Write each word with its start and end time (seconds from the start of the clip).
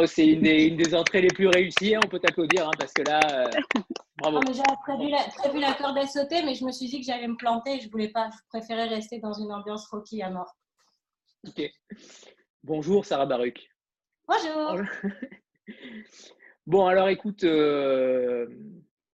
pense 0.00 0.10
que 0.10 0.14
c'est 0.14 0.26
une, 0.26 0.76
des, 0.76 0.94
entrées 0.94 1.22
les 1.22 1.28
plus 1.28 1.48
réussies. 1.48 1.94
Hein, 1.94 2.00
on 2.04 2.08
peut 2.08 2.18
t'applaudir 2.18 2.66
hein, 2.66 2.72
parce 2.78 2.92
que 2.92 3.02
là, 3.02 3.20
euh, 3.32 3.80
bravo. 4.16 4.40
J'avais 4.46 4.76
prévu 4.82 5.10
la, 5.10 5.24
prévu 5.36 5.60
la 5.60 5.74
corde 5.74 5.98
à 5.98 6.06
sauter, 6.06 6.42
mais 6.44 6.54
je 6.54 6.64
me 6.64 6.72
suis 6.72 6.86
dit 6.86 7.00
que 7.00 7.06
j'allais 7.06 7.28
me 7.28 7.36
planter. 7.36 7.80
Je 7.80 7.90
voulais 7.90 8.08
pas. 8.08 8.30
Je 8.30 8.38
préférais 8.48 8.86
rester 8.86 9.18
dans 9.18 9.32
une 9.32 9.52
ambiance 9.52 9.86
rocky 9.88 10.22
à 10.22 10.30
mort. 10.30 10.54
Ok. 11.46 11.62
Bonjour 12.62 13.04
Sarah 13.04 13.26
Baruch. 13.26 13.68
Bonjour. 14.26 14.82
bon, 16.66 16.86
alors 16.86 17.08
écoute, 17.08 17.44
euh, 17.44 18.46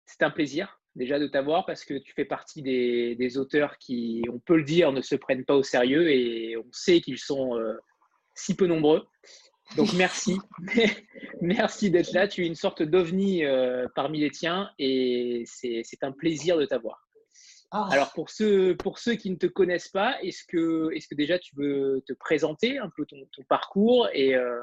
c'est 0.07 0.23
un 0.23 0.31
plaisir 0.31 0.81
déjà 0.95 1.19
de 1.19 1.27
t'avoir 1.27 1.65
parce 1.65 1.85
que 1.85 1.95
tu 1.95 2.13
fais 2.13 2.25
partie 2.25 2.63
des, 2.63 3.39
auteurs 3.39 3.79
qui, 3.79 4.23
on 4.33 4.39
peut 4.39 4.57
le 4.57 4.65
dire, 4.65 4.93
ne 4.93 5.01
se 5.01 5.15
prennent 5.15 5.45
pas 5.45 5.55
au 5.55 5.63
sérieux 5.63 6.11
et 6.11 6.57
on 6.57 6.71
sait 6.71 7.01
qu'ils 7.01 7.19
sont 7.19 7.59
euh, 7.59 7.79
si 8.35 8.55
peu 8.55 8.67
nombreux. 8.67 9.07
Donc 9.77 9.93
merci, 9.95 10.39
merci 11.41 11.91
d'être 11.91 12.13
là. 12.13 12.29
Tu 12.29 12.45
es 12.45 12.47
une 12.47 12.55
sorte 12.55 12.83
d'ovni 12.83 13.45
euh, 13.45 13.87
parmi 13.95 14.21
les 14.21 14.31
tiens 14.31 14.71
et 14.79 15.45
c'est 15.47 16.03
un 16.03 16.13
plaisir 16.13 16.59
de 16.59 16.67
t'avoir. 16.67 17.09
Ah. 17.71 17.89
Alors 17.91 18.13
pour 18.13 18.29
ceux, 18.29 18.77
pour 18.77 18.99
ceux 18.99 19.15
qui 19.15 19.31
ne 19.31 19.37
te 19.37 19.47
connaissent 19.47 19.89
pas, 19.89 20.21
est-ce 20.23 20.45
que, 20.47 20.91
est 20.95 21.09
que 21.09 21.15
déjà 21.15 21.39
tu 21.39 21.57
veux 21.57 22.03
te 22.07 22.13
présenter 22.13 22.79
un 22.79 22.91
peu 22.95 23.07
ton, 23.07 23.17
parcours 23.49 24.09
et, 24.13 24.35
euh, 24.35 24.61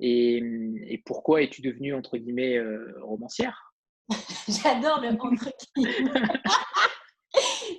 et, 0.00 0.42
et, 0.88 1.00
pourquoi 1.06 1.42
es-tu 1.42 1.62
devenue 1.62 1.94
entre 1.94 2.18
guillemets 2.18 2.58
romancière? 3.02 3.72
J'adore 4.48 5.00
le 5.00 5.10
entre 5.10 5.48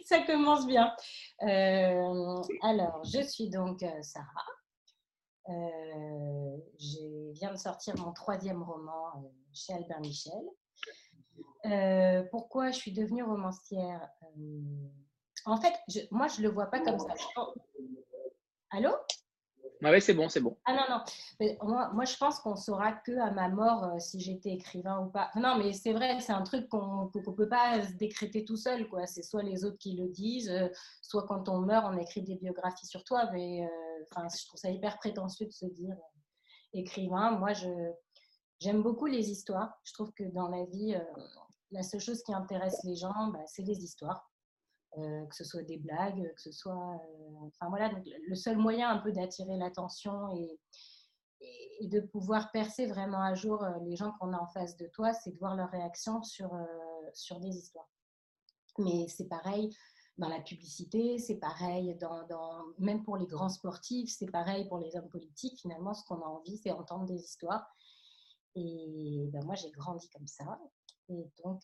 Ça 0.06 0.22
commence 0.22 0.68
bien. 0.68 0.94
Euh, 1.44 2.42
alors, 2.64 3.03
je 3.06 3.22
suis 3.24 3.50
donc 3.50 3.84
euh, 3.84 4.02
Sarah. 4.02 4.46
Euh, 5.50 6.58
je 6.78 7.31
viens 7.31 7.52
de 7.52 7.58
sortir 7.58 7.95
mon 7.97 8.14
troisième 8.14 8.61
roman 8.61 9.31
chez 9.53 9.73
Albert 9.73 10.02
Michel. 10.02 10.31
pourquoi 12.31 12.72
je 12.72 12.78
suis 12.78 12.91
devenue 12.91 13.23
romancière 13.23 14.08
En 15.45 15.58
fait, 15.58 15.73
moi, 16.11 16.28
je 16.28 16.41
ne 16.41 16.47
le 16.47 16.53
vois 16.53 16.67
pas 16.67 16.80
comme 16.80 17.00
ça. 17.00 17.14
Allô? 18.72 18.91
Ah 19.81 19.99
c'est 20.02 20.13
bon, 20.13 20.27
c'est 20.27 20.41
bon. 20.41 20.58
Ah 20.66 20.73
non, 20.73 20.83
non. 20.89 21.94
moi, 21.94 22.05
je 22.05 22.17
pense 22.17 22.39
qu'on 22.39 22.55
saura 22.55 22.91
que 22.91 23.17
à 23.19 23.31
ma 23.31 23.47
mort 23.47 23.85
euh, 23.85 23.99
si 23.99 24.19
j'étais 24.19 24.49
écrivain 24.49 24.99
ou 25.05 25.09
pas. 25.09 25.31
Non, 25.35 25.58
mais 25.58 25.72
c'est 25.72 25.94
vrai, 25.94 26.19
c'est 26.19 26.33
un 26.33 26.44
truc 26.44 26.67
qu'on 26.67 27.05
ne 27.05 27.33
peut 27.35 27.47
pas 27.47 27.80
décréter 27.97 28.44
tout 28.44 28.57
seul. 28.57 28.89
quoi. 28.89 29.07
C'est 29.07 29.23
soit 29.23 29.44
les 29.44 29.63
autres 29.63 29.77
qui 29.77 29.95
le 29.95 30.09
disent, 30.09 30.50
euh, 30.50 30.67
soit 31.02 31.25
quand 31.27 31.47
on 31.47 31.59
meurt, 31.59 31.85
on 31.88 31.97
écrit 31.97 32.23
des 32.23 32.35
biographies 32.35 32.88
sur 32.88 33.03
toi. 33.05 33.30
Mais 33.31 33.63
euh, 33.63 34.27
je 34.35 34.45
trouve 34.47 34.59
ça 34.59 34.69
hyper 34.69 34.97
prétentieux 34.97 35.45
de 35.45 35.53
se 35.53 35.66
dire 35.66 35.95
écrivain. 36.73 37.31
Moi, 37.31 37.53
je 37.53 37.69
j'aime 38.59 38.83
beaucoup 38.83 39.05
les 39.05 39.31
histoires. 39.31 39.80
Je 39.85 39.94
trouve 39.94 40.11
que 40.11 40.23
dans 40.23 40.50
la 40.50 40.66
vie, 40.66 40.95
la 41.72 41.83
seule 41.83 42.02
chose 42.02 42.22
qui 42.23 42.33
intéresse 42.33 42.83
les 42.83 42.95
gens, 42.95 43.27
bah, 43.31 43.44
c'est 43.45 43.63
les 43.63 43.81
histoires. 43.81 44.28
Euh, 44.97 45.25
que 45.27 45.35
ce 45.35 45.44
soit 45.44 45.61
des 45.61 45.77
blagues, 45.77 46.33
que 46.33 46.41
ce 46.41 46.51
soit. 46.51 46.95
Euh, 46.95 47.47
enfin 47.47 47.69
voilà, 47.69 47.89
donc 47.89 48.03
le 48.27 48.35
seul 48.35 48.57
moyen 48.57 48.89
un 48.89 48.97
peu 48.97 49.11
d'attirer 49.11 49.55
l'attention 49.55 50.29
et, 50.35 50.59
de 51.81 52.01
pouvoir 52.01 52.51
percer 52.51 52.88
vraiment 52.88 53.22
à 53.22 53.33
jour 53.33 53.63
euh, 53.63 53.72
les 53.85 53.95
gens 53.95 54.11
qu'on 54.19 54.33
a 54.33 54.38
en 54.38 54.47
face 54.47 54.75
de 54.75 54.88
toi, 54.88 55.13
c'est 55.13 55.31
de 55.31 55.38
voir 55.38 55.55
leur 55.55 55.69
réaction 55.69 56.22
sur, 56.23 56.51
sur 57.13 57.39
des 57.39 57.55
histoires. 57.55 57.89
Mais 58.79 59.07
c'est 59.07 59.27
pareil 59.27 59.73
dans 60.17 60.27
la 60.27 60.41
publicité, 60.41 61.17
c'est 61.17 61.38
pareil 61.38 61.95
dans, 61.95 62.66
même 62.79 63.03
pour 63.03 63.16
les 63.16 63.27
grands 63.27 63.47
sportifs, 63.47 64.13
c'est 64.17 64.29
pareil 64.29 64.67
pour 64.67 64.79
les 64.79 64.95
hommes 64.97 65.07
politiques. 65.07 65.61
Finalement, 65.61 65.94
ce 65.94 66.03
qu'on 66.03 66.21
a 66.21 66.25
envie, 66.25 66.57
c'est 66.57 66.71
entendre 66.71 67.06
des 67.06 67.21
histoires. 67.21 67.66
Et 68.56 69.29
ben 69.31 69.45
moi, 69.45 69.56
j'ai 69.56 69.71
grandi 69.71 70.09
comme 70.09 70.27
ça. 70.27 70.59
Et 71.07 71.25
donc, 71.44 71.63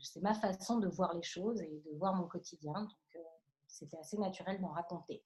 c'est 0.00 0.20
ma 0.20 0.34
façon 0.34 0.78
de 0.78 0.88
voir 0.88 1.14
les 1.14 1.22
choses 1.22 1.60
et 1.62 1.82
de 1.84 1.96
voir 1.96 2.14
mon 2.14 2.26
quotidien. 2.26 2.72
Donc, 2.72 2.90
euh, 3.16 3.20
c'était 3.66 3.98
assez 3.98 4.18
naturel 4.18 4.60
d'en 4.60 4.68
raconter. 4.68 5.22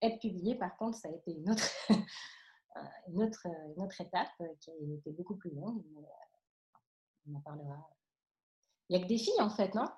Être 0.00 0.18
publié, 0.20 0.54
par 0.54 0.76
contre, 0.76 0.96
ça 0.96 1.08
a 1.08 1.12
été 1.12 1.32
une 1.32 1.50
autre, 1.50 1.68
une 3.08 3.22
autre, 3.22 3.46
une 3.46 3.82
autre 3.82 4.00
étape 4.00 4.28
qui 4.60 4.70
a 4.70 4.74
été 4.74 5.10
beaucoup 5.10 5.36
plus 5.36 5.50
longue. 5.50 5.82
Mais, 5.94 6.02
euh, 6.02 7.30
on 7.30 7.36
en 7.36 7.40
parlera. 7.40 7.88
Il 8.88 8.96
n'y 8.96 9.02
a 9.02 9.04
que 9.04 9.08
des 9.08 9.18
filles, 9.18 9.40
en 9.40 9.50
fait, 9.50 9.74
non? 9.74 9.88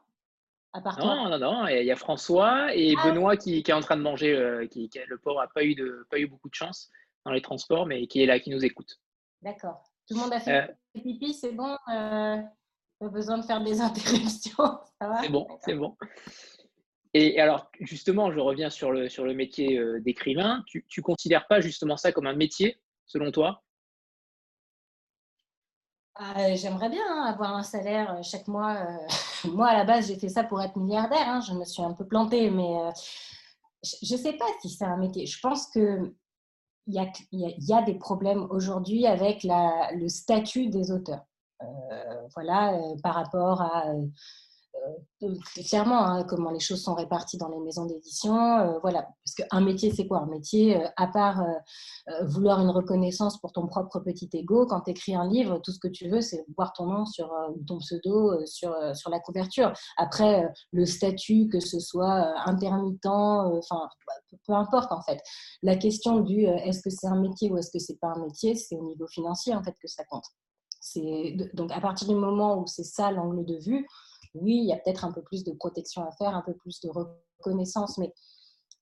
À 0.73 0.81
part 0.81 0.99
non, 1.01 1.29
non, 1.29 1.39
non, 1.39 1.67
il 1.67 1.85
y 1.85 1.91
a 1.91 1.97
François 1.97 2.73
et 2.75 2.95
ah 2.97 3.05
Benoît 3.05 3.37
qui, 3.37 3.63
qui, 3.65 3.71
est 3.73 3.75
en 3.75 3.81
train 3.81 3.97
de 3.97 4.03
manger, 4.03 4.37
euh, 4.37 4.69
qui, 4.69 4.89
le 5.09 5.19
pauvre 5.19 5.41
n'a 5.41 5.49
pas, 5.49 5.65
eu 5.65 5.75
de, 5.75 6.07
pas 6.11 6.19
eu 6.19 6.29
beaucoup 6.29 6.49
de 6.49 6.55
chance 6.55 6.91
dans 7.25 7.33
les 7.33 7.43
transports, 7.43 7.87
mais 7.87 8.07
qui 8.07 8.23
est 8.23 8.27
là, 8.27 8.39
qui 8.39 8.51
nous 8.51 8.65
écoute. 8.65 9.01
D'accord. 9.43 9.83
Tout 10.07 10.15
le 10.15 10.21
monde 10.21 10.33
a 10.33 10.41
fait 10.41 10.77
pipi, 10.95 11.35
c'est 11.35 11.53
bon 11.53 11.77
pas 13.01 13.09
besoin 13.09 13.39
de 13.39 13.45
faire 13.45 13.63
des 13.65 13.81
interruptions. 13.81 14.79
C'est 15.23 15.31
bon, 15.31 15.47
c'est 15.65 15.75
bon. 15.75 15.97
Et 17.13 17.41
alors, 17.41 17.69
justement, 17.81 18.31
je 18.31 18.39
reviens 18.39 18.71
sur 18.71 18.93
le, 18.93 19.09
sur 19.09 19.25
le 19.25 19.35
métier 19.35 19.79
euh, 19.79 20.01
d'écrivain. 20.01 20.63
Tu 20.67 20.87
ne 20.97 21.03
considères 21.03 21.49
pas 21.49 21.61
justement 21.61 21.97
ça 21.97 22.13
comme 22.13 22.27
un 22.27 22.37
métier, 22.37 22.81
selon 23.07 23.33
toi? 23.33 23.65
Ah, 26.15 26.55
J'aimerais 26.55 26.91
bien 26.91 27.03
hein, 27.09 27.25
avoir 27.25 27.57
un 27.57 27.63
salaire 27.63 28.15
euh, 28.15 28.23
chaque 28.23 28.47
mois. 28.47 28.77
Euh, 28.77 29.49
moi, 29.51 29.69
à 29.69 29.79
la 29.79 29.85
base, 29.85 30.07
j'ai 30.07 30.19
fait 30.19 30.29
ça 30.29 30.45
pour 30.45 30.63
être 30.63 30.77
milliardaire. 30.77 31.27
Hein. 31.27 31.41
Je 31.41 31.55
me 31.55 31.65
suis 31.65 31.83
un 31.83 31.95
peu 31.95 32.07
plantée, 32.07 32.51
mais 32.51 32.93
je 33.83 34.15
ne 34.15 34.19
sais 34.19 34.35
pas 34.35 34.47
si 34.61 34.69
c'est 34.69 34.85
un 34.85 34.99
métier. 34.99 35.27
Je 35.27 35.41
pense 35.41 35.67
que 35.69 36.15
il 36.87 36.95
y 36.95 36.99
a, 36.99 37.11
y 37.33 37.73
a, 37.73 37.83
des 37.83 37.95
problèmes 37.95 38.47
aujourd'hui 38.51 39.07
avec 39.07 39.45
la, 39.45 39.91
le 39.93 40.09
statut 40.09 40.69
des 40.69 40.91
auteurs. 40.91 41.25
Euh, 41.63 42.29
voilà, 42.35 42.75
euh, 42.75 42.97
par 43.03 43.15
rapport 43.15 43.61
à 43.61 43.89
euh, 43.89 45.35
clairement 45.69 46.07
hein, 46.07 46.25
comment 46.25 46.51
les 46.51 46.61
choses 46.61 46.83
sont 46.83 46.95
réparties 46.95 47.37
dans 47.37 47.49
les 47.49 47.59
maisons 47.59 47.85
d'édition. 47.87 48.79
voilà, 48.81 49.03
parce 49.03 49.35
qu'un 49.37 49.61
métier, 49.61 49.93
c'est 49.93 50.07
quoi? 50.07 50.21
Un 50.21 50.27
métier, 50.27 50.81
à 50.97 51.09
part 51.09 51.45
vouloir 52.23 52.61
une 52.61 52.71
reconnaissance 52.71 53.39
pour 53.41 53.53
ton 53.53 53.67
propre 53.67 53.99
petit 54.01 54.31
ego, 54.33 54.67
quand 54.67 54.83
tu 54.83 54.93
écris 54.93 55.15
un 55.15 55.29
livre, 55.29 55.59
tout 55.59 55.73
ce 55.73 55.81
que 55.81 55.89
tu 55.89 56.09
veux, 56.09 56.21
c'est 56.21 56.47
voir 56.57 56.73
ton 56.73 56.87
nom 56.87 57.05
sur 57.05 57.31
ton 57.67 57.79
pseudo 57.79 58.47
sur, 58.47 58.75
sur 58.97 59.11
la 59.11 59.19
couverture. 59.21 59.73
Après, 59.99 60.49
le 60.73 60.87
statut, 60.87 61.49
que 61.49 61.61
ce 61.61 61.81
soit 61.81 62.33
intermittent, 62.49 63.05
enfin, 63.07 63.89
peu 64.47 64.55
importe 64.55 64.93
en 64.93 65.03
fait. 65.03 65.21
La 65.63 65.77
question 65.77 66.21
du 66.21 66.45
est-ce 66.45 66.81
que 66.81 66.91
c'est 66.91 67.09
un 67.09 67.21
métier 67.21 67.51
ou 67.51 67.59
est-ce 67.59 67.73
que 67.73 67.81
c'est 67.81 67.99
pas 67.99 68.13
un 68.17 68.21
métier, 68.21 68.55
c'est 68.55 68.77
au 68.77 68.87
niveau 68.87 69.07
financier 69.09 69.55
en 69.55 69.63
fait 69.63 69.75
que 69.83 69.89
ça 69.89 70.05
compte. 70.05 70.25
Donc, 71.55 71.73
à 71.73 71.81
partir 71.81 72.09
du 72.09 72.15
moment 72.15 72.59
où 72.59 72.67
c'est 72.67 72.85
ça 72.85 73.11
l'angle 73.11 73.45
de 73.45 73.57
vue, 73.57 73.87
oui, 74.35 74.57
il 74.57 74.67
y 74.67 74.73
a 74.73 74.77
peut-être 74.77 75.05
un 75.05 75.13
peu 75.13 75.23
plus 75.23 75.45
de 75.45 75.53
protection 75.53 76.05
à 76.05 76.13
faire, 76.13 76.35
un 76.35 76.43
peu 76.43 76.55
plus 76.55 76.81
de 76.81 76.89
reconnaissance, 76.89 77.99
mais 77.99 78.13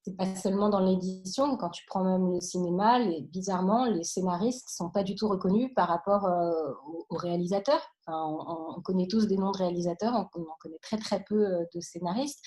c'est 0.04 0.16
pas 0.16 0.34
seulement 0.36 0.68
dans 0.68 0.80
l'édition. 0.80 1.56
Quand 1.56 1.70
tu 1.70 1.84
prends 1.86 2.04
même 2.04 2.32
le 2.32 2.40
cinéma, 2.40 2.98
bizarrement, 3.22 3.84
les 3.86 4.04
scénaristes 4.04 4.68
sont 4.68 4.90
pas 4.90 5.02
du 5.02 5.14
tout 5.14 5.28
reconnus 5.28 5.70
par 5.74 5.88
rapport 5.88 6.26
euh, 6.26 6.72
aux, 7.10 7.16
réalisateurs. 7.16 7.82
on, 8.06 8.80
connaît 8.82 9.08
tous 9.08 9.26
des 9.26 9.36
noms 9.36 9.50
de 9.50 9.58
réalisateurs, 9.58 10.14
on, 10.14 10.40
on 10.40 10.46
connaît 10.60 10.78
très 10.80 10.98
très 10.98 11.24
peu 11.24 11.46
euh, 11.46 11.64
de 11.74 11.80
scénaristes. 11.80 12.42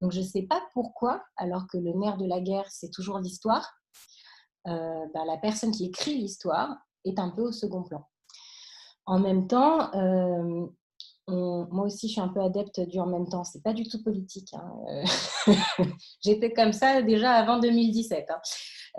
Donc 0.00 0.12
je 0.12 0.20
ne 0.20 0.24
sais 0.24 0.42
pas 0.42 0.62
pourquoi, 0.72 1.22
alors 1.36 1.66
que 1.66 1.78
le 1.78 1.92
nerf 1.92 2.16
de 2.16 2.26
la 2.26 2.40
guerre, 2.40 2.66
c'est 2.68 2.90
toujours 2.90 3.18
l'histoire, 3.18 3.68
euh, 4.66 5.06
bah, 5.12 5.24
la 5.26 5.36
personne 5.36 5.72
qui 5.72 5.86
écrit 5.86 6.16
l'histoire 6.16 6.76
est 7.04 7.18
un 7.18 7.30
peu 7.30 7.42
au 7.42 7.52
second 7.52 7.82
plan. 7.82 8.08
En 9.06 9.18
même 9.18 9.46
temps, 9.46 9.92
euh, 9.94 10.66
moi 11.70 11.86
aussi, 11.86 12.08
je 12.08 12.12
suis 12.12 12.20
un 12.20 12.28
peu 12.28 12.40
adepte 12.40 12.80
du 12.80 12.98
en 13.00 13.06
même 13.06 13.28
temps. 13.28 13.44
C'est 13.44 13.62
pas 13.62 13.72
du 13.72 13.88
tout 13.88 14.02
politique. 14.02 14.52
Hein. 14.54 15.04
Euh, 15.48 15.54
j'étais 16.24 16.52
comme 16.52 16.72
ça 16.72 17.02
déjà 17.02 17.32
avant 17.32 17.58
2017. 17.58 18.26
Hein. 18.30 18.40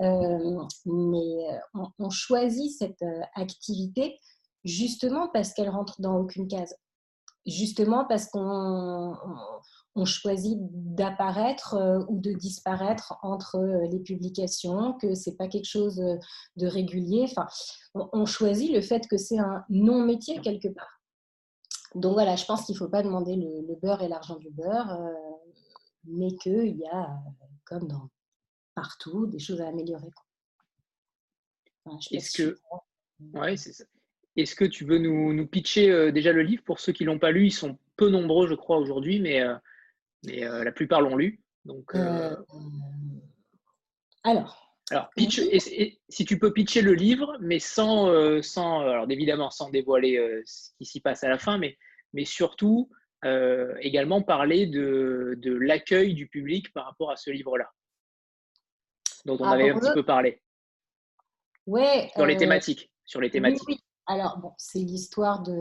Euh, 0.02 0.64
mais 0.86 1.62
on, 2.00 2.10
choisit 2.10 2.78
cette 2.78 3.04
activité 3.36 4.20
justement 4.64 5.30
parce 5.30 5.54
qu'elle 5.54 5.70
rentre 5.70 6.02
dans 6.02 6.18
aucune 6.18 6.48
case. 6.48 6.76
Justement 7.46 8.06
parce 8.06 8.26
qu'on 8.26 9.16
on 9.96 10.04
choisit 10.04 10.58
d'apparaître 10.62 11.76
ou 12.10 12.20
de 12.20 12.34
disparaître 12.34 13.18
entre 13.22 13.60
les 13.90 14.00
publications, 14.00 14.94
que 14.94 15.16
c'est 15.16 15.38
pas 15.38 15.48
quelque 15.48 15.68
chose 15.68 15.96
de 15.96 16.68
régulier. 16.68 17.24
Enfin, 17.24 17.48
on 17.94 18.26
choisit 18.26 18.74
le 18.74 18.82
fait 18.82 19.08
que 19.08 19.18
c'est 19.18 19.40
un 19.40 19.64
non-métier 19.70 20.42
quelque 20.42 20.68
part. 20.68 21.02
Donc 21.96 22.14
voilà, 22.14 22.36
je 22.36 22.44
pense 22.44 22.66
qu'il 22.66 22.74
ne 22.74 22.80
faut 22.80 22.90
pas 22.90 23.04
demander 23.04 23.38
le, 23.38 23.76
beurre 23.82 24.04
et 24.04 24.10
l'argent 24.10 24.36
du 24.36 24.52
beurre, 24.52 25.00
mais 26.04 26.36
qu'il 26.36 26.78
y 26.78 26.88
a, 26.88 27.10
comme 27.64 27.88
dans 27.88 28.10
partout, 28.76 29.28
des 29.28 29.40
choses 29.40 29.62
à 29.62 29.70
améliorer. 29.70 30.10
Est-ce 32.12 32.38
que, 32.38 32.58
ouais, 33.34 33.56
c'est 33.56 33.72
ça. 33.72 33.86
Est-ce 34.36 34.56
que 34.56 34.66
tu 34.66 34.84
veux 34.84 34.98
nous, 34.98 35.48
pitcher 35.48 36.12
déjà 36.12 36.34
le 36.34 36.42
livre? 36.42 36.64
Pour 36.64 36.82
ceux 36.82 36.92
qui 36.92 37.04
ne 37.06 37.12
l'ont 37.12 37.20
pas 37.20 37.32
lu 37.32 37.46
Ils 37.46 37.52
sont 37.52 37.78
peu 37.96 38.10
nombreux, 38.10 38.48
je 38.48 38.56
crois, 38.56 38.78
aujourd'hui, 38.78 39.22
mais 39.22 39.42
mais 39.42 39.75
euh, 40.30 40.64
la 40.64 40.72
plupart 40.72 41.02
l'ont 41.02 41.16
lu. 41.16 41.42
Donc, 41.66 41.96
euh, 41.96 42.32
euh, 42.32 42.36
alors. 44.24 44.62
Alors, 44.92 45.10
pitch, 45.16 45.42
si 46.10 46.26
tu 46.26 46.38
peux 46.38 46.54
pitcher 46.54 46.84
le 46.84 46.94
livre, 46.94 47.38
mais 47.42 47.58
sans, 47.58 48.08
sans 48.44 48.82
alors 48.82 49.10
évidemment 49.10 49.50
sans 49.50 49.72
dévoiler 49.72 50.44
ce 50.46 50.70
qui 50.78 50.86
s'y 50.86 51.00
passe 51.00 51.24
à 51.24 51.30
la 51.30 51.40
fin, 51.40 51.58
mais, 51.58 51.76
mais 52.14 52.24
surtout 52.24 52.92
également 53.24 54.22
parler 54.22 54.68
de, 54.68 55.34
de 55.38 55.54
l'accueil 55.56 56.14
du 56.14 56.28
public 56.28 56.72
par 56.72 56.86
rapport 56.86 57.10
à 57.10 57.16
ce 57.16 57.32
livre-là, 57.32 57.68
dont 59.26 59.38
on 59.40 59.46
ah, 59.46 59.54
avait 59.54 59.72
un 59.72 59.80
petit 59.80 59.94
peu 59.96 60.06
parlé. 60.06 60.40
Ouais. 61.66 62.12
Sur 62.14 62.28
les 62.28 62.38
thématiques. 62.38 62.92
Sur 63.06 63.22
les 63.22 63.32
thématiques. 63.32 63.68
Oui, 63.68 63.80
Alors, 64.06 64.38
bon, 64.38 64.52
c'est 64.60 64.78
l'histoire 64.78 65.42
de, 65.42 65.60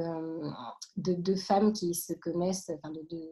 de, 0.99 1.14
deux 1.14 1.37
femmes 1.37 1.72
qui 1.72 1.94
se 1.94 2.12
connaissent, 2.12 2.70
enfin, 2.75 2.90
de, 2.90 3.00
de, 3.10 3.26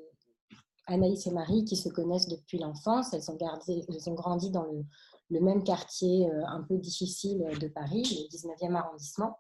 Anaïs 0.87 1.27
et 1.27 1.31
Marie 1.31 1.65
qui 1.65 1.77
se 1.77 1.89
connaissent 1.89 2.29
depuis 2.29 2.59
l'enfance. 2.59 3.13
Elles, 3.13 3.31
ont 3.31 3.39
elles 3.69 4.11
ont 4.11 4.15
grandi 4.15 4.51
dans 4.51 4.65
le, 4.65 5.41
même 5.41 5.65
quartier 5.65 6.29
euh, 6.29 6.47
un 6.47 6.63
peu 6.63 6.77
difficile 6.77 7.45
de 7.59 7.69
Paris, 7.69 8.03
le 8.03 8.37
19e 8.37 8.75
arrondissement. 8.75 9.39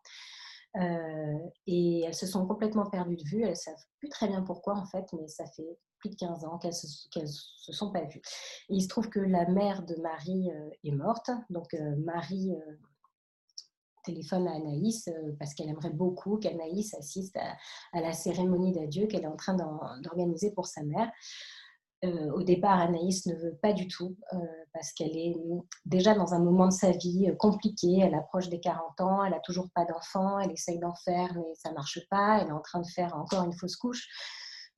Euh, 0.77 1.39
et 1.67 2.05
elles 2.07 2.15
se 2.15 2.27
sont 2.27 2.47
complètement 2.47 2.89
perdues 2.89 3.17
de 3.17 3.25
vue. 3.25 3.43
Elles 3.43 3.51
ne 3.51 3.55
savent 3.55 3.85
plus 3.99 4.09
très 4.09 4.29
bien 4.29 4.43
pourquoi, 4.43 4.75
en 4.75 4.87
fait, 4.87 5.05
mais 5.13 5.29
ça 5.29 5.45
fait 5.47 5.79
plus 5.99 6.11
de 6.11 6.17
15 6.17 6.45
ans 6.45 6.59
qu'elles 6.59 6.73
se, 6.75 6.87
se, 6.87 7.73
sont 7.73 7.93
pas 7.93 8.05
vues. 8.05 8.23
Et 8.71 8.77
il 8.77 8.83
se 8.83 8.89
trouve 8.89 9.09
que 9.09 9.21
la 9.21 9.49
mère 9.49 9.83
de 9.85 9.97
Marie 9.97 10.51
euh, 10.51 10.71
est 10.85 10.93
morte. 10.93 11.31
Donc, 11.51 11.77
Marie 11.99 12.53
téléphone 14.03 14.49
à 14.49 14.53
Anaïs 14.53 15.09
parce 15.39 15.55
qu'elle 15.55 15.69
aimerait 15.69 15.91
beaucoup 15.91 16.37
qu'Anaïs 16.37 16.95
assiste 16.95 17.37
à, 17.93 18.01
la 18.01 18.13
cérémonie 18.13 18.73
d'adieu 18.73 19.07
qu'elle 19.07 19.25
est 19.25 19.29
en 19.29 19.37
train 19.37 19.57
d'organiser 20.01 20.51
pour 20.51 20.67
sa 20.67 20.83
mère. 20.83 21.11
Euh, 22.05 22.33
au 22.33 22.43
départ, 22.43 22.81
Anaïs 22.81 23.27
ne 23.27 23.35
veut 23.35 23.57
pas 23.63 23.73
du 23.73 23.87
tout 23.87 24.17
euh, 24.33 24.39
parce 24.73 24.93
qu'elle 24.93 25.17
est 25.17 25.37
déjà 25.87 26.15
dans 26.15 26.35
un 26.35 26.41
moment 26.41 26.67
de 26.67 26.73
sa 26.73 26.91
vie 26.91 27.29
euh, 27.29 27.35
compliqué. 27.37 28.01
Elle 28.01 28.15
approche 28.15 28.49
des 28.49 28.59
40 28.59 29.01
ans, 29.01 29.25
elle 29.25 29.31
n'a 29.31 29.41
toujours 29.41 29.69
pas 29.73 29.85
d'enfant, 29.85 30.41
elle 30.41 30.51
essaye 30.51 30.81
d'en 30.81 30.95
faire, 30.95 31.33
mais 31.37 31.55
ça 31.55 31.71
ne 31.71 31.75
marche 31.75 32.01
pas. 32.11 32.41
Elle 32.41 32.49
est 32.49 32.53
en 32.53 32.61
train 32.61 32.81
de 32.81 32.89
faire 32.89 33.15
encore 33.15 33.45
une 33.45 33.53
fausse 33.53 33.77
couche. 33.77 34.09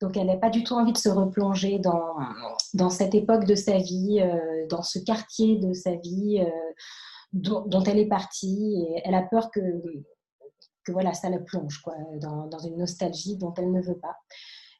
Donc, 0.01 0.17
elle 0.17 0.27
n'a 0.27 0.37
pas 0.37 0.51
du 0.51 0.63
tout 0.63 0.75
envie 0.75 0.93
de 0.93 0.97
se 0.97 1.09
replonger 1.09 1.79
dans, 1.79 2.17
dans 2.73 2.89
cette 2.89 3.15
époque 3.15 3.45
de 3.45 3.55
sa 3.55 3.77
vie, 3.77 4.21
dans 4.69 4.83
ce 4.83 4.99
quartier 4.99 5.55
de 5.57 5.71
sa 5.71 5.95
vie 5.95 6.45
dont, 7.35 7.83
elle 7.83 7.99
est 7.99 8.07
partie 8.07 8.75
et 8.81 9.01
elle 9.03 9.13
a 9.13 9.23
peur 9.23 9.51
que, 9.51 9.61
voilà, 10.87 11.13
ça 11.13 11.29
la 11.29 11.39
plonge 11.39 11.81
quoi, 11.81 11.95
dans, 12.21 12.47
dans, 12.47 12.59
une 12.59 12.77
nostalgie 12.77 13.37
dont 13.37 13.53
elle 13.55 13.71
ne 13.71 13.81
veut 13.81 13.99
pas. 13.99 14.15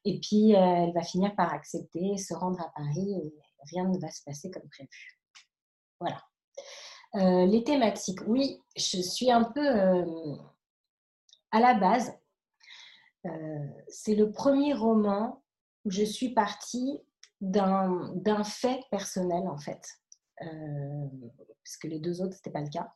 Et 0.05 0.19
puis, 0.19 0.55
euh, 0.55 0.59
elle 0.59 0.93
va 0.93 1.01
finir 1.01 1.35
par 1.35 1.53
accepter, 1.53 2.17
se 2.17 2.33
rendre 2.33 2.61
à 2.61 2.71
Paris 2.75 3.13
et 3.13 3.33
rien 3.71 3.87
ne 3.87 3.97
va 3.99 4.09
se 4.09 4.23
passer 4.23 4.51
comme 4.51 4.67
prévu. 4.69 5.19
Voilà. 5.99 6.21
Euh, 7.15 7.45
les 7.45 7.63
thématiques, 7.63 8.21
oui, 8.27 8.61
je 8.75 9.01
suis 9.01 9.31
un 9.31 9.43
peu 9.43 9.67
euh, 9.67 10.35
à 11.51 11.59
la 11.59 11.73
base. 11.73 12.13
c'est 13.87 14.15
le 14.15 14.31
premier 14.31 14.73
roman 14.73 15.43
où 15.83 15.91
je 15.91 16.03
suis 16.03 16.33
partie 16.33 17.01
d'un 17.41 18.43
fait 18.43 18.79
personnel, 18.91 19.47
en 19.47 19.57
fait 19.57 19.81
parce 20.39 21.77
que 21.81 21.87
les 21.87 21.99
deux 21.99 22.21
autres, 22.21 22.33
ce 22.33 22.39
n'était 22.39 22.51
pas 22.51 22.61
le 22.61 22.69
cas, 22.69 22.89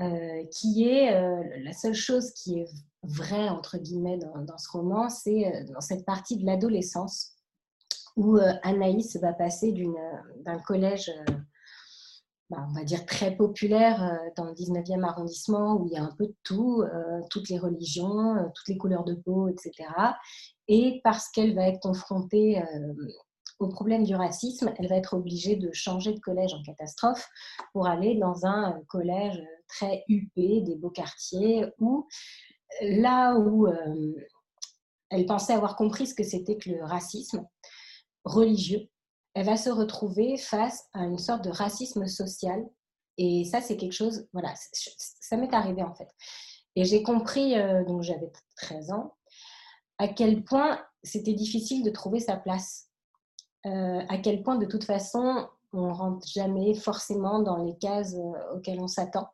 euh, 0.00 0.44
qui 0.52 0.88
est 0.88 1.12
euh, 1.12 1.42
la 1.64 1.72
seule 1.72 1.94
chose 1.94 2.32
qui 2.32 2.60
est 2.60 2.68
vraie, 3.02 3.48
entre 3.48 3.78
guillemets, 3.78 4.18
dans, 4.18 4.56
ce 4.56 4.70
roman, 4.70 5.08
c'est 5.08 5.46
euh, 5.46 5.64
dans 5.72 5.80
cette 5.80 6.04
partie 6.04 6.36
de 6.36 6.46
l'adolescence 6.46 7.34
où 8.14 8.36
Anaïs 8.62 9.16
va 9.16 9.32
passer 9.32 9.72
d'un 10.44 10.58
collège, 10.58 11.08
bah, 12.50 12.66
on 12.68 12.72
va 12.72 12.82
dire 12.82 13.06
très 13.06 13.36
populaire 13.36 14.18
dans 14.36 14.44
le 14.46 14.54
19e 14.54 15.04
arrondissement, 15.04 15.76
où 15.76 15.86
il 15.86 15.92
y 15.92 15.96
a 15.96 16.02
un 16.02 16.12
peu 16.18 16.26
de 16.26 16.34
tout, 16.42 16.82
toutes 17.30 17.48
les 17.48 17.60
religions, 17.60 18.34
toutes 18.56 18.66
les 18.66 18.76
couleurs 18.76 19.04
de 19.04 19.14
peau, 19.14 19.46
etc. 19.46 19.88
Et 20.66 21.00
parce 21.04 21.28
qu'elle 21.28 21.54
va 21.54 21.68
être 21.68 21.78
confrontée 21.78 22.60
au 23.58 23.68
problème 23.68 24.04
du 24.04 24.14
racisme, 24.14 24.72
elle 24.78 24.88
va 24.88 24.96
être 24.96 25.14
obligée 25.14 25.56
de 25.56 25.72
changer 25.72 26.12
de 26.12 26.20
collège 26.20 26.54
en 26.54 26.62
catastrophe 26.62 27.28
pour 27.72 27.86
aller 27.86 28.16
dans 28.16 28.46
un 28.46 28.80
collège 28.88 29.42
très 29.68 30.04
huppé, 30.08 30.60
des 30.62 30.76
beaux 30.76 30.90
quartiers, 30.90 31.66
où 31.78 32.06
là 32.80 33.34
où 33.36 33.66
euh, 33.66 34.14
elle 35.10 35.26
pensait 35.26 35.54
avoir 35.54 35.76
compris 35.76 36.06
ce 36.06 36.14
que 36.14 36.22
c'était 36.22 36.56
que 36.56 36.70
le 36.70 36.84
racisme 36.84 37.46
religieux, 38.24 38.88
elle 39.34 39.46
va 39.46 39.56
se 39.56 39.70
retrouver 39.70 40.36
face 40.36 40.84
à 40.92 41.04
une 41.04 41.18
sorte 41.18 41.44
de 41.44 41.50
racisme 41.50 42.06
social. 42.06 42.64
Et 43.16 43.44
ça, 43.44 43.60
c'est 43.60 43.76
quelque 43.76 43.92
chose, 43.92 44.28
voilà, 44.32 44.54
ça 44.72 45.36
m'est 45.36 45.54
arrivé 45.54 45.82
en 45.82 45.94
fait. 45.94 46.08
Et 46.76 46.84
j'ai 46.84 47.02
compris, 47.02 47.58
euh, 47.58 47.84
donc 47.84 48.02
j'avais 48.02 48.30
13 48.56 48.92
ans, 48.92 49.14
à 49.98 50.06
quel 50.06 50.44
point 50.44 50.80
c'était 51.02 51.34
difficile 51.34 51.82
de 51.82 51.90
trouver 51.90 52.20
sa 52.20 52.36
place 52.36 52.87
euh, 53.66 54.00
à 54.08 54.18
quel 54.18 54.42
point 54.42 54.56
de 54.56 54.66
toute 54.66 54.84
façon 54.84 55.48
on 55.72 55.92
rentre 55.92 56.26
jamais 56.28 56.74
forcément 56.74 57.40
dans 57.40 57.56
les 57.64 57.76
cases 57.76 58.14
euh, 58.14 58.56
auxquelles 58.56 58.80
on 58.80 58.86
s'attend 58.86 59.28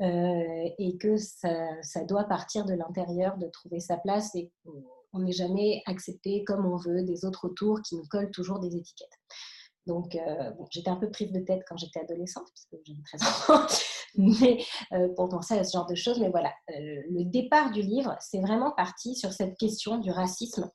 euh, 0.00 0.68
et 0.78 0.98
que 0.98 1.16
ça, 1.16 2.04
doit 2.04 2.24
partir 2.24 2.64
de 2.64 2.74
l'intérieur 2.74 3.38
de 3.38 3.46
trouver 3.46 3.78
sa 3.78 3.96
place 3.96 4.34
et 4.34 4.50
on 5.12 5.20
n'est 5.20 5.32
jamais 5.32 5.82
accepté 5.86 6.42
comme 6.42 6.66
on 6.66 6.76
veut 6.76 7.04
des 7.04 7.24
autres 7.24 7.46
autour 7.46 7.80
qui 7.82 7.94
nous 7.94 8.06
collent 8.10 8.32
toujours 8.32 8.58
des 8.58 8.74
étiquettes. 8.76 9.16
Donc, 9.86 10.18
j'étais 10.70 10.88
un 10.88 10.96
peu 10.96 11.10
prise 11.10 11.30
de 11.30 11.40
tête 11.40 11.62
quand 11.68 11.76
j'étais 11.76 12.00
adolescente, 12.00 12.48
puisque 12.54 12.82
j'avais 12.84 13.02
13 13.18 13.50
ans, 13.50 13.66
mais 14.16 14.64
pour 15.14 15.28
penser 15.28 15.54
à 15.54 15.62
ce 15.62 15.76
genre 15.76 15.86
de 15.86 15.94
choses. 15.94 16.18
Mais 16.18 16.30
voilà, 16.30 16.52
le 16.68 17.22
départ 17.24 17.70
du 17.70 17.82
livre, 17.82 18.16
c'est 18.18 18.40
vraiment 18.40 18.72
parti 18.72 19.14
sur 19.14 19.32
cette 19.32 19.56
question 19.56 19.98
du 19.98 20.10
racisme, 20.10 20.68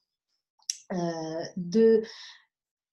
de 1.58 2.03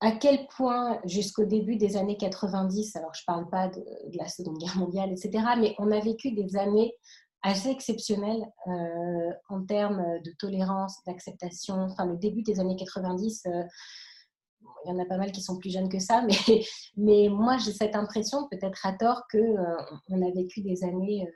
à 0.01 0.13
quel 0.13 0.47
point, 0.49 1.01
jusqu'au 1.05 1.45
début 1.45 1.77
des 1.77 1.97
années 1.97 2.19
90, 2.19 2.97
alors 2.97 3.15
je 3.15 3.23
ne 3.23 3.35
parle 3.35 3.49
pas 3.49 3.69
de, 3.69 3.83
la 4.19 4.29
Seconde 4.29 4.59
Guerre 4.59 4.77
mondiale, 4.77 5.11
etc., 5.11 5.45
mais 5.59 5.75
on 5.79 5.91
a 5.91 6.01
vécu 6.01 6.33
des 6.33 6.57
années 6.57 6.95
assez 7.43 7.71
exceptionnelles 7.71 8.45
euh, 8.67 9.33
en 9.49 9.65
termes 9.65 10.21
de 10.23 10.33
tolérance, 10.39 10.99
d'acceptation. 11.07 11.77
Enfin, 11.77 12.05
le 12.05 12.17
début 12.17 12.43
des 12.43 12.61
années 12.61 12.77
90, 12.77 13.43
euh, 13.47 13.63
il 14.85 14.91
y 14.91 14.93
en 14.93 14.99
a 14.99 15.07
pas 15.07 15.17
mal 15.17 15.33
qui 15.33 15.41
sont 15.41 15.57
plus 15.59 15.73
jeunes 15.73 15.89
que 15.89 15.99
ça, 15.99 16.27
mais, 16.97 17.29
moi 17.31 17.57
j'ai 17.57 17.73
cette 17.73 17.97
impression, 17.97 18.49
peut-être 18.51 18.85
à 18.85 18.93
tort, 18.93 19.23
qu'on 19.31 19.39
euh, 19.39 19.77
on 20.11 20.21
a 20.21 20.31
vécu 20.33 20.61
des 20.61 20.85
années 20.85 21.27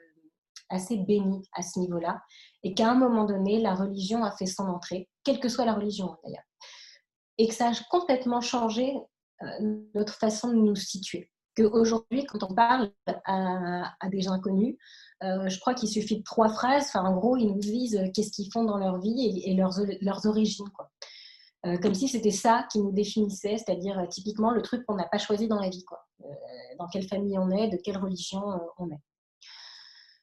assez 0.69 0.99
bénies 0.99 1.43
à 1.55 1.63
ce 1.63 1.79
niveau-là, 1.79 2.21
et 2.63 2.75
qu'à 2.75 2.91
un 2.91 2.95
moment 2.95 3.25
donné, 3.25 3.59
la 3.59 3.75
religion 3.75 4.23
a 4.23 4.33
fait 4.33 4.47
son 4.47 4.65
entrée, 4.65 5.09
quelle 5.25 5.41
que 5.41 5.49
soit 5.49 5.65
la 5.65 5.75
religion 5.75 6.17
d'ailleurs 6.25 6.45
et 7.41 7.49
que 7.49 7.55
ça 7.55 7.69
a 7.69 7.73
complètement 7.89 8.43
changé 8.43 8.95
euh, 9.43 9.47
notre 9.95 10.13
façon 10.13 10.49
de 10.49 10.57
nous 10.57 10.77
situer. 10.77 11.31
Qu'aujourd'hui, 11.57 12.27
quand 12.27 12.43
on 12.43 12.55
parle 12.55 12.93
à, 13.25 13.95
des 14.11 14.21
gens 14.21 14.33
inconnus, 14.33 14.77
euh, 15.23 15.49
je 15.49 15.59
crois 15.59 15.73
qu'il 15.73 15.89
suffit 15.89 16.19
de 16.19 16.23
trois 16.23 16.51
phrases. 16.51 16.95
En 16.95 17.15
gros, 17.15 17.39
ils 17.39 17.47
nous 17.47 17.59
disent 17.59 17.97
euh, 17.97 18.11
qu'est-ce 18.15 18.31
qu'ils 18.31 18.53
font 18.53 18.65
dans 18.65 18.77
leur 18.77 19.01
vie 19.01 19.43
et, 19.47 19.55
leurs, 19.55 19.81
leurs, 20.03 20.27
origines. 20.27 20.69
Quoi. 20.77 20.91
comme 21.79 21.95
si 21.95 22.09
c'était 22.09 22.31
ça 22.31 22.67
qui 22.71 22.79
nous 22.79 22.93
définissait, 22.93 23.57
c'est-à-dire 23.57 24.07
typiquement 24.11 24.51
le 24.51 24.61
truc 24.61 24.85
qu'on 24.85 24.97
n'a 24.97 25.09
pas 25.09 25.19
choisi 25.19 25.49
dans 25.49 25.61
la 25.61 25.71
vie. 25.71 25.85
Quoi. 25.85 26.07
dans 26.79 26.89
quelle 26.89 27.09
famille 27.09 27.39
on 27.39 27.51
est, 27.51 27.69
de 27.69 27.79
quelle 27.83 27.97
religion 27.97 28.43
on 28.77 28.91
est. 28.91 29.01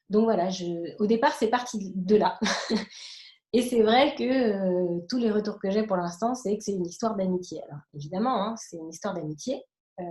Donc 0.08 0.22
voilà, 0.24 0.50
je... 0.50 0.64
au 1.00 1.06
départ, 1.06 1.34
c'est 1.34 1.48
parti 1.48 1.92
de 1.96 2.14
là. 2.14 2.38
Et 3.54 3.62
c'est 3.62 3.82
vrai 3.82 4.14
que 4.14 4.24
euh, 4.24 5.00
tous 5.08 5.16
les 5.18 5.30
retours 5.30 5.58
que 5.58 5.70
j'ai 5.70 5.86
pour 5.86 5.96
l'instant, 5.96 6.34
c'est 6.34 6.56
que 6.56 6.62
c'est 6.62 6.72
une 6.72 6.86
histoire 6.86 7.16
d'amitié. 7.16 7.62
Alors 7.64 7.80
évidemment, 7.94 8.44
hein, 8.44 8.54
c'est 8.56 8.76
une 8.76 8.90
histoire 8.90 9.14
d'amitié. 9.14 9.62
Euh, 10.00 10.04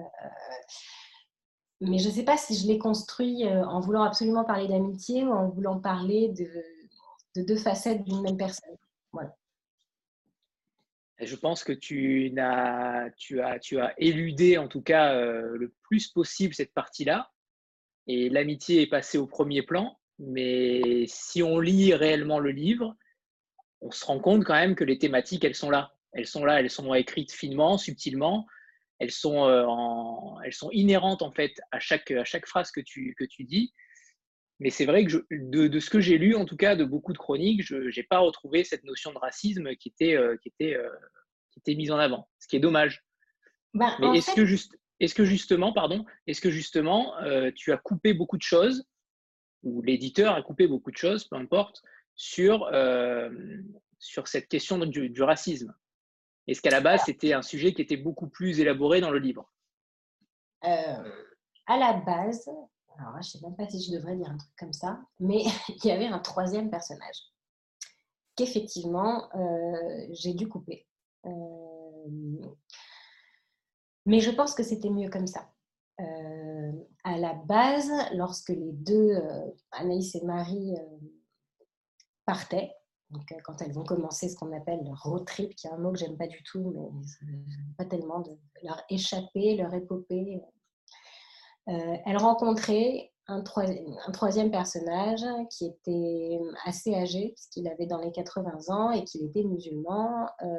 mais 1.82 2.00
je 2.00 2.08
ne 2.08 2.13
sais 2.13 2.24
pas 2.24 2.38
si 2.38 2.56
je 2.56 2.65
l'ai 2.67 2.79
construit 2.79 3.46
euh, 3.46 3.63
en 3.65 3.79
voulant 3.79 4.01
absolument 4.01 4.44
parler 4.44 4.67
d'amitié 4.67 5.24
ou 5.24 5.32
en 5.32 5.50
voulant 5.50 5.79
parler 5.79 6.29
de, 6.29 6.50
de 7.36 7.46
deux 7.46 7.58
facettes 7.58 8.03
d'une 8.03 8.24
même 8.24 8.38
personne. 8.38 8.75
Voilà. 9.12 9.36
Je 11.20 11.36
pense 11.36 11.63
que 11.63 11.74
tu, 11.74 12.34
as, 12.39 13.10
tu, 13.17 13.39
as, 13.41 13.60
tu 13.60 13.79
as 13.79 13.94
éludé 14.00 14.58
en 14.58 14.67
tout 14.67 14.82
cas 14.82 15.20
le 15.20 15.74
plus 15.84 16.10
possible 16.10 16.53
cette 16.53 16.74
partie-là. 16.74 17.32
Et 18.06 18.29
l'amitié 18.29 18.84
est 18.84 18.88
passée 18.88 19.17
au 19.17 19.25
premier 19.25 19.63
plan. 19.63 19.98
Mais 20.20 21.06
si 21.08 21.41
on 21.41 21.60
lit 21.60 21.94
réellement 21.94 22.39
le 22.39 22.51
livre, 22.51 22.96
on 23.81 23.91
se 23.91 24.05
rend 24.05 24.19
compte 24.19 24.43
quand 24.43 24.55
même 24.55 24.75
que 24.75 24.84
les 24.84 24.98
thématiques, 24.98 25.43
elles 25.43 25.55
sont 25.55 25.69
là. 25.69 25.93
Elles 26.13 26.27
sont 26.27 26.46
là, 26.46 26.60
elles 26.60 26.69
sont 26.69 26.93
écrites 26.93 27.31
finement, 27.31 27.77
subtilement. 27.77 28.48
Elles 29.00 29.12
sont, 29.12 29.46
euh, 29.46 29.65
en, 29.67 30.41
elles 30.41 30.53
sont 30.53 30.72
inhérentes 30.72 31.22
en 31.22 31.31
fait 31.31 31.53
à 31.72 31.79
chaque, 31.79 32.10
à 32.12 32.24
chaque 32.24 32.48
phrase 32.48 32.72
que 32.72 32.81
tu, 32.81 33.15
que 33.17 33.25
tu 33.25 33.43
dis. 33.43 33.74
Mais 34.60 34.72
c'est 34.72 34.86
vrai 34.86 35.05
que 35.05 35.25
de, 35.29 35.79
ce 35.79 35.89
que 35.89 36.00
j'ai 36.00 36.17
lu, 36.17 36.36
en 36.36 36.46
tout 36.46 36.57
cas, 36.57 36.75
de 36.75 36.84
beaucoup 36.84 37.13
de 37.13 37.17
chroniques, 37.17 37.62
je 37.62 37.96
n'ai 37.96 38.03
pas 38.03 38.19
retrouvé 38.19 38.63
cette 38.63 38.84
notion 38.84 39.13
de 39.13 39.19
racisme 39.19 39.75
qui 39.75 39.89
était, 39.89 40.15
euh, 40.15 40.36
qui, 40.38 40.50
était, 40.50 40.75
euh, 40.75 40.89
qui 41.51 41.60
était 41.60 41.75
mise 41.75 41.91
en 41.91 41.98
avant, 41.98 42.27
ce 42.39 42.48
qui 42.48 42.55
est 42.55 42.60
dommage. 42.60 43.03
Ben, 43.75 43.96
Mais 44.00 44.17
est-ce 44.17 44.34
que, 44.34 44.46
juste, 44.46 44.75
est 45.00 45.13
que 45.13 45.25
justement, 45.25 45.74
pardon, 45.74 46.05
est-ce 46.25 46.41
que 46.41 46.50
justement, 46.50 47.15
euh, 47.19 47.51
tu 47.55 47.72
as 47.72 47.77
coupé 47.77 48.13
beaucoup 48.13 48.38
de 48.38 48.41
choses, 48.41 48.88
ou 49.62 49.84
l'éditeur 49.84 50.34
a 50.34 50.41
coupé 50.41 50.65
beaucoup 50.65 50.91
de 50.91 50.98
choses, 50.98 51.25
peu 51.25 51.36
importe, 51.36 51.84
sur, 52.17 52.69
sur 54.00 54.27
cette 54.27 54.50
question 54.50 54.77
du, 54.79 55.09
du 55.09 55.24
racisme 55.24 55.74
Est-ce 56.47 56.62
qu'à 56.62 56.71
la 56.71 56.81
base, 56.81 57.03
c'était 57.05 57.33
un 57.33 57.41
sujet 57.41 57.74
qui 57.74 57.81
était 57.81 57.97
beaucoup 57.97 58.27
plus 58.27 58.59
élaboré 58.59 59.00
dans 59.00 59.12
le 59.12 59.19
livre? 59.19 59.50
À 60.62 61.77
la 61.77 61.93
base, 61.93 62.50
alors 62.97 63.13
je 63.13 63.17
ne 63.17 63.21
sais 63.21 63.39
même 63.41 63.55
pas 63.55 63.69
si 63.69 63.81
je 63.81 63.95
devrais 63.95 64.15
dire 64.15 64.29
un 64.29 64.38
truc 64.38 64.51
comme 64.57 64.74
ça, 64.74 65.00
mais 65.19 65.43
il 65.69 65.86
y 65.86 65.91
avait 65.91 66.07
un 66.07 66.19
troisième 66.19 66.69
personnage 66.69 67.17
qu'effectivement 68.38 69.27
euh, 69.36 70.07
j'ai 70.12 70.33
dû 70.33 70.47
couper. 70.47 70.88
Euh, 71.25 72.07
mais 74.05 74.21
je 74.21 74.31
pense 74.31 74.53
que 74.53 74.63
c'était 74.63 74.89
mieux 74.89 75.09
comme 75.09 75.27
ça. 75.27 75.51
Euh, 76.00 76.71
à 77.03 77.17
la 77.17 77.33
base, 77.33 77.91
lorsque 78.13 78.50
les 78.50 78.71
deux, 78.71 79.12
Anaïs 79.71 80.15
et 80.15 80.24
Marie, 80.24 80.75
partaient, 82.27 82.72
donc, 83.10 83.34
quand 83.43 83.62
elles 83.62 83.72
vont 83.72 83.86
commencer 83.86 84.27
ce 84.27 84.36
qu'on 84.36 84.51
appelle 84.55 84.84
leur 84.84 85.01
road 85.03 85.25
trip, 85.25 85.55
qui 85.55 85.67
est 85.67 85.72
un 85.72 85.77
mot 85.77 85.93
que 85.93 85.98
j'aime 85.98 86.17
pas 86.17 86.27
du 86.27 86.43
tout, 86.43 86.74
mais 87.25 87.38
pas 87.77 87.86
tellement, 87.86 88.19
de 88.19 88.38
leur 88.63 88.81
échapper, 88.89 89.55
leur 89.55 89.74
épopée, 89.74 90.41
euh, 91.69 91.98
elle 92.05 92.17
rencontrait 92.17 93.13
un, 93.27 93.41
troisième 93.43 94.51
personnage 94.51 95.24
qui 95.50 95.67
était 95.67 96.39
assez 96.65 96.93
âgé, 96.96 97.29
puisqu'il 97.29 97.67
avait 97.69 97.86
dans 97.86 98.00
les 98.00 98.12
80 98.12 98.74
ans 98.75 98.91
et 98.91 99.03
qu'il 99.05 99.24
était 99.25 99.43
musulman 99.43 100.29
euh, 100.41 100.57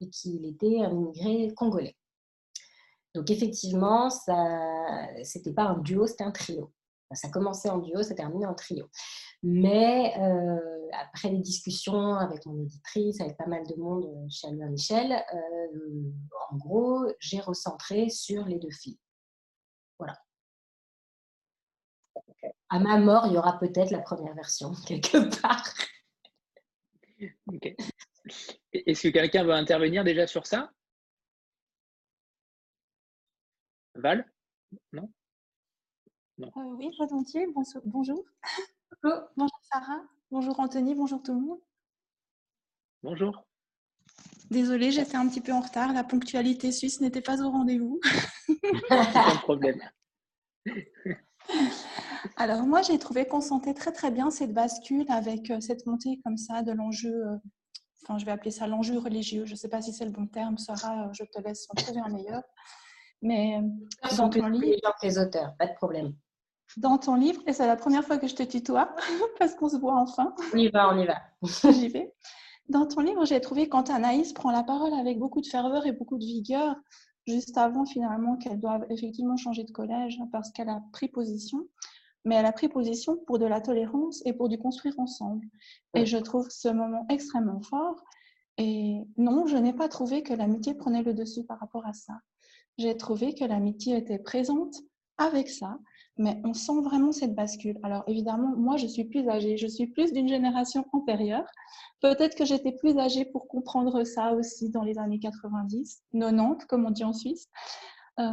et 0.00 0.10
qu'il 0.10 0.46
était 0.46 0.80
un 0.82 0.90
immigré 0.90 1.52
congolais. 1.54 1.96
Donc 3.14 3.30
effectivement, 3.30 4.10
ce 4.10 5.38
n'était 5.38 5.52
pas 5.52 5.64
un 5.64 5.78
duo, 5.78 6.06
c'était 6.06 6.24
un 6.24 6.30
trio. 6.32 6.72
Ça 7.12 7.28
commençait 7.28 7.70
en 7.70 7.78
duo, 7.78 8.02
ça 8.02 8.14
terminait 8.14 8.46
en 8.46 8.54
trio. 8.54 8.86
Mais 9.42 10.14
euh, 10.18 10.88
après 10.92 11.28
les 11.30 11.38
discussions 11.38 12.14
avec 12.16 12.44
mon 12.46 12.60
éditrice, 12.60 13.20
avec 13.20 13.36
pas 13.36 13.46
mal 13.46 13.64
de 13.66 13.74
monde 13.76 14.28
chez 14.30 14.48
Albert 14.48 14.70
Michel, 14.70 15.24
en 16.50 16.56
gros, 16.56 17.06
j'ai 17.20 17.40
recentré 17.40 18.08
sur 18.08 18.44
les 18.46 18.58
deux 18.58 18.70
filles. 18.70 18.98
Voilà. 19.98 20.20
À 22.68 22.78
ma 22.80 22.98
mort, 22.98 23.26
il 23.26 23.34
y 23.34 23.38
aura 23.38 23.58
peut-être 23.58 23.90
la 23.90 24.00
première 24.00 24.34
version, 24.34 24.72
quelque 24.86 25.40
part. 25.40 25.64
Est-ce 28.72 29.02
que 29.08 29.12
quelqu'un 29.12 29.44
veut 29.44 29.52
intervenir 29.52 30.04
déjà 30.04 30.26
sur 30.26 30.46
ça? 30.46 30.72
Val? 33.94 34.30
Non, 34.92 35.10
non? 36.38 36.52
Euh, 36.56 36.76
Oui, 36.76 36.90
volontiers. 36.98 37.46
Bonjour. 37.84 38.24
Bonjour. 39.02 39.20
bonjour 39.36 39.60
Sarah. 39.70 40.02
Bonjour 40.30 40.60
Anthony. 40.60 40.94
Bonjour 40.94 41.22
tout 41.22 41.34
le 41.34 41.40
monde. 41.40 41.60
Bonjour. 43.02 43.44
Désolée, 44.50 44.90
j'étais 44.90 45.16
un 45.16 45.28
petit 45.28 45.40
peu 45.40 45.52
en 45.52 45.60
retard. 45.60 45.92
La 45.92 46.04
ponctualité 46.04 46.72
suisse 46.72 47.00
n'était 47.00 47.20
pas 47.20 47.42
au 47.42 47.50
rendez-vous. 47.50 48.00
pas 48.88 49.34
de 49.34 49.38
problème. 49.40 49.80
Alors 52.36 52.62
moi, 52.62 52.82
j'ai 52.82 52.98
trouvé 52.98 53.26
qu'on 53.26 53.40
sentait 53.40 53.74
très 53.74 53.92
très 53.92 54.10
bien 54.10 54.30
cette 54.30 54.52
bascule 54.52 55.06
avec 55.10 55.50
euh, 55.50 55.60
cette 55.60 55.86
montée 55.86 56.20
comme 56.24 56.36
ça 56.36 56.62
de 56.62 56.72
l'enjeu, 56.72 57.26
euh, 57.26 57.36
enfin 58.02 58.18
je 58.18 58.24
vais 58.24 58.32
appeler 58.32 58.50
ça 58.50 58.66
l'enjeu 58.66 58.98
religieux. 58.98 59.44
Je 59.44 59.52
ne 59.52 59.56
sais 59.56 59.68
pas 59.68 59.82
si 59.82 59.92
c'est 59.92 60.04
le 60.04 60.10
bon 60.10 60.26
terme, 60.26 60.58
Sarah, 60.58 61.06
euh, 61.06 61.12
je 61.12 61.24
te 61.24 61.40
laisse 61.40 61.66
en 61.70 61.74
trouver 61.74 62.00
un 62.00 62.08
meilleur. 62.08 62.42
Mais 63.22 63.60
dans 64.16 64.30
ton 64.30 64.48
livre, 64.48 64.80
les 65.02 65.18
auteurs, 65.18 65.54
pas 65.58 65.66
de 65.66 65.74
problème. 65.74 66.14
Dans 66.76 66.98
ton 66.98 67.14
livre, 67.14 67.42
et 67.46 67.52
c'est 67.52 67.66
la 67.66 67.76
première 67.76 68.04
fois 68.04 68.18
que 68.18 68.28
je 68.28 68.34
te 68.34 68.42
tutoie 68.42 68.94
parce 69.38 69.54
qu'on 69.54 69.68
se 69.68 69.76
voit 69.76 69.94
enfin. 69.94 70.34
On 70.52 70.58
y 70.58 70.68
va, 70.68 70.92
on 70.92 70.98
y 70.98 71.06
va. 71.06 71.20
J'y 71.72 71.88
vais. 71.88 72.12
Dans 72.68 72.86
ton 72.86 73.00
livre, 73.00 73.24
j'ai 73.24 73.40
trouvé 73.40 73.68
quand 73.68 73.88
Anaïs 73.88 74.32
prend 74.34 74.50
la 74.50 74.62
parole 74.62 74.92
avec 74.92 75.18
beaucoup 75.18 75.40
de 75.40 75.46
ferveur 75.46 75.86
et 75.86 75.92
beaucoup 75.92 76.18
de 76.18 76.24
vigueur, 76.24 76.76
juste 77.26 77.56
avant 77.56 77.86
finalement 77.86 78.36
qu'elle 78.36 78.60
doive 78.60 78.84
effectivement 78.90 79.36
changer 79.36 79.64
de 79.64 79.72
collège 79.72 80.18
parce 80.32 80.50
qu'elle 80.50 80.68
a 80.68 80.82
pris 80.92 81.08
position, 81.08 81.66
mais 82.24 82.34
elle 82.34 82.44
a 82.44 82.52
pris 82.52 82.68
position 82.68 83.16
pour 83.26 83.38
de 83.38 83.46
la 83.46 83.62
tolérance 83.62 84.22
et 84.26 84.34
pour 84.34 84.50
du 84.50 84.58
construire 84.58 84.98
ensemble. 84.98 85.46
Et 85.94 86.04
je 86.04 86.18
trouve 86.18 86.48
ce 86.50 86.68
moment 86.68 87.06
extrêmement 87.08 87.62
fort. 87.62 88.02
Et 88.58 89.02
non, 89.16 89.46
je 89.46 89.56
n'ai 89.56 89.72
pas 89.72 89.88
trouvé 89.88 90.22
que 90.22 90.34
l'amitié 90.34 90.74
prenait 90.74 91.02
le 91.02 91.14
dessus 91.14 91.44
par 91.44 91.58
rapport 91.60 91.86
à 91.86 91.94
ça. 91.94 92.14
J'ai 92.76 92.96
trouvé 92.96 93.34
que 93.34 93.44
l'amitié 93.44 93.96
était 93.96 94.18
présente 94.18 94.74
avec 95.16 95.48
ça, 95.48 95.78
mais 96.18 96.40
on 96.44 96.52
sent 96.52 96.80
vraiment 96.82 97.12
cette 97.12 97.34
bascule. 97.34 97.78
Alors 97.82 98.02
évidemment, 98.08 98.54
moi, 98.56 98.76
je 98.76 98.86
suis 98.86 99.04
plus 99.04 99.28
âgée, 99.28 99.56
je 99.56 99.68
suis 99.68 99.86
plus 99.86 100.12
d'une 100.12 100.28
génération 100.28 100.84
antérieure. 100.92 101.46
Peut-être 102.00 102.36
que 102.36 102.44
j'étais 102.44 102.72
plus 102.72 102.98
âgée 102.98 103.24
pour 103.24 103.46
comprendre 103.46 104.04
ça 104.04 104.32
aussi 104.34 104.70
dans 104.70 104.82
les 104.82 104.98
années 104.98 105.20
90, 105.20 106.02
90, 106.12 106.66
comme 106.66 106.86
on 106.86 106.90
dit 106.90 107.04
en 107.04 107.12
Suisse. 107.12 107.48
Euh, 108.18 108.32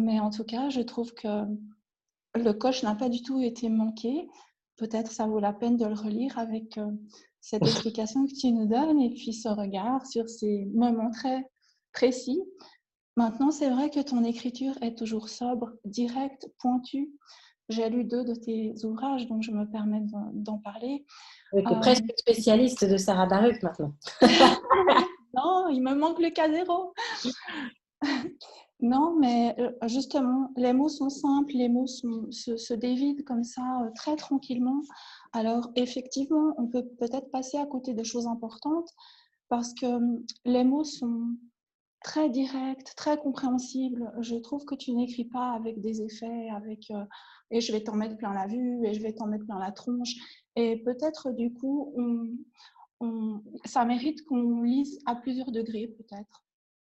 mais 0.00 0.18
en 0.18 0.30
tout 0.30 0.44
cas, 0.44 0.70
je 0.70 0.80
trouve 0.80 1.12
que 1.12 1.44
le 2.34 2.52
coche 2.52 2.82
n'a 2.82 2.94
pas 2.94 3.10
du 3.10 3.22
tout 3.22 3.40
été 3.40 3.68
manqué. 3.68 4.28
Peut-être 4.76 5.12
ça 5.12 5.26
vaut 5.26 5.40
la 5.40 5.52
peine 5.52 5.76
de 5.76 5.84
le 5.84 5.94
relire 5.94 6.38
avec 6.38 6.78
euh, 6.78 6.90
cette 7.40 7.62
explication 7.66 8.26
que 8.26 8.32
tu 8.32 8.50
nous 8.50 8.66
donnes 8.66 9.00
et 9.00 9.10
puis 9.10 9.34
ce 9.34 9.48
regard 9.48 10.06
sur 10.06 10.28
ces 10.28 10.64
moments 10.74 11.10
très 11.10 11.44
précis 11.92 12.42
Maintenant, 13.16 13.50
c'est 13.50 13.70
vrai 13.70 13.88
que 13.90 14.00
ton 14.00 14.24
écriture 14.24 14.74
est 14.82 14.96
toujours 14.96 15.30
sobre, 15.30 15.72
directe, 15.84 16.48
pointue. 16.58 17.10
J'ai 17.70 17.88
lu 17.88 18.04
deux 18.04 18.24
de 18.24 18.34
tes 18.34 18.74
ouvrages, 18.84 19.26
donc 19.26 19.42
je 19.42 19.50
me 19.50 19.64
permets 19.64 20.02
d'en 20.34 20.58
parler. 20.58 21.04
Tu 21.52 21.60
es 21.60 21.80
presque 21.80 22.04
spécialiste 22.16 22.84
de 22.84 22.96
Sarah 22.96 23.26
Baruch 23.26 23.62
maintenant. 23.62 23.94
non, 25.34 25.68
il 25.70 25.82
me 25.82 25.94
manque 25.94 26.20
le 26.20 26.30
cas 26.30 26.50
zéro. 26.50 26.92
non, 28.80 29.16
mais 29.18 29.56
euh, 29.58 29.70
justement, 29.88 30.50
les 30.56 30.74
mots 30.74 30.90
sont 30.90 31.08
simples, 31.08 31.54
les 31.54 31.70
mots 31.70 31.86
se, 31.86 32.56
se, 32.56 32.74
dévident 32.74 33.24
comme 33.24 33.44
ça 33.44 33.80
euh, 33.82 33.90
très 33.94 34.14
tranquillement. 34.14 34.82
Alors, 35.32 35.70
effectivement, 35.74 36.54
on 36.58 36.68
peut 36.68 36.86
peut-être 37.00 37.30
passer 37.30 37.56
à 37.56 37.66
côté 37.66 37.94
de 37.94 38.04
choses 38.04 38.26
importantes 38.26 38.90
parce 39.48 39.72
que 39.74 39.86
hum, 39.86 40.24
les 40.44 40.62
mots 40.62 40.84
sont 40.84 41.30
très 42.06 42.30
direct, 42.30 42.94
très 42.96 43.18
compréhensible. 43.18 44.12
Je 44.20 44.36
trouve 44.36 44.64
que 44.64 44.76
tu 44.76 44.92
n'écris 44.92 45.24
pas 45.24 45.50
avec 45.50 45.80
des 45.80 46.02
effets, 46.02 46.48
avec 46.54 46.88
euh, 46.92 47.04
et 47.50 47.60
je 47.60 47.72
vais 47.72 47.82
t'en 47.82 47.96
mettre 47.96 48.16
plein 48.16 48.32
la 48.32 48.46
vue 48.46 48.86
et 48.86 48.94
je 48.94 49.02
vais 49.02 49.12
t'en 49.12 49.26
mettre 49.26 49.44
plein 49.44 49.58
la 49.58 49.72
tronche. 49.72 50.14
Et 50.54 50.82
peut-être 50.84 51.32
du 51.32 51.52
coup, 51.52 51.92
on, 53.00 53.42
ça 53.64 53.84
mérite 53.84 54.24
qu'on 54.24 54.62
lise 54.62 55.00
à 55.06 55.16
plusieurs 55.16 55.50
degrés, 55.50 55.88
peut-être. 55.98 56.44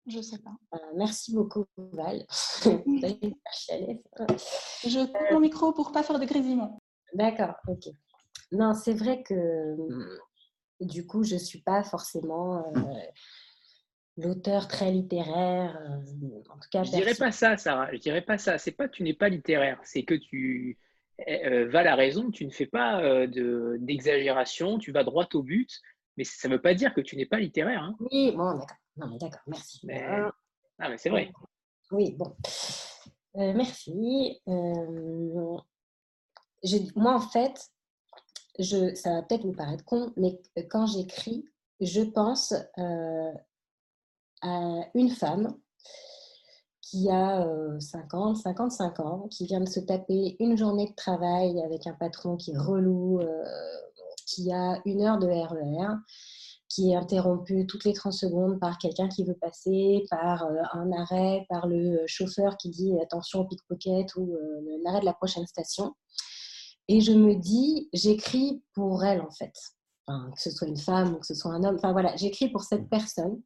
Je 0.07 0.21
sais 0.21 0.39
pas. 0.39 0.55
Euh, 0.73 0.91
merci 0.95 1.33
beaucoup, 1.35 1.65
Val. 1.77 2.25
je 4.85 5.05
coupe 5.05 5.31
mon 5.31 5.41
micro 5.41 5.73
pour 5.73 5.91
pas 5.91 6.01
faire 6.01 6.17
de 6.17 6.25
grésillement. 6.25 6.79
D'accord, 7.13 7.55
ok. 7.67 7.89
Non, 8.53 8.73
c'est 8.73 8.93
vrai 8.93 9.21
que 9.21 9.75
du 10.79 11.05
coup, 11.05 11.23
je 11.23 11.35
suis 11.35 11.61
pas 11.61 11.83
forcément. 11.83 12.65
Euh, 12.75 12.81
l'auteur 14.19 14.67
très 14.67 14.91
littéraire. 14.91 15.77
Euh, 15.81 16.41
en 16.49 16.57
tout 16.57 16.69
cas, 16.71 16.83
je 16.83 16.91
dirais 16.91 17.15
pas 17.15 17.31
ça, 17.31 17.57
Sarah. 17.57 17.91
Je 17.93 17.97
dirais 17.97 18.21
pas 18.21 18.38
ça. 18.38 18.57
C'est 18.57 18.71
pas 18.71 18.88
que 18.88 18.95
tu 18.95 19.03
n'es 19.03 19.13
pas 19.13 19.29
littéraire, 19.29 19.79
c'est 19.83 20.03
que 20.03 20.15
tu 20.15 20.77
eh, 21.25 21.45
euh, 21.45 21.69
vas 21.69 21.83
la 21.83 21.95
raison. 21.95 22.31
Tu 22.31 22.45
ne 22.45 22.51
fais 22.51 22.65
pas 22.65 23.01
euh, 23.01 23.27
de 23.27 23.77
d'exagération. 23.79 24.77
Tu 24.77 24.91
vas 24.91 25.03
droit 25.03 25.27
au 25.33 25.43
but. 25.43 25.69
Mais 26.17 26.23
ça 26.23 26.47
ne 26.47 26.55
veut 26.55 26.61
pas 26.61 26.73
dire 26.73 26.93
que 26.93 27.01
tu 27.01 27.15
n'es 27.15 27.25
pas 27.25 27.39
littéraire. 27.39 27.81
Hein. 27.81 27.95
Oui, 27.99 28.33
bon, 28.35 28.53
d'accord. 28.53 28.77
Non, 28.97 29.07
mais 29.07 29.17
d'accord. 29.17 29.41
Merci. 29.47 29.79
Mais... 29.83 30.05
Ah, 30.77 30.89
mais 30.89 30.97
c'est 30.97 31.09
vrai. 31.09 31.31
Oui, 31.91 32.15
bon. 32.17 32.35
merci. 33.35 34.41
moi, 36.95 37.15
en 37.15 37.21
fait, 37.21 37.69
je, 38.59 38.93
ça 38.95 39.13
va 39.13 39.21
peut-être 39.23 39.45
vous 39.45 39.55
paraître 39.55 39.85
con, 39.85 40.13
mais 40.17 40.39
quand 40.69 40.85
j'écris, 40.88 41.45
je 41.79 42.01
pense 42.01 42.53
à 44.41 44.81
une 44.93 45.10
femme 45.10 45.55
qui 46.81 47.10
a 47.10 47.48
50, 47.79 48.38
55 48.38 49.00
ans, 49.00 49.27
qui 49.29 49.46
vient 49.46 49.62
de 49.62 49.69
se 49.69 49.79
taper 49.79 50.36
une 50.39 50.58
journée 50.58 50.89
de 50.89 50.96
travail 50.96 51.62
avec 51.62 51.86
un 51.86 51.93
patron 51.93 52.36
qui 52.36 52.51
est 52.51 52.58
relou, 52.58 53.19
qui 54.25 54.51
a 54.51 54.81
une 54.86 55.01
heure 55.01 55.19
de 55.19 55.27
RER, 55.27 55.55
e 55.55 55.96
qui 56.67 56.91
est 56.91 56.96
interrompu 56.96 57.65
toutes 57.67 57.84
les 57.84 57.93
30 57.93 58.13
secondes 58.13 58.60
par 58.60 58.77
quelqu'un 58.77 59.08
qui 59.08 59.24
veut 59.24 59.38
passer, 59.39 60.05
par 60.10 60.48
un 60.74 60.91
arrêt, 60.91 61.46
par 61.50 61.67
le 61.67 62.03
chauffeur 62.05 62.58
qui 62.58 62.69
dit 62.69 62.93
attention 63.01 63.41
au 63.41 63.46
pickpocket 63.46 64.15
ou 64.15 64.36
l'arrêt 64.84 65.01
de 65.01 65.05
la 65.05 65.13
prochaine 65.13 65.48
station. 65.48 65.96
Et 66.88 67.01
je 67.01 67.12
me 67.12 67.36
dis, 67.36 67.88
j'écris 67.93 68.63
pour 68.74 69.03
elle 69.03 69.22
en 69.22 69.31
fait. 69.31 69.53
que 70.08 70.41
ce 70.41 70.50
soit 70.50 70.67
une 70.67 70.77
femme 70.77 71.13
ou 71.13 71.19
que 71.19 71.25
ce 71.25 71.36
soit 71.36 71.51
un 71.51 71.63
homme. 71.63 71.75
Enfin 71.75 71.91
voilà, 71.91 72.15
j'écris 72.15 72.50
pour 72.50 72.63
cette 72.63 72.89
personne 72.89 73.39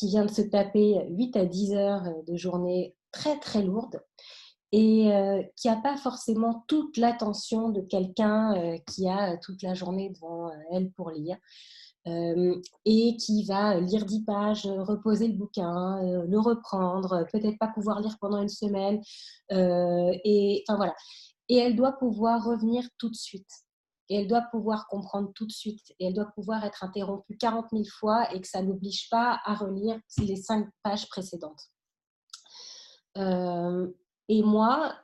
qui 0.00 0.08
vient 0.08 0.24
de 0.24 0.30
se 0.30 0.40
taper 0.40 0.98
8 1.10 1.36
à 1.36 1.44
10 1.44 1.74
heures 1.74 2.04
de 2.26 2.36
journée 2.36 2.96
très 3.12 3.38
très 3.38 3.62
lourde 3.62 4.00
et 4.72 5.12
euh, 5.12 5.42
qui 5.56 5.68
n'a 5.68 5.76
pas 5.76 5.98
forcément 5.98 6.64
toute 6.68 6.96
l'attention 6.96 7.68
de 7.68 7.82
quelqu'un 7.82 8.54
euh, 8.56 8.78
qui 8.86 9.06
a 9.08 9.36
toute 9.36 9.62
la 9.62 9.74
journée 9.74 10.08
devant 10.08 10.48
euh, 10.48 10.52
elle 10.72 10.90
pour 10.92 11.10
lire. 11.10 11.36
et 12.06 13.16
qui 13.18 13.44
va 13.44 13.78
lire 13.78 14.06
10 14.06 14.24
pages, 14.24 14.66
reposer 14.66 15.28
le 15.28 15.34
bouquin, 15.34 16.00
le 16.02 16.38
reprendre, 16.38 17.26
peut-être 17.30 17.58
pas 17.58 17.68
pouvoir 17.68 18.00
lire 18.00 18.16
pendant 18.20 18.40
une 18.40 18.48
semaine. 18.48 19.02
et 19.50 20.64
enfin 20.66 20.76
voilà 20.78 20.94
et 21.50 21.56
elle 21.58 21.76
doit 21.76 21.98
pouvoir 21.98 22.42
revenir 22.42 22.84
tout 22.96 23.10
de 23.10 23.14
suite. 23.14 23.50
Et 24.10 24.16
elle 24.16 24.28
doit 24.28 24.42
pouvoir 24.50 24.88
comprendre 24.88 25.30
tout 25.34 25.46
de 25.46 25.52
suite. 25.52 25.94
Et 25.98 26.08
elle 26.08 26.14
doit 26.14 26.30
pouvoir 26.34 26.64
être 26.64 26.84
interrompue 26.84 27.38
40 27.38 27.66
000 27.72 27.84
fois 27.84 28.30
et 28.34 28.40
que 28.40 28.46
ça 28.46 28.60
n'oblige 28.60 29.08
pas 29.08 29.40
à 29.44 29.54
relire 29.54 29.98
les 30.18 30.36
cinq 30.36 30.68
pages 30.82 31.08
précédentes. 31.08 31.70
Euh, 33.16 33.88
et 34.28 34.42
moi, 34.42 34.94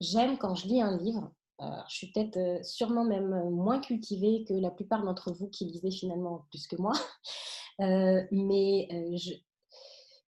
j'aime 0.00 0.36
quand 0.36 0.54
je 0.54 0.66
lis 0.66 0.82
un 0.82 0.96
livre. 0.98 1.32
je 1.60 1.94
suis 1.94 2.12
peut-être 2.12 2.36
euh, 2.36 2.62
sûrement 2.62 3.04
même 3.04 3.50
moins 3.50 3.80
cultivée 3.80 4.44
que 4.44 4.54
la 4.54 4.70
plupart 4.70 5.02
d'entre 5.04 5.32
vous 5.32 5.48
qui 5.48 5.64
lisez 5.66 5.90
finalement 5.90 6.46
plus 6.50 6.66
que 6.66 6.76
moi. 6.76 6.92
Euh, 7.80 8.22
mais 8.30 8.88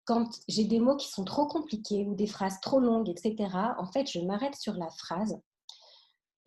quand 0.05 0.27
j'ai 0.47 0.63
des 0.63 0.79
mots 0.79 0.95
qui 0.95 1.07
sont 1.09 1.24
trop 1.24 1.45
compliqués 1.45 2.03
ou 2.03 2.15
des 2.15 2.25
phrases 2.25 2.59
trop 2.59 2.79
longues, 2.79 3.09
etc., 3.09 3.35
en 3.77 3.85
fait, 3.85 4.09
je 4.09 4.19
m'arrête 4.19 4.55
sur 4.55 4.74
la 4.74 4.89
phrase 4.89 5.39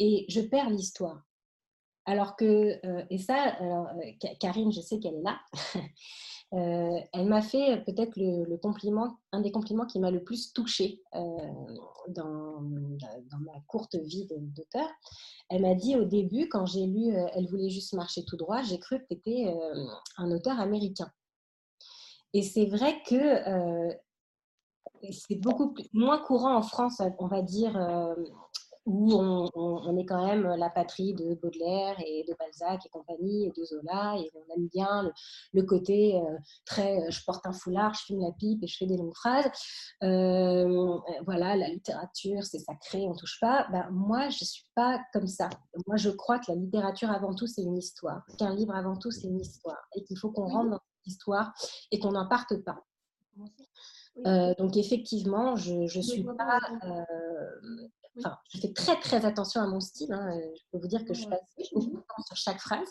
et 0.00 0.24
je 0.28 0.40
perds 0.40 0.70
l'histoire. 0.70 1.22
Alors 2.08 2.36
que, 2.36 2.80
euh, 2.86 3.04
et 3.10 3.18
ça, 3.18 3.54
euh, 3.60 3.84
Karine, 4.40 4.72
je 4.72 4.80
sais 4.80 4.98
qu'elle 4.98 5.16
est 5.16 5.22
là, 5.22 5.38
euh, 6.54 7.00
elle 7.12 7.26
m'a 7.28 7.42
fait 7.42 7.84
peut-être 7.84 8.16
le, 8.16 8.56
compliment, 8.56 9.18
un 9.32 9.42
des 9.42 9.52
compliments 9.52 9.84
qui 9.84 10.00
m'a 10.00 10.10
le 10.10 10.24
plus 10.24 10.54
touchée 10.54 11.02
dans, 12.08 12.62
ma 12.62 13.60
courte 13.66 13.96
vie 13.96 14.26
d'auteur. 14.30 14.88
Elle 15.50 15.60
m'a 15.60 15.74
dit 15.74 15.96
au 15.96 16.04
début, 16.04 16.48
quand 16.48 16.64
j'ai 16.64 16.86
lu 16.86 17.14
Elle 17.34 17.46
voulait 17.46 17.68
juste 17.68 17.92
marcher 17.92 18.24
tout 18.24 18.38
droit, 18.38 18.62
j'ai 18.62 18.78
cru 18.78 19.00
que 19.00 19.08
tu 19.08 19.14
étais 19.14 19.54
un 20.16 20.30
auteur 20.30 20.58
américain. 20.58 21.10
Et 22.32 22.40
c'est 22.40 22.64
vrai 22.64 23.02
que 23.06 23.90
c'est 25.10 25.36
beaucoup 25.36 25.74
moins 25.92 26.18
courant 26.18 26.56
en 26.56 26.62
France, 26.62 27.02
on 27.18 27.26
va 27.26 27.42
dire, 27.42 27.78
où 28.88 29.12
on, 29.14 29.96
est 29.96 30.04
quand 30.04 30.26
même 30.26 30.42
la 30.56 30.70
patrie 30.70 31.14
de 31.14 31.34
Baudelaire 31.34 31.96
et 32.04 32.24
de 32.28 32.34
Balzac 32.38 32.84
et 32.84 32.88
compagnie, 32.88 33.46
et 33.46 33.52
de 33.56 33.64
Zola, 33.64 34.16
et 34.18 34.30
on 34.34 34.54
aime 34.54 34.68
bien 34.68 35.10
le, 35.52 35.62
côté 35.62 36.16
euh, 36.16 36.38
très 36.64 37.10
je 37.10 37.24
porte 37.24 37.46
un 37.46 37.52
foulard, 37.52 37.94
je 37.94 38.06
fume 38.06 38.20
la 38.20 38.32
pipe 38.32 38.62
et 38.62 38.66
je 38.66 38.76
fais 38.76 38.86
des 38.86 38.96
longues 38.96 39.14
phrases. 39.14 39.50
voilà, 40.00 41.56
la 41.56 41.68
littérature, 41.68 42.42
c'est 42.44 42.58
sacré, 42.58 43.06
on 43.06 43.14
touche 43.14 43.38
pas. 43.40 43.66
Ben, 43.70 43.88
moi, 43.90 44.28
je 44.30 44.44
suis 44.44 44.64
pas 44.74 45.00
comme 45.12 45.26
ça. 45.26 45.48
Moi, 45.86 45.96
je 45.96 46.10
crois 46.10 46.38
que 46.38 46.50
la 46.50 46.56
littérature, 46.56 47.10
avant 47.10 47.34
tout, 47.34 47.46
c'est 47.46 47.62
une 47.62 47.76
histoire. 47.76 48.22
Qu'un 48.38 48.54
livre, 48.54 48.74
avant 48.74 48.96
tout, 48.96 49.10
c'est 49.10 49.26
une 49.26 49.40
histoire. 49.40 49.88
Et 49.94 50.04
qu'il 50.04 50.18
faut 50.18 50.30
qu'on 50.30 50.48
rentre 50.48 50.70
dans 50.70 50.80
histoire 51.08 51.52
et 51.90 51.98
qu'on 51.98 52.12
n'en 52.12 52.28
parte 52.28 52.56
pas. 52.64 52.84
Euh, 54.26 54.54
donc 54.58 54.76
effectivement, 54.76 55.56
je 55.56 55.74
ne 55.74 56.02
suis 56.02 56.24
pas... 56.24 56.60
Euh, 56.84 57.88
enfin, 58.18 58.36
je 58.52 58.60
fais 58.60 58.72
très 58.72 58.98
très 59.00 59.24
attention 59.24 59.60
à 59.60 59.66
mon 59.66 59.80
style. 59.80 60.12
Hein. 60.12 60.30
Je 60.54 60.62
peux 60.70 60.78
vous 60.78 60.88
dire 60.88 61.04
que 61.04 61.14
je 61.14 61.26
passe 61.26 61.40
beaucoup 61.72 61.86
de 61.86 61.96
temps 61.96 62.22
sur 62.26 62.36
chaque 62.36 62.60
phrase. 62.60 62.88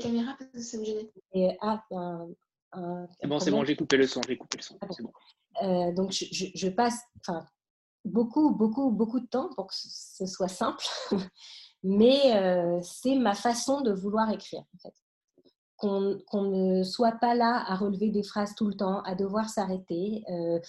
caméra 0.00 0.34
parce 0.38 0.50
que 0.50 0.60
ça 0.60 0.78
me 0.78 0.84
gênait. 0.84 1.10
Et, 1.34 1.56
ah, 1.60 1.82
c'est 3.20 3.26
bon, 3.26 3.38
c'est 3.40 3.50
bon, 3.50 3.64
j'ai 3.64 3.76
coupé 3.76 3.96
le 3.96 4.06
son, 4.06 4.20
j'ai 4.26 4.36
coupé 4.36 4.58
le 4.58 4.62
son. 4.62 4.78
Ah 4.80 4.86
bon. 4.86 5.12
euh, 5.62 5.92
donc 5.92 6.12
je, 6.12 6.24
je, 6.30 6.46
je 6.54 6.68
passe 6.68 6.98
enfin, 7.20 7.44
beaucoup, 8.04 8.54
beaucoup, 8.54 8.90
beaucoup 8.90 9.20
de 9.20 9.26
temps 9.26 9.50
pour 9.56 9.66
que 9.66 9.74
ce 9.74 10.26
soit 10.26 10.48
simple. 10.48 10.84
Mais 11.82 12.36
euh, 12.36 12.78
c'est 12.82 13.14
ma 13.14 13.34
façon 13.34 13.80
de 13.80 13.92
vouloir 13.92 14.30
écrire. 14.30 14.60
En 14.60 14.78
fait 14.78 14.94
qu'on 15.80 16.42
ne 16.42 16.82
soit 16.82 17.12
pas 17.12 17.34
là 17.34 17.64
à 17.66 17.74
relever 17.74 18.10
des 18.10 18.22
phrases 18.22 18.54
tout 18.54 18.66
le 18.66 18.74
temps, 18.74 19.00
à 19.02 19.14
devoir 19.14 19.48
s'arrêter, 19.48 20.22
euh, 20.28 20.60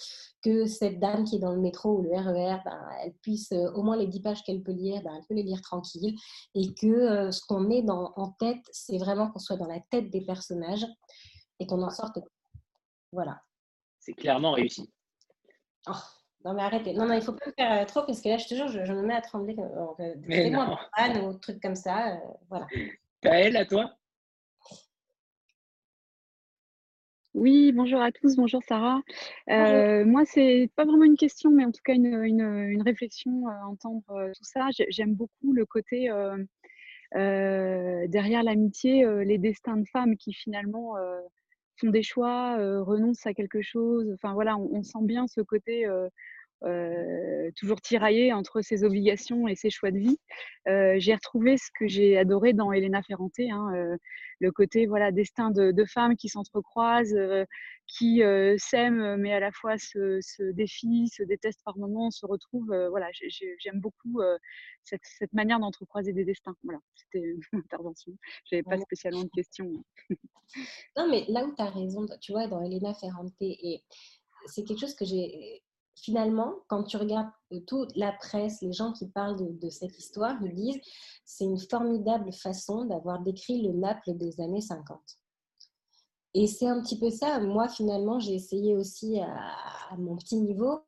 que 0.42 0.64
cette 0.64 0.98
dame 1.00 1.24
qui 1.24 1.36
est 1.36 1.38
dans 1.38 1.52
le 1.52 1.60
métro 1.60 1.98
ou 1.98 2.02
le 2.02 2.10
RER, 2.10 2.54
e 2.54 2.64
ben, 2.64 2.88
elle 3.04 3.12
puisse, 3.20 3.52
euh, 3.52 3.70
au 3.72 3.82
moins 3.82 3.96
les 3.96 4.06
dix 4.06 4.20
pages 4.20 4.42
qu'elle 4.42 4.62
peut 4.62 4.72
lire, 4.72 5.02
ben, 5.02 5.12
elle 5.14 5.26
peut 5.26 5.34
les 5.34 5.42
lire 5.42 5.60
tranquille, 5.60 6.16
et 6.54 6.72
que 6.72 6.86
euh, 6.86 7.30
ce 7.30 7.44
qu'on 7.46 7.60
met 7.60 7.82
dans, 7.82 8.14
en 8.16 8.30
tête, 8.30 8.64
c'est 8.72 8.96
vraiment 8.96 9.30
qu'on 9.30 9.38
soit 9.38 9.56
dans 9.56 9.66
la 9.66 9.80
tête 9.90 10.10
des 10.10 10.22
personnages 10.22 10.86
et 11.60 11.66
qu'on 11.66 11.82
en 11.82 11.90
sorte. 11.90 12.18
Voilà. 13.12 13.42
C'est 14.00 14.14
clairement 14.14 14.52
réussi. 14.52 14.90
Oh, 15.88 15.92
non 16.44 16.54
mais 16.54 16.62
arrêtez. 16.62 16.94
Non, 16.94 17.06
non, 17.06 17.14
il 17.14 17.22
faut 17.22 17.34
pas 17.34 17.52
faire 17.56 17.86
trop 17.86 18.02
parce 18.04 18.22
que 18.22 18.30
là, 18.30 18.38
je 18.38 18.46
te 18.46 18.54
jure, 18.54 18.68
je, 18.68 18.92
me 18.92 19.02
mets 19.02 19.14
à 19.14 19.20
trembler. 19.20 19.56
C'est 20.28 20.50
moi, 20.50 20.78
ou 21.22 21.34
truc 21.34 21.60
comme 21.60 21.76
ça. 21.76 22.18
voilà. 22.48 22.66
Kael, 23.20 23.56
à 23.56 23.66
toi? 23.66 23.94
Oui, 27.34 27.72
bonjour 27.72 28.02
à 28.02 28.12
tous, 28.12 28.36
bonjour 28.36 28.62
Sarah. 28.62 29.00
Euh, 29.48 30.04
moi, 30.04 30.24
c'est 30.26 30.68
pas 30.76 30.84
vraiment 30.84 31.04
une 31.04 31.16
question, 31.16 31.50
mais 31.50 31.64
en 31.64 31.72
tout 31.72 31.80
cas 31.82 31.94
une, 31.94 32.06
une, 32.24 32.82
réflexion 32.82 33.48
à 33.48 33.66
entendre 33.66 34.04
euh, 34.10 34.32
tout 34.36 34.44
ça. 34.44 34.68
J'aime 34.90 35.14
beaucoup 35.14 35.54
le 35.54 35.64
côté 35.64 36.10
euh, 36.10 38.06
derrière 38.08 38.42
l'amitié, 38.42 39.06
les 39.24 39.38
destins 39.38 39.78
de 39.78 39.86
femmes 39.86 40.16
qui 40.18 40.34
finalement 40.34 40.94
font 41.76 41.88
des 41.88 42.02
choix, 42.02 42.56
renoncent 42.82 43.26
à 43.26 43.32
quelque 43.32 43.62
chose. 43.62 44.10
Enfin 44.12 44.34
voilà, 44.34 44.58
on 44.58 44.82
sent 44.82 45.02
bien 45.02 45.26
ce 45.26 45.40
côté 45.40 45.86
euh, 46.64 47.50
toujours 47.56 47.80
tiraillée 47.80 48.32
entre 48.32 48.60
ses 48.60 48.84
obligations 48.84 49.48
et 49.48 49.56
ses 49.56 49.70
choix 49.70 49.90
de 49.90 49.98
vie. 49.98 50.18
Euh, 50.68 50.94
j'ai 50.98 51.14
retrouvé 51.14 51.56
ce 51.56 51.70
que 51.76 51.88
j'ai 51.88 52.16
adoré 52.16 52.52
dans 52.52 52.72
Elena 52.72 53.02
Ferrante, 53.02 53.32
hein, 53.40 53.72
euh, 53.74 53.96
le 54.38 54.52
côté 54.52 54.86
voilà 54.86 55.10
destin 55.10 55.50
de, 55.50 55.84
femmes 55.84 56.16
qui 56.16 56.28
s'entrecroisent, 56.28 57.16
qui 57.86 58.22
s'aiment 58.58 59.16
mais 59.16 59.32
à 59.32 59.40
la 59.40 59.50
fois 59.52 59.76
se, 59.78 60.20
se, 60.20 60.42
défient, 60.52 61.08
se 61.08 61.22
détestent 61.22 61.62
par 61.64 61.76
moments, 61.76 62.10
se 62.10 62.26
retrouvent. 62.26 62.74
voilà, 62.90 63.08
j'aime 63.58 63.80
beaucoup 63.80 64.20
cette, 64.82 65.00
cette, 65.04 65.32
manière 65.32 65.60
d'entrecroiser 65.60 66.12
des 66.12 66.24
destins. 66.24 66.54
Voilà, 66.62 66.80
c'était 66.94 67.34
mon 67.52 67.58
intervention. 67.64 68.12
J'avais 68.44 68.62
pas 68.62 68.78
spécialement 68.78 69.24
de 69.24 69.30
questions. 69.34 69.70
non, 70.96 71.08
mais 71.08 71.24
là 71.28 71.44
où 71.44 71.54
tu 71.54 71.62
as 71.62 71.70
raison, 71.70 72.06
tu 72.20 72.32
vois, 72.32 72.46
dans 72.46 72.62
Elena 72.62 72.94
Ferrante, 72.94 73.34
et 73.40 73.82
c'est 74.46 74.64
quelque 74.64 74.80
chose 74.80 74.94
que 74.94 75.04
j'ai 75.04 75.62
finalement, 75.94 76.54
quand 76.68 76.84
tu 76.84 76.96
regardes 76.96 77.30
euh, 77.52 77.60
toute 77.66 77.94
la 77.96 78.12
presse, 78.12 78.60
les 78.62 78.72
gens 78.72 78.92
qui 78.92 79.08
parlent 79.08 79.58
de, 79.58 79.70
cette 79.70 79.98
histoire, 79.98 80.36
ils 80.42 80.54
disent 80.54 80.80
c'est 81.24 81.44
une 81.44 81.58
formidable 81.58 82.32
façon 82.32 82.84
d'avoir 82.84 83.20
décrit 83.20 83.62
le 83.62 83.72
Naples 83.72 84.16
des 84.16 84.40
années 84.40 84.60
50. 84.60 85.00
Et 86.34 86.46
c'est 86.46 86.66
un 86.66 86.80
petit 86.80 86.98
peu 86.98 87.10
ça. 87.10 87.40
Moi, 87.40 87.68
finalement, 87.68 88.18
j'ai 88.18 88.34
essayé 88.34 88.74
aussi 88.74 89.20
à, 89.20 89.96
mon 89.98 90.16
petit 90.16 90.36
niveau 90.36 90.80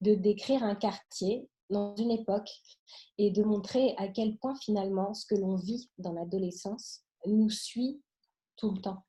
de 0.00 0.14
décrire 0.14 0.62
un 0.62 0.76
quartier 0.76 1.48
dans 1.70 1.96
une 1.96 2.12
époque 2.12 2.50
et 3.18 3.30
de 3.30 3.42
montrer 3.42 3.94
à 3.96 4.06
quel 4.06 4.36
point 4.36 4.54
finalement 4.54 5.12
ce 5.12 5.26
que 5.26 5.34
l'on 5.34 5.56
vit 5.56 5.90
dans 5.98 6.12
l'adolescence 6.12 7.00
nous 7.26 7.50
suit 7.50 8.00
tout 8.56 8.70
le 8.70 8.80
temps. 8.80 9.02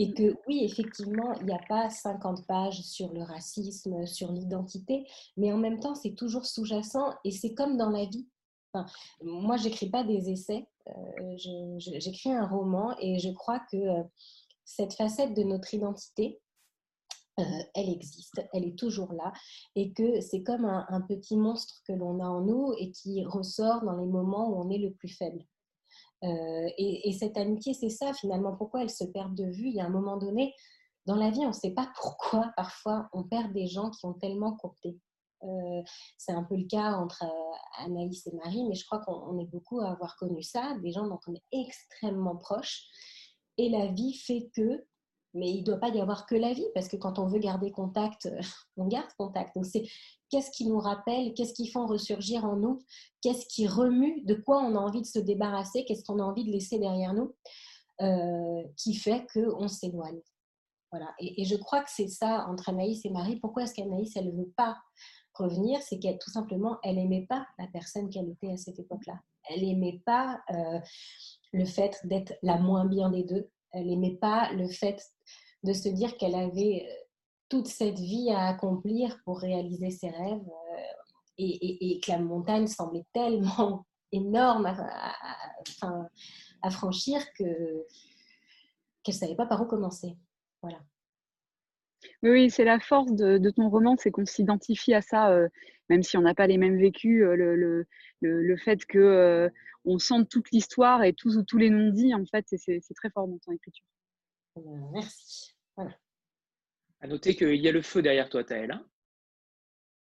Et 0.00 0.14
que 0.14 0.36
oui, 0.46 0.62
effectivement, 0.62 1.34
il 1.40 1.46
n'y 1.46 1.52
a 1.52 1.60
pas 1.68 1.90
50 1.90 2.46
pages 2.46 2.80
sur 2.82 3.12
le 3.12 3.22
racisme, 3.22 4.06
sur 4.06 4.30
l'identité, 4.30 5.06
mais 5.36 5.52
en 5.52 5.58
même 5.58 5.80
temps, 5.80 5.96
c'est 5.96 6.14
toujours 6.14 6.46
sous-jacent 6.46 7.12
et 7.24 7.32
c'est 7.32 7.52
comme 7.52 7.76
dans 7.76 7.90
la 7.90 8.04
vie. 8.04 8.28
Enfin, 8.72 8.86
moi, 9.22 9.56
j'écris 9.56 9.90
pas 9.90 10.04
des 10.04 10.30
essais, 10.30 10.68
euh, 10.86 11.36
j'écris 11.78 12.32
un 12.32 12.46
roman 12.46 12.96
et 13.00 13.18
je 13.18 13.30
crois 13.30 13.60
que 13.72 13.76
euh, 13.76 14.02
cette 14.64 14.94
facette 14.94 15.34
de 15.34 15.42
notre 15.42 15.74
identité, 15.74 16.40
euh, 17.40 17.42
elle 17.74 17.88
existe, 17.88 18.40
elle 18.52 18.66
est 18.66 18.78
toujours 18.78 19.12
là, 19.12 19.32
et 19.74 19.92
que 19.92 20.20
c'est 20.20 20.44
comme 20.44 20.64
un, 20.64 20.86
un, 20.90 21.00
petit 21.00 21.36
monstre 21.36 21.82
que 21.86 21.92
l'on 21.92 22.20
a 22.20 22.28
en 22.28 22.42
nous 22.42 22.72
et 22.78 22.92
qui 22.92 23.24
ressort 23.24 23.82
dans 23.82 23.96
les 23.96 24.06
moments 24.06 24.50
où 24.50 24.60
on 24.60 24.70
est 24.70 24.78
le 24.78 24.92
plus 24.92 25.08
faible. 25.08 25.44
Euh, 26.24 26.68
et, 26.78 27.12
cette 27.12 27.36
amitié, 27.36 27.74
c'est 27.74 27.90
ça 27.90 28.12
finalement. 28.12 28.56
Pourquoi 28.56 28.82
elles 28.82 28.90
se 28.90 29.04
perdent 29.04 29.36
de 29.36 29.44
vue 29.44 29.68
Il 29.68 29.74
y 29.74 29.80
a 29.80 29.86
un 29.86 29.90
moment 29.90 30.16
donné, 30.16 30.54
dans 31.06 31.16
la 31.16 31.30
vie, 31.30 31.44
on 31.44 31.48
ne 31.48 31.52
sait 31.52 31.72
pas 31.72 31.90
pourquoi 32.00 32.52
parfois 32.56 33.08
on 33.12 33.24
perd 33.24 33.52
des 33.52 33.66
gens 33.66 33.90
qui 33.90 34.06
ont 34.06 34.14
tellement 34.14 34.56
compté. 34.56 34.98
Euh, 35.44 35.82
c'est 36.16 36.32
un 36.32 36.42
peu 36.42 36.56
le 36.56 36.66
cas 36.66 36.94
entre 36.94 37.22
euh, 37.22 37.84
Anaïs 37.84 38.26
et 38.26 38.34
Marie, 38.34 38.64
mais 38.68 38.74
je 38.74 38.84
crois 38.84 38.98
qu'on 39.00 39.38
est 39.38 39.46
beaucoup 39.46 39.80
à 39.80 39.92
avoir 39.92 40.16
connu 40.16 40.42
ça, 40.42 40.76
des 40.82 40.90
gens 40.90 41.06
dont 41.06 41.20
on 41.28 41.34
est 41.34 41.44
extrêmement 41.52 42.36
proche. 42.36 42.82
Et 43.56 43.68
la 43.68 43.86
vie 43.86 44.14
fait 44.14 44.50
que, 44.54 44.84
mais 45.34 45.50
il 45.50 45.60
ne 45.60 45.64
doit 45.64 45.78
pas 45.78 45.88
y 45.88 46.00
avoir 46.00 46.26
que 46.26 46.34
la 46.34 46.52
vie, 46.52 46.66
parce 46.74 46.88
que 46.88 46.96
quand 46.96 47.18
on 47.18 47.26
veut 47.26 47.38
garder 47.38 47.70
contact, 47.70 48.28
on 48.76 48.86
garde 48.86 49.10
contact. 49.18 49.54
Donc 49.54 49.66
c'est 49.66 49.84
qu'est-ce 50.30 50.50
qui 50.50 50.66
nous 50.66 50.78
rappelle, 50.78 51.34
qu'est-ce 51.34 51.54
qui 51.54 51.68
fait 51.68 51.78
ressurgir 51.78 52.44
en 52.44 52.56
nous, 52.56 52.80
qu'est-ce 53.22 53.46
qui 53.46 53.66
remue, 53.66 54.22
de 54.22 54.34
quoi 54.34 54.62
on 54.62 54.74
a 54.76 54.78
envie 54.78 55.02
de 55.02 55.06
se 55.06 55.18
débarrasser, 55.18 55.84
qu'est-ce 55.84 56.04
qu'on 56.04 56.18
a 56.18 56.24
envie 56.24 56.44
de 56.44 56.50
laisser 56.50 56.78
derrière 56.78 57.14
nous, 57.14 57.34
euh, 58.00 58.62
qui 58.76 58.94
fait 58.94 59.26
qu'on 59.32 59.68
s'éloigne. 59.68 60.20
Voilà. 60.90 61.08
Et, 61.18 61.42
et, 61.42 61.44
je 61.44 61.56
crois 61.56 61.82
que 61.82 61.90
c'est 61.90 62.08
ça 62.08 62.46
entre 62.48 62.70
Anaïs 62.70 63.04
et 63.04 63.10
Marie. 63.10 63.36
Pourquoi 63.36 63.64
est-ce 63.64 63.74
qu'Anaïs, 63.74 64.16
elle 64.16 64.28
ne 64.28 64.38
veut 64.38 64.52
pas 64.56 64.78
revenir, 65.38 65.80
c'est 65.82 65.98
qu'elle 65.98 66.18
tout 66.18 66.30
simplement, 66.30 66.78
elle 66.82 66.96
n'aimait 66.96 67.26
pas 67.28 67.46
la 67.58 67.66
personne 67.68 68.10
qu'elle 68.10 68.28
était 68.28 68.50
à 68.50 68.56
cette 68.56 68.78
époque-là. 68.78 69.20
Elle 69.50 69.62
n'aimait 69.62 70.02
pas 70.04 70.40
euh, 70.50 70.80
le 71.52 71.64
fait 71.64 71.98
d'être 72.04 72.34
la 72.42 72.58
moins 72.58 72.84
bien 72.84 73.10
des 73.10 73.22
deux. 73.22 73.48
Elle 73.72 73.86
n'aimait 73.86 74.18
pas 74.20 74.52
le 74.52 74.68
fait 74.68 75.02
de 75.64 75.72
se 75.72 75.88
dire 75.88 76.16
qu'elle 76.16 76.34
avait 76.34 76.86
euh, 76.88 76.94
toute 77.48 77.66
cette 77.66 77.98
vie 77.98 78.30
à 78.30 78.48
accomplir 78.48 79.18
pour 79.24 79.40
réaliser 79.40 79.90
ses 79.90 80.10
rêves 80.10 80.46
euh, 80.46 81.34
et, 81.38 82.00
que 82.00 82.10
la 82.10 82.18
montagne 82.18 82.66
semblait 82.66 83.06
tellement 83.12 83.86
énorme 84.12 84.66
à, 84.66 86.70
franchir 86.70 87.20
que 87.34 87.86
qu'elle 89.02 89.14
ne 89.14 89.20
savait 89.20 89.36
pas 89.36 89.46
par 89.46 89.62
où 89.62 89.66
commencer. 89.66 90.16
Voilà. 90.62 90.78
Oui, 92.22 92.50
c'est 92.50 92.64
la 92.64 92.80
force 92.80 93.12
de, 93.12 93.50
ton 93.50 93.68
roman, 93.68 93.96
c'est 93.98 94.10
qu'on 94.10 94.26
s'identifie 94.26 94.94
à 94.94 95.02
ça, 95.02 95.30
euh, 95.30 95.48
même 95.88 96.02
si 96.02 96.16
on 96.16 96.22
n'a 96.22 96.34
pas 96.34 96.46
les 96.46 96.58
mêmes 96.58 96.78
vécus. 96.78 97.22
Euh, 97.22 97.34
le, 97.34 97.86
le, 98.20 98.56
fait 98.56 98.84
que 98.86 98.98
euh, 98.98 99.48
on 99.84 99.98
sente 99.98 100.28
toute 100.28 100.50
l'histoire 100.50 101.04
et 101.04 101.12
tous, 101.12 101.42
tous 101.44 101.58
les 101.58 101.70
non-dits, 101.70 102.14
en 102.14 102.24
fait, 102.26 102.44
c'est 102.48 102.94
très 102.94 103.10
fort 103.10 103.28
dans 103.28 103.38
ton 103.38 103.52
écriture. 103.52 103.84
Merci. 104.92 105.54
Voilà. 105.76 105.96
À 107.00 107.06
noter 107.06 107.36
qu'il 107.36 107.54
y 107.54 107.68
a 107.68 107.72
le 107.72 107.82
feu 107.82 108.02
derrière 108.02 108.28
toi, 108.28 108.42
Taël. 108.42 108.72
Hein 108.72 108.86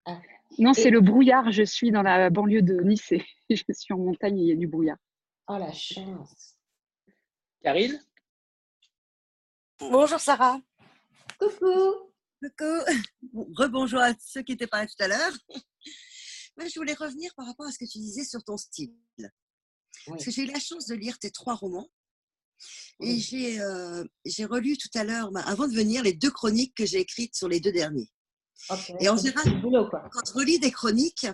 ah. 0.04 0.20
Non, 0.58 0.74
c'est 0.74 0.90
le 0.90 1.00
brouillard. 1.00 1.50
Je 1.50 1.62
suis 1.62 1.90
dans 1.90 2.02
la 2.02 2.28
banlieue 2.28 2.62
de 2.62 2.80
Nice 2.80 3.12
et 3.12 3.24
je 3.50 3.64
suis 3.72 3.94
en 3.94 3.98
montagne 3.98 4.38
et 4.38 4.42
il 4.42 4.48
y 4.48 4.52
a 4.52 4.56
du 4.56 4.66
brouillard. 4.66 4.98
Oh 5.48 5.56
la 5.58 5.72
chance. 5.72 6.56
Karine? 7.62 7.98
Bonjour 9.80 10.20
Sarah. 10.20 10.60
Coucou. 11.38 12.12
Coucou. 12.42 13.52
Rebonjour 13.56 14.00
à 14.00 14.12
ceux 14.20 14.42
qui 14.42 14.52
n'étaient 14.52 14.66
pas 14.66 14.82
là 14.82 14.86
tout 14.86 15.02
à 15.02 15.08
l'heure. 15.08 15.32
je 16.58 16.78
voulais 16.78 16.94
revenir 16.94 17.34
par 17.36 17.46
rapport 17.46 17.66
à 17.66 17.72
ce 17.72 17.78
que 17.78 17.90
tu 17.90 17.98
disais 17.98 18.24
sur 18.24 18.42
ton 18.44 18.56
style. 18.56 18.94
Parce 20.06 20.24
que 20.24 20.30
j'ai 20.30 20.42
eu 20.42 20.46
la 20.46 20.60
chance 20.60 20.86
de 20.86 20.94
lire 20.94 21.18
tes 21.18 21.30
trois 21.30 21.54
romans. 21.54 21.90
Et 23.00 23.18
j'ai 23.18 23.60
euh, 23.60 24.04
j'ai 24.24 24.44
relu 24.44 24.76
tout 24.76 24.90
à 24.94 25.04
l'heure, 25.04 25.32
bah, 25.32 25.42
avant 25.46 25.66
de 25.66 25.74
venir, 25.74 26.02
les 26.02 26.12
deux 26.12 26.30
chroniques 26.30 26.74
que 26.74 26.86
j'ai 26.86 27.00
écrites 27.00 27.34
sur 27.34 27.48
les 27.48 27.60
deux 27.60 27.72
derniers. 27.72 28.08
Et 29.00 29.08
en 29.08 29.16
général, 29.16 29.60
quand 30.12 30.26
je 30.26 30.32
relis 30.32 30.58
des 30.58 30.70
chroniques, 30.70 31.26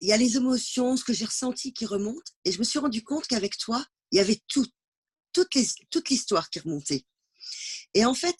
il 0.00 0.08
y 0.08 0.12
a 0.12 0.16
les 0.16 0.36
émotions, 0.36 0.96
ce 0.96 1.04
que 1.04 1.12
j'ai 1.12 1.24
ressenti 1.24 1.72
qui 1.72 1.86
remontent. 1.86 2.32
Et 2.44 2.52
je 2.52 2.58
me 2.58 2.64
suis 2.64 2.78
rendu 2.78 3.02
compte 3.02 3.26
qu'avec 3.26 3.56
toi, 3.56 3.84
il 4.10 4.16
y 4.16 4.20
avait 4.20 4.40
tout, 4.48 4.66
toute 5.32 6.10
l'histoire 6.10 6.50
qui 6.50 6.58
remontait. 6.58 7.06
Et 7.94 8.04
en 8.04 8.14
fait, 8.14 8.36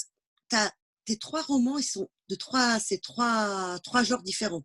tes 1.04 1.18
trois 1.18 1.42
romans, 1.42 1.78
ils 1.78 1.84
sont 1.84 2.08
de 2.28 2.34
trois, 2.34 2.78
c'est 2.80 2.98
trois, 2.98 3.78
trois 3.82 4.02
genres 4.02 4.22
différents. 4.22 4.64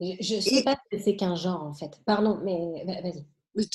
Je 0.00 0.36
ne 0.36 0.40
sais 0.40 0.62
pas 0.64 0.76
si 0.92 1.02
c'est 1.02 1.16
qu'un 1.16 1.36
genre, 1.36 1.62
en 1.62 1.74
fait. 1.74 2.00
Pardon, 2.04 2.40
mais 2.44 2.84
vas-y. 2.84 3.26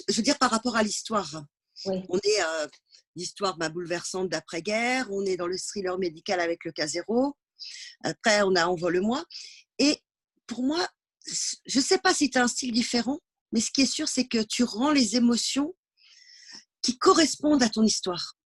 Je 0.08 0.16
veux 0.16 0.24
dire 0.24 0.38
par 0.38 0.52
rapport 0.52 0.76
à 0.76 0.84
l'histoire. 0.84 1.44
On 1.86 2.18
est 2.18 2.42
euh, 2.42 2.68
l'histoire 3.16 3.58
bah, 3.58 3.70
bouleversante 3.70 4.30
d'après-guerre, 4.30 5.08
on 5.12 5.24
est 5.26 5.38
dans 5.38 5.48
le 5.48 5.58
thriller 5.58 5.98
médical 5.98 6.40
avec 6.40 6.66
le 6.66 6.72
cas 6.72 6.88
zéro. 6.88 7.36
Après, 8.04 8.42
on 8.42 8.56
a 8.56 8.66
Envole-moi. 8.66 9.24
Et 9.80 10.02
pour 10.48 10.64
moi, 10.64 10.86
je 11.26 11.80
ne 11.80 11.84
sais 11.84 12.00
pas 12.00 12.14
si 12.14 12.30
tu 12.30 12.38
as 12.38 12.44
un 12.44 12.48
style 12.48 12.72
différent, 12.72 13.20
mais 13.52 13.62
ce 13.62 13.72
qui 13.72 13.82
est 13.82 13.92
sûr, 13.92 14.08
c'est 14.08 14.28
que 14.28 14.42
tu 14.42 14.64
rends 14.64 14.92
les 14.92 15.16
émotions 15.16 15.76
qui 16.82 16.98
correspondent 16.98 17.64
à 17.64 17.70
ton 17.70 17.84
histoire. 17.84 18.37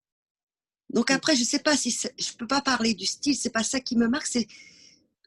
Donc 0.92 1.10
après, 1.10 1.34
je 1.34 1.40
ne 1.40 1.46
sais 1.46 1.58
pas 1.58 1.76
si 1.76 1.90
je 1.90 2.32
ne 2.32 2.36
peux 2.36 2.46
pas 2.46 2.60
parler 2.60 2.94
du 2.94 3.06
style, 3.06 3.34
c'est 3.34 3.50
pas 3.50 3.64
ça 3.64 3.80
qui 3.80 3.96
me 3.96 4.08
marque, 4.08 4.26
c'est 4.26 4.46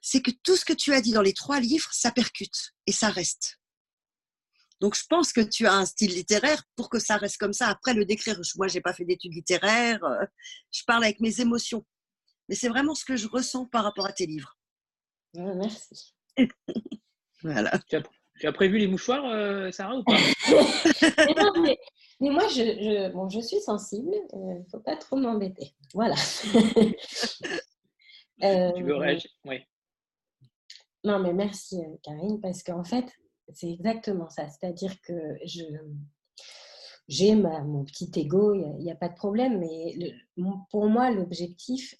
c'est 0.02 0.22
que 0.22 0.30
tout 0.30 0.56
ce 0.56 0.64
que 0.64 0.74
tu 0.74 0.94
as 0.94 1.02
dit 1.02 1.14
dans 1.14 1.24
les 1.24 1.34
trois 1.34 1.60
livres, 1.60 1.90
ça 1.92 2.12
percute 2.12 2.76
et 2.86 2.92
ça 2.92 3.10
reste. 3.10 3.60
Donc 4.80 4.96
je 4.96 5.04
pense 5.10 5.34
que 5.34 5.42
tu 5.42 5.66
as 5.66 5.74
un 5.74 5.86
style 5.86 6.14
littéraire 6.14 6.62
pour 6.76 6.92
que 6.92 7.00
ça 7.00 7.18
reste 7.18 7.38
comme 7.38 7.54
ça. 7.54 7.70
Après 7.70 7.96
le 7.96 8.06
décrire, 8.06 8.40
moi 8.56 8.68
j'ai 8.68 8.82
pas 8.82 8.94
fait 8.94 9.04
d'études 9.04 9.34
littéraires, 9.34 10.04
euh, 10.04 10.26
je 10.72 10.84
parle 10.86 11.04
avec 11.04 11.20
mes 11.22 11.42
émotions. 11.42 11.84
Mais 12.48 12.56
c'est 12.56 12.70
vraiment 12.70 12.94
ce 12.94 13.04
que 13.04 13.16
je 13.16 13.28
ressens 13.28 13.66
par 13.66 13.84
rapport 13.84 14.06
à 14.06 14.14
tes 14.14 14.28
livres. 14.28 14.56
Ah, 15.36 15.56
merci. 15.56 16.14
voilà. 17.42 17.80
Tu 17.90 18.46
as, 18.46 18.54
prévu 18.54 18.78
les 18.78 18.88
mouchoirs, 18.88 19.26
euh, 19.26 19.72
Sarah, 19.72 19.96
ou 19.96 20.04
pas? 20.04 20.18
Mais 21.62 21.80
moi, 22.20 22.48
je, 22.48 23.12
bon, 23.12 23.30
je 23.30 23.40
suis 23.40 23.60
sensible, 23.60 24.14
il 24.34 24.40
euh, 24.40 24.60
ne 24.60 24.64
faut 24.72 24.80
pas 24.80 24.96
trop 24.96 25.18
m'embêter. 25.18 25.76
Voilà. 25.94 26.16
tu 26.46 26.54
veux 28.42 28.94
euh, 28.94 28.98
réagir 28.98 29.32
Oui. 29.46 29.58
Non, 31.04 31.20
mais 31.20 31.34
merci, 31.34 31.80
euh, 31.80 31.98
Karine, 32.04 32.40
parce 32.42 32.64
qu'en 32.64 32.84
fait, 32.84 33.06
c'est 33.50 33.70
exactement 33.70 34.30
ça. 34.30 34.48
C'est-à-dire 34.48 35.00
que 35.02 35.14
je 35.46 35.64
j'ai 37.08 37.36
mon 37.36 37.86
petit 37.86 38.10
ego, 38.16 38.56
il 38.56 38.84
n'y 38.84 38.92
a, 38.92 38.96
pas 38.96 39.10
de 39.10 39.14
problème, 39.14 39.60
mais 39.60 39.96
pour 40.72 40.88
moi, 40.88 41.12
l'objectif, 41.12 41.94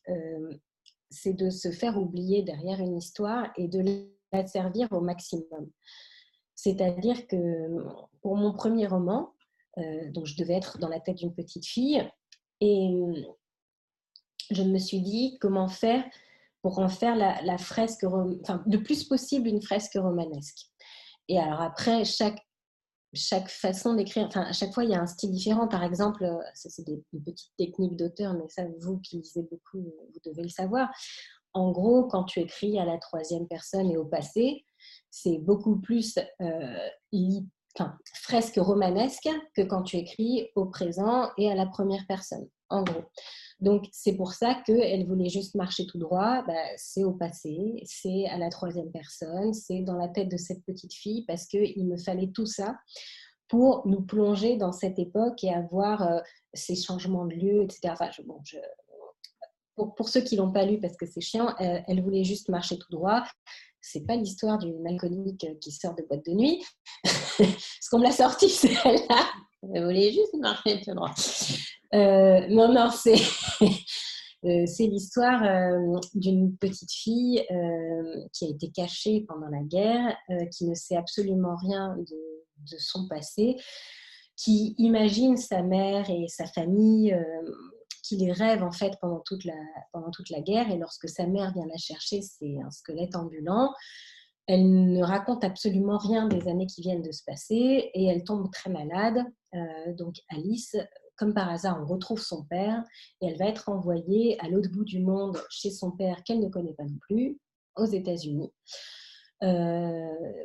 c'est 1.12 1.34
de 1.34 1.52
se 1.52 1.70
faire 1.70 2.02
oublier 2.02 2.42
derrière 2.42 2.80
une 2.80 2.98
histoire 2.98 3.54
et 3.56 3.68
de 3.68 4.08
la 4.34 4.48
servir 4.48 4.92
au 4.92 5.02
maximum. 5.02 5.70
C'est-à-dire 6.56 7.28
que 7.28 7.38
pour 8.24 8.36
mon 8.36 8.52
premier 8.52 8.88
roman, 8.88 9.35
donc, 10.12 10.26
je 10.26 10.36
devais 10.38 10.54
être 10.54 10.78
dans 10.78 10.90
la 10.90 11.00
tête 11.00 11.18
d'une 11.18 11.34
petite 11.34 11.66
fille. 11.66 12.04
Et 12.62 12.90
je 14.52 14.64
me 14.64 14.78
suis 14.78 15.02
dit 15.02 15.38
comment 15.40 15.68
faire 15.68 16.04
pour 16.62 16.80
en 16.80 16.90
faire 16.90 17.16
la, 17.16 17.58
fresque, 17.60 18.06
enfin, 18.06 18.64
le 18.66 18.82
plus 18.82 19.04
possible 19.04 19.48
une 19.48 19.62
fresque 19.62 19.94
romanesque. 19.94 20.66
Et 21.28 21.38
alors 21.38 21.62
après, 21.62 22.04
chaque, 22.06 22.40
chaque 23.14 23.50
façon 23.50 23.94
d'écrire, 23.94 24.26
enfin, 24.26 24.42
à 24.42 24.52
chaque 24.52 24.74
fois, 24.74 24.84
il 24.84 24.90
y 24.90 24.96
a 24.96 25.00
un 25.00 25.06
style 25.06 25.32
différent. 25.32 25.68
Par 25.68 25.84
exemple, 25.84 26.24
euh, 26.24 26.40
ça 26.56 26.70
c'est 26.72 26.84
des, 26.84 27.04
petites 27.24 27.52
techniques 27.58 27.96
d'auteur, 27.96 28.34
mais 28.34 28.50
ça, 28.50 28.64
vous 28.80 28.98
qui 28.98 29.18
lisez 29.18 29.44
beaucoup, 29.44 29.78
vous 29.80 30.20
devez 30.26 30.42
le 30.42 30.50
savoir. 30.50 30.90
En 31.54 31.72
gros, 31.72 32.06
quand 32.06 32.24
tu 32.24 32.40
écris 32.40 32.80
à 32.80 32.86
la 32.86 32.98
troisième 32.98 33.48
personne 33.48 33.92
et 33.92 33.98
au 33.98 34.06
passé, 34.06 34.66
c'est 35.12 35.38
beaucoup 35.38 35.80
plus 35.80 36.18
euh, 36.42 36.90
enfin, 37.78 37.98
fresque 38.14 38.58
romanesque 38.58 39.30
que 39.56 39.62
quand 39.62 39.84
tu 39.84 39.98
écris 39.98 40.50
au 40.56 40.66
présent 40.66 41.30
et 41.38 41.52
à 41.52 41.56
la 41.56 41.66
première 41.66 42.06
personne, 42.08 42.48
en 42.70 42.84
gros. 42.84 43.04
Donc, 43.60 43.86
c'est 43.92 44.16
pour 44.16 44.34
ça 44.34 44.62
qu'elle 44.66 45.08
voulait 45.08 45.30
juste 45.30 45.56
marcher 45.56 45.86
tout 45.86 45.98
droit. 45.98 46.44
Bah, 46.44 46.54
c'est 46.78 47.04
au 47.04 47.14
passé, 47.14 47.82
c'est 47.86 48.28
à 48.28 48.38
la 48.38 48.50
troisième 48.50 48.92
personne, 48.92 49.54
c'est 49.54 49.82
dans 49.82 49.98
la 49.98 50.10
tête 50.10 50.30
de 50.30 50.38
cette 50.38 50.64
petite 50.66 50.94
fille 50.94 51.24
parce 51.26 51.46
qu'il 51.46 51.88
me 51.88 51.98
fallait 51.98 52.32
tout 52.32 52.46
ça 52.46 52.76
pour 53.48 53.88
nous 53.88 54.02
plonger 54.02 54.58
dans 54.58 54.72
cette 54.72 55.00
époque 55.00 55.44
et 55.44 55.54
avoir 55.54 56.02
euh, 56.02 56.20
ces 56.54 56.76
changements 56.76 57.26
de 57.26 57.36
lieu, 57.36 57.64
etc. 57.64 57.94
Pour, 59.76 60.10
ceux 60.10 60.22
qui 60.22 60.36
l'ont 60.36 60.52
pas 60.52 60.66
lu 60.66 60.80
parce 60.80 60.96
que 60.96 61.06
c'est 61.06 61.22
chiant, 61.22 61.50
euh, 61.60 61.80
elle 61.88 62.02
voulait 62.02 62.24
juste 62.24 62.50
marcher 62.50 62.78
tout 62.78 62.92
droit 62.92 63.24
c'est 63.86 64.06
pas 64.06 64.16
l'histoire 64.16 64.58
d'une 64.58 64.86
alcoolique 64.88 65.46
qui 65.62 65.72
sort 65.72 65.94
de 65.96 66.04
boîte 66.04 66.26
de 66.26 66.32
nuit. 66.32 66.64
Ce 67.06 67.90
qu'on 67.90 68.00
me 68.00 68.04
l'a 68.04 68.12
sorti, 68.12 68.50
c'est 68.50 68.74
celle-là. 68.74 69.26
Elle 69.74 69.86
voulait 69.86 70.12
juste 70.12 70.34
marcher 70.40 70.82
tout 70.82 70.94
droit. 70.94 71.14
Euh, 71.94 72.48
non, 72.50 72.74
non, 72.74 72.90
c'est. 72.92 73.16
Euh, 74.44 74.66
l'histoire 74.78 75.42
euh, 75.44 76.00
d'une 76.14 76.56
petite 76.58 76.92
fille 76.92 77.44
qui 78.32 78.46
a 78.46 78.50
été 78.50 78.70
cachée 78.70 79.26
pendant 79.28 79.48
la 79.48 79.64
guerre, 79.64 80.16
qui 80.56 80.68
ne 80.68 80.76
sait 80.76 80.98
absolument 80.98 81.56
rien 81.56 81.98
de, 81.98 82.78
son 82.78 83.08
passé, 83.08 83.56
qui 84.36 84.76
imagine 84.78 85.36
sa 85.36 85.64
mère 85.64 86.08
et 86.12 86.28
sa 86.28 86.46
famille 86.46 87.18
qui 88.06 88.18
les 88.18 88.32
rêve 88.32 88.64
en 88.64 88.72
fait 88.72 88.94
pendant 89.02 89.22
toute, 89.26 89.46
la, 89.46 89.58
pendant 89.92 90.12
toute 90.12 90.30
la 90.30 90.42
guerre. 90.42 90.70
Et 90.72 90.78
lorsque 90.78 91.10
sa 91.10 91.26
mère 91.26 91.54
vient 91.54 91.66
la 91.66 91.78
chercher, 91.78 92.22
c'est 92.22 92.58
un 92.64 92.72
squelette 92.72 93.16
ambulant. 93.16 93.74
Elle 94.48 94.92
ne 94.92 95.04
raconte 95.04 95.44
absolument 95.44 95.98
rien 95.98 96.28
des 96.28 96.48
années 96.48 96.68
qui 96.68 96.82
viennent 96.82 97.02
de 97.02 97.12
se 97.12 97.24
passer 97.26 97.90
et 97.94 98.06
elle 98.06 98.24
tombe 98.24 98.52
très 98.52 98.70
malade. 98.70 99.26
Euh, 99.56 99.94
donc 99.94 100.16
Alice 100.30 100.76
comme 101.18 101.34
par 101.34 101.50
hasard, 101.50 101.80
on 101.82 101.86
retrouve 101.86 102.20
son 102.20 102.44
père 102.44 102.84
et 103.22 103.28
elle 103.28 103.38
va 103.38 103.46
être 103.46 103.70
envoyée 103.70 104.38
à 104.42 104.50
l'autre 104.50 104.70
bout 104.70 104.84
du 104.84 105.00
monde 105.00 105.38
chez 105.50 105.72
son 105.72 105.92
père 105.92 106.24
qu'elle 106.24 106.40
ne 106.40 106.50
connaît 106.50 106.74
pas 106.74 106.84
non 106.84 106.98
plus, 107.08 107.40
aux 107.78 107.86
États-Unis. 107.86 108.52
Euh, 109.44 110.44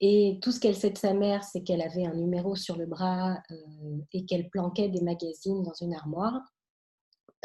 et 0.00 0.38
tout 0.42 0.52
ce 0.52 0.60
qu'elle 0.60 0.76
sait 0.76 0.90
de 0.90 0.98
sa 0.98 1.14
mère, 1.14 1.42
c'est 1.44 1.62
qu'elle 1.62 1.82
avait 1.82 2.06
un 2.06 2.14
numéro 2.14 2.54
sur 2.54 2.76
le 2.76 2.86
bras 2.86 3.38
euh, 3.50 3.98
et 4.12 4.26
qu'elle 4.26 4.50
planquait 4.50 4.88
des 4.88 5.00
magazines 5.00 5.62
dans 5.62 5.74
une 5.80 5.94
armoire. 5.94 6.40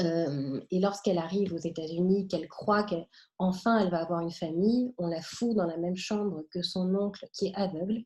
Euh, 0.02 0.62
et 0.72 0.80
lorsqu'elle 0.80 1.18
arrive 1.18 1.54
aux 1.54 1.60
États-Unis, 1.60 2.28
qu'elle 2.28 2.48
croit 2.48 2.84
qu'enfin 2.84 3.80
elle 3.80 3.92
va 3.92 4.02
avoir 4.02 4.22
une 4.22 4.32
famille, 4.32 4.94
on 4.98 5.08
la 5.08 5.22
fout 5.22 5.56
dans 5.56 5.66
la 5.66 5.78
même 5.78 5.96
chambre 5.96 6.44
que 6.52 6.62
son 6.62 6.94
oncle 6.96 7.28
qui 7.34 7.48
est 7.48 7.56
aveugle, 7.56 8.04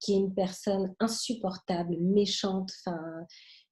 qui 0.00 0.14
est 0.14 0.18
une 0.18 0.34
personne 0.34 0.94
insupportable, 1.00 1.96
méchante, 2.00 2.72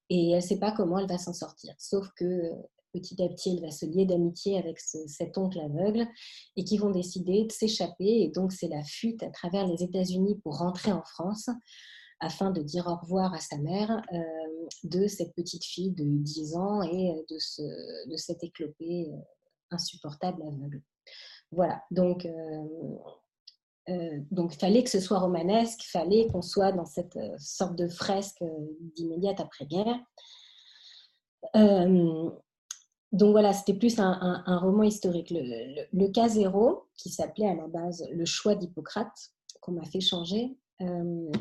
et 0.09 0.31
elle 0.31 0.35
ne 0.37 0.41
sait 0.41 0.59
pas 0.59 0.71
comment 0.71 0.99
elle 0.99 1.07
va 1.07 1.17
s'en 1.17 1.33
sortir. 1.33 1.73
Sauf 1.77 2.07
que 2.15 2.51
petit 2.93 3.21
à 3.21 3.27
petit, 3.27 3.55
elle 3.55 3.61
va 3.61 3.71
se 3.71 3.85
lier 3.85 4.05
d'amitié 4.05 4.57
avec 4.57 4.79
cet 4.79 5.37
oncle 5.37 5.59
aveugle 5.59 6.07
et 6.55 6.63
qui 6.63 6.77
vont 6.77 6.91
décider 6.91 7.45
de 7.45 7.51
s'échapper. 7.51 8.21
Et 8.21 8.29
donc, 8.29 8.51
c'est 8.51 8.67
la 8.67 8.83
fuite 8.83 9.23
à 9.23 9.29
travers 9.29 9.67
les 9.67 9.83
États-Unis 9.83 10.39
pour 10.43 10.59
rentrer 10.59 10.91
en 10.91 11.03
France 11.03 11.49
afin 12.23 12.51
de 12.51 12.61
dire 12.61 12.87
au 12.87 12.95
revoir 12.95 13.33
à 13.33 13.39
sa 13.39 13.57
mère 13.57 14.01
euh, 14.13 14.19
de 14.83 15.07
cette 15.07 15.35
petite 15.35 15.65
fille 15.65 15.91
de 15.91 16.05
10 16.05 16.55
ans 16.55 16.81
et 16.81 17.25
de, 17.29 17.37
ce, 17.37 17.61
de 18.09 18.15
cet 18.15 18.43
éclopé 18.43 19.09
euh, 19.11 19.17
insupportable 19.71 20.41
aveugle. 20.41 20.81
Voilà, 21.51 21.83
donc, 21.91 22.25
euh, 22.25 24.19
donc 24.31 24.55
il 24.55 24.57
fallait 24.57 24.83
que 24.83 24.89
ce 24.89 24.99
soit 24.99 25.19
romanesque, 25.19 25.83
il 25.83 25.89
fallait 25.89 26.27
qu'on 26.27 26.41
soit 26.41 26.71
dans 26.71 26.85
cette 26.85 27.19
sorte 27.37 27.75
de 27.75 27.87
fresque 27.87 28.43
d'immédiate 28.95 29.39
après-guerre. 29.39 29.99
Donc 33.13 33.31
voilà, 33.31 33.53
c'était 33.53 33.75
plus 33.75 33.99
un, 33.99 34.57
roman 34.57 34.81
historique. 34.81 35.29
Le, 35.29 36.07
cas 36.07 36.29
zéro, 36.29 36.87
qui 36.97 37.09
s'appelait 37.09 37.47
à 37.47 37.53
la 37.53 37.67
base 37.67 38.03
Le 38.11 38.25
choix 38.25 38.55
d'Hippocrate, 38.55 39.13
qu'on 39.61 39.73
m'a 39.73 39.85
fait 39.85 40.01
changer, 40.01 40.57
euh, 40.81 41.31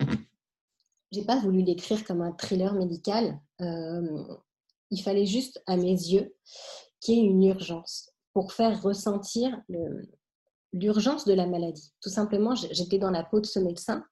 j'ai 1.12 1.24
pas 1.24 1.38
voulu 1.38 1.62
l'écrire 1.62 2.04
comme 2.04 2.22
un 2.22 2.32
thriller 2.32 2.74
médical. 2.74 3.38
Euh, 3.60 4.24
il 4.90 5.02
fallait 5.02 5.26
juste, 5.26 5.62
à 5.66 5.76
mes 5.76 5.90
yeux, 5.90 6.34
qu'il 7.00 7.14
y 7.16 7.20
ait 7.20 7.24
une 7.24 7.44
urgence 7.44 8.10
pour 8.32 8.52
faire 8.52 8.82
ressentir 8.82 9.60
l'urgence 10.72 11.26
de 11.26 11.34
la 11.34 11.46
maladie. 11.46 11.92
Tout 12.00 12.08
simplement, 12.08 12.54
j'étais 12.54 12.98
dans 12.98 13.10
la 13.10 13.24
peau 13.24 13.40
de 13.40 13.46
ce 13.46 13.58
médecin. 13.58 14.04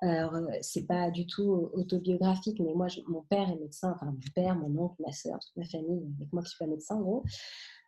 Alors, 0.00 0.34
euh, 0.34 0.46
c'est 0.62 0.86
pas 0.86 1.10
du 1.10 1.26
tout 1.26 1.70
autobiographique, 1.74 2.58
mais 2.60 2.74
moi, 2.74 2.88
mon 3.06 3.22
père 3.22 3.48
est 3.50 3.56
médecin, 3.56 3.92
enfin, 3.94 4.06
mon 4.06 4.18
père, 4.34 4.56
mon 4.56 4.82
oncle, 4.82 5.00
ma 5.00 5.12
soeur, 5.12 5.38
toute 5.38 5.56
ma 5.56 5.64
famille, 5.64 6.02
avec 6.18 6.32
moi 6.32 6.42
qui 6.42 6.48
suis 6.48 6.58
pas 6.58 6.66
médecin, 6.66 6.96
en 6.96 7.02
gros. 7.02 7.24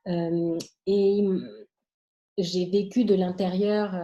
Euh, 0.07 0.59
et 0.87 1.27
j'ai 2.39 2.67
vécu 2.67 3.05
de 3.05 3.15
l'intérieur 3.15 3.95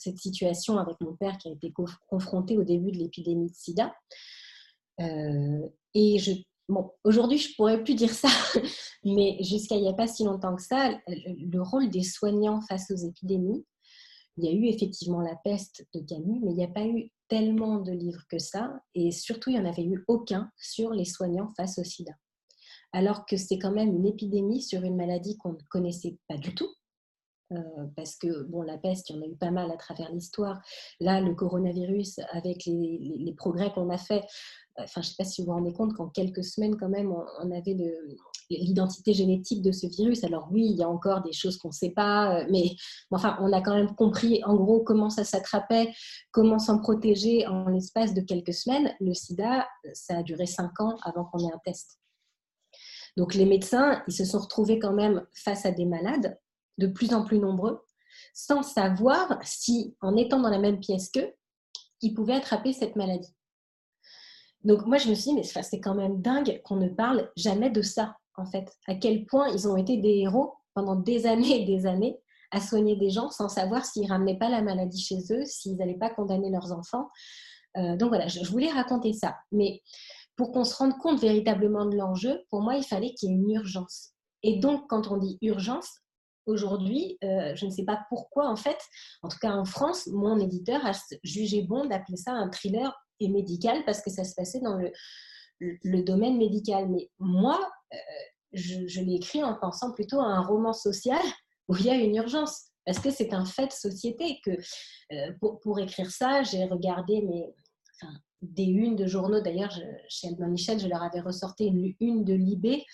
cette 0.00 0.18
situation 0.18 0.78
avec 0.78 0.96
mon 1.00 1.14
père 1.14 1.38
qui 1.38 1.48
a 1.48 1.52
été 1.52 1.72
confronté 2.08 2.56
au 2.58 2.64
début 2.64 2.92
de 2.92 2.98
l'épidémie 2.98 3.50
de 3.50 3.54
sida. 3.54 3.94
et 4.98 6.18
je, 6.18 6.32
bon, 6.68 6.90
aujourd'hui, 7.04 7.38
je 7.38 7.54
pourrais 7.56 7.82
plus 7.82 7.94
dire 7.94 8.12
ça, 8.12 8.28
mais 9.04 9.36
jusqu'à 9.42 9.76
il 9.76 9.82
n'y 9.82 9.88
a 9.88 9.94
pas 9.94 10.06
si 10.06 10.24
longtemps 10.24 10.56
que 10.56 10.62
ça, 10.62 10.98
le 11.06 11.60
rôle 11.60 11.90
des 11.90 12.02
soignants 12.02 12.60
face 12.62 12.90
aux 12.90 13.08
épidémies, 13.08 13.64
il 14.36 14.44
y 14.44 14.48
a 14.48 14.52
eu 14.52 14.66
effectivement 14.66 15.20
la 15.20 15.36
peste 15.36 15.86
de 15.94 16.00
Camus, 16.00 16.40
mais 16.42 16.52
il 16.52 16.56
n'y 16.56 16.64
a 16.64 16.68
pas 16.68 16.86
eu 16.86 17.10
tellement 17.28 17.78
de 17.78 17.92
livres 17.92 18.24
que 18.28 18.38
ça, 18.38 18.72
et 18.94 19.10
surtout, 19.10 19.50
il 19.50 19.54
n'y 19.54 19.60
en 19.60 19.70
avait 19.70 19.84
eu 19.84 20.04
aucun 20.08 20.50
sur 20.56 20.90
les 20.90 21.04
soignants 21.04 21.52
face 21.56 21.78
au 21.78 21.84
sida. 21.84 22.12
Alors 22.92 23.24
que 23.26 23.36
c'est 23.36 23.58
quand 23.58 23.70
même 23.70 23.94
une 23.94 24.06
épidémie 24.06 24.62
sur 24.62 24.82
une 24.82 24.96
maladie 24.96 25.36
qu'on 25.36 25.52
ne 25.52 25.62
connaissait 25.68 26.18
pas 26.28 26.38
du 26.38 26.54
tout, 26.54 26.70
euh, 27.52 27.86
parce 27.96 28.16
que 28.16 28.44
bon, 28.44 28.62
la 28.62 28.78
peste, 28.78 29.10
il 29.10 29.16
y 29.16 29.18
en 29.18 29.22
a 29.22 29.26
eu 29.26 29.34
pas 29.34 29.50
mal 29.50 29.70
à 29.70 29.76
travers 29.76 30.12
l'histoire. 30.12 30.60
Là, 31.00 31.20
le 31.20 31.34
coronavirus, 31.34 32.20
avec 32.32 32.64
les, 32.66 33.34
progrès 33.36 33.72
qu'on 33.72 33.90
a 33.90 33.98
fait, 33.98 34.22
enfin, 34.76 35.00
je 35.00 35.08
ne 35.08 35.10
sais 35.10 35.14
pas 35.18 35.24
si 35.24 35.40
vous 35.40 35.46
vous 35.46 35.54
rendez 35.54 35.72
compte 35.72 35.94
qu'en 35.94 36.08
quelques 36.08 36.44
semaines, 36.44 36.76
quand 36.76 36.88
même, 36.88 37.12
on, 37.12 37.50
avait 37.50 37.76
l'identité 38.50 39.12
génétique 39.14 39.62
de 39.62 39.72
ce 39.72 39.86
virus. 39.86 40.22
Alors 40.22 40.48
oui, 40.52 40.66
il 40.70 40.76
y 40.76 40.82
a 40.82 40.88
encore 40.88 41.22
des 41.22 41.32
choses 41.32 41.58
qu'on 41.58 41.68
ne 41.68 41.74
sait 41.74 41.90
pas, 41.90 42.40
euh, 42.40 42.46
mais 42.50 42.76
enfin, 43.10 43.36
on 43.40 43.52
a 43.52 43.60
quand 43.60 43.74
même 43.74 43.94
compris 43.94 44.42
en 44.44 44.54
gros 44.54 44.80
comment 44.80 45.10
ça 45.10 45.24
s'attrapait, 45.24 45.92
comment 46.30 46.58
s'en 46.58 46.78
protéger 46.78 47.46
en 47.46 47.68
l'espace 47.68 48.14
de 48.14 48.20
quelques 48.20 48.54
semaines. 48.54 48.94
Le 49.00 49.14
sida, 49.14 49.66
ça 49.92 50.18
a 50.18 50.22
duré 50.22 50.46
cinq 50.46 50.80
ans 50.80 50.96
avant 51.02 51.24
qu'on 51.24 51.48
ait 51.48 51.52
un 51.52 51.60
test. 51.64 51.98
Donc 53.16 53.34
les 53.34 53.44
médecins, 53.44 54.02
ils 54.06 54.14
se 54.14 54.24
sont 54.24 54.38
retrouvés 54.38 54.78
quand 54.78 54.92
même 54.92 55.26
face 55.34 55.66
à 55.66 55.72
des 55.72 55.84
malades 55.84 56.38
de 56.80 56.86
plus 56.88 57.14
en 57.14 57.24
plus 57.24 57.38
nombreux, 57.38 57.84
sans 58.34 58.62
savoir 58.62 59.38
si, 59.42 59.96
en 60.00 60.16
étant 60.16 60.40
dans 60.40 60.50
la 60.50 60.58
même 60.58 60.80
pièce 60.80 61.10
qu'eux, 61.10 61.32
ils 62.02 62.14
pouvaient 62.14 62.34
attraper 62.34 62.72
cette 62.72 62.96
maladie. 62.96 63.34
Donc 64.64 64.86
moi, 64.86 64.98
je 64.98 65.08
me 65.08 65.14
suis 65.14 65.30
dit, 65.30 65.34
mais 65.34 65.42
c'est 65.42 65.80
quand 65.80 65.94
même 65.94 66.20
dingue 66.20 66.60
qu'on 66.64 66.76
ne 66.76 66.88
parle 66.88 67.30
jamais 67.36 67.70
de 67.70 67.82
ça, 67.82 68.16
en 68.36 68.44
fait. 68.44 68.70
À 68.88 68.94
quel 68.94 69.24
point 69.26 69.48
ils 69.48 69.68
ont 69.68 69.76
été 69.76 69.96
des 69.96 70.18
héros 70.18 70.54
pendant 70.74 70.96
des 70.96 71.26
années 71.26 71.62
et 71.62 71.64
des 71.64 71.86
années 71.86 72.18
à 72.50 72.60
soigner 72.60 72.96
des 72.96 73.10
gens 73.10 73.30
sans 73.30 73.48
savoir 73.48 73.84
s'ils 73.84 74.08
ramenaient 74.08 74.38
pas 74.38 74.48
la 74.48 74.62
maladie 74.62 75.00
chez 75.00 75.18
eux, 75.30 75.44
s'ils 75.44 75.76
n'allaient 75.76 75.98
pas 75.98 76.10
condamner 76.10 76.50
leurs 76.50 76.72
enfants. 76.72 77.08
Euh, 77.76 77.96
donc 77.96 78.08
voilà, 78.08 78.26
je, 78.26 78.44
voulais 78.50 78.70
raconter 78.70 79.12
ça. 79.12 79.36
Mais 79.52 79.82
pour 80.36 80.52
qu'on 80.52 80.64
se 80.64 80.74
rende 80.74 80.98
compte 80.98 81.20
véritablement 81.20 81.86
de 81.86 81.96
l'enjeu, 81.96 82.42
pour 82.50 82.60
moi, 82.62 82.76
il 82.76 82.84
fallait 82.84 83.14
qu'il 83.14 83.30
y 83.30 83.32
ait 83.32 83.36
une 83.36 83.50
urgence. 83.50 84.10
Et 84.42 84.58
donc, 84.58 84.88
quand 84.88 85.10
on 85.10 85.16
dit 85.18 85.38
urgence, 85.42 85.90
aujourd'hui, 86.46 87.18
euh, 87.24 87.54
je 87.54 87.66
ne 87.66 87.70
sais 87.70 87.84
pas 87.84 88.04
pourquoi, 88.08 88.48
en 88.48 88.56
fait, 88.56 88.78
en 89.22 89.28
tout 89.28 89.38
cas 89.40 89.52
en 89.52 89.64
France, 89.64 90.06
mon 90.08 90.38
éditeur 90.38 90.84
a 90.84 90.92
jugé 91.22 91.62
bon 91.62 91.86
d'appeler 91.86 92.16
ça 92.16 92.32
un 92.32 92.48
thriller 92.50 92.94
et 93.20 93.28
médical 93.28 93.84
parce 93.84 94.00
que 94.02 94.10
ça 94.10 94.24
se 94.24 94.34
passait 94.34 94.60
dans 94.60 94.76
le, 94.76 96.02
domaine 96.02 96.38
médical. 96.38 96.88
Mais 96.88 97.10
moi, 97.18 97.60
euh, 97.92 97.96
je, 98.52 99.00
l'ai 99.00 99.14
écrit 99.14 99.42
en 99.42 99.54
pensant 99.54 99.92
plutôt 99.92 100.20
à 100.20 100.26
un 100.26 100.40
roman 100.40 100.72
social 100.72 101.22
où 101.68 101.76
il 101.76 101.86
y 101.86 101.90
a 101.90 101.94
une 101.94 102.16
urgence. 102.16 102.68
Parce 102.86 102.98
que 102.98 103.10
c'est 103.10 103.34
un 103.34 103.44
fait 103.44 103.66
de 103.66 103.72
société 103.72 104.38
que 104.44 104.50
euh, 105.12 105.32
pour, 105.62 105.78
écrire 105.78 106.10
ça, 106.10 106.42
j'ai 106.42 106.64
regardé 106.64 107.22
des 108.40 108.64
unes 108.64 108.96
de 108.96 109.06
journaux. 109.06 109.40
D'ailleurs, 109.40 109.78
chez 110.08 110.28
Albin 110.28 110.48
Michel, 110.48 110.80
je 110.80 110.88
leur 110.88 111.02
avais 111.02 111.20
ressorti 111.20 111.66
une 111.66 111.94
une 112.00 112.24
de 112.24 112.32
Libé. 112.32 112.84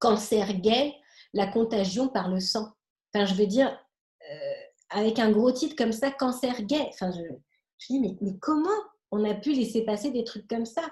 cancer 0.00 0.52
gay, 0.60 0.92
la 1.34 1.46
contagion 1.46 2.08
par 2.08 2.28
le 2.28 2.40
sang. 2.40 2.72
Enfin, 3.12 3.26
je 3.26 3.34
veux 3.34 3.46
dire, 3.46 3.68
euh, 3.68 4.54
avec 4.90 5.18
un 5.18 5.30
gros 5.30 5.52
titre 5.52 5.76
comme 5.76 5.92
ça, 5.92 6.10
cancer 6.10 6.62
gay. 6.62 6.86
Enfin, 6.88 7.10
je, 7.12 7.22
je 7.78 7.86
dis, 7.90 8.00
mais, 8.00 8.16
mais, 8.20 8.36
comment 8.40 8.68
on 9.10 9.24
a 9.24 9.34
pu 9.34 9.52
laisser 9.52 9.82
passer 9.82 10.10
des 10.10 10.24
trucs 10.24 10.48
comme 10.48 10.64
ça? 10.64 10.82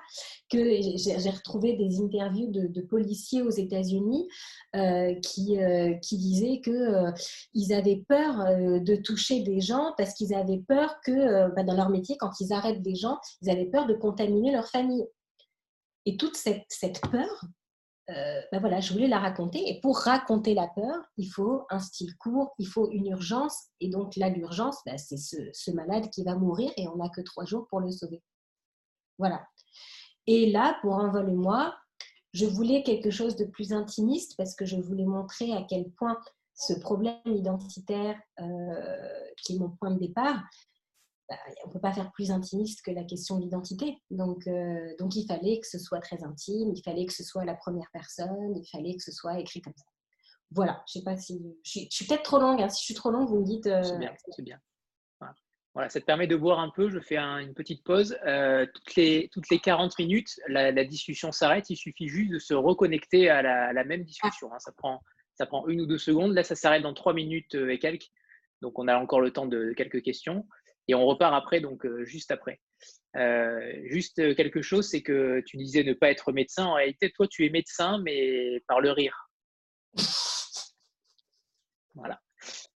Que 0.51 0.59
j'ai 0.97 1.31
retrouvé 1.31 1.75
des 1.75 2.01
interviews 2.01 2.49
de, 2.51 2.81
policiers 2.83 3.43
aux 3.43 3.51
États-Unis 3.51 4.29
euh, 4.77 5.15
qui, 5.21 5.61
euh, 5.61 5.95
qui 5.95 6.19
disaient 6.19 6.61
que 6.61 7.11
ils 7.55 7.73
avaient 7.73 8.05
peur 8.09 8.37
de 8.81 8.97
toucher 8.97 9.41
des 9.41 9.61
gens 9.61 9.93
parce 9.97 10.15
qu'ils 10.15 10.35
avaient 10.35 10.63
peur 10.69 11.01
que, 11.05 11.53
bah, 11.55 11.65
dans 11.65 11.75
leur 11.75 11.89
métier, 11.89 12.17
quand 12.17 12.41
ils 12.41 12.53
arrêtent 12.53 12.83
des 12.83 12.95
gens, 12.95 13.19
ils 13.41 13.51
avaient 13.51 13.67
peur 13.67 13.87
de 13.87 13.95
contaminer 13.95 14.53
leur 14.53 14.69
famille. 14.69 15.07
Et 16.05 16.17
toute 16.17 16.37
cette, 16.37 17.01
peur, 17.11 17.45
ben 18.51 18.61
voilà, 18.61 18.81
je 18.81 18.93
voulais 18.93 19.09
la 19.09 19.19
raconter. 19.19 19.69
Et 19.69 19.81
pour 19.81 19.99
raconter 19.99 20.55
la 20.55 20.69
peur, 20.69 21.05
il 21.17 21.27
faut 21.27 21.67
un 21.71 21.79
style 21.79 22.17
court, 22.17 22.55
il 22.59 22.67
faut 22.67 22.91
une 22.91 23.07
urgence. 23.07 23.69
Et 23.81 23.89
donc 23.89 24.17
là, 24.17 24.29
l'urgence, 24.29 24.79
ben, 24.85 24.99
c'est 24.99 25.17
ce, 25.17 25.71
malade 25.71 26.11
qui 26.11 26.25
va 26.25 26.35
mourir 26.35 26.73
et 26.77 26.89
on 26.89 26.97
n'a 26.97 27.09
que 27.09 27.21
trois 27.21 27.45
jours 27.45 27.67
pour 27.69 27.81
le 27.81 27.91
sauver. 27.91 28.23
Voilà. 29.19 29.47
Et 30.27 30.51
là, 30.51 30.79
pour 30.83 30.93
Envole-moi, 30.93 31.75
je 32.33 32.47
voulais 32.47 32.83
quelque 32.83 33.11
chose 33.11 33.37
de 33.37 33.45
plus 33.45 33.73
intimiste 33.73 34.37
parce 34.37 34.55
que 34.55 34.65
je 34.65 34.77
voulais 34.77 35.05
montrer 35.05 35.53
à 35.53 35.63
quel 35.69 35.91
point 35.91 36.19
ce 36.55 36.75
problème 36.75 37.17
identitaire, 37.27 38.19
euh, 38.41 39.25
qui 39.39 39.57
est 39.57 39.59
mon 39.59 39.71
point 39.71 39.91
de 39.91 39.99
départ, 39.99 40.43
bah, 41.33 41.39
on 41.65 41.69
ne 41.69 41.73
peut 41.73 41.81
pas 41.81 41.93
faire 41.93 42.13
plus 42.13 42.31
intimiste 42.31 42.83
que 42.85 42.91
la 42.91 43.05
question 43.05 43.39
de 43.39 43.45
l'identité. 43.45 43.97
Donc, 44.11 44.47
euh, 44.47 44.95
donc 44.99 45.17
il 45.17 45.27
fallait 45.27 45.61
que 45.61 45.67
ce 45.67 45.79
soit 45.79 46.01
très 46.01 46.23
intime, 46.25 46.73
il 46.75 46.83
fallait 46.83 47.07
que 47.07 47.13
ce 47.13 47.25
soit 47.25 47.45
la 47.45 47.55
première 47.55 47.89
personne, 47.93 48.55
il 48.57 48.67
fallait 48.71 48.95
que 48.95 49.03
ce 49.03 49.13
soit 49.13 49.39
écrit 49.39 49.63
comme 49.63 49.75
ça. 49.77 49.85
Voilà, 50.51 50.83
je 50.87 50.99
sais 50.99 51.05
pas 51.05 51.17
si. 51.17 51.41
Je 51.65 51.87
suis, 51.89 52.07
peut-être 52.07 52.23
trop 52.23 52.39
longue, 52.39 52.61
hein. 52.61 52.69
si 52.69 52.81
je 52.81 52.85
suis 52.85 52.95
trop 52.95 53.11
longue, 53.11 53.29
vous 53.29 53.41
me 53.41 53.45
dites. 53.45 53.67
Euh, 53.67 53.83
c'est 53.83 53.99
bien, 53.99 54.15
c'est 54.29 54.43
bien. 54.43 54.59
Voilà. 55.75 55.89
ça 55.89 56.01
te 56.01 56.05
permet 56.05 56.27
de 56.27 56.37
boire 56.37 56.61
un 56.61 56.69
peu. 56.69 56.91
Je 56.91 57.01
fais 57.01 57.17
une 57.17 57.55
petite 57.55 57.83
pause. 57.83 58.15
Euh, 58.27 58.67
toutes, 58.75 58.95
les, 58.97 59.31
toutes 59.33 59.49
les 59.49 59.59
40 59.59 59.99
minutes, 59.99 60.39
la, 60.49 60.85
discussion 60.85 61.33
s'arrête. 61.33 61.71
Il 61.71 61.77
suffit 61.77 62.09
juste 62.09 62.31
de 62.31 62.39
se 62.39 62.53
reconnecter 62.53 63.31
à 63.31 63.41
la, 63.73 63.85
même 63.85 64.05
discussion. 64.05 64.53
Hein. 64.53 64.59
Ça, 64.59 64.73
prend, 64.73 65.01
ça 65.35 65.47
prend 65.47 65.67
une 65.69 65.81
ou 65.81 65.87
deux 65.87 65.97
secondes. 65.97 66.35
Là, 66.35 66.45
ça 66.45 66.57
s'arrête 66.57 66.83
dans 66.83 66.93
trois 66.93 67.15
minutes 67.15 67.55
et 67.55 67.79
quelques. 67.79 68.11
Donc, 68.61 68.79
on 68.79 68.87
a 68.87 68.97
encore 68.99 69.23
le 69.23 69.31
temps 69.31 69.47
de 69.47 69.73
quelques 69.73 70.03
questions. 70.03 70.47
Et 70.89 70.95
on 70.95 71.07
repart 71.07 71.35
après, 71.35 71.61
donc 71.61 71.87
juste 72.05 72.31
après. 72.31 72.61
juste 73.85 74.17
quelque 74.37 74.63
chose, 74.63 74.89
c'est 74.89 75.03
que 75.03 75.41
tu 75.47 75.57
disais 75.57 75.85
ne 75.85 75.95
pas 75.95 76.11
être 76.11 76.33
médecin. 76.33 76.67
En 76.67 76.75
réalité, 76.75 77.11
toi, 77.13 77.27
tu 77.29 77.47
es 77.47 77.51
médecin, 77.51 77.99
mais 77.99 78.61
par 78.67 78.81
le 78.81 78.91
rire. 78.91 79.31
Voilà. 81.95 82.19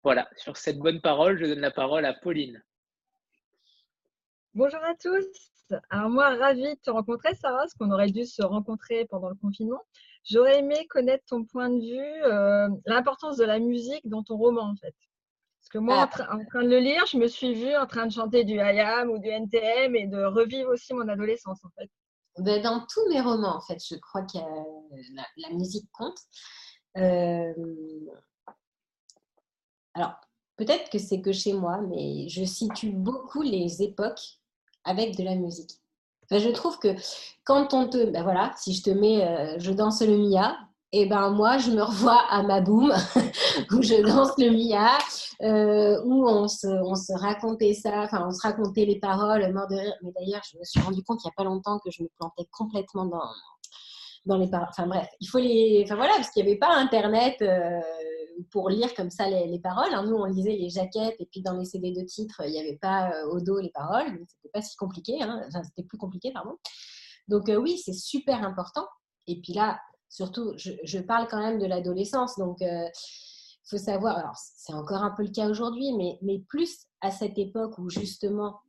Voilà. 0.02 0.28
Sur 0.36 0.58
cette 0.58 0.78
bonne 0.78 1.00
parole, 1.00 1.38
je 1.38 1.46
donne 1.46 1.60
la 1.60 1.70
parole 1.70 2.04
à 2.04 2.12
Pauline. 2.12 2.62
Bonjour 4.54 4.80
à 4.84 4.94
tous. 4.94 5.24
Alors 5.90 6.10
moi, 6.10 6.34
ravie 6.36 6.62
de 6.62 6.80
te 6.80 6.90
rencontrer, 6.90 7.34
Sarah, 7.34 7.58
parce 7.58 7.74
qu'on 7.74 7.90
aurait 7.90 8.10
dû 8.10 8.24
se 8.24 8.42
rencontrer 8.42 9.04
pendant 9.06 9.28
le 9.28 9.34
confinement. 9.34 9.82
J'aurais 10.24 10.60
aimé 10.60 10.86
connaître 10.88 11.24
ton 11.26 11.44
point 11.44 11.68
de 11.68 11.80
vue, 11.80 12.24
euh, 12.24 12.68
l'importance 12.86 13.36
de 13.36 13.44
la 13.44 13.58
musique 13.58 14.08
dans 14.08 14.22
ton 14.22 14.36
roman, 14.36 14.70
en 14.70 14.76
fait. 14.76 14.94
Parce 15.66 15.72
que 15.72 15.78
moi, 15.78 16.08
en, 16.30 16.44
train 16.44 16.62
de 16.62 16.68
le 16.68 16.78
lire, 16.78 17.04
je 17.06 17.18
me 17.18 17.26
suis 17.26 17.52
vue 17.54 17.74
en 17.74 17.86
train 17.86 18.06
de 18.06 18.12
chanter 18.12 18.44
du 18.44 18.54
IAM 18.54 19.10
ou 19.10 19.18
du 19.18 19.28
NTM 19.28 19.96
et 19.96 20.06
de 20.06 20.22
revivre 20.22 20.70
aussi 20.70 20.94
mon 20.94 21.08
adolescence, 21.08 21.58
en 21.64 21.70
fait. 21.76 21.90
Ben, 22.38 22.62
dans 22.62 22.86
tous 22.86 23.08
mes 23.08 23.20
romans, 23.20 23.56
en 23.56 23.60
fait, 23.60 23.78
je 23.84 23.96
crois 23.96 24.22
que 24.22 24.38
la, 24.38 25.50
musique 25.50 25.90
compte. 25.92 26.18
Euh, 26.98 27.52
alors, 29.94 30.14
peut-être 30.56 30.88
que 30.88 30.98
c'est 30.98 31.20
que 31.20 31.32
chez 31.32 31.52
moi, 31.52 31.80
mais 31.80 32.28
je 32.28 32.44
situe 32.44 32.92
beaucoup 32.92 33.42
les 33.42 33.82
époques 33.82 34.38
avec 34.84 35.16
de 35.16 35.24
la 35.24 35.34
musique. 35.34 35.72
je 36.30 36.48
trouve 36.50 36.78
que 36.78 36.94
quand 37.44 37.74
on 37.74 37.88
te, 37.88 38.10
ben 38.10 38.22
voilà, 38.22 38.52
si 38.56 38.72
je 38.72 38.84
te 38.84 38.90
mets, 38.90 39.26
euh, 39.26 39.58
je 39.58 39.72
danse 39.72 40.00
le 40.02 40.16
Mia, 40.16 40.56
et 40.96 41.02
eh 41.02 41.06
ben 41.06 41.28
moi 41.28 41.58
je 41.58 41.70
me 41.72 41.82
revois 41.82 42.22
à 42.30 42.42
ma 42.42 42.62
boum 42.62 42.90
où 43.70 43.82
je 43.82 44.02
danse 44.02 44.30
le 44.38 44.48
Mia, 44.48 44.96
euh, 45.42 46.00
où 46.06 46.26
on 46.26 46.48
se, 46.48 46.66
on 46.66 46.94
se, 46.94 47.12
racontait 47.12 47.74
ça, 47.74 48.00
enfin 48.00 48.26
on 48.26 48.30
se 48.30 48.40
racontait 48.40 48.86
les 48.86 48.98
paroles, 48.98 49.52
mort 49.52 49.68
de 49.68 49.74
rire. 49.74 49.92
Mais 50.02 50.10
d'ailleurs, 50.18 50.40
je 50.50 50.58
me 50.58 50.64
suis 50.64 50.80
rendu 50.80 51.02
compte 51.02 51.20
il 51.22 51.26
n'y 51.26 51.32
a 51.32 51.36
pas 51.36 51.44
longtemps 51.44 51.78
que 51.84 51.90
je 51.90 52.02
me 52.02 52.08
plantais 52.18 52.48
complètement 52.50 53.04
dans 53.04 53.28
dans 54.24 54.38
les 54.38 54.48
paroles. 54.48 54.68
Enfin 54.70 54.86
bref, 54.86 55.06
il 55.20 55.26
faut 55.28 55.38
les, 55.38 55.82
enfin 55.84 55.96
voilà, 55.96 56.14
parce 56.14 56.30
qu'il 56.30 56.42
n'y 56.42 56.50
avait 56.50 56.58
pas 56.58 56.74
Internet. 56.74 57.36
Euh, 57.42 57.78
pour 58.50 58.68
lire 58.68 58.94
comme 58.94 59.10
ça 59.10 59.28
les, 59.30 59.58
paroles. 59.58 59.94
Hein. 59.94 60.04
Nous, 60.04 60.14
on 60.14 60.26
lisait 60.26 60.56
les 60.56 60.68
jaquettes 60.68 61.16
et 61.18 61.26
puis 61.26 61.40
dans 61.40 61.54
les 61.54 61.64
CD 61.64 61.90
de 61.92 62.02
titres, 62.02 62.42
il 62.44 62.52
n'y 62.52 62.60
avait 62.60 62.76
pas 62.76 63.10
euh, 63.10 63.30
au 63.30 63.40
dos 63.40 63.58
les 63.58 63.70
paroles. 63.70 64.18
C'était 64.28 64.50
pas 64.52 64.60
si 64.60 64.76
compliqué. 64.76 65.22
Hein. 65.22 65.42
Enfin, 65.48 65.62
c'était 65.62 65.86
plus 65.86 65.96
compliqué, 65.96 66.32
pardon. 66.32 66.56
Donc 67.28 67.44
oui, 67.48 67.78
c'est 67.78 67.94
super 67.94 68.44
important. 68.44 68.86
Et 69.26 69.40
puis 69.40 69.54
là, 69.54 69.78
surtout, 70.08 70.52
je, 70.56 70.98
parle 70.98 71.28
quand 71.28 71.40
même 71.40 71.58
de 71.58 71.66
l'adolescence. 71.66 72.38
Donc 72.38 72.58
il 72.60 72.68
euh, 72.68 72.88
faut 73.64 73.78
savoir, 73.78 74.18
alors 74.18 74.36
c'est 74.36 74.74
encore 74.74 75.02
un 75.02 75.10
peu 75.10 75.22
le 75.22 75.30
cas 75.30 75.48
aujourd'hui, 75.48 75.92
mais, 76.22 76.38
plus 76.48 76.86
à 77.00 77.10
cette 77.10 77.38
époque 77.38 77.78
où 77.78 77.88
justement 77.90 78.60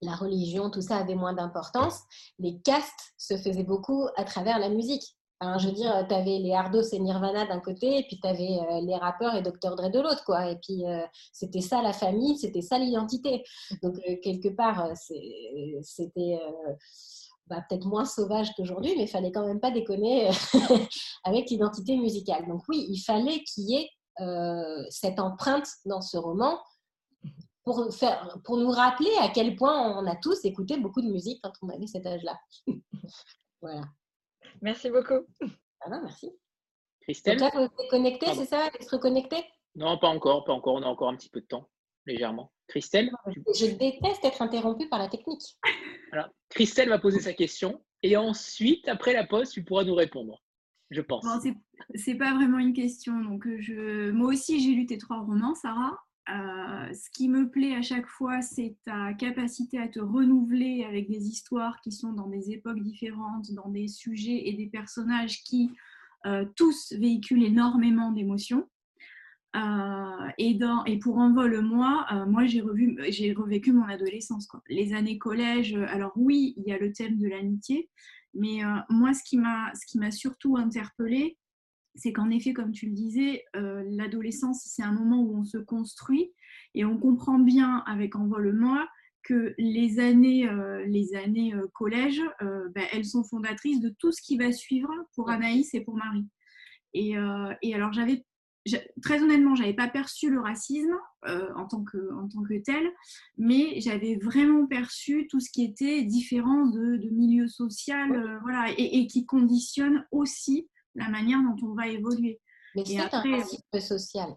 la 0.00 0.14
religion, 0.14 0.70
tout 0.70 0.82
ça 0.82 0.98
avait 0.98 1.16
moins 1.16 1.32
d'importance, 1.32 2.02
les 2.38 2.60
castes 2.60 3.14
se 3.16 3.36
faisaient 3.36 3.64
beaucoup 3.64 4.06
à 4.16 4.24
travers 4.24 4.58
la 4.58 4.68
musique 4.68 5.18
je 5.40 5.68
veux 5.68 5.72
dire, 5.72 6.04
tu 6.08 6.14
avais 6.14 6.38
les 6.38 6.52
Ardos 6.52 6.82
et 6.92 6.98
Nirvana 6.98 7.46
d'un 7.46 7.60
côté, 7.60 7.98
et 7.98 8.02
puis 8.02 8.18
tu 8.20 8.26
avais 8.26 8.58
euh, 8.58 8.80
les 8.80 8.96
rappeurs 8.96 9.36
et 9.36 9.42
Dr. 9.42 9.76
Dre 9.76 9.88
de 9.88 10.00
l'autre, 10.00 10.24
quoi. 10.24 10.50
Et 10.50 10.56
puis, 10.56 10.84
euh, 10.84 11.06
c'était 11.32 11.60
ça 11.60 11.80
la 11.80 11.92
famille, 11.92 12.36
c'était 12.36 12.60
ça 12.60 12.76
l'identité. 12.76 13.44
Donc, 13.82 13.94
quelque 14.22 14.48
part, 14.48 14.90
c'était 15.82 16.40
bah, 17.48 17.64
peut-être 17.68 17.86
moins 17.86 18.04
sauvage 18.04 18.52
qu'aujourd'hui, 18.56 18.94
mais 18.96 19.04
il 19.04 19.08
fallait 19.08 19.32
quand 19.32 19.46
même 19.46 19.60
pas 19.60 19.70
déconner 19.70 20.30
avec 21.24 21.50
l'identité 21.50 21.96
musicale. 21.96 22.46
Donc, 22.46 22.62
oui, 22.68 22.86
il 22.88 22.98
fallait 22.98 23.42
qu'il 23.44 23.64
y 23.70 23.76
ait 23.76 23.90
cette 24.90 25.20
empreinte 25.20 25.68
dans 25.84 26.00
ce 26.00 26.16
roman 26.16 26.58
pour, 27.68 27.94
faire, 27.94 28.38
pour 28.44 28.56
nous 28.56 28.70
rappeler 28.70 29.10
à 29.20 29.28
quel 29.28 29.54
point 29.54 29.96
on 29.98 30.06
a 30.06 30.16
tous 30.16 30.44
écouté 30.44 30.78
beaucoup 30.78 31.02
de 31.02 31.10
musique 31.10 31.40
quand 31.42 31.52
on 31.62 31.68
avait 31.68 31.86
cet 31.86 32.06
âge-là. 32.06 32.38
voilà. 33.60 33.82
Merci 34.62 34.90
beaucoup. 34.90 35.26
Ah 35.80 35.90
non, 35.90 36.00
merci. 36.02 36.32
Christelle 37.02 37.38
Donc 37.38 37.52
là, 37.52 37.60
vous 37.60 37.66
êtes 37.66 37.90
connecté, 37.90 38.26
c'est 38.34 38.46
ça 38.46 38.66
Être 38.66 38.96
connecté 38.98 39.36
Non, 39.74 39.98
pas 39.98 40.08
encore, 40.08 40.44
pas 40.44 40.52
encore. 40.52 40.74
On 40.74 40.82
a 40.82 40.86
encore 40.86 41.08
un 41.08 41.16
petit 41.16 41.28
peu 41.28 41.40
de 41.40 41.46
temps, 41.46 41.68
légèrement. 42.06 42.52
Christelle 42.68 43.10
Je 43.26 43.66
déteste 43.66 44.24
être 44.24 44.42
interrompue 44.42 44.88
par 44.88 44.98
la 44.98 45.08
technique. 45.08 45.42
Alors, 46.12 46.28
Christelle 46.50 46.88
va 46.88 46.98
poser 46.98 47.20
sa 47.20 47.32
question 47.32 47.82
et 48.02 48.16
ensuite, 48.16 48.88
après 48.88 49.12
la 49.12 49.26
pause, 49.26 49.50
tu 49.50 49.64
pourras 49.64 49.84
nous 49.84 49.94
répondre. 49.94 50.42
Je 50.90 51.00
pense. 51.00 51.24
Bon, 51.24 51.54
c'est 51.94 52.14
pas 52.14 52.34
vraiment 52.34 52.58
une 52.58 52.72
question. 52.72 53.20
Donc, 53.20 53.46
je... 53.58 54.10
Moi 54.10 54.28
aussi, 54.28 54.60
j'ai 54.60 54.70
lu 54.70 54.86
tes 54.86 54.98
trois 54.98 55.20
romans, 55.20 55.54
Sarah. 55.54 55.98
Euh, 56.30 56.92
ce 56.92 57.10
qui 57.10 57.28
me 57.28 57.48
plaît 57.50 57.74
à 57.74 57.82
chaque 57.82 58.06
fois, 58.06 58.42
c'est 58.42 58.76
ta 58.84 59.14
capacité 59.14 59.78
à 59.78 59.88
te 59.88 59.98
renouveler 59.98 60.84
avec 60.84 61.08
des 61.08 61.26
histoires 61.26 61.80
qui 61.80 61.90
sont 61.90 62.12
dans 62.12 62.28
des 62.28 62.50
époques 62.50 62.80
différentes, 62.80 63.50
dans 63.52 63.68
des 63.68 63.88
sujets 63.88 64.48
et 64.48 64.52
des 64.52 64.66
personnages 64.66 65.42
qui 65.42 65.70
euh, 66.26 66.44
tous 66.54 66.92
véhiculent 66.92 67.44
énormément 67.44 68.12
d'émotions. 68.12 68.68
Euh, 69.56 70.28
et, 70.36 70.54
dans, 70.54 70.84
et 70.84 70.98
pour 70.98 71.16
Envole-moi, 71.16 72.06
moi 72.28 72.46
j'ai 72.46 72.60
revu, 72.60 72.98
j'ai 73.08 73.32
revécu 73.32 73.72
mon 73.72 73.84
adolescence. 73.84 74.46
Quoi. 74.46 74.62
Les 74.68 74.92
années 74.92 75.18
collège, 75.18 75.74
alors 75.74 76.12
oui, 76.16 76.54
il 76.58 76.64
y 76.68 76.72
a 76.72 76.78
le 76.78 76.92
thème 76.92 77.18
de 77.18 77.28
l'amitié, 77.28 77.88
mais 78.34 78.60
moi 78.90 79.14
ce 79.14 79.22
qui 79.24 79.38
m'a 79.38 80.10
surtout 80.10 80.56
interpellée, 80.56 81.38
c'est 81.98 82.12
qu'en 82.12 82.30
effet, 82.30 82.52
comme 82.52 82.72
tu 82.72 82.86
le 82.86 82.92
disais, 82.92 83.44
euh, 83.56 83.82
l'adolescence, 83.90 84.62
c'est 84.64 84.82
un 84.82 84.92
moment 84.92 85.20
où 85.20 85.36
on 85.36 85.44
se 85.44 85.58
construit 85.58 86.32
et 86.74 86.84
on 86.84 86.98
comprend 86.98 87.38
bien 87.38 87.82
avec 87.86 88.14
Envole-moi 88.14 88.88
que 89.24 89.54
les 89.58 89.98
années, 89.98 90.48
euh, 90.48 90.84
les 90.86 91.14
années 91.14 91.54
euh, 91.54 91.66
collège, 91.74 92.22
ben, 92.40 92.84
elles 92.92 93.04
sont 93.04 93.24
fondatrices 93.24 93.80
de 93.80 93.92
tout 93.98 94.12
ce 94.12 94.22
qui 94.22 94.38
va 94.38 94.52
suivre 94.52 94.92
pour 95.14 95.28
Anaïs 95.28 95.74
et 95.74 95.80
pour 95.80 95.96
Marie. 95.96 96.26
Et, 96.94 97.16
et 97.62 97.74
alors, 97.74 97.92
j'avais 97.92 98.24
très 99.02 99.22
honnêtement, 99.22 99.54
j'avais 99.54 99.74
pas 99.74 99.88
perçu 99.88 100.30
le 100.30 100.40
racisme 100.40 100.96
en, 101.26 101.66
tant 101.66 101.84
que, 101.84 102.14
en 102.14 102.28
tant 102.28 102.42
que 102.42 102.62
tel, 102.62 102.90
mais 103.36 103.80
j'avais 103.80 104.16
vraiment 104.16 104.66
perçu 104.66 105.26
tout 105.28 105.40
ce 105.40 105.50
qui 105.50 105.64
était 105.64 106.02
différent 106.04 106.66
de, 106.66 106.96
de 106.96 107.08
milieu 107.10 107.48
social, 107.48 108.38
voilà, 108.42 108.70
et, 108.76 109.00
et, 109.00 109.06
qui 109.06 109.26
conditionne 109.26 110.06
aussi 110.12 110.68
la 110.94 111.08
manière 111.08 111.40
dont 111.42 111.56
on 111.66 111.74
va 111.74 111.88
évoluer. 111.88 112.40
Mais 112.74 112.84
c'est 112.84 112.98
un 112.98 113.08
racisme 113.08 113.80
social. 113.80 114.28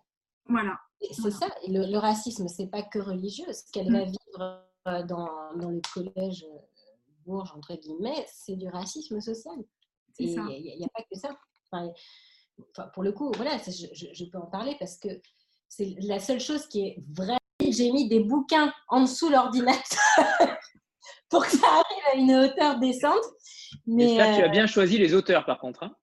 Voilà. 0.48 0.80
C'est 1.12 1.32
ça. 1.32 1.48
le, 1.68 1.92
le 1.92 1.98
racisme, 1.98 2.48
c'est 2.48 2.68
pas 2.68 2.84
que 2.84 3.00
religieux. 3.00 3.52
Ce 3.52 3.64
qu'elle 3.72 3.92
va 3.92 4.06
mm. 4.06 4.10
vivre 4.10 4.66
euh, 4.88 5.04
dans, 5.04 5.56
dans 5.56 5.70
le 5.70 5.82
collège 5.94 6.44
euh, 6.44 6.58
Bourges, 7.26 7.52
entre 7.56 7.76
guillemets, 7.76 8.26
c'est 8.28 8.56
du 8.56 8.68
racisme 8.68 9.20
social. 9.20 9.58
Il 10.20 10.28
n'y 10.28 10.84
a, 10.84 10.90
pas 10.90 11.04
que 11.04 11.18
ça. 11.18 11.30
Enfin, 11.72 11.92
pour 12.94 13.04
le 13.04 13.12
coup, 13.12 13.32
voilà, 13.36 13.58
je, 13.58 13.88
je, 14.14 14.26
peux 14.26 14.38
en 14.38 14.48
parler 14.48 14.76
parce 14.80 14.98
que 14.98 15.10
c'est 15.70 15.96
la 16.00 16.20
seule 16.20 16.40
chose 16.40 16.68
qui 16.68 16.88
est 16.88 17.04
vraie. 17.14 17.38
J'ai 17.62 17.92
mis 17.92 18.08
des 18.10 18.22
bouquins 18.22 18.74
en 18.88 19.02
dessous 19.02 19.30
l'ordinateur 19.30 20.00
pour 21.30 21.46
que 21.46 21.52
ça 21.52 21.68
arrive 21.68 22.04
à 22.12 22.16
une 22.16 22.36
hauteur 22.36 22.80
décente. 22.80 23.24
Mais 23.86 24.10
J'espère 24.10 24.32
que 24.32 24.36
tu 24.38 24.44
as 24.44 24.48
euh, 24.48 24.50
bien 24.50 24.68
choisi 24.68 24.98
les 24.98 25.14
auteurs, 25.14 25.46
par 25.46 25.60
contre. 25.60 25.84
Hein. 25.84 25.96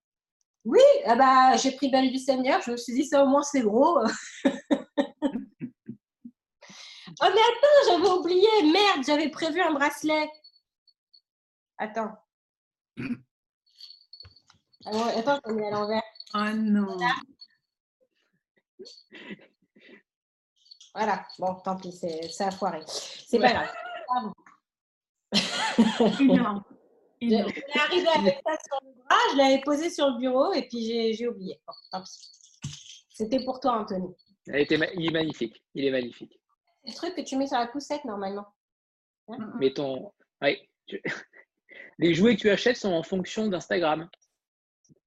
Oui, 0.65 0.81
ah 1.05 1.15
bah, 1.15 1.57
j'ai 1.57 1.71
pris 1.71 1.89
Belle 1.89 2.11
du 2.11 2.17
Seigneur. 2.17 2.61
Je 2.61 2.71
me 2.71 2.77
suis 2.77 2.93
dit, 2.93 3.05
ça 3.05 3.23
au 3.23 3.27
moins, 3.27 3.43
c'est 3.43 3.61
gros. 3.61 3.99
oh, 4.45 4.49
mais 7.21 7.25
attends, 7.25 7.87
j'avais 7.87 8.09
oublié. 8.09 8.47
Merde, 8.63 9.03
j'avais 9.05 9.29
prévu 9.29 9.61
un 9.61 9.73
bracelet. 9.73 10.29
Attends. 11.77 12.11
Ah 14.85 14.91
attends, 15.17 15.39
je 15.45 15.51
mets 15.51 15.67
à 15.67 15.71
l'envers. 15.71 16.01
Oh 16.33 16.49
non. 16.55 16.97
Voilà. 20.95 21.25
Bon, 21.37 21.53
tant 21.63 21.77
pis, 21.77 21.91
ça 22.31 22.47
a 22.47 22.51
foiré. 22.51 22.81
C'est 22.87 23.39
pas 23.39 23.53
grave. 23.53 23.69
J'étais 27.21 27.79
arrivée 27.79 28.07
avec 28.07 28.41
ça 28.45 28.57
sur 28.65 28.79
le 28.83 28.93
bras, 29.03 29.17
je 29.31 29.37
l'avais 29.37 29.61
posé 29.61 29.89
sur 29.89 30.09
le 30.09 30.17
bureau 30.17 30.51
et 30.53 30.67
puis 30.67 31.13
j'ai 31.13 31.27
oublié. 31.27 31.61
C'était 33.09 33.43
pour 33.43 33.59
toi, 33.59 33.81
Anthony. 33.81 34.15
il 34.47 35.07
est 35.07 35.11
magnifique. 35.11 35.63
Il 35.75 35.85
est 35.85 35.91
magnifique. 35.91 36.39
C'est 36.83 36.91
le 36.91 36.95
truc 36.95 37.15
que 37.15 37.21
tu 37.21 37.37
mets 37.37 37.47
sur 37.47 37.59
la 37.59 37.67
poussette 37.67 38.03
normalement. 38.05 38.47
Hein? 39.27 39.37
Mais 39.59 39.71
ton. 39.73 40.11
Les 41.99 42.13
jouets 42.13 42.35
que 42.35 42.41
tu 42.41 42.49
achètes 42.49 42.77
sont 42.77 42.93
en 42.93 43.03
fonction 43.03 43.47
d'Instagram. 43.47 44.09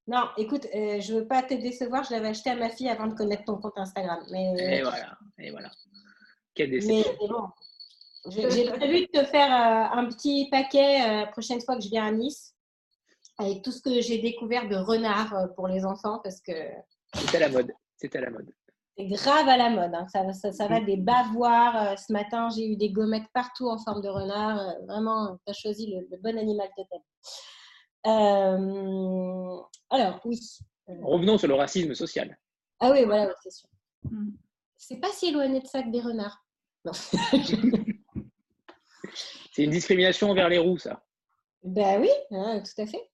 Non, 0.07 0.27
écoute, 0.37 0.67
euh, 0.75 0.99
je 0.99 1.13
ne 1.13 1.19
veux 1.19 1.27
pas 1.27 1.43
te 1.43 1.53
décevoir, 1.53 2.03
je 2.03 2.11
l'avais 2.11 2.29
acheté 2.29 2.49
à 2.49 2.55
ma 2.55 2.69
fille 2.69 2.89
avant 2.89 3.07
de 3.07 3.13
connaître 3.13 3.45
ton 3.45 3.57
compte 3.57 3.77
Instagram. 3.77 4.19
Mais... 4.31 4.79
Et 4.79 4.81
voilà, 4.81 5.17
et 5.39 5.51
voilà. 5.51 5.71
Quelle 6.53 6.71
déception. 6.71 7.15
Mais 7.21 7.27
bon, 7.27 7.47
j'ai 8.29 8.71
prévu 8.71 9.01
de 9.01 9.19
te 9.19 9.25
faire 9.25 9.51
euh, 9.51 9.99
un 9.99 10.05
petit 10.07 10.47
paquet 10.49 10.99
la 10.99 11.23
euh, 11.23 11.25
prochaine 11.27 11.61
fois 11.61 11.75
que 11.75 11.81
je 11.81 11.89
viens 11.89 12.05
à 12.05 12.11
Nice 12.11 12.55
avec 13.37 13.63
tout 13.63 13.71
ce 13.71 13.81
que 13.81 14.01
j'ai 14.01 14.19
découvert 14.19 14.69
de 14.69 14.75
renard 14.75 15.33
euh, 15.33 15.47
pour 15.55 15.67
les 15.67 15.85
enfants 15.85 16.19
parce 16.23 16.39
que. 16.41 16.53
C'est 17.15 17.35
à 17.35 17.39
la 17.39 17.49
mode. 17.49 17.71
C'est 17.97 18.15
à 18.15 18.21
la 18.21 18.29
mode. 18.29 18.51
C'est 18.95 19.05
grave 19.05 19.47
à 19.47 19.57
la 19.57 19.69
mode. 19.69 19.93
Hein. 19.95 20.07
Ça, 20.07 20.51
ça, 20.51 20.67
va 20.67 20.79
des 20.79 20.97
bavoirs. 20.97 21.97
ce 21.97 22.13
matin, 22.13 22.49
j'ai 22.55 22.67
eu 22.67 22.75
des 22.75 22.91
gommettes 22.91 23.27
partout 23.33 23.67
en 23.67 23.79
forme 23.79 24.01
de 24.01 24.09
renard. 24.09 24.75
vraiment, 24.87 25.35
tu 25.45 25.51
as 25.51 25.53
choisi 25.53 25.87
le, 25.87 26.17
bon 26.17 26.37
animal 26.37 26.69
de 26.77 26.83
ta 28.03 28.57
alors, 29.93 30.19
oui. 30.25 30.39
Revenons 30.87 31.37
sur 31.37 31.47
le 31.47 31.53
racisme 31.53 31.93
social. 31.93 32.37
Ah 32.79 32.91
oui, 32.91 33.05
voilà, 33.05 33.33
c'est 33.43 33.51
sûr. 33.51 33.69
Mm. 34.03 34.31
C'est 34.75 34.99
pas 34.99 35.11
si 35.11 35.27
éloigné 35.27 35.61
de 35.61 35.67
ça 35.67 35.83
que 35.83 35.91
des 35.91 36.01
renards. 36.01 36.43
c'est 39.53 39.63
une 39.63 39.69
discrimination 39.69 40.31
envers 40.31 40.49
les 40.49 40.57
roux, 40.57 40.77
ça. 40.77 41.05
Ben 41.63 42.01
oui, 42.01 42.09
hein, 42.31 42.61
tout 42.61 42.81
à 42.81 42.85
fait. 42.85 43.09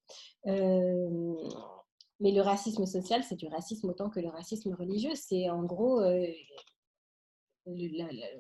Euh, 0.48 1.36
mais 2.20 2.32
le 2.32 2.42
racisme 2.42 2.86
social, 2.88 3.24
c'est 3.24 3.36
du 3.36 3.48
racisme 3.48 3.90
autant 3.90 4.10
que 4.10 4.20
le 4.20 4.30
racisme 4.30 4.74
religieux. 4.74 5.14
C'est 5.16 5.50
en 5.50 5.64
gros 5.64 6.02
euh, 6.02 6.26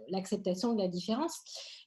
l'acceptation 0.09 0.73
de 0.73 0.81
la 0.81 0.87
différence. 0.87 1.37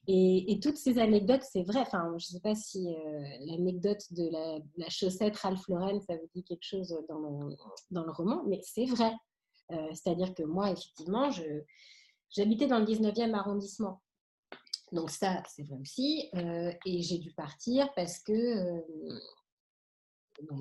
Et, 0.09 0.59
toutes 0.62 0.76
ces 0.76 0.99
anecdotes, 0.99 1.43
c'est 1.51 1.62
vrai. 1.62 1.80
Enfin, 1.80 2.09
je 2.18 2.26
ne 2.26 2.30
sais 2.38 2.40
pas 2.40 2.55
si 2.55 2.88
euh, 2.88 3.22
l'anecdote 3.47 4.03
de 4.12 4.28
la, 4.76 4.88
chaussette 4.88 5.36
Ralph 5.36 5.66
Lauren, 5.68 6.01
ça 6.01 6.16
vous 6.16 6.28
dit 6.34 6.45
quelque 6.45 6.64
chose 6.64 6.97
dans 7.09 7.18
le, 7.18 7.57
dans 7.90 8.05
le 8.05 8.11
roman, 8.11 8.43
mais 8.47 8.61
c'est 8.62 8.86
vrai. 8.86 9.12
C'est-à-dire 9.95 10.34
que 10.34 10.43
moi, 10.43 10.70
effectivement, 10.70 11.30
j'habitais 12.28 12.66
dans 12.66 12.78
le 12.78 12.84
19e 12.84 13.32
arrondissement. 13.32 14.03
Donc 14.90 15.11
ça, 15.11 15.43
c'est 15.49 15.62
vrai 15.62 15.78
aussi. 15.80 16.28
et 16.84 17.01
j'ai 17.03 17.16
dû 17.16 17.32
partir 17.32 17.88
parce 17.95 18.18
que 18.18 18.82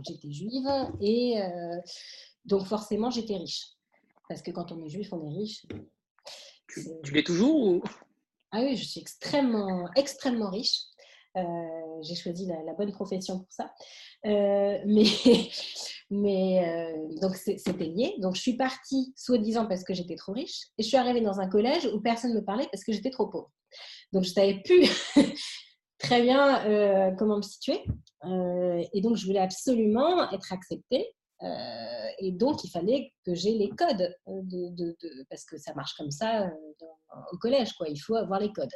j'étais 0.07 0.31
juive 0.31 0.69
et 1.01 1.41
donc 2.45 2.65
forcément 2.65 3.09
j'étais 3.09 3.35
riche. 3.35 3.67
Parce 4.27 4.41
que 4.41 4.51
quand 4.51 4.71
on 4.71 4.81
est 4.85 4.89
juif, 4.89 5.11
on 5.11 5.29
est 5.29 5.33
riche. 5.33 5.65
Tu, 7.03 7.13
l'es 7.13 7.23
toujours 7.23 7.83
Ah 8.51 8.61
oui, 8.61 8.75
je 8.75 8.83
suis 8.83 9.01
extrêmement, 9.01 9.89
extrêmement 9.95 10.49
riche. 10.49 10.81
j'ai 11.35 12.15
choisi 12.15 12.47
la, 12.47 12.73
bonne 12.73 12.91
profession 12.91 13.39
pour 13.39 13.51
ça. 13.51 13.73
mais 14.23 15.05
mais 16.09 16.93
donc 17.21 17.35
c'était 17.35 17.85
lié. 17.85 18.15
Donc 18.19 18.35
je 18.35 18.41
suis 18.41 18.57
partie 18.57 19.13
soi-disant 19.15 19.65
parce 19.65 19.83
que 19.83 19.93
j'étais 19.93 20.15
trop 20.15 20.33
riche 20.33 20.67
et 20.77 20.83
je 20.83 20.87
suis 20.87 20.97
arrivée 20.97 21.21
dans 21.21 21.39
un 21.39 21.47
collège 21.47 21.85
où 21.93 21.99
personne 22.01 22.31
ne 22.31 22.39
me 22.39 22.45
parlait 22.45 22.67
parce 22.71 22.83
que 22.83 22.91
j'étais 22.91 23.11
trop 23.11 23.27
pauvre. 23.27 23.51
Donc, 24.11 24.23
je 24.23 24.29
savais 24.29 24.61
plus 24.63 24.89
très 25.97 26.21
bien 26.21 26.65
euh, 26.65 27.11
comment 27.17 27.37
me 27.37 27.41
situer. 27.41 27.83
Euh, 28.25 28.83
et 28.93 29.01
donc, 29.01 29.15
je 29.15 29.25
voulais 29.25 29.39
absolument 29.39 30.29
être 30.31 30.51
acceptée. 30.53 31.13
Euh, 31.43 32.09
et 32.19 32.31
donc, 32.31 32.63
il 32.63 32.69
fallait 32.69 33.11
que 33.25 33.33
j'ai 33.33 33.57
les 33.57 33.69
codes, 33.69 34.15
de, 34.27 34.95
parce 35.29 35.45
que 35.45 35.57
ça 35.57 35.73
marche 35.73 35.93
comme 35.95 36.11
ça 36.11 36.51
au 37.31 37.37
collège, 37.37 37.73
quoi. 37.73 37.87
il 37.89 37.97
faut 37.97 38.15
avoir 38.15 38.39
les 38.39 38.51
codes. 38.51 38.73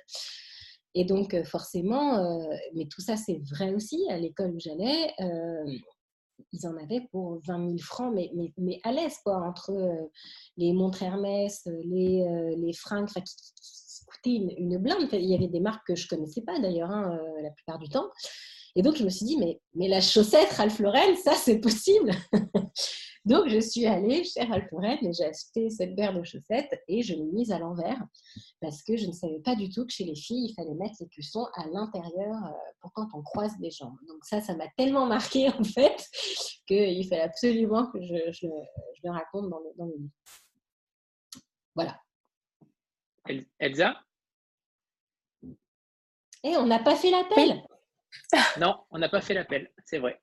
Et 0.94 1.04
donc, 1.04 1.36
forcément, 1.44 2.50
mais 2.74 2.88
tout 2.88 3.02
ça, 3.02 3.18
c'est 3.18 3.42
vrai 3.52 3.74
aussi, 3.74 4.08
à 4.10 4.18
l'école 4.18 4.56
où 4.56 4.60
j'allais, 4.60 5.14
ils 6.52 6.68
en 6.68 6.76
avaient 6.78 7.08
pour 7.12 7.42
20 7.46 7.66
000 7.66 7.78
francs, 7.80 8.14
mais, 8.14 8.32
mais, 8.58 8.80
à 8.84 8.92
l'aise, 8.92 9.18
quoi, 9.24 9.38
entre 9.38 9.74
les 10.58 10.74
montres 10.74 11.04
Hermès, 11.04 11.68
les, 11.84 12.56
les 12.58 12.74
fringues 12.74 13.10
qui, 14.24 14.36
une, 14.58 14.78
blinde. 14.78 15.08
Il 15.14 15.26
y 15.26 15.36
avait 15.36 15.48
des 15.48 15.60
marques 15.60 15.86
que 15.88 15.96
je 15.96 16.08
connaissais 16.08 16.42
pas 16.42 16.60
d'ailleurs 16.60 16.92
hein, 16.92 17.18
euh, 17.18 17.42
la 17.42 17.52
plupart 17.52 17.80
du 17.80 17.90
temps. 17.90 18.10
Et 18.76 18.82
donc, 18.82 18.98
je 18.98 19.04
me 19.06 19.10
suis 19.10 19.26
dit, 19.26 19.38
mais, 19.38 19.62
mais 19.74 19.88
la 19.88 20.02
chaussette 20.02 20.52
Ralph 20.52 20.80
Lauren, 20.80 21.16
ça, 21.16 21.34
c'est 21.34 21.60
possible. 21.60 22.12
donc, 23.26 23.48
je 23.48 23.60
suis 23.60 23.86
allée 23.86 24.26
chez 24.26 24.44
Ralph 24.44 24.70
Lauren 24.72 24.98
et 25.02 25.14
j'ai 25.14 25.24
acheté 25.24 25.70
cette 25.70 25.96
paire 25.96 26.14
de 26.14 26.22
chaussettes 26.26 26.84
et 26.90 27.02
je 27.02 27.14
l'ai 27.14 27.24
mise 27.24 27.54
à 27.54 27.60
l'envers 27.60 27.98
parce 28.60 28.84
que 28.84 28.98
je 28.98 29.08
ne 29.08 29.14
savais 29.14 29.40
pas 29.40 29.56
du 29.56 29.70
tout 29.70 29.86
que 29.86 29.94
chez 29.94 30.04
les 30.04 30.16
filles, 30.16 30.50
il 30.50 30.54
fallait 30.56 30.74
mettre 30.74 30.96
les 31.00 31.08
cuissons 31.08 31.48
à 31.56 31.68
l'intérieur 31.68 32.36
euh, 32.44 32.72
pour 32.82 32.92
quand 32.92 33.08
on 33.14 33.22
croise 33.22 33.54
les 33.62 33.72
jambes. 33.72 33.96
Donc, 34.10 34.26
ça, 34.26 34.42
ça 34.42 34.54
m'a 34.56 34.68
tellement 34.76 35.06
marqué 35.06 35.48
en 35.58 35.64
fait 35.64 36.06
qu'il 36.68 37.08
fallait 37.08 37.22
absolument 37.22 37.90
que 37.92 38.02
je, 38.02 38.32
je, 38.34 38.48
le 39.04 39.12
raconte 39.12 39.50
dans 39.50 39.60
le, 39.60 39.70
dans 39.78 39.86
le 39.86 39.94
livre. 39.96 40.12
Voilà. 41.76 41.98
Elsa? 43.58 44.02
Et 46.44 46.58
on 46.58 46.66
n'a 46.66 46.80
pas 46.80 46.96
fait 46.96 47.10
l'appel? 47.10 47.64
Non, 48.60 48.80
on 48.92 49.00
n'a 49.00 49.10
pas 49.10 49.22
fait 49.22 49.34
l'appel, 49.34 49.72
c'est 49.86 50.00
vrai. 50.00 50.22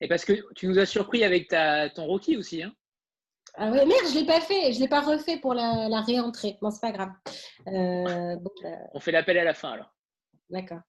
Et 0.00 0.08
parce 0.08 0.24
que 0.24 0.32
tu 0.54 0.66
nous 0.66 0.78
as 0.78 0.86
surpris 0.86 1.24
avec 1.24 1.48
ta, 1.48 1.88
ton 1.90 2.06
Rocky 2.06 2.36
aussi. 2.36 2.62
Hein 2.62 2.74
ah 3.56 3.70
ouais, 3.70 3.86
merde, 3.86 4.06
je 4.08 4.14
ne 4.14 4.20
l'ai 4.20 4.26
pas 4.26 4.40
fait. 4.40 4.72
Je 4.72 4.78
ne 4.78 4.82
l'ai 4.82 4.88
pas 4.88 5.00
refait 5.00 5.38
pour 5.38 5.54
la, 5.54 5.88
la 5.88 6.00
réentrée. 6.00 6.58
Bon, 6.60 6.70
c'est 6.70 6.80
pas 6.80 6.90
grave. 6.90 7.10
Euh, 7.68 8.36
on 8.92 9.00
fait 9.00 9.12
l'appel 9.12 9.38
à 9.38 9.44
la 9.44 9.54
fin 9.54 9.72
alors. 9.72 9.94
D'accord. 10.50 10.80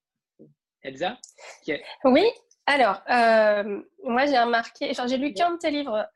Elsa 0.82 1.18
Oui, 2.04 2.24
alors, 2.68 3.02
euh, 3.10 3.82
moi 4.04 4.26
j'ai 4.26 4.40
remarqué, 4.40 4.92
j'ai 5.08 5.18
lu 5.18 5.34
qu'un 5.34 5.54
de 5.54 5.58
tes 5.58 5.72
livres 5.72 6.08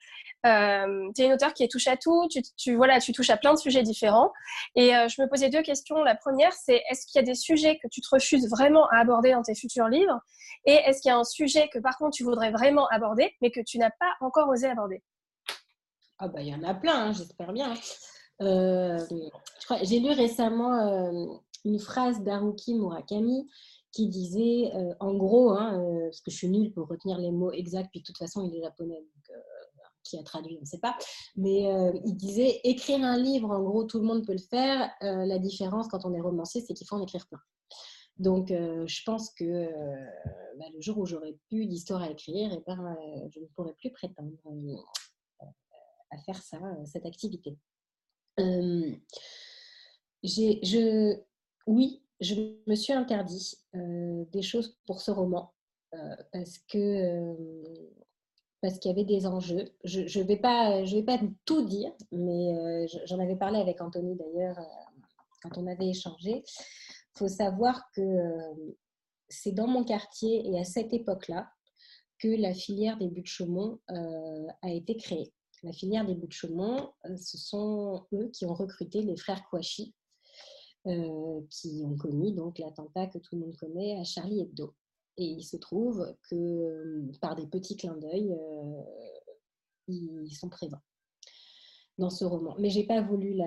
euh, 0.46 1.12
tu 1.16 1.22
es 1.22 1.26
une 1.26 1.34
auteure 1.34 1.54
qui 1.54 1.64
est 1.64 1.68
touche 1.68 1.88
à 1.88 1.98
tout, 1.98 2.28
tu, 2.58 2.76
voilà, 2.76 3.00
tu 3.00 3.12
touches 3.12 3.30
à 3.30 3.38
plein 3.38 3.54
de 3.54 3.60
sujets 3.60 3.84
différents. 3.84 4.32
Et 4.76 4.96
euh, 4.96 5.08
je 5.08 5.22
me 5.22 5.28
posais 5.28 5.50
deux 5.50 5.62
questions. 5.62 6.02
La 6.04 6.16
première, 6.16 6.54
c'est 6.54 6.82
est-ce 6.90 7.06
qu'il 7.06 7.20
y 7.20 7.24
a 7.24 7.26
des 7.26 7.36
sujets 7.36 7.78
que 7.82 7.88
tu 7.90 8.02
te 8.02 8.08
refuses 8.12 8.50
vraiment 8.50 8.88
à 8.88 9.00
aborder 9.00 9.32
dans 9.32 9.42
tes 9.42 9.56
futurs 9.56 9.90
livres? 9.90 10.20
Et 10.66 10.74
est-ce 10.74 11.02
qu'il 11.02 11.10
y 11.10 11.12
a 11.12 11.18
un 11.18 11.24
sujet 11.24 11.70
que 11.74 11.80
par 11.80 11.98
contre 11.98 12.16
tu 12.16 12.24
voudrais 12.24 12.52
vraiment 12.52 12.88
aborder, 12.88 13.34
mais 13.42 13.52
que 13.52 13.62
tu 13.62 13.78
n'as 13.78 13.92
pas 13.92 14.14
encore 14.22 14.50
osé 14.50 14.68
aborder? 14.68 15.04
Ah 16.20 16.28
bah 16.28 16.42
il 16.42 16.48
y 16.48 16.56
en 16.56 16.64
a 16.64 16.74
plein, 16.74 17.08
hein, 17.08 17.14
j'espère 17.14 17.54
bien. 17.54 17.74
Euh, 18.42 18.98
j'ai 19.84 20.00
lu 20.00 20.12
récemment 20.12 20.74
euh, 20.74 21.26
une 21.66 21.80
phrase 21.80 22.24
d'Haruki 22.24 22.74
Murakami 22.74 23.50
qui 23.92 24.08
disait, 24.08 24.72
en 25.00 25.16
gros, 25.16 25.52
hein, 25.52 25.82
parce 26.04 26.22
que 26.22 26.30
je 26.30 26.36
suis 26.38 26.48
nulle 26.48 26.72
pour 26.72 26.88
retenir 26.88 27.18
les 27.18 27.32
mots 27.32 27.52
exacts, 27.52 27.90
puis 27.90 28.02
de 28.02 28.06
toute 28.06 28.20
façon 28.20 28.48
il 28.48 28.56
est 28.56 28.62
japonais, 28.62 29.04
qui 30.10 30.18
a 30.18 30.24
traduit, 30.24 30.58
on 30.58 30.62
ne 30.62 30.66
sait 30.66 30.80
pas. 30.80 30.98
Mais 31.36 31.72
euh, 31.72 31.92
il 32.06 32.16
disait 32.16 32.60
écrire 32.64 33.04
un 33.04 33.18
livre, 33.18 33.52
en 33.52 33.62
gros, 33.62 33.84
tout 33.84 34.00
le 34.00 34.06
monde 34.06 34.26
peut 34.26 34.34
le 34.34 34.40
faire. 34.40 34.90
Euh, 35.04 35.26
la 35.26 35.38
différence 35.40 35.88
quand 35.88 36.06
on 36.06 36.14
est 36.14 36.22
romancier, 36.22 36.62
c'est 36.62 36.74
qu'il 36.74 36.88
faut 36.88 36.96
en 36.96 37.04
écrire 37.04 37.28
plein. 37.28 37.42
Donc, 38.18 38.52
euh, 38.52 38.86
je 38.86 39.02
pense 39.06 39.30
que 39.32 39.70
bah, 40.58 40.66
le 40.74 40.82
jour 40.82 40.98
où 40.98 41.06
j'aurai 41.06 41.38
plus 41.48 41.68
d'histoire 41.68 42.02
à 42.02 42.10
écrire, 42.10 42.52
et 42.52 42.58
eh 42.58 42.64
ben, 42.68 42.98
je 43.34 43.40
ne 43.40 43.46
pourrai 43.56 43.74
plus 43.74 43.92
prétendre 43.92 44.32
à 46.12 46.18
faire 46.18 46.42
ça, 46.42 46.60
cette 46.86 47.06
activité. 47.06 47.56
je, 50.24 51.18
oui, 51.66 52.04
je 52.20 52.36
me 52.68 52.76
suis 52.76 52.92
interdit 52.92 53.56
des 53.74 54.42
choses 54.42 54.78
pour 54.86 55.00
ce 55.00 55.12
roman 55.12 55.54
parce 56.34 56.58
que 56.68 57.36
parce 58.62 58.78
qu'il 58.80 58.90
y 58.90 58.94
avait 58.94 59.06
des 59.06 59.26
enjeux. 59.26 59.66
Je 59.84 60.02
ne 60.02 60.24
vais, 60.24 60.38
pas, 60.38 60.84
vais 60.84 61.04
pas 61.04 61.20
tout 61.46 61.66
dire, 61.66 61.92
mais 62.12 62.54
euh, 62.54 62.88
j'en 63.06 63.20
avais 63.20 63.36
parlé 63.36 63.60
avec 63.60 63.82
Anthony 63.82 64.16
d'ailleurs 64.16 64.60
euh, 64.60 64.64
quand 65.42 65.58
on 65.58 65.68
avait 65.68 65.90
échangé. 65.90 66.44
Il 66.46 67.18
faut 67.18 67.28
savoir 67.28 67.90
que 67.94 68.02
euh, 68.02 68.76
c'est 69.30 69.52
dans 69.52 69.68
mon 69.68 69.84
quartier 69.84 70.50
et 70.50 70.60
à 70.60 70.64
cette 70.64 70.94
époque-là 70.94 71.50
que 72.18 72.28
la 72.28 72.54
filière 72.54 72.98
des 72.98 73.08
buts 73.08 73.22
de 73.22 73.28
Chaumont 73.28 73.80
a 73.88 74.70
été 74.70 74.98
créée. 74.98 75.32
La 75.64 75.72
filière 75.72 76.06
des 76.06 76.16
buts 76.16 76.28
de 76.28 76.34
Chaumont, 76.34 76.92
ce 77.16 77.38
sont 77.38 78.06
eux 78.12 78.30
qui 78.34 78.46
ont 78.46 78.54
recruté 78.54 79.02
les 79.02 79.16
frères 79.16 79.42
Kouachi, 79.50 79.96
qui 80.84 81.82
ont 81.86 81.96
commis 81.96 82.34
donc 82.34 82.60
l'attentat 82.60 83.08
que 83.08 83.20
tout 83.20 83.36
le 83.36 83.42
monde 83.42 83.56
connaît 83.56 83.98
à 84.02 84.04
Charlie 84.04 84.42
Hebdo. 84.42 84.76
Et 85.20 85.26
il 85.26 85.44
se 85.44 85.58
trouve 85.58 86.16
que 86.30 87.12
par 87.20 87.36
des 87.36 87.46
petits 87.46 87.76
clins 87.76 87.98
d'œil, 87.98 88.32
euh, 88.32 88.82
ils 89.88 90.34
sont 90.34 90.50
présents 90.50 90.82
dans 91.98 92.10
ce 92.10 92.24
roman. 92.24 92.56
Mais 92.58 92.70
j'ai 92.70 92.86
pas 92.86 93.02
voulu 93.02 93.40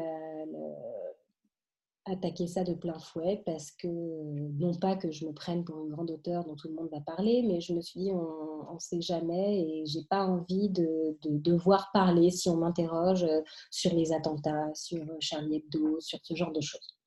attaquer 2.05 2.47
ça 2.47 2.63
de 2.63 2.75
plein 2.75 2.99
fouet 2.99 3.43
parce 3.47 3.71
que, 3.71 3.89
non 3.89 4.75
pas 4.75 4.97
que 4.97 5.11
je 5.11 5.25
me 5.25 5.33
prenne 5.33 5.65
pour 5.65 5.83
une 5.83 5.91
grande 5.91 6.11
auteure 6.11 6.45
dont 6.45 6.57
tout 6.57 6.69
le 6.69 6.75
monde 6.75 6.91
va 6.91 7.01
parler, 7.01 7.43
mais 7.43 7.61
je 7.61 7.73
me 7.73 7.81
suis 7.81 8.01
dit, 8.01 8.11
on 8.13 8.75
ne 8.75 8.79
sait 8.79 9.01
jamais 9.01 9.61
et 9.61 9.87
j'ai 9.87 10.05
pas 10.11 10.27
envie 10.27 10.69
de, 10.69 11.17
devoir 11.23 11.91
parler 11.95 12.31
si 12.31 12.51
on 12.51 12.57
m'interroge 12.57 13.27
sur 13.71 13.95
les 13.95 14.13
attentats, 14.13 14.75
sur 14.75 15.07
Charlie 15.21 15.57
Hebdo, 15.57 16.01
sur 16.01 16.19
ce 16.23 16.35
genre 16.35 16.53
de 16.53 16.61
choses. 16.61 16.99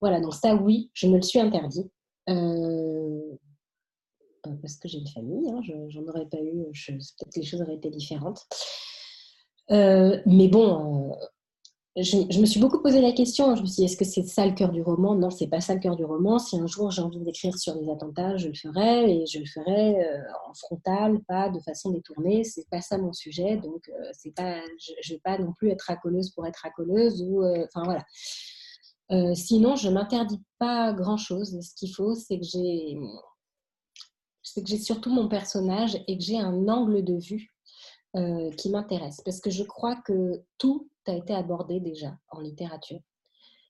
Voilà, 0.00 0.20
donc 0.20 0.34
ça, 0.34 0.56
oui, 0.56 0.90
je 0.94 1.06
me 1.06 1.16
le 1.16 1.22
suis 1.22 1.38
interdit. 1.38 1.88
Euh, 2.28 3.36
parce 4.60 4.76
que 4.76 4.88
j'ai 4.88 4.98
une 4.98 5.08
famille, 5.08 5.50
hein, 5.50 5.60
j'en 5.88 6.02
aurais 6.02 6.26
pas 6.26 6.40
eu, 6.40 6.64
peut-être 6.86 7.32
que 7.32 7.40
les 7.40 7.46
choses 7.46 7.62
auraient 7.62 7.76
été 7.76 7.90
différentes. 7.90 8.46
Euh, 9.70 10.20
mais 10.26 10.48
bon, 10.48 11.12
euh, 11.12 11.14
je, 11.96 12.40
me 12.40 12.46
suis 12.46 12.58
beaucoup 12.58 12.82
posé 12.82 13.00
la 13.00 13.12
question. 13.12 13.54
Je 13.54 13.62
me 13.62 13.66
suis 13.66 13.76
dit, 13.76 13.84
est-ce 13.84 13.96
que 13.96 14.04
c'est 14.04 14.24
ça 14.24 14.44
le 14.46 14.52
cœur 14.52 14.72
du 14.72 14.82
roman? 14.82 15.14
Non, 15.14 15.30
c'est 15.30 15.46
pas 15.46 15.60
ça 15.60 15.74
le 15.74 15.80
cœur 15.80 15.94
du 15.94 16.04
roman. 16.04 16.40
Si 16.40 16.58
un 16.58 16.66
jour 16.66 16.90
j'ai 16.90 17.02
envie 17.02 17.20
d'écrire 17.20 17.56
sur 17.56 17.74
les 17.76 17.88
attentats, 17.88 18.36
je 18.36 18.48
le 18.48 18.54
ferai 18.54 19.22
et 19.22 19.26
je 19.26 19.38
le 19.38 19.46
ferai 19.46 20.04
euh, 20.04 20.18
en 20.48 20.54
frontal, 20.54 21.20
pas 21.28 21.50
de 21.50 21.60
façon 21.60 21.90
détournée. 21.90 22.42
C'est 22.42 22.68
pas 22.68 22.80
ça 22.80 22.98
mon 22.98 23.12
sujet. 23.12 23.58
Donc, 23.58 23.88
euh, 23.88 24.10
c'est 24.12 24.34
pas, 24.34 24.60
je, 24.78 25.12
ne 25.12 25.14
vais 25.14 25.20
pas 25.22 25.38
non 25.38 25.52
plus 25.52 25.70
être 25.70 25.82
racoleuse 25.82 26.30
pour 26.30 26.46
être 26.46 26.58
racoleuse 26.58 27.22
euh, 27.22 27.64
enfin 27.72 27.84
voilà. 27.84 29.34
sinon, 29.36 29.76
je 29.76 29.88
m'interdis 29.88 30.42
pas 30.58 30.92
grand 30.92 31.16
chose. 31.16 31.60
Ce 31.60 31.74
qu'il 31.76 31.94
faut, 31.94 32.14
c'est 32.14 32.40
que 32.40 32.44
j'ai, 32.44 32.98
c'est 34.54 34.62
que 34.62 34.68
j'ai 34.68 34.78
surtout 34.78 35.10
mon 35.10 35.28
personnage 35.28 35.96
et 36.06 36.16
que 36.16 36.22
j'ai 36.22 36.38
un 36.38 36.68
angle 36.68 37.02
de 37.02 37.14
vue 37.14 37.50
qui 38.56 38.70
m'intéresse. 38.70 39.20
Parce 39.24 39.40
que 39.40 39.50
je 39.50 39.64
crois 39.64 39.96
que 39.96 40.40
tout 40.56 40.88
a 41.08 41.12
été 41.16 41.34
abordé 41.34 41.80
déjà 41.80 42.16
en 42.28 42.38
littérature. 42.38 43.00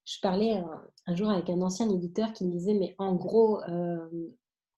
Je 0.04 0.18
parlais 0.20 0.62
un, 1.06 1.14
jour 1.14 1.30
avec 1.30 1.48
un 1.48 1.62
ancien 1.62 1.88
éditeur 1.88 2.34
qui 2.34 2.44
me 2.44 2.50
disait, 2.50 2.74
mais 2.74 2.94
en 2.98 3.14
gros, 3.14 3.62
euh, 3.62 4.06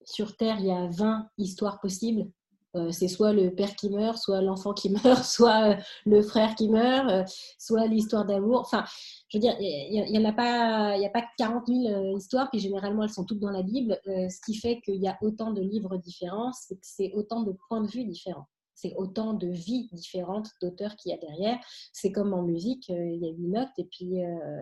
sur 0.05 0.37
Terre, 0.37 0.61
il 0.61 0.67
y 0.67 0.71
a 0.71 0.87
20 0.87 1.29
histoires 1.37 1.81
possibles. 1.81 2.31
Euh, 2.75 2.91
c'est 2.91 3.09
soit 3.09 3.33
le 3.33 3.55
père 3.55 3.75
qui 3.77 3.89
meurt, 3.89 4.19
soit 4.19 4.43
l'enfant 4.43 4.75
qui 4.75 4.91
meurt, 5.05 5.25
soit 5.25 5.71
euh, 5.71 5.77
le 6.05 6.23
frère 6.23 6.55
qui 6.55 6.69
meurt, 6.69 7.29
soit 7.59 7.87
l'histoire 7.87 8.27
d'amour. 8.27 8.61
Enfin, 8.61 8.85
je 9.29 9.39
veux 9.39 9.41
dire, 9.41 9.57
il 9.61 10.11
n'y 10.11 10.19
en 10.19 10.29
a 10.29 10.33
pas, 10.33 10.97
il 10.97 11.05
a 11.05 11.11
pas 11.11 11.25
40 11.39 11.67
000 11.69 12.17
histoires, 12.17 12.51
puis 12.51 12.61
généralement 12.61 13.05
elles 13.05 13.11
sont 13.11 13.25
toutes 13.25 13.41
dans 13.41 13.51
la 13.51 13.63
Bible. 13.63 13.99
ce 14.05 14.41
qui 14.45 14.55
fait 14.55 14.81
qu'il 14.81 15.03
y 15.03 15.09
a 15.09 15.17
autant 15.23 15.53
de 15.53 15.63
livres 15.63 15.97
différents, 15.97 16.53
c'est 16.53 16.75
que 16.75 16.87
c'est 16.87 17.13
autant 17.15 17.43
de 17.43 17.57
points 17.69 17.81
de 17.81 17.89
vue 17.89 18.05
différents 18.05 18.47
c'est 18.77 18.95
autant 18.97 19.33
de 19.35 19.49
vies 19.49 19.89
différentes 19.93 20.51
d'auteurs 20.61 20.95
qu'il 20.97 21.11
y 21.11 21.15
a 21.15 21.19
derrière. 21.19 21.59
C'est 21.93 22.13
comme 22.13 22.35
en 22.35 22.43
musique, 22.43 22.89
euh, 22.91 23.11
il 23.11 23.25
y 23.25 23.29
a 23.29 23.33
huit 23.33 23.49
notes 23.49 23.79
et 23.79 23.85
puis, 23.85 24.23
euh, 24.23 24.61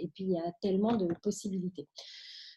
et 0.00 0.08
puis 0.08 0.24
il 0.24 0.30
y 0.30 0.38
a 0.38 0.52
tellement 0.60 0.94
de 0.96 1.08
possibilités. 1.22 1.88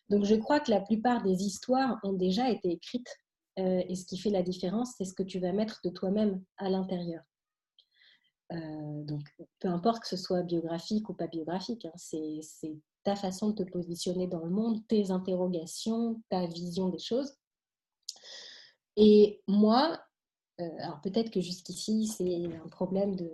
Donc 0.10 0.26
je 0.26 0.36
crois 0.36 0.60
que 0.60 0.70
la 0.70 0.82
plupart 0.82 1.24
des 1.24 1.43
histoires 1.43 1.98
ont 2.04 2.14
déjà 2.14 2.50
été 2.52 2.70
écrites 2.70 3.18
euh, 3.58 3.84
et 3.88 3.95
ce 3.95 4.05
qui 4.05 4.18
fait 4.18 4.30
la 4.30 4.43
différence, 4.43 4.93
c'est 4.97 5.05
ce 5.05 5.14
que 5.14 5.24
tu 5.24 5.39
vas 5.39 5.51
mettre 5.51 5.80
de 5.84 5.89
toi-même 5.89 6.43
à 6.58 6.70
l'intérieur. 6.70 7.24
donc 8.51 9.24
peu 9.60 9.68
importe 9.68 10.01
que 10.03 10.08
ce 10.08 10.18
soit 10.18 10.43
biographique 10.43 11.10
ou 11.10 11.14
pas 11.14 11.28
biographique, 11.28 11.86
hein, 11.86 11.93
c'est 11.95 12.41
ta 13.03 13.16
façon 13.16 13.51
de 13.51 13.64
te 13.64 13.70
positionner 13.72 14.28
dans 14.28 14.43
le 14.43 14.49
monde, 14.49 14.86
tes 14.88 15.12
interrogations, 15.12 16.22
ta 16.30 16.45
vision 16.45 16.89
des 16.89 16.99
choses. 16.99 17.38
Et 18.97 19.41
moi, 19.47 19.97
euh, 20.60 20.70
alors 20.80 20.99
peut-être 21.01 21.32
que 21.32 21.39
jusqu'ici, 21.39 22.08
c'est 22.08 22.45
un 22.45 22.68
problème 22.68 23.16
de, 23.16 23.30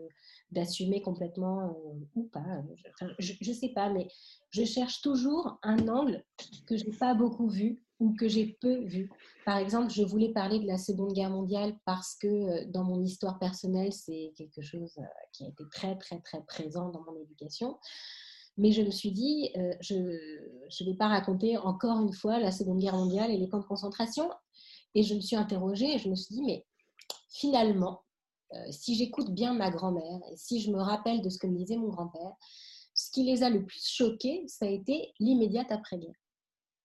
d'assumer 0.54 1.02
complètement 1.02 1.62
euh, 1.62 2.06
ou 2.16 2.24
pas. 2.24 2.44
Je 3.20 3.34
ne 3.48 3.54
sais 3.54 3.70
pas, 3.70 3.90
mais 3.90 4.08
je 4.52 4.64
cherche 4.64 5.02
toujours 5.02 5.58
un 5.64 5.88
angle 5.88 6.24
que 6.68 6.78
je 6.78 6.86
n'ai 6.86 6.96
pas 6.96 7.14
beaucoup 7.14 7.48
vu 7.48 7.82
ou 8.00 8.14
que 8.16 8.28
j'ai 8.28 8.58
peu 8.62 8.84
vu. 8.86 9.10
Par 9.46 9.58
exemple, 9.58 9.92
je 9.92 10.04
voulais 10.04 10.30
parler 10.30 10.60
de 10.60 10.68
la 10.68 10.78
Seconde 10.78 11.14
Guerre 11.14 11.30
mondiale 11.30 11.76
parce 11.86 12.16
que 12.16 12.28
euh, 12.28 12.66
dans 12.68 12.84
mon 12.84 13.02
histoire 13.04 13.40
personnelle, 13.40 13.94
c'est 13.94 14.34
quelque 14.38 14.62
chose 14.62 14.94
qui 15.32 15.46
a 15.46 15.48
été 15.48 15.64
très, 15.72 15.98
très, 15.98 16.20
très 16.22 16.42
présent 16.44 16.90
dans 16.90 17.02
mon 17.02 17.16
éducation. 17.16 17.78
Mais 18.58 18.72
je 18.72 18.84
me 18.84 18.92
suis 18.92 19.12
dit, 19.12 19.50
je 19.82 19.96
ne 19.96 20.86
vais 20.86 20.96
pas 20.96 21.08
raconter 21.08 21.58
encore 21.58 22.00
une 22.02 22.14
fois 22.14 22.40
la 22.40 22.52
Seconde 22.52 22.78
Guerre 22.78 22.96
mondiale 22.96 23.32
et 23.32 23.38
les 23.38 23.50
camps 23.50 23.58
de 23.58 23.66
concentration. 23.66 24.30
Et 24.94 25.02
je 25.02 25.16
me 25.16 25.22
suis 25.22 25.36
interrogée 25.36 25.96
et 25.96 25.98
je 25.98 26.08
me 26.08 26.16
suis 26.16 26.36
dit, 26.36 26.44
mais 26.44 26.64
finalement, 27.30 28.04
euh, 28.54 28.72
si 28.72 28.96
j'écoute 28.96 29.32
bien 29.32 29.54
ma 29.54 29.72
grand-mère 29.72 30.20
et 30.32 30.38
si 30.38 30.62
je 30.62 30.72
me 30.72 30.80
rappelle 30.80 31.22
de 31.22 31.30
ce 31.30 31.38
que 31.38 31.48
me 31.48 31.58
disait 31.58 31.78
mon 31.78 31.90
grand-père, 31.90 32.34
ce 32.94 33.12
qui 33.12 33.24
les 33.24 33.44
a 33.44 33.50
le 33.50 33.66
plus 33.66 33.84
choqués, 33.84 34.44
ça 34.48 34.66
a 34.66 34.70
été 34.70 35.14
l'immédiate 35.20 35.72
après-guerre. 35.72 36.16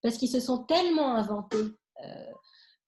Parce 0.02 0.16
qu'ils 0.16 0.30
se 0.30 0.40
sont 0.40 0.64
tellement 0.64 1.14
inventés 1.14 1.56
euh, 2.04 2.32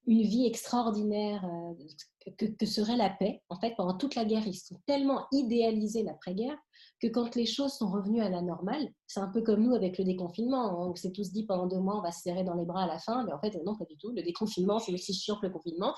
une 0.06 0.22
vie 0.22 0.46
extraordinaire 0.46 1.44
euh, 1.44 2.32
que, 2.38 2.66
serait 2.66 2.96
la 2.96 3.10
paix. 3.10 3.42
En 3.48 3.58
fait, 3.60 3.74
pendant 3.76 3.96
toute 3.96 4.14
la 4.14 4.24
guerre, 4.24 4.46
ils 4.46 4.54
sont 4.54 4.80
tellement 4.86 5.26
idéalisés 5.32 6.02
l'après-guerre 6.02 6.56
que 7.00 7.06
quand 7.06 7.34
les 7.34 7.46
choses 7.46 7.72
sont 7.74 7.90
revenues 7.90 8.20
à 8.20 8.28
la 8.28 8.42
normale, 8.42 8.88
c'est 9.06 9.20
un 9.20 9.28
peu 9.28 9.42
comme 9.42 9.62
nous 9.62 9.74
avec 9.74 9.98
le 9.98 10.04
déconfinement. 10.04 10.88
On 10.88 10.94
s'est 10.94 11.12
tous 11.12 11.32
dit 11.32 11.46
pendant 11.46 11.66
deux 11.66 11.80
mois, 11.80 11.98
on 11.98 12.02
va 12.02 12.12
se 12.12 12.22
serrer 12.22 12.44
dans 12.44 12.54
les 12.54 12.64
bras 12.64 12.84
à 12.84 12.86
la 12.86 12.98
fin, 12.98 13.24
mais 13.24 13.32
en 13.32 13.40
fait, 13.40 13.56
non, 13.64 13.76
pas 13.76 13.84
du 13.84 13.96
tout. 13.96 14.10
Le 14.10 14.22
déconfinement, 14.22 14.78
c'est 14.78 14.92
aussi 14.92 15.14
chiant 15.14 15.36
que 15.36 15.46
le 15.46 15.52
confinement. 15.52 15.94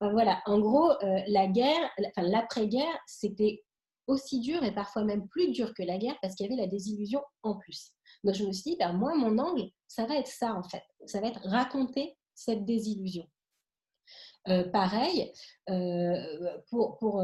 voilà, 0.00 0.40
en 0.46 0.58
gros, 0.58 0.90
euh, 0.90 1.20
la 1.28 1.46
guerre, 1.46 1.90
enfin, 1.98 2.28
l'après-guerre, 2.28 2.98
c'était 3.06 3.62
aussi 4.06 4.40
dur 4.40 4.62
et 4.62 4.72
parfois 4.72 5.04
même 5.04 5.26
plus 5.28 5.50
dur 5.50 5.74
que 5.74 5.82
la 5.82 5.98
guerre 5.98 6.16
parce 6.22 6.34
qu'il 6.34 6.46
y 6.46 6.52
avait 6.52 6.60
la 6.60 6.68
désillusion 6.68 7.20
en 7.42 7.56
plus. 7.56 7.92
Donc 8.24 8.34
je 8.34 8.44
me 8.44 8.52
suis 8.52 8.72
dit, 8.72 8.76
ben, 8.78 8.92
moi, 8.92 9.14
mon 9.16 9.36
angle, 9.38 9.68
ça 9.88 10.06
va 10.06 10.16
être 10.16 10.28
ça 10.28 10.54
en 10.54 10.62
fait. 10.62 10.82
Ça 11.06 11.20
va 11.20 11.28
être 11.28 11.40
raconter 11.44 12.16
cette 12.36 12.64
désillusion. 12.64 13.26
Euh, 14.48 14.62
pareil, 14.68 15.32
euh, 15.70 16.60
pour, 16.70 16.96
pour, 16.98 17.20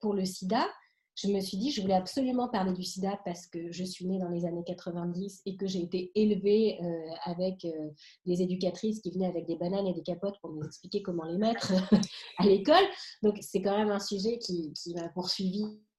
pour, 0.00 0.14
le 0.14 0.24
sida, 0.24 0.66
je 1.14 1.28
me 1.28 1.40
suis 1.40 1.58
dit, 1.58 1.70
je 1.70 1.82
voulais 1.82 1.94
absolument 1.94 2.48
parler 2.48 2.72
du 2.72 2.82
sida 2.82 3.18
parce 3.24 3.46
que 3.46 3.70
je 3.70 3.84
suis 3.84 4.06
née 4.06 4.18
dans 4.18 4.30
les 4.30 4.46
années 4.46 4.64
90 4.64 5.42
et 5.44 5.56
que 5.56 5.66
j'ai 5.66 5.82
été 5.82 6.10
élevée 6.14 6.78
euh, 6.82 7.14
avec 7.24 7.64
euh, 7.64 7.90
des 8.24 8.40
éducatrices 8.40 9.00
qui 9.00 9.10
venaient 9.10 9.26
avec 9.26 9.46
des 9.46 9.56
bananes 9.56 9.86
et 9.86 9.92
des 9.92 10.02
capotes 10.02 10.40
pour 10.40 10.52
nous 10.52 10.64
expliquer 10.64 11.02
comment 11.02 11.24
les 11.24 11.36
mettre 11.36 11.72
à 12.38 12.46
l'école. 12.46 12.84
Donc, 13.22 13.36
c'est 13.40 13.60
quand 13.60 13.76
même 13.76 13.90
un 13.90 14.00
sujet 14.00 14.38
qui, 14.38 14.72
qui 14.72 14.94
m'a 14.94 15.08
poursuivi 15.10 15.64
euh, 15.64 15.91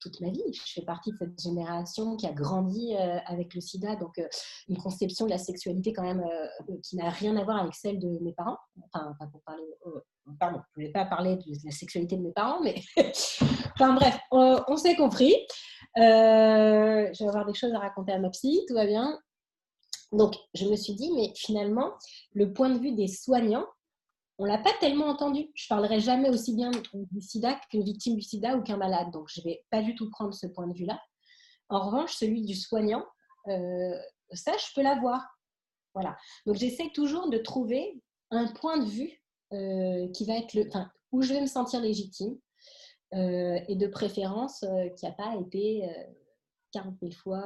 toute 0.00 0.20
ma 0.20 0.30
vie. 0.30 0.42
Je 0.52 0.72
fais 0.74 0.84
partie 0.84 1.12
de 1.12 1.16
cette 1.18 1.40
génération 1.40 2.16
qui 2.16 2.26
a 2.26 2.32
grandi 2.32 2.94
avec 3.26 3.54
le 3.54 3.60
sida, 3.60 3.96
donc 3.96 4.20
une 4.68 4.78
conception 4.78 5.26
de 5.26 5.30
la 5.30 5.38
sexualité 5.38 5.92
quand 5.92 6.02
même 6.02 6.24
qui 6.82 6.96
n'a 6.96 7.10
rien 7.10 7.36
à 7.36 7.44
voir 7.44 7.58
avec 7.58 7.74
celle 7.74 7.98
de 7.98 8.18
mes 8.20 8.32
parents. 8.32 8.58
Enfin, 8.92 9.14
pas 9.18 9.26
pour 9.26 9.42
parler 9.42 9.64
pardon, 10.38 10.58
je 10.58 10.80
ne 10.80 10.86
voulais 10.86 10.92
pas 10.92 11.04
parler 11.04 11.36
de 11.36 11.42
la 11.64 11.70
sexualité 11.70 12.16
de 12.16 12.22
mes 12.22 12.32
parents, 12.32 12.60
mais 12.62 12.74
enfin 13.74 13.94
bref, 13.94 14.18
on, 14.30 14.76
s'est 14.76 14.96
compris. 14.96 15.34
Euh, 15.96 17.08
je 17.12 17.22
vais 17.22 17.28
avoir 17.28 17.46
des 17.46 17.54
choses 17.54 17.72
à 17.72 17.78
raconter 17.78 18.12
à 18.12 18.18
ma 18.18 18.30
psy, 18.30 18.64
tout 18.68 18.74
va 18.74 18.86
bien. 18.86 19.18
Donc, 20.12 20.34
je 20.54 20.66
me 20.66 20.76
suis 20.76 20.94
dit, 20.94 21.12
mais 21.14 21.32
finalement, 21.36 21.92
le 22.32 22.52
point 22.52 22.70
de 22.70 22.78
vue 22.78 22.92
des 22.92 23.08
soignants, 23.08 23.66
on 24.38 24.44
l'a 24.44 24.58
pas 24.58 24.72
tellement 24.80 25.06
entendu. 25.06 25.50
Je 25.54 25.66
parlerai 25.68 26.00
jamais 26.00 26.30
aussi 26.30 26.54
bien 26.54 26.70
du 26.94 27.20
sida 27.20 27.60
qu'une 27.68 27.82
victime 27.82 28.16
du 28.16 28.22
sida 28.22 28.56
ou 28.56 28.62
qu'un 28.62 28.76
malade. 28.76 29.10
Donc, 29.12 29.28
je 29.28 29.42
vais 29.42 29.64
pas 29.70 29.82
du 29.82 29.94
tout 29.96 30.08
prendre 30.10 30.32
ce 30.32 30.46
point 30.46 30.68
de 30.68 30.74
vue-là. 30.74 31.00
En 31.68 31.86
revanche, 31.86 32.14
celui 32.14 32.42
du 32.42 32.54
soignant, 32.54 33.04
euh, 33.48 33.98
ça, 34.32 34.52
je 34.56 34.66
peux 34.74 34.82
l'avoir. 34.82 35.26
Voilà. 35.94 36.16
Donc, 36.46 36.54
j'essaie 36.54 36.90
toujours 36.94 37.28
de 37.28 37.38
trouver 37.38 38.00
un 38.30 38.46
point 38.46 38.78
de 38.78 38.88
vue 38.88 39.20
euh, 39.52 40.08
qui 40.12 40.24
va 40.24 40.34
être 40.34 40.54
le, 40.54 40.68
enfin, 40.68 40.88
où 41.10 41.22
je 41.22 41.32
vais 41.32 41.40
me 41.40 41.46
sentir 41.46 41.80
légitime 41.80 42.38
euh, 43.14 43.58
et 43.66 43.74
de 43.74 43.86
préférence 43.88 44.64
qui 44.96 45.04
n'a 45.04 45.12
pas 45.12 45.34
été 45.40 45.82
40 46.72 46.94
000 47.00 47.12
fois 47.12 47.44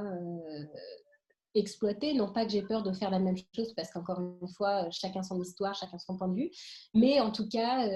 exploité. 1.55 2.15
Non 2.15 2.33
pas 2.33 2.45
que 2.45 2.51
j'ai 2.51 2.63
peur 2.63 2.83
de 2.83 2.93
faire 2.93 3.11
la 3.11 3.19
même 3.19 3.37
chose 3.55 3.73
parce 3.75 3.91
qu'encore 3.91 4.21
une 4.21 4.49
fois, 4.49 4.91
chacun 4.91 5.23
son 5.23 5.41
histoire, 5.41 5.75
chacun 5.75 5.99
son 5.99 6.17
point 6.17 6.29
de 6.29 6.35
vue. 6.35 6.51
Mais 6.95 7.21
en 7.21 7.31
tout 7.31 7.49
cas, 7.49 7.89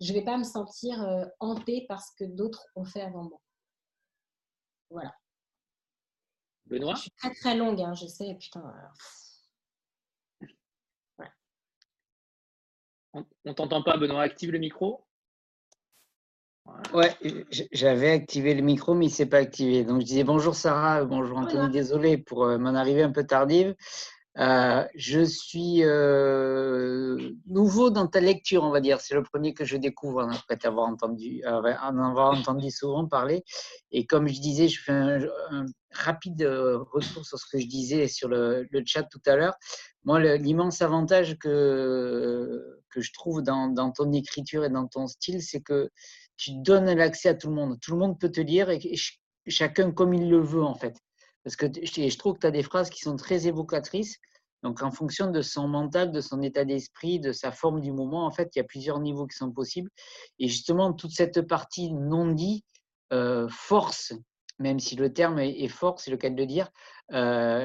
je 0.00 0.12
ne 0.12 0.18
vais 0.18 0.24
pas 0.24 0.36
me 0.36 0.44
sentir 0.44 1.04
hantée 1.40 1.86
parce 1.88 2.10
que 2.14 2.24
d'autres 2.24 2.66
ont 2.74 2.84
fait 2.84 3.02
avant 3.02 3.24
moi. 3.24 3.40
Voilà. 4.90 5.14
Benoît? 6.66 6.94
Je 6.94 7.02
suis 7.02 7.10
très 7.12 7.32
très 7.34 7.56
longue, 7.56 7.80
hein, 7.80 7.94
je 7.94 8.06
sais. 8.06 8.34
Putain. 8.34 8.72
On 13.44 13.54
t'entend 13.54 13.82
pas, 13.82 13.96
Benoît? 13.96 14.22
Active 14.22 14.50
le 14.50 14.58
micro? 14.58 15.06
Ouais, 16.92 17.14
j'avais 17.72 18.10
activé 18.10 18.54
le 18.54 18.62
micro, 18.62 18.94
mais 18.94 19.06
il 19.06 19.08
ne 19.08 19.14
s'est 19.14 19.26
pas 19.26 19.38
activé. 19.38 19.84
Donc, 19.84 20.00
je 20.00 20.06
disais 20.06 20.24
bonjour 20.24 20.54
Sarah, 20.54 21.04
bonjour 21.04 21.38
Anthony, 21.38 21.70
désolé 21.70 22.16
pour 22.16 22.44
euh, 22.44 22.58
mon 22.58 22.74
arrivée 22.74 23.02
un 23.02 23.12
peu 23.12 23.24
tardive. 23.24 23.74
Euh, 24.38 24.84
je 24.94 25.22
suis 25.22 25.82
euh, 25.82 27.32
nouveau 27.46 27.90
dans 27.90 28.06
ta 28.06 28.20
lecture, 28.20 28.62
on 28.64 28.70
va 28.70 28.80
dire. 28.80 29.00
C'est 29.00 29.14
le 29.14 29.22
premier 29.22 29.54
que 29.54 29.64
je 29.64 29.76
découvre 29.76 30.20
hein, 30.20 30.30
après 30.32 30.56
t'avoir 30.56 30.88
entendu, 30.88 31.42
en 31.46 31.98
avoir 31.98 32.38
entendu 32.38 32.70
souvent 32.70 33.06
parler. 33.06 33.42
Et 33.90 34.06
comme 34.06 34.28
je 34.28 34.40
disais, 34.40 34.68
je 34.68 34.80
fais 34.82 34.92
un, 34.92 35.66
rapide 35.92 36.42
retour 36.42 37.24
sur 37.24 37.38
ce 37.38 37.46
que 37.50 37.58
je 37.58 37.66
disais 37.66 38.06
sur 38.08 38.28
le, 38.28 38.66
le 38.70 38.82
chat 38.84 39.04
tout 39.04 39.22
à 39.26 39.36
l'heure. 39.36 39.54
Moi, 40.04 40.20
l'immense 40.36 40.82
avantage 40.82 41.38
que, 41.38 42.80
que 42.90 43.00
je 43.00 43.12
trouve 43.12 43.42
dans, 43.42 43.68
dans, 43.68 43.90
ton 43.90 44.12
écriture 44.12 44.64
et 44.64 44.70
dans 44.70 44.86
ton 44.86 45.06
style, 45.06 45.42
c'est 45.42 45.60
que 45.60 45.90
tu 46.36 46.52
donnes 46.54 46.92
l'accès 46.92 47.30
à 47.30 47.34
tout 47.34 47.48
le 47.48 47.54
monde. 47.54 47.78
Tout 47.80 47.92
le 47.92 47.98
monde 47.98 48.18
peut 48.18 48.30
te 48.30 48.40
lire 48.40 48.70
et, 48.70 48.80
chacun 49.46 49.92
comme 49.92 50.14
il 50.14 50.28
le 50.28 50.40
veut, 50.40 50.64
en 50.64 50.74
fait. 50.74 50.96
Parce 51.44 51.56
que 51.56 51.66
je, 51.66 52.18
trouve 52.18 52.34
que 52.34 52.40
tu 52.40 52.46
as 52.46 52.50
des 52.50 52.62
phrases 52.62 52.90
qui 52.90 53.00
sont 53.00 53.16
très 53.16 53.46
évocatrices. 53.46 54.18
Donc, 54.62 54.82
en 54.82 54.90
fonction 54.90 55.30
de 55.30 55.42
son 55.42 55.68
mental, 55.68 56.10
de 56.10 56.20
son 56.20 56.42
état 56.42 56.64
d'esprit, 56.64 57.20
de 57.20 57.30
sa 57.32 57.52
forme 57.52 57.80
du 57.80 57.92
moment, 57.92 58.26
en 58.26 58.32
fait, 58.32 58.50
il 58.54 58.58
y 58.58 58.60
a 58.60 58.64
plusieurs 58.64 58.98
niveaux 58.98 59.26
qui 59.26 59.36
sont 59.36 59.52
possibles. 59.52 59.90
Et 60.38 60.48
justement, 60.48 60.92
toute 60.92 61.12
cette 61.12 61.42
partie 61.42 61.92
non 61.92 62.32
dit 62.32 62.64
euh, 63.12 63.46
force 63.48 64.12
même 64.58 64.80
si 64.80 64.96
le 64.96 65.12
terme 65.12 65.38
est 65.38 65.68
fort, 65.68 66.00
c'est 66.00 66.10
le 66.10 66.16
cas 66.16 66.30
de 66.30 66.36
le 66.36 66.46
dire, 66.46 66.70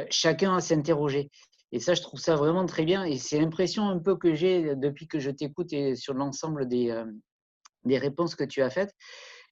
chacun 0.10 0.56
à 0.56 0.60
s'interroger. 0.60 1.30
Et 1.72 1.80
ça, 1.80 1.94
je 1.94 2.02
trouve 2.02 2.20
ça 2.20 2.36
vraiment 2.36 2.66
très 2.66 2.84
bien. 2.84 3.06
Et 3.06 3.18
c'est 3.18 3.40
l'impression 3.40 3.88
un 3.88 4.00
peu 4.00 4.18
que 4.18 4.34
j'ai 4.34 4.76
depuis 4.76 5.08
que 5.08 5.20
je 5.20 5.32
t'écoute 5.32 5.72
et 5.72 5.96
sur 5.96 6.14
l'ensemble 6.14 6.68
des, 6.68 6.92
des 7.86 7.98
réponses 7.98 8.36
que 8.36 8.44
tu 8.44 8.62
as 8.62 8.70
faites. 8.70 8.94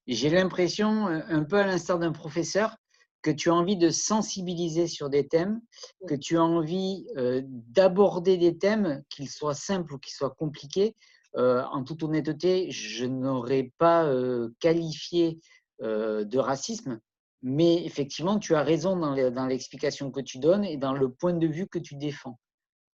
J'ai 0.07 0.29
l'impression, 0.29 1.07
un 1.07 1.43
peu 1.43 1.57
à 1.57 1.67
l'instar 1.67 1.99
d'un 1.99 2.11
professeur, 2.11 2.75
que 3.21 3.31
tu 3.31 3.49
as 3.49 3.53
envie 3.53 3.77
de 3.77 3.89
sensibiliser 3.89 4.87
sur 4.87 5.09
des 5.09 5.27
thèmes, 5.27 5.61
que 6.07 6.15
tu 6.15 6.37
as 6.37 6.43
envie 6.43 7.05
d'aborder 7.45 8.37
des 8.37 8.57
thèmes, 8.57 9.03
qu'ils 9.09 9.29
soient 9.29 9.53
simples 9.53 9.93
ou 9.93 9.99
qu'ils 9.99 10.13
soient 10.13 10.35
compliqués. 10.37 10.95
en 11.35 11.83
toute 11.83 12.03
honnêteté, 12.03 12.71
je 12.71 13.05
n'aurais 13.05 13.71
pas 13.77 14.11
qualifié 14.59 15.39
de 15.81 16.37
racisme, 16.37 16.99
mais 17.41 17.85
effectivement, 17.85 18.39
tu 18.39 18.55
as 18.55 18.63
raison 18.63 18.95
dans 18.97 19.45
l'explication 19.45 20.11
que 20.11 20.21
tu 20.21 20.39
donnes 20.39 20.65
et 20.65 20.77
dans 20.77 20.93
le 20.93 21.11
point 21.11 21.33
de 21.33 21.47
vue 21.47 21.67
que 21.67 21.79
tu 21.79 21.95
défends. 21.95 22.39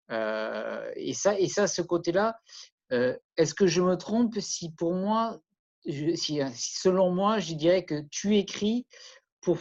et, 0.09 1.13
ça, 1.13 1.39
et 1.39 1.47
ça, 1.47 1.67
ce 1.67 1.81
côté-là, 1.81 2.35
est-ce 2.89 3.53
que 3.53 3.67
je 3.67 3.81
me 3.81 3.95
trompe 3.97 4.39
si 4.39 4.71
pour 4.71 4.93
moi, 4.93 5.39
si, 5.85 6.41
selon 6.55 7.11
moi, 7.11 7.39
je 7.39 7.53
dirais 7.53 7.85
que 7.85 8.01
tu 8.11 8.37
écris 8.37 8.85
pour 9.41 9.57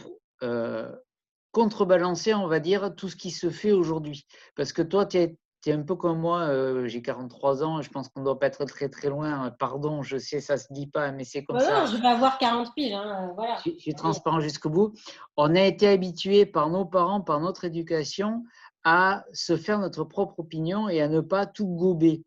contrebalancer, 1.51 2.33
on 2.33 2.47
va 2.47 2.59
dire, 2.59 2.95
tout 2.95 3.09
ce 3.09 3.15
qui 3.15 3.31
se 3.31 3.49
fait 3.49 3.71
aujourd'hui? 3.71 4.25
Parce 4.55 4.73
que 4.73 4.81
toi, 4.81 5.05
tu 5.05 5.17
es, 5.17 5.37
un 5.67 5.81
peu 5.81 5.95
comme 5.95 6.19
moi, 6.19 6.87
j'ai 6.87 7.01
43 7.01 7.63
ans, 7.63 7.81
je 7.81 7.89
pense 7.89 8.09
qu'on 8.09 8.19
ne 8.19 8.25
doit 8.25 8.37
pas 8.37 8.47
être 8.47 8.65
très 8.65 8.87
très 8.89 9.09
loin. 9.09 9.49
Pardon, 9.57 10.03
je 10.03 10.17
sais, 10.17 10.39
ça 10.39 10.53
ne 10.53 10.59
se 10.59 10.67
dit 10.71 10.85
pas, 10.85 11.11
mais 11.11 11.23
c'est 11.23 11.43
comme 11.43 11.59
ça. 11.59 11.87
je 11.87 11.97
vais 11.97 12.07
avoir 12.07 12.37
40 12.37 12.75
piles, 12.75 12.93
hein, 12.93 13.31
voilà. 13.35 13.57
Je, 13.65 13.71
suis 13.71 13.95
transparent 13.95 14.39
jusqu'au 14.39 14.69
bout. 14.69 14.93
On 15.37 15.55
a 15.55 15.61
été 15.61 15.87
habitué 15.87 16.45
par 16.45 16.69
nos 16.69 16.85
parents, 16.85 17.21
par 17.21 17.39
notre 17.39 17.65
éducation, 17.65 18.43
à 18.85 19.25
se 19.33 19.57
faire 19.57 19.79
notre 19.79 20.03
propre 20.03 20.39
opinion 20.39 20.87
et 20.87 21.01
à 21.01 21.07
ne 21.07 21.19
pas 21.19 21.47
tout 21.47 21.67
gober. 21.67 22.23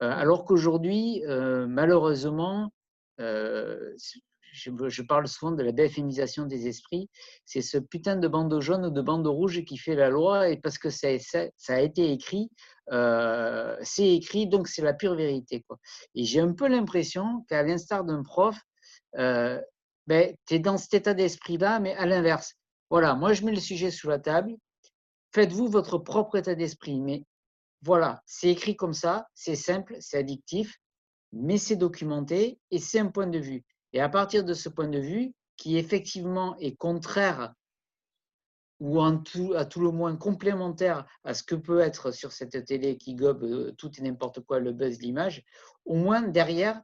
Alors 0.00 0.44
qu'aujourd'hui, 0.44 1.22
malheureusement, 1.26 2.72
je, 4.52 5.02
parle 5.02 5.28
souvent 5.28 5.52
de 5.52 5.62
la 5.62 5.72
déféminisation 5.72 6.46
des 6.46 6.66
esprits, 6.66 7.08
c'est 7.44 7.62
ce 7.62 7.78
putain 7.78 8.16
de 8.16 8.28
bandeau 8.28 8.60
jaune 8.60 8.86
ou 8.86 8.90
de 8.90 9.00
bandeau 9.00 9.32
rouge 9.32 9.64
qui 9.64 9.76
fait 9.78 9.94
la 9.94 10.10
loi, 10.10 10.48
et 10.48 10.56
parce 10.56 10.78
que 10.78 10.90
ça, 10.90 11.08
a 11.68 11.80
été 11.80 12.12
écrit, 12.12 12.50
euh, 12.92 13.76
c'est 13.82 14.14
écrit, 14.14 14.46
donc 14.46 14.68
c'est 14.68 14.82
la 14.82 14.94
pure 14.94 15.14
vérité. 15.14 15.64
Et 16.14 16.24
j'ai 16.24 16.40
un 16.40 16.52
peu 16.52 16.68
l'impression 16.68 17.44
qu'à 17.48 17.62
l'instar 17.62 18.04
d'un 18.04 18.22
prof, 18.22 18.56
euh, 19.16 19.60
ben, 20.06 20.34
tu 20.46 20.54
es 20.54 20.58
dans 20.58 20.78
cet 20.78 20.94
état 20.94 21.14
d'esprit-là, 21.14 21.80
mais 21.80 21.94
à 21.94 22.06
l'inverse. 22.06 22.54
Voilà, 22.90 23.14
moi 23.14 23.32
je 23.34 23.44
mets 23.44 23.52
le 23.52 23.60
sujet 23.60 23.90
sous 23.90 24.08
la 24.08 24.18
table, 24.18 24.54
faites-vous 25.34 25.68
votre 25.68 25.98
propre 25.98 26.36
état 26.36 26.54
d'esprit, 26.54 27.00
mais 27.00 27.24
voilà, 27.82 28.22
c'est 28.26 28.48
écrit 28.48 28.76
comme 28.76 28.94
ça, 28.94 29.28
c'est 29.34 29.56
simple, 29.56 29.96
c'est 30.00 30.18
addictif, 30.18 30.78
mais 31.32 31.58
c'est 31.58 31.76
documenté 31.76 32.58
et 32.70 32.78
c'est 32.78 32.98
un 32.98 33.08
point 33.08 33.26
de 33.26 33.38
vue. 33.38 33.64
Et 33.92 34.00
à 34.00 34.08
partir 34.08 34.44
de 34.44 34.54
ce 34.54 34.68
point 34.68 34.88
de 34.88 34.98
vue, 34.98 35.34
qui 35.56 35.76
effectivement 35.76 36.56
est 36.58 36.76
contraire 36.76 37.52
ou 38.80 39.00
en 39.00 39.18
tout, 39.18 39.54
à 39.56 39.64
tout 39.64 39.80
le 39.80 39.90
moins 39.90 40.16
complémentaire 40.16 41.04
à 41.24 41.34
ce 41.34 41.42
que 41.42 41.56
peut 41.56 41.80
être 41.80 42.12
sur 42.12 42.32
cette 42.32 42.64
télé 42.64 42.96
qui 42.96 43.14
gobe 43.14 43.42
euh, 43.42 43.72
tout 43.72 43.90
et 43.98 44.02
n'importe 44.02 44.40
quoi, 44.40 44.60
le 44.60 44.72
buzz, 44.72 45.00
l'image, 45.00 45.44
au 45.84 45.96
moins 45.96 46.22
derrière, 46.22 46.80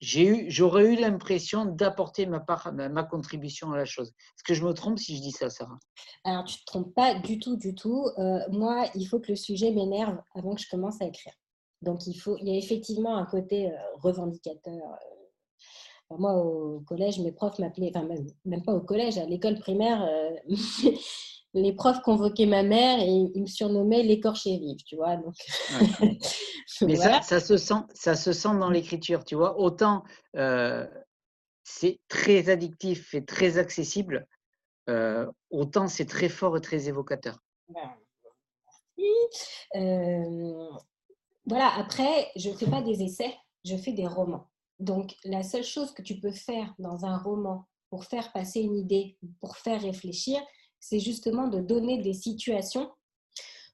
j'aurais 0.00 0.84
eu, 0.84 0.94
eu 0.94 0.96
l'impression 0.96 1.64
d'apporter 1.64 2.26
ma, 2.26 2.40
part, 2.40 2.72
ma, 2.72 3.02
contribution 3.02 3.72
à 3.72 3.76
la 3.76 3.84
chose. 3.84 4.08
Est-ce 4.08 4.44
que 4.44 4.54
je 4.54 4.64
me 4.64 4.72
trompe 4.72 4.98
si 4.98 5.16
je 5.16 5.22
dis 5.22 5.32
ça, 5.32 5.50
Sarah? 5.50 5.78
Alors, 6.24 6.44
tu 6.44 6.54
ne 6.54 6.58
te 6.58 6.64
trompes 6.66 6.94
pas 6.94 7.14
du 7.14 7.38
tout, 7.38 7.56
du 7.56 7.74
tout. 7.74 8.06
Euh, 8.18 8.40
moi, 8.50 8.86
il 8.94 9.06
faut 9.06 9.20
que 9.20 9.30
le 9.30 9.36
sujet 9.36 9.70
m'énerve 9.70 10.18
avant 10.34 10.54
que 10.54 10.60
je 10.62 10.68
commence 10.68 11.00
à 11.00 11.06
écrire. 11.06 11.34
Donc, 11.82 12.06
il, 12.06 12.14
faut, 12.14 12.36
il 12.38 12.48
y 12.48 12.52
a 12.52 12.58
effectivement 12.58 13.16
un 13.16 13.24
côté 13.24 13.70
euh, 13.70 13.76
revendicateur, 14.02 14.98
moi, 16.18 16.34
au 16.34 16.80
collège, 16.80 17.20
mes 17.20 17.32
profs 17.32 17.58
m'appelaient, 17.58 17.92
enfin, 17.94 18.08
même, 18.44 18.62
pas 18.64 18.74
au 18.74 18.80
collège, 18.80 19.18
à 19.18 19.26
l'école 19.26 19.58
primaire, 19.58 20.02
euh, 20.02 20.30
les 21.54 21.72
profs 21.72 22.00
convoquaient 22.02 22.46
ma 22.46 22.62
mère 22.62 23.00
et 23.00 23.08
ils 23.08 23.42
me 23.42 23.46
surnommaient 23.46 24.02
l'écorché 24.02 24.56
vive, 24.58 24.82
tu 24.84 24.96
vois. 24.96 25.16
Donc... 25.16 25.34
Mais 26.82 26.96
ça, 26.96 27.20
ça, 27.22 27.40
se 27.40 27.56
sent, 27.56 27.82
ça 27.92 28.14
se 28.14 28.32
sent 28.32 28.56
dans 28.58 28.70
l'écriture, 28.70 29.24
tu 29.24 29.34
vois. 29.34 29.58
Autant 29.58 30.04
euh, 30.36 30.86
c'est 31.64 32.00
très 32.08 32.48
addictif 32.48 33.14
et 33.14 33.24
très 33.24 33.58
accessible, 33.58 34.26
euh, 34.88 35.30
autant 35.50 35.88
c'est 35.88 36.06
très 36.06 36.28
fort 36.28 36.56
et 36.56 36.60
très 36.60 36.88
évocateur. 36.88 37.38
Ben, 37.68 37.90
voilà, 41.46 41.72
après, 41.76 42.30
je 42.36 42.50
ne 42.50 42.54
fais 42.54 42.68
pas 42.68 42.82
des 42.82 43.02
essais, 43.02 43.34
je 43.64 43.76
fais 43.76 43.92
des 43.92 44.06
romans. 44.06 44.48
Donc, 44.78 45.14
la 45.24 45.42
seule 45.42 45.64
chose 45.64 45.92
que 45.92 46.02
tu 46.02 46.18
peux 46.20 46.32
faire 46.32 46.74
dans 46.78 47.04
un 47.04 47.18
roman 47.18 47.66
pour 47.90 48.04
faire 48.04 48.32
passer 48.32 48.60
une 48.60 48.76
idée, 48.76 49.16
pour 49.40 49.56
faire 49.56 49.80
réfléchir, 49.80 50.40
c'est 50.80 51.00
justement 51.00 51.48
de 51.48 51.60
donner 51.60 52.02
des 52.02 52.14
situations 52.14 52.90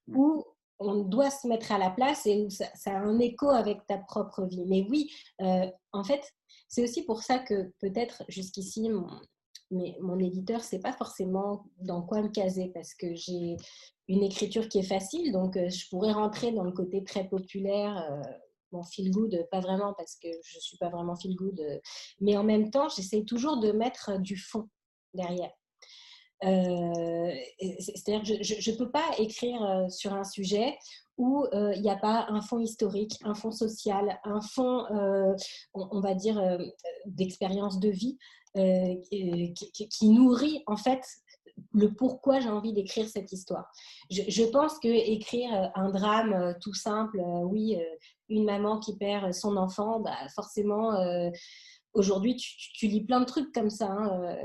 mmh. 0.08 0.18
où 0.18 0.44
on 0.78 1.04
doit 1.04 1.30
se 1.30 1.48
mettre 1.48 1.72
à 1.72 1.78
la 1.78 1.90
place 1.90 2.26
et 2.26 2.44
où 2.44 2.50
ça, 2.50 2.66
a 2.84 2.98
un 2.98 3.18
écho 3.18 3.48
avec 3.48 3.86
ta 3.86 3.96
propre 3.96 4.44
vie. 4.44 4.64
Mais 4.66 4.86
oui, 4.90 5.10
euh, 5.40 5.66
en 5.92 6.04
fait, 6.04 6.34
c'est 6.68 6.82
aussi 6.82 7.02
pour 7.04 7.22
ça 7.22 7.38
que 7.38 7.72
peut-être 7.80 8.24
jusqu'ici, 8.28 8.90
mon, 8.90 9.06
mais 9.70 9.96
mon 10.00 10.18
éditeur 10.18 10.58
ne 10.58 10.64
sait 10.64 10.78
pas 10.78 10.92
forcément 10.92 11.64
dans 11.78 12.02
quoi 12.02 12.22
me 12.22 12.28
caser 12.28 12.70
parce 12.74 12.94
que 12.94 13.14
j'ai 13.14 13.56
une 14.08 14.22
écriture 14.22 14.68
qui 14.68 14.78
est 14.78 14.88
facile, 14.88 15.32
donc 15.32 15.56
euh, 15.56 15.68
je 15.68 15.88
pourrais 15.88 16.12
rentrer 16.12 16.52
dans 16.52 16.62
le 16.62 16.72
côté 16.72 17.02
très 17.02 17.28
populaire. 17.28 17.96
Euh, 18.10 18.30
bon, 18.70 18.82
feel 18.84 19.10
good, 19.10 19.46
pas 19.50 19.60
vraiment 19.60 19.94
parce 19.94 20.16
que 20.16 20.28
je 20.44 20.58
ne 20.58 20.60
suis 20.60 20.78
pas 20.78 20.88
vraiment 20.88 21.16
feel 21.16 21.34
good, 21.34 21.58
euh, 21.60 21.78
mais 22.20 22.36
en 22.36 22.44
même 22.44 22.70
temps, 22.70 22.88
j'essaie 22.88 23.24
toujours 23.24 23.58
de 23.58 23.72
mettre 23.72 24.20
du 24.20 24.36
fond 24.36 24.68
derrière. 25.14 25.52
Euh, 26.44 27.32
c'est-à-dire 27.78 28.22
que 28.22 28.42
je 28.42 28.70
ne 28.70 28.76
peux 28.76 28.90
pas 28.90 29.06
écrire 29.18 29.62
euh, 29.62 29.88
sur 29.88 30.12
un 30.12 30.24
sujet 30.24 30.76
où 31.18 31.46
il 31.54 31.80
n'y 31.80 31.88
a 31.88 31.96
pas 31.96 32.26
un 32.28 32.42
fond 32.42 32.58
historique, 32.58 33.14
un 33.24 33.32
fond 33.32 33.50
social, 33.50 34.20
un 34.24 34.42
fond, 34.42 34.84
on, 35.72 36.00
va 36.00 36.14
dire, 36.14 36.38
d'expérience 37.06 37.80
de 37.80 37.88
vie 37.88 38.18
qui, 38.54 40.08
nourrit 40.10 40.62
en 40.66 40.76
fait 40.76 41.00
le 41.72 41.92
pourquoi 41.92 42.40
j'ai 42.40 42.48
envie 42.48 42.72
d'écrire 42.72 43.08
cette 43.08 43.32
histoire. 43.32 43.70
Je, 44.10 44.44
pense 44.50 44.78
que 44.78 44.88
écrire 44.88 45.52
euh, 45.54 45.66
un 45.74 45.90
drame 45.90 46.32
euh, 46.32 46.52
tout 46.60 46.74
simple, 46.74 47.18
euh, 47.20 47.44
oui, 47.44 47.78
une 48.28 48.44
maman 48.44 48.78
qui 48.78 48.96
perd 48.96 49.32
son 49.32 49.56
enfant, 49.56 50.00
bah 50.00 50.16
forcément, 50.34 50.92
aujourd'hui, 51.96 52.36
tu, 52.36 52.86
lis 52.86 53.04
plein 53.04 53.20
de 53.20 53.24
trucs 53.24 53.52
comme 53.52 53.70
ça. 53.70 53.88
Hein, 53.90 54.36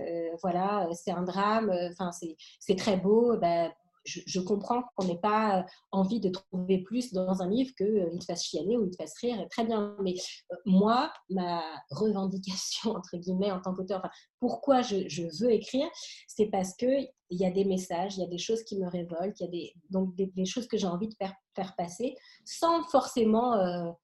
voilà, 0.41 0.87
c'est 0.93 1.11
un 1.11 1.23
drame, 1.23 1.71
enfin, 1.91 2.11
c'est 2.59 2.75
très 2.75 2.97
beau. 2.97 3.37
Bah, 3.37 3.69
je, 4.05 4.39
comprends 4.39 4.83
qu'on 4.95 5.05
n'ait 5.05 5.19
pas 5.19 5.59
euh, 5.59 5.63
envie 5.91 6.19
de 6.19 6.29
trouver 6.29 6.79
plus 6.79 7.13
dans 7.13 7.41
un 7.41 7.49
livre 7.49 7.73
qu'il 7.75 7.87
euh, 7.87 8.17
te 8.17 8.25
fasse 8.25 8.43
chialer 8.43 8.77
ou 8.77 8.85
il 8.85 8.91
te 8.91 8.95
fasse 8.97 9.17
rire, 9.19 9.45
très 9.49 9.63
bien. 9.63 9.95
Mais 10.01 10.15
euh, 10.51 10.55
moi, 10.65 11.11
ma 11.29 11.61
revendication, 11.91 12.91
entre 12.95 13.17
guillemets, 13.17 13.51
en 13.51 13.61
tant 13.61 13.73
qu'auteur, 13.73 14.01
pourquoi 14.39 14.81
je, 14.81 15.41
veux 15.41 15.51
écrire, 15.51 15.87
c'est 16.27 16.47
parce 16.47 16.73
qu'il 16.75 17.09
y 17.29 17.45
a 17.45 17.51
des 17.51 17.65
messages, 17.65 18.17
il 18.17 18.21
y 18.21 18.25
a 18.25 18.29
des 18.29 18.37
choses 18.37 18.63
qui 18.63 18.77
me 18.77 18.87
révoltent, 18.87 19.39
il 19.39 19.43
y 19.43 19.47
a 19.47 19.51
des, 19.51 19.73
donc 19.89 20.15
des, 20.15 20.45
choses 20.45 20.67
que 20.67 20.77
j'ai 20.77 20.87
envie 20.87 21.07
de 21.07 21.15
faire, 21.15 21.33
faire, 21.55 21.75
passer 21.75 22.15
sans 22.45 22.83
forcément... 22.85 23.95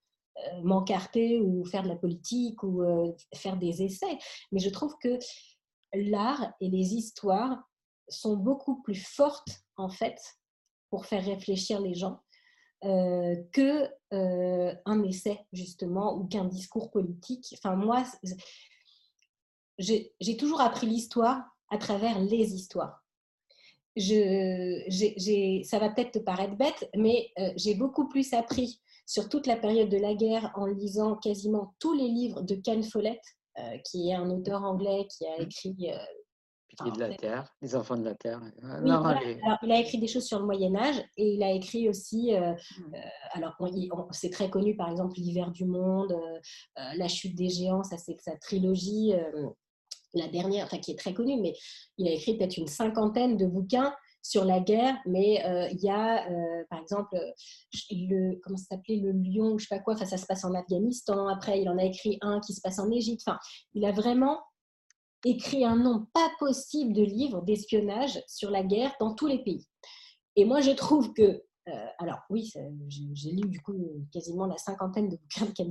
m'encarter 0.63 1.41
ou 1.41 1.65
faire 1.65 1.83
de 1.83 1.89
la 1.89 1.95
politique 1.95 2.61
ou 2.63 2.83
faire 3.35 3.57
des 3.57 3.81
essais. 3.83 4.17
Mais 4.51 4.59
je 4.59 4.69
trouve 4.69 4.95
que 5.01 5.17
l'art 5.93 6.53
et 6.61 6.69
les 6.69 6.93
histoires 6.93 7.63
sont 8.07 8.37
beaucoup 8.37 8.81
plus 8.81 8.95
fortes 8.95 9.63
en 9.75 9.89
fait 9.89 10.19
pour 10.89 11.05
faire 11.05 11.25
réfléchir 11.25 11.81
les 11.81 11.93
gens 11.93 12.21
euh, 12.85 13.35
que 13.53 13.89
euh, 14.13 14.75
un 14.85 15.03
essai 15.03 15.39
justement 15.51 16.15
ou 16.15 16.27
qu'un 16.27 16.45
discours 16.45 16.91
politique. 16.91 17.55
Enfin 17.57 17.75
moi, 17.75 18.03
j'ai 19.79 20.37
toujours 20.37 20.61
appris 20.61 20.85
l'histoire 20.85 21.43
à 21.69 21.79
travers 21.79 22.19
les 22.19 22.53
histoires. 22.53 23.03
Ça 23.97 25.79
va 25.79 25.89
peut-être 25.89 26.11
te 26.11 26.19
paraître 26.19 26.55
bête, 26.55 26.87
mais 26.95 27.31
euh, 27.39 27.51
j'ai 27.55 27.73
beaucoup 27.73 28.07
plus 28.07 28.31
appris 28.33 28.79
sur 29.07 29.27
toute 29.29 29.47
la 29.47 29.55
période 29.55 29.89
de 29.89 29.97
la 29.97 30.13
guerre 30.13 30.51
en 30.53 30.67
lisant 30.67 31.15
quasiment 31.15 31.73
tous 31.79 31.93
les 31.93 32.07
livres 32.07 32.43
de 32.43 32.53
Ken 32.53 32.83
Follett, 32.83 33.21
qui 33.85 34.09
est 34.09 34.13
un 34.13 34.29
auteur 34.29 34.63
anglais 34.63 35.07
qui 35.09 35.25
a 35.25 35.39
mmh. 35.39 35.41
écrit 35.41 35.91
de 36.85 36.99
la 36.99 37.13
Terre, 37.15 37.53
les 37.61 37.75
enfants 37.75 37.97
de 37.97 38.03
la 38.03 38.15
Terre. 38.15 38.41
il 39.63 39.71
a 39.71 39.79
écrit 39.79 39.97
des 39.97 40.07
choses 40.07 40.25
sur 40.25 40.39
le 40.39 40.45
Moyen 40.45 40.75
Âge 40.75 40.97
et 41.17 41.33
il 41.33 41.43
a 41.43 41.51
écrit 41.51 41.89
aussi, 41.89 42.35
euh, 42.35 42.53
mmh. 42.53 42.95
euh, 42.95 42.99
alors 43.33 43.55
c'est 44.11 44.29
très 44.29 44.49
connu 44.49 44.75
par 44.75 44.89
exemple 44.89 45.15
l'hiver 45.17 45.51
du 45.51 45.65
monde, 45.65 46.11
euh, 46.11 46.81
la 46.95 47.07
chute 47.07 47.35
des 47.35 47.49
géants, 47.49 47.83
ça 47.83 47.97
c'est 47.97 48.19
sa 48.21 48.35
trilogie. 48.37 49.13
la 50.13 50.27
dernière, 50.27 50.65
enfin 50.65 50.77
qui 50.77 50.91
est 50.91 50.99
très 50.99 51.13
connue, 51.13 51.39
mais 51.41 51.53
il 51.97 52.07
a 52.07 52.11
écrit 52.11 52.37
peut-être 52.37 52.57
une 52.57 52.67
cinquantaine 52.67 53.37
de 53.37 53.45
bouquins 53.45 53.93
sur 54.27 54.43
la 54.43 54.59
guerre, 54.59 54.97
mais 55.05 55.45
euh, 55.45 55.69
il 55.71 55.79
y 55.79 55.89
a, 55.89 56.29
euh, 56.29 56.63
par 56.69 56.81
exemple, 56.81 57.17
le, 57.91 58.37
comment 58.43 58.57
ça 58.57 58.75
s'appelait, 58.75 58.97
le 58.97 59.13
lion, 59.13 59.57
je 59.57 59.65
sais 59.65 59.75
pas 59.75 59.81
quoi, 59.81 59.95
ça 59.95 60.17
se 60.17 60.25
passe 60.25 60.43
en 60.43 60.53
Afghanistan, 60.53 61.27
après 61.29 61.61
il 61.61 61.69
en 61.69 61.77
a 61.77 61.85
écrit 61.85 62.17
un 62.19 62.41
qui 62.41 62.53
se 62.53 62.59
passe 62.59 62.77
en 62.79 62.91
Égypte, 62.91 63.21
enfin, 63.25 63.39
il 63.73 63.85
a 63.85 63.93
vraiment 63.93 64.41
écrit 65.23 65.63
un 65.63 65.77
nombre 65.77 66.07
pas 66.13 66.29
possible 66.39 66.93
de 66.93 67.03
livres 67.03 67.41
d'espionnage 67.41 68.21
sur 68.27 68.51
la 68.51 68.63
guerre 68.63 68.93
dans 68.99 69.15
tous 69.15 69.27
les 69.27 69.41
pays. 69.43 69.65
Et 70.35 70.43
moi, 70.43 70.59
je 70.59 70.71
trouve 70.71 71.13
que 71.13 71.41
euh, 71.69 71.87
alors 71.97 72.19
oui, 72.29 72.51
j'ai 72.87 73.31
lu 73.31 73.47
du 73.49 73.61
coup 73.61 73.75
quasiment 74.13 74.45
la 74.45 74.57
cinquantaine 74.57 75.09
de 75.09 75.17
bouquins 75.17 75.45
de 75.45 75.51
Ken 75.51 75.69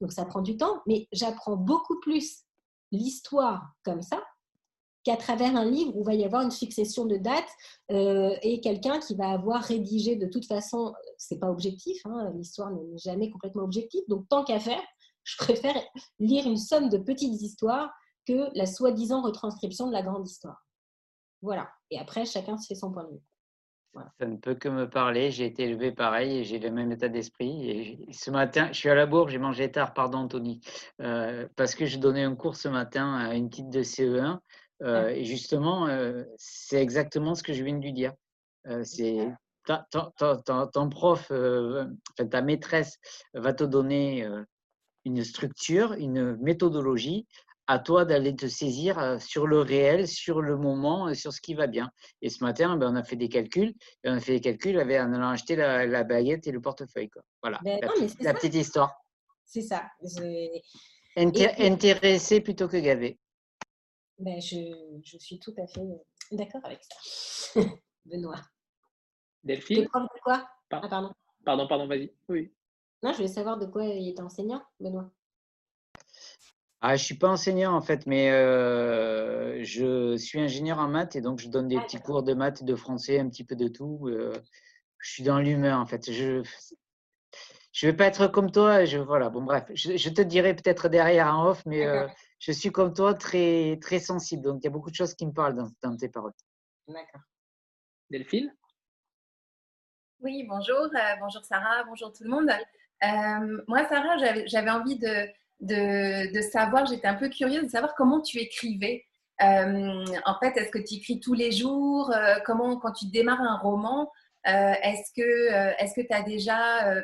donc 0.00 0.12
ça 0.12 0.24
prend 0.24 0.42
du 0.42 0.56
temps, 0.56 0.80
mais 0.86 1.08
j'apprends 1.12 1.56
beaucoup 1.56 1.98
plus 2.00 2.44
l'histoire 2.92 3.62
comme 3.84 4.02
ça 4.02 4.22
qu'à 5.10 5.16
travers 5.16 5.56
un 5.56 5.64
livre 5.64 5.96
où 5.96 6.02
il 6.02 6.06
va 6.06 6.14
y 6.14 6.24
avoir 6.24 6.42
une 6.42 6.52
succession 6.52 7.04
de 7.04 7.16
dates 7.16 7.52
euh, 7.90 8.36
et 8.42 8.60
quelqu'un 8.60 9.00
qui 9.00 9.16
va 9.16 9.30
avoir 9.30 9.60
rédigé 9.60 10.14
de 10.14 10.26
toute 10.26 10.46
façon, 10.46 10.94
c'est 11.18 11.40
pas 11.40 11.50
objectif, 11.50 12.00
hein, 12.06 12.30
l'histoire 12.36 12.70
n'est 12.70 12.96
jamais 12.96 13.28
complètement 13.28 13.64
objective, 13.64 14.02
donc 14.08 14.28
tant 14.28 14.44
qu'à 14.44 14.60
faire, 14.60 14.82
je 15.24 15.36
préfère 15.36 15.74
lire 16.20 16.46
une 16.46 16.56
somme 16.56 16.88
de 16.88 16.98
petites 16.98 17.42
histoires 17.42 17.90
que 18.24 18.56
la 18.56 18.66
soi-disant 18.66 19.22
retranscription 19.22 19.88
de 19.88 19.92
la 19.92 20.02
grande 20.02 20.28
histoire. 20.28 20.64
Voilà, 21.42 21.68
et 21.90 21.98
après 21.98 22.24
chacun 22.24 22.56
se 22.56 22.68
fait 22.68 22.76
son 22.76 22.92
point 22.92 23.04
de 23.04 23.10
vue. 23.10 23.22
Ça 24.20 24.26
ne 24.26 24.36
peut 24.36 24.54
que 24.54 24.68
me 24.68 24.88
parler. 24.88 25.32
J'ai 25.32 25.46
été 25.46 25.64
élevé 25.64 25.90
pareil 25.90 26.38
et 26.38 26.44
j'ai 26.44 26.60
le 26.60 26.70
même 26.70 26.92
état 26.92 27.08
d'esprit. 27.08 28.06
Ce 28.12 28.30
matin, 28.30 28.68
je 28.70 28.78
suis 28.78 28.88
à 28.88 28.94
la 28.94 29.04
bourre, 29.04 29.28
j'ai 29.28 29.38
mangé 29.38 29.68
tard, 29.68 29.94
pardon 29.94 30.18
Anthony, 30.18 30.60
euh, 31.00 31.48
parce 31.56 31.74
que 31.74 31.86
j'ai 31.86 31.98
donné 31.98 32.22
un 32.22 32.36
cours 32.36 32.54
ce 32.54 32.68
matin 32.68 33.16
à 33.16 33.34
une 33.34 33.50
petite 33.50 33.68
de 33.68 33.82
CE1. 33.82 34.38
Euh, 34.82 35.08
et 35.08 35.24
justement, 35.24 35.86
euh, 35.86 36.24
c'est 36.36 36.80
exactement 36.80 37.34
ce 37.34 37.42
que 37.42 37.52
je 37.52 37.62
viens 37.62 37.76
de 37.76 37.82
lui 37.82 37.92
dire. 37.92 38.12
c'est 38.84 39.28
ton 40.70 40.88
prof, 40.88 41.30
enfin, 41.30 42.26
ta 42.30 42.42
maîtresse 42.42 42.98
va 43.34 43.52
te 43.52 43.62
donner 43.62 44.26
une 45.04 45.22
structure, 45.22 45.92
une 45.92 46.36
méthodologie 46.36 47.26
à 47.70 47.78
toi 47.78 48.04
d'aller 48.04 48.34
te 48.34 48.46
saisir 48.46 48.98
euh, 48.98 49.20
sur 49.20 49.46
le 49.46 49.60
réel, 49.60 50.08
sur 50.08 50.42
le 50.42 50.56
moment, 50.56 51.06
euh, 51.06 51.14
sur 51.14 51.32
ce 51.32 51.40
qui 51.40 51.54
va 51.54 51.68
bien. 51.68 51.92
Et 52.20 52.28
ce 52.28 52.42
matin, 52.42 52.76
ben, 52.76 52.92
on 52.92 52.96
a 52.96 53.04
fait 53.04 53.14
des 53.14 53.28
calculs. 53.28 53.74
Et 54.02 54.10
on 54.10 54.14
a 54.14 54.20
fait 54.20 54.32
des 54.32 54.40
calculs 54.40 54.76
en 54.76 55.12
allant 55.12 55.28
acheter 55.28 55.54
la, 55.54 56.02
baguette 56.02 56.48
et 56.48 56.50
le 56.50 56.60
portefeuille. 56.60 57.08
Quoi. 57.10 57.22
Voilà, 57.42 57.60
ben 57.62 57.78
la, 58.18 58.34
petite, 58.34 58.56
histoire. 58.56 58.92
C'est 59.44 59.62
ça. 59.62 59.84
intéressé 61.16 62.40
plutôt 62.40 62.66
que 62.66 62.76
gavé. 62.76 63.20
Ben, 64.20 64.40
je, 64.40 65.00
je, 65.02 65.16
suis 65.16 65.38
tout 65.38 65.54
à 65.56 65.66
fait 65.66 65.80
d'accord 66.30 66.60
avec 66.64 66.80
ça. 66.82 67.60
Benoît. 68.04 68.40
Delphine 69.42 69.84
de 69.84 70.20
quoi? 70.22 70.46
Ah, 70.70 70.86
pardon. 70.88 71.12
Pardon, 71.44 71.66
pardon, 71.66 71.86
vas-y. 71.86 72.12
Oui. 72.28 72.52
Non, 73.02 73.12
je 73.12 73.16
voulais 73.16 73.28
savoir 73.28 73.58
de 73.58 73.64
quoi 73.64 73.84
il 73.86 74.08
est 74.08 74.20
enseignant, 74.20 74.62
Benoît. 74.78 75.10
Ah, 76.82 76.96
je 76.96 77.04
suis 77.04 77.14
pas 77.14 77.28
enseignant 77.28 77.74
en 77.74 77.80
fait, 77.80 78.06
mais 78.06 78.30
euh, 78.30 79.62
je 79.64 80.16
suis 80.16 80.38
ingénieur 80.38 80.78
en 80.78 80.88
maths 80.88 81.16
et 81.16 81.20
donc 81.20 81.38
je 81.38 81.48
donne 81.48 81.68
des 81.68 81.78
petits 81.80 82.00
cours 82.00 82.22
de 82.22 82.32
maths 82.34 82.62
de 82.62 82.74
français, 82.74 83.18
un 83.18 83.28
petit 83.28 83.44
peu 83.44 83.56
de 83.56 83.68
tout. 83.68 84.08
Euh, 84.08 84.32
je 84.98 85.10
suis 85.10 85.22
dans 85.22 85.38
l'humain 85.38 85.78
en 85.78 85.86
fait. 85.86 86.10
Je 86.10 86.42
je 87.72 87.86
vais 87.86 87.92
pas 87.92 88.06
être 88.06 88.28
comme 88.28 88.50
toi. 88.50 88.84
Je 88.84 88.98
voilà. 88.98 89.30
Bon 89.30 89.42
bref, 89.42 89.64
je, 89.74 90.08
te 90.08 90.22
dirai 90.22 90.54
peut-être 90.54 90.88
derrière 90.88 91.34
en 91.34 91.48
off, 91.48 91.62
mais 91.66 91.86
euh, 91.86 92.06
je 92.40 92.50
suis 92.50 92.72
comme 92.72 92.92
toi 92.92 93.14
très 93.14 93.78
très 93.80 94.00
sensible. 94.00 94.42
Donc 94.42 94.60
il 94.62 94.64
y 94.64 94.68
a 94.68 94.70
beaucoup 94.70 94.90
de 94.90 94.96
choses 94.96 95.14
qui 95.14 95.26
me 95.26 95.32
parlent 95.32 95.54
dans, 95.54 95.70
dans 95.82 95.96
tes 95.96 96.08
paroles. 96.08 96.32
D'accord. 96.88 97.22
Delphine? 98.10 98.52
Oui, 100.18 100.44
bonjour, 100.48 100.88
bonjour 101.20 101.44
Sarah, 101.44 101.84
bonjour 101.84 102.12
tout 102.12 102.24
le 102.24 102.30
monde. 102.30 102.50
moi 103.68 103.86
Sarah, 103.88 104.16
j'avais 104.46 104.70
envie 104.70 104.98
de 104.98 105.28
de, 105.60 106.40
savoir, 106.40 106.86
j'étais 106.86 107.06
un 107.06 107.14
peu 107.14 107.28
curieuse 107.28 107.64
de 107.64 107.68
savoir 107.68 107.94
comment 107.94 108.20
tu 108.20 108.38
écrivais. 108.38 109.04
Euh, 109.42 110.04
en 110.24 110.38
fait, 110.38 110.56
est-ce 110.56 110.70
que 110.70 110.78
tu 110.78 110.94
écris 110.94 111.20
tous 111.20 111.34
les 111.34 111.52
jours? 111.52 112.10
Euh, 112.14 112.36
Comment, 112.44 112.76
quand 112.76 112.92
tu 112.92 113.06
démarres 113.06 113.40
un 113.40 113.56
roman, 113.58 114.10
euh, 114.46 114.72
est-ce 114.82 115.12
que 115.14 115.82
est-ce 115.82 115.94
que 115.94 116.06
tu 116.06 116.12
as 116.12 116.22
déjà 116.22 116.94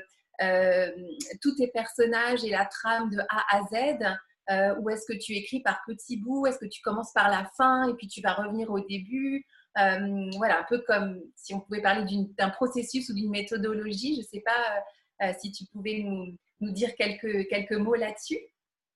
tous 1.40 1.54
tes 1.56 1.68
personnages 1.68 2.44
et 2.44 2.50
la 2.50 2.66
trame 2.66 3.10
de 3.10 3.20
A 3.28 3.56
à 3.56 3.62
Z? 3.64 4.04
Ou 4.48 4.90
est-ce 4.90 5.06
que 5.06 5.18
tu 5.18 5.34
écris 5.34 5.60
par 5.60 5.80
petits 5.86 6.16
bouts? 6.16 6.46
Est-ce 6.46 6.58
que 6.58 6.66
tu 6.66 6.80
commences 6.82 7.12
par 7.12 7.28
la 7.28 7.50
fin 7.56 7.88
et 7.88 7.94
puis 7.94 8.06
tu 8.06 8.20
vas 8.20 8.34
revenir 8.34 8.70
au 8.70 8.80
début? 8.80 9.44
Voilà, 9.74 10.60
un 10.60 10.66
peu 10.68 10.78
comme 10.86 11.20
si 11.34 11.54
on 11.54 11.60
pouvait 11.60 11.82
parler 11.82 12.04
d'un 12.38 12.50
processus 12.50 13.08
ou 13.08 13.14
d'une 13.14 13.30
méthodologie. 13.30 14.14
Je 14.14 14.20
ne 14.20 14.26
sais 14.26 14.44
pas 14.44 15.32
si 15.34 15.50
tu 15.52 15.64
pouvais 15.66 16.04
nous, 16.04 16.72
dire 16.72 16.94
quelques, 16.94 17.48
quelques 17.48 17.72
mots 17.72 17.94
là-dessus 17.94 18.38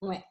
Ouais. 0.03 0.23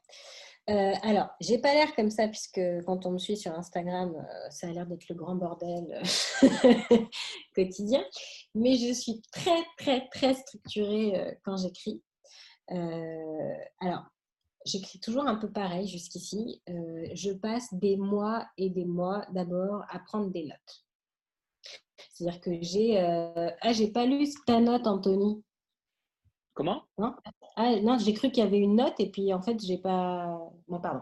Euh, 0.69 0.93
alors, 1.01 1.29
j'ai 1.39 1.57
pas 1.57 1.73
l'air 1.73 1.95
comme 1.95 2.11
ça, 2.11 2.27
puisque 2.27 2.61
quand 2.85 3.05
on 3.05 3.11
me 3.11 3.17
suit 3.17 3.37
sur 3.37 3.53
Instagram, 3.53 4.13
euh, 4.15 4.49
ça 4.51 4.67
a 4.67 4.71
l'air 4.71 4.85
d'être 4.85 5.07
le 5.09 5.15
grand 5.15 5.35
bordel 5.35 5.99
euh, 6.43 6.47
quotidien. 7.55 8.03
Mais 8.53 8.75
je 8.75 8.93
suis 8.93 9.21
très, 9.31 9.63
très, 9.77 10.07
très 10.09 10.35
structurée 10.35 11.17
euh, 11.17 11.31
quand 11.43 11.57
j'écris. 11.57 12.03
alors, 13.79 14.05
j'écris 14.65 14.99
toujours 14.99 15.27
un 15.27 15.35
peu 15.35 15.51
pareil 15.51 15.87
jusqu'ici. 15.87 16.61
je 16.67 17.31
passe 17.31 17.73
des 17.73 17.97
mois 17.97 18.47
et 18.57 18.69
des 18.69 18.85
mois 18.85 19.25
d'abord 19.31 19.83
à 19.89 19.99
prendre 19.99 20.29
des 20.29 20.45
notes. 20.45 20.85
C'est-à-dire 22.11 22.41
que 22.41 22.51
j'ai. 22.61 22.99
ah, 22.99 23.73
j'ai 23.73 23.91
pas 23.91 24.05
lu 24.05 24.27
ta 24.45 24.59
note, 24.59 24.87
Anthony. 24.87 25.43
Comment? 26.53 26.83
Non, 26.97 27.15
ah, 27.55 27.79
non 27.81 27.97
j'ai 27.97 28.13
cru 28.13 28.31
qu'il 28.31 28.43
y 28.43 28.47
avait 28.47 28.59
une 28.59 28.75
note 28.75 28.99
et 28.99 29.09
puis 29.09 29.33
en 29.33 29.41
fait, 29.41 29.57
j'ai 29.63 29.77
pas. 29.77 30.39
Non, 30.67 30.81
pardon. 30.81 31.01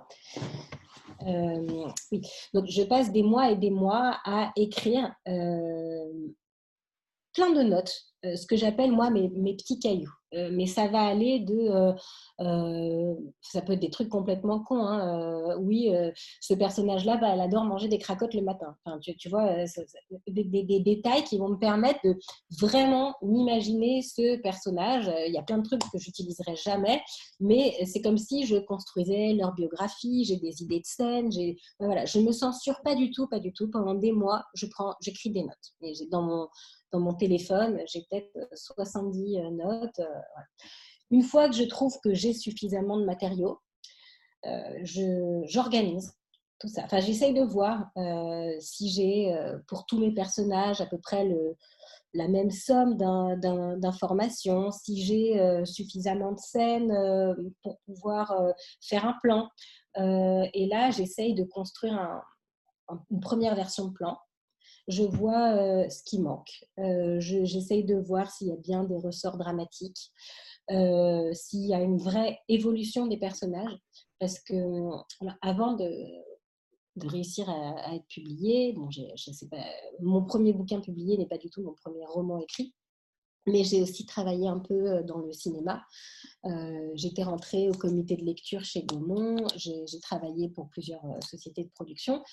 Euh, 1.23 1.87
oui, 2.11 2.21
donc 2.53 2.65
je 2.67 2.83
passe 2.83 3.11
des 3.11 3.23
mois 3.23 3.49
et 3.49 3.55
des 3.55 3.71
mois 3.71 4.19
à 4.23 4.51
écrire 4.55 5.13
euh, 5.27 6.27
plein 7.33 7.51
de 7.51 7.63
notes, 7.63 7.93
euh, 8.16 8.16
ce 8.23 8.45
que 8.45 8.55
j'appelle 8.55 8.91
moi 8.91 9.09
mes, 9.09 9.29
mes 9.29 9.55
petits 9.55 9.79
cailloux. 9.79 10.13
Euh, 10.33 10.49
mais 10.51 10.65
ça 10.65 10.87
va 10.87 11.03
aller 11.03 11.39
de, 11.39 11.53
euh, 11.53 11.93
euh, 12.41 13.15
ça 13.41 13.61
peut 13.61 13.73
être 13.73 13.79
des 13.79 13.89
trucs 13.89 14.09
complètement 14.09 14.59
cons. 14.59 14.85
Hein, 14.85 15.55
oui, 15.59 15.89
ce 16.41 16.53
personnage-là, 16.53 17.17
bah, 17.17 17.29
elle 17.33 17.41
adore 17.41 17.63
manger 17.63 17.87
des 17.87 17.97
cracottes 17.97 18.33
le 18.33 18.41
matin. 18.41 18.75
Enfin, 18.85 18.99
tu, 18.99 19.29
vois, 19.29 19.65
des, 20.27 20.79
détails 20.79 21.23
qui 21.23 21.37
vont 21.37 21.49
me 21.49 21.57
permettre 21.57 21.99
de 22.03 22.17
vraiment 22.59 23.15
m'imaginer 23.21 24.01
ce 24.01 24.37
personnage. 24.41 25.09
Il 25.27 25.33
y 25.33 25.37
a 25.37 25.43
plein 25.43 25.59
de 25.59 25.63
trucs 25.63 25.81
que 25.91 25.97
j'utiliserai 25.97 26.55
jamais, 26.55 27.01
mais 27.39 27.77
c'est 27.85 28.01
comme 28.01 28.17
si 28.17 28.45
je 28.45 28.57
construisais 28.57 29.33
leur 29.33 29.53
biographie. 29.53 30.25
J'ai 30.25 30.37
des 30.37 30.61
idées 30.61 30.79
de 30.79 30.85
scène. 30.85 31.31
J'ai, 31.31 31.57
voilà, 31.79 32.05
je 32.05 32.19
me 32.19 32.31
censure 32.31 32.81
pas 32.83 32.95
du 32.95 33.11
tout, 33.11 33.27
pas 33.27 33.39
du 33.39 33.53
tout. 33.53 33.69
Pendant 33.69 33.95
des 33.95 34.11
mois, 34.11 34.43
j'écris 34.53 35.29
des 35.29 35.43
notes. 35.43 36.07
Dans 36.11 36.21
mon 36.21 36.47
dans 36.93 36.99
mon 36.99 37.13
téléphone, 37.13 37.81
j'ai 37.91 38.05
70 38.53 39.37
euh, 39.37 39.49
notes. 39.51 39.99
Euh, 39.99 40.19
Une 41.11 41.23
fois 41.23 41.49
que 41.49 41.55
je 41.55 41.63
trouve 41.63 41.97
que 42.03 42.13
j'ai 42.13 42.33
suffisamment 42.33 42.97
de 42.97 43.05
matériaux, 43.05 43.59
euh, 44.45 44.79
j'organise 45.45 46.13
tout 46.59 46.67
ça. 46.67 46.83
Enfin, 46.85 46.99
j'essaye 46.99 47.33
de 47.33 47.43
voir 47.43 47.91
si 48.59 48.89
j'ai 48.89 49.31
pour 49.67 49.85
tous 49.85 49.99
mes 49.99 50.11
personnages 50.11 50.81
à 50.81 50.87
peu 50.87 50.97
près 50.97 51.27
la 52.15 52.27
même 52.27 52.49
somme 52.49 52.97
d'informations, 52.97 54.71
si 54.71 55.03
j'ai 55.03 55.63
suffisamment 55.65 56.31
de 56.31 56.39
scènes 56.39 56.91
pour 57.61 57.77
pouvoir 57.85 58.35
faire 58.81 59.05
un 59.05 59.15
plan. 59.21 59.49
et 59.97 60.67
là, 60.67 60.89
j'essaye 60.89 61.35
de 61.35 61.43
construire 61.43 62.23
une 63.11 63.19
première 63.19 63.53
version 63.53 63.85
de 63.85 63.93
plan 63.93 64.17
je 64.87 65.03
vois 65.03 65.53
euh, 65.55 65.89
ce 65.89 66.03
qui 66.03 66.19
manque. 66.19 66.65
Euh, 66.79 67.19
j'essaye 67.19 67.83
de 67.83 67.95
voir 67.95 68.31
s'il 68.31 68.47
y 68.47 68.51
a 68.51 68.57
bien 68.57 68.83
des 68.83 68.97
ressorts 68.97 69.37
dramatiques, 69.37 70.11
euh, 70.71 71.31
s'il 71.33 71.65
y 71.65 71.73
a 71.73 71.81
une 71.81 71.97
vraie 71.97 72.39
évolution 72.47 73.07
des 73.07 73.17
personnages. 73.17 73.77
Parce 74.19 74.39
que 74.39 74.53
avant 75.41 75.73
de, 75.73 75.89
réussir 77.05 77.47
à, 77.49 77.95
être 77.95 78.07
publié, 78.07 78.73
bon, 78.73 78.89
je 78.89 79.31
sais 79.31 79.47
pas, 79.47 79.63
mon 80.01 80.23
premier 80.23 80.53
bouquin 80.53 80.81
publié 80.81 81.15
n'est 81.17 81.27
pas 81.27 81.37
du 81.37 81.49
tout 81.51 81.61
mon 81.61 81.73
premier 81.73 82.05
roman 82.05 82.39
écrit. 82.39 82.73
Mais 83.45 83.63
j'ai 83.63 83.81
aussi 83.81 84.05
travaillé 84.05 84.47
un 84.47 84.59
peu 84.59 85.03
dans 85.03 85.19
le 85.19 85.31
cinéma. 85.31 85.85
J'étais 86.95 87.23
rentrée 87.23 87.69
au 87.69 87.73
comité 87.73 88.17
de 88.17 88.25
lecture 88.25 88.65
chez 88.65 88.83
Gaumont. 88.83 89.37
J'ai 89.55 89.99
travaillé 90.01 90.49
pour 90.49 90.67
plusieurs 90.69 91.03
sociétés 91.21 91.63
de 91.63 91.69
production. 91.69 92.23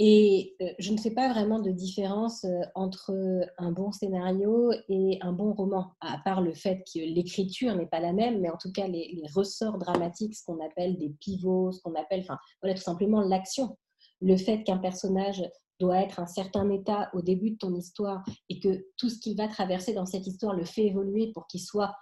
Et 0.00 0.56
je 0.78 0.92
ne 0.92 0.98
fais 0.98 1.10
pas 1.10 1.28
vraiment 1.28 1.58
de 1.58 1.72
différence 1.72 2.46
entre 2.76 3.12
un 3.58 3.72
bon 3.72 3.90
scénario 3.90 4.70
et 4.88 5.18
un 5.22 5.32
bon 5.32 5.52
roman, 5.52 5.92
à 6.00 6.18
part 6.18 6.40
le 6.40 6.54
fait 6.54 6.84
que 6.92 7.00
l'écriture 7.00 7.74
n'est 7.74 7.86
pas 7.86 7.98
la 7.98 8.12
même, 8.12 8.40
mais 8.40 8.48
en 8.48 8.56
tout 8.56 8.70
cas 8.70 8.86
les, 8.86 9.20
ressorts 9.34 9.78
dramatiques, 9.78 10.36
ce 10.36 10.44
qu'on 10.44 10.64
appelle 10.64 10.96
des 10.98 11.10
pivots, 11.20 11.72
ce 11.72 11.80
qu'on 11.82 11.96
appelle, 11.96 12.20
enfin 12.20 12.38
voilà, 12.62 12.76
tout 12.76 12.82
simplement 12.82 13.20
l'action. 13.22 13.76
Le 14.20 14.36
fait 14.36 14.62
qu'un 14.62 14.78
personnage 14.78 15.42
doit 15.80 15.98
être 15.98 16.20
un 16.20 16.26
certain 16.26 16.70
état 16.70 17.10
au 17.12 17.20
début 17.20 17.52
de 17.52 17.56
ton 17.56 17.74
histoire 17.74 18.24
et 18.48 18.60
que 18.60 18.86
tout 18.96 19.08
ce 19.08 19.18
qu'il 19.18 19.36
va 19.36 19.48
traverser 19.48 19.94
dans 19.94 20.06
cette 20.06 20.26
histoire 20.26 20.54
le 20.54 20.64
fait 20.64 20.86
évoluer 20.86 21.32
pour 21.32 21.46
qu'il 21.48 21.60
soit 21.60 21.94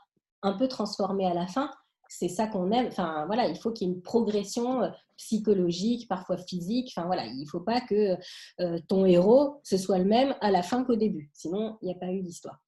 un 0.43 0.53
peu 0.53 0.69
transformé 0.69 1.27
à 1.27 1.35
la 1.35 1.47
fin, 1.47 1.71
c'est 2.09 2.29
ça 2.29 2.47
qu'on 2.47 2.71
aime. 2.73 2.87
Enfin, 2.89 3.25
voilà, 3.27 3.49
il 3.49 3.57
faut 3.57 3.73
qu'il 3.73 3.89
y 3.89 3.91
ait 3.91 3.95
une 3.95 4.03
progression 4.03 4.83
euh, 4.83 4.89
psychologique, 5.17 6.09
parfois 6.09 6.37
physique. 6.37 6.93
Enfin, 6.95 7.07
voilà, 7.07 7.27
il 7.27 7.41
ne 7.41 7.47
faut 7.47 7.61
pas 7.61 7.81
que 7.81 8.17
euh, 8.61 8.79
ton 8.89 9.07
héros, 9.07 9.61
ce 9.65 9.77
soit 9.77 9.99
le 9.99 10.05
même 10.05 10.35
à 10.41 10.51
la 10.51 10.63
fin 10.63 10.85
qu'au 10.85 10.97
début. 10.97 11.31
Sinon, 11.35 11.79
il 11.83 11.87
n'y 11.87 11.95
a 11.95 11.99
pas 11.99 12.13
eu 12.13 12.23
d'histoire. 12.23 12.59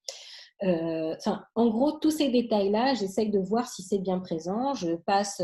Euh, 0.64 1.14
en 1.54 1.68
gros, 1.68 1.92
tous 1.92 2.10
ces 2.10 2.30
détails-là, 2.30 2.94
j'essaye 2.94 3.30
de 3.30 3.38
voir 3.38 3.68
si 3.68 3.82
c'est 3.82 3.98
bien 3.98 4.18
présent. 4.18 4.74
Je 4.74 4.96
passe, 4.96 5.40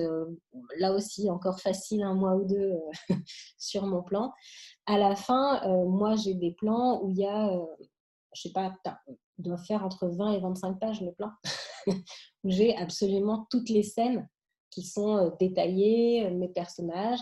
là 0.79 0.93
aussi, 0.93 1.31
encore 1.31 1.61
facile, 1.61 2.03
un 2.03 2.15
mois 2.15 2.35
ou 2.35 2.45
deux 2.45 2.73
sur 3.59 3.87
mon 3.87 4.03
plan. 4.03 4.33
À 4.87 4.99
la 4.99 5.15
fin, 5.15 5.61
moi, 5.87 6.17
j'ai 6.17 6.35
des 6.35 6.51
plans 6.53 7.01
où 7.03 7.11
il 7.11 7.19
y 7.19 7.27
a, 7.27 7.49
je 8.35 8.43
sais 8.43 8.53
pas, 8.53 8.75
doit 9.39 9.59
faire 9.59 9.85
entre 9.85 10.09
20 10.09 10.33
et 10.33 10.41
25 10.41 10.79
pages 10.79 11.01
le 11.01 11.13
plan, 11.13 11.31
où 11.87 11.93
j'ai 12.51 12.77
absolument 12.77 13.47
toutes 13.51 13.69
les 13.69 13.83
scènes 13.83 14.29
qui 14.75 14.83
sont 14.83 15.17
euh, 15.17 15.31
détaillées, 15.39 16.27
euh, 16.27 16.31
mes 16.31 16.49
personnages. 16.49 17.21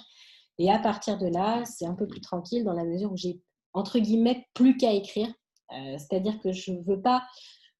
Et 0.59 0.71
à 0.71 0.79
partir 0.79 1.19
de 1.19 1.27
là, 1.27 1.65
c'est 1.65 1.87
un 1.87 1.95
peu 1.95 2.07
plus 2.07 2.21
tranquille 2.21 2.65
dans 2.65 2.73
la 2.73 2.85
mesure 2.85 3.13
où 3.13 3.17
j'ai, 3.17 3.41
entre 3.75 3.99
guillemets, 3.99 4.47
plus 4.55 4.77
qu'à 4.77 4.93
écrire. 4.93 5.29
Euh, 5.73 5.99
c'est-à-dire 5.99 6.41
que 6.41 6.53
je 6.53 6.73
ne 6.73 6.83
veux 6.83 7.01
pas 7.01 7.23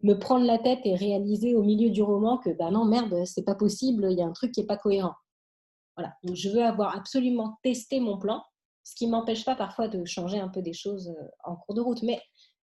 me 0.03 0.14
prendre 0.14 0.47
la 0.47 0.59
tête 0.59 0.80
et 0.85 0.95
réaliser 0.95 1.55
au 1.55 1.62
milieu 1.62 1.91
du 1.91 2.03
roman 2.03 2.39
que, 2.39 2.51
ben 2.51 2.70
non, 2.70 2.85
merde, 2.85 3.24
c'est 3.24 3.45
pas 3.45 3.55
possible, 3.55 4.09
il 4.11 4.18
y 4.18 4.22
a 4.22 4.26
un 4.26 4.33
truc 4.33 4.53
qui 4.53 4.61
n'est 4.61 4.66
pas 4.66 4.76
cohérent. 4.76 5.14
Voilà. 5.97 6.14
Donc, 6.24 6.35
je 6.35 6.49
veux 6.49 6.64
avoir 6.64 6.97
absolument 6.97 7.59
testé 7.62 8.01
mon 8.01 8.18
plan, 8.18 8.43
ce 8.83 8.95
qui 8.97 9.07
ne 9.07 9.12
m'empêche 9.12 9.45
pas 9.45 9.55
parfois 9.55 9.89
de 9.89 10.05
changer 10.05 10.41
un 10.41 10.49
peu 10.49 10.62
des 10.62 10.72
choses 10.72 11.14
en 11.45 11.55
cours 11.55 11.74
de 11.74 11.80
route. 11.80 12.03
Mais 12.03 12.20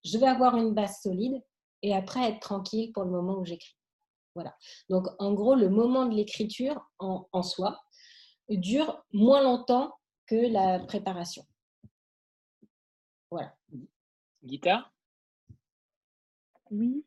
je 0.05 0.17
vais 0.17 0.29
avoir 0.29 0.57
une 0.57 0.73
base 0.73 1.01
solide 1.03 1.43
et 1.83 1.95
après 1.95 2.31
être 2.31 2.41
tranquille 2.41 2.93
pour 2.93 3.05
le 3.05 3.11
moment 3.11 3.39
où 3.39 3.45
j'écris. 3.45 3.76
Voilà. 4.37 4.55
Donc, 4.91 5.07
en 5.19 5.33
gros, 5.33 5.55
le 5.55 5.71
moment 5.71 6.05
de 6.05 6.15
l'écriture 6.15 6.91
en, 6.99 7.27
en, 7.33 7.43
soi 7.43 7.81
dure 8.51 9.03
moins 9.15 9.43
longtemps 9.43 9.95
que 10.27 10.53
la 10.53 10.79
préparation. 10.79 11.43
Voilà. 13.31 13.57
Guitare? 14.45 14.93
Oui. 16.71 17.03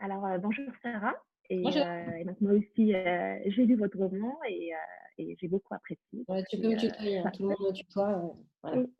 Alors, 0.00 0.26
euh, 0.26 0.36
bonjour 0.36 0.66
Sarah. 0.82 1.14
Et, 1.48 1.64
euh, 1.64 2.24
donc, 2.24 2.38
moi 2.42 2.52
aussi, 2.52 2.94
euh, 2.94 3.38
j'ai 3.46 3.64
lu 3.64 3.76
votre 3.76 3.96
roman 3.96 4.36
et, 4.46 4.72
et 5.16 5.34
j'ai 5.40 5.48
beaucoup 5.48 5.72
apprécié. 5.72 6.26
tu 6.50 6.60
peux 6.60 6.68
me 6.68 6.78
tutoyer, 6.78 7.18
hein. 7.20 7.30
tout 7.32 7.44
le 7.44 7.48
monde 7.48 7.68
me 7.68 7.72
tutoie. 7.72 8.36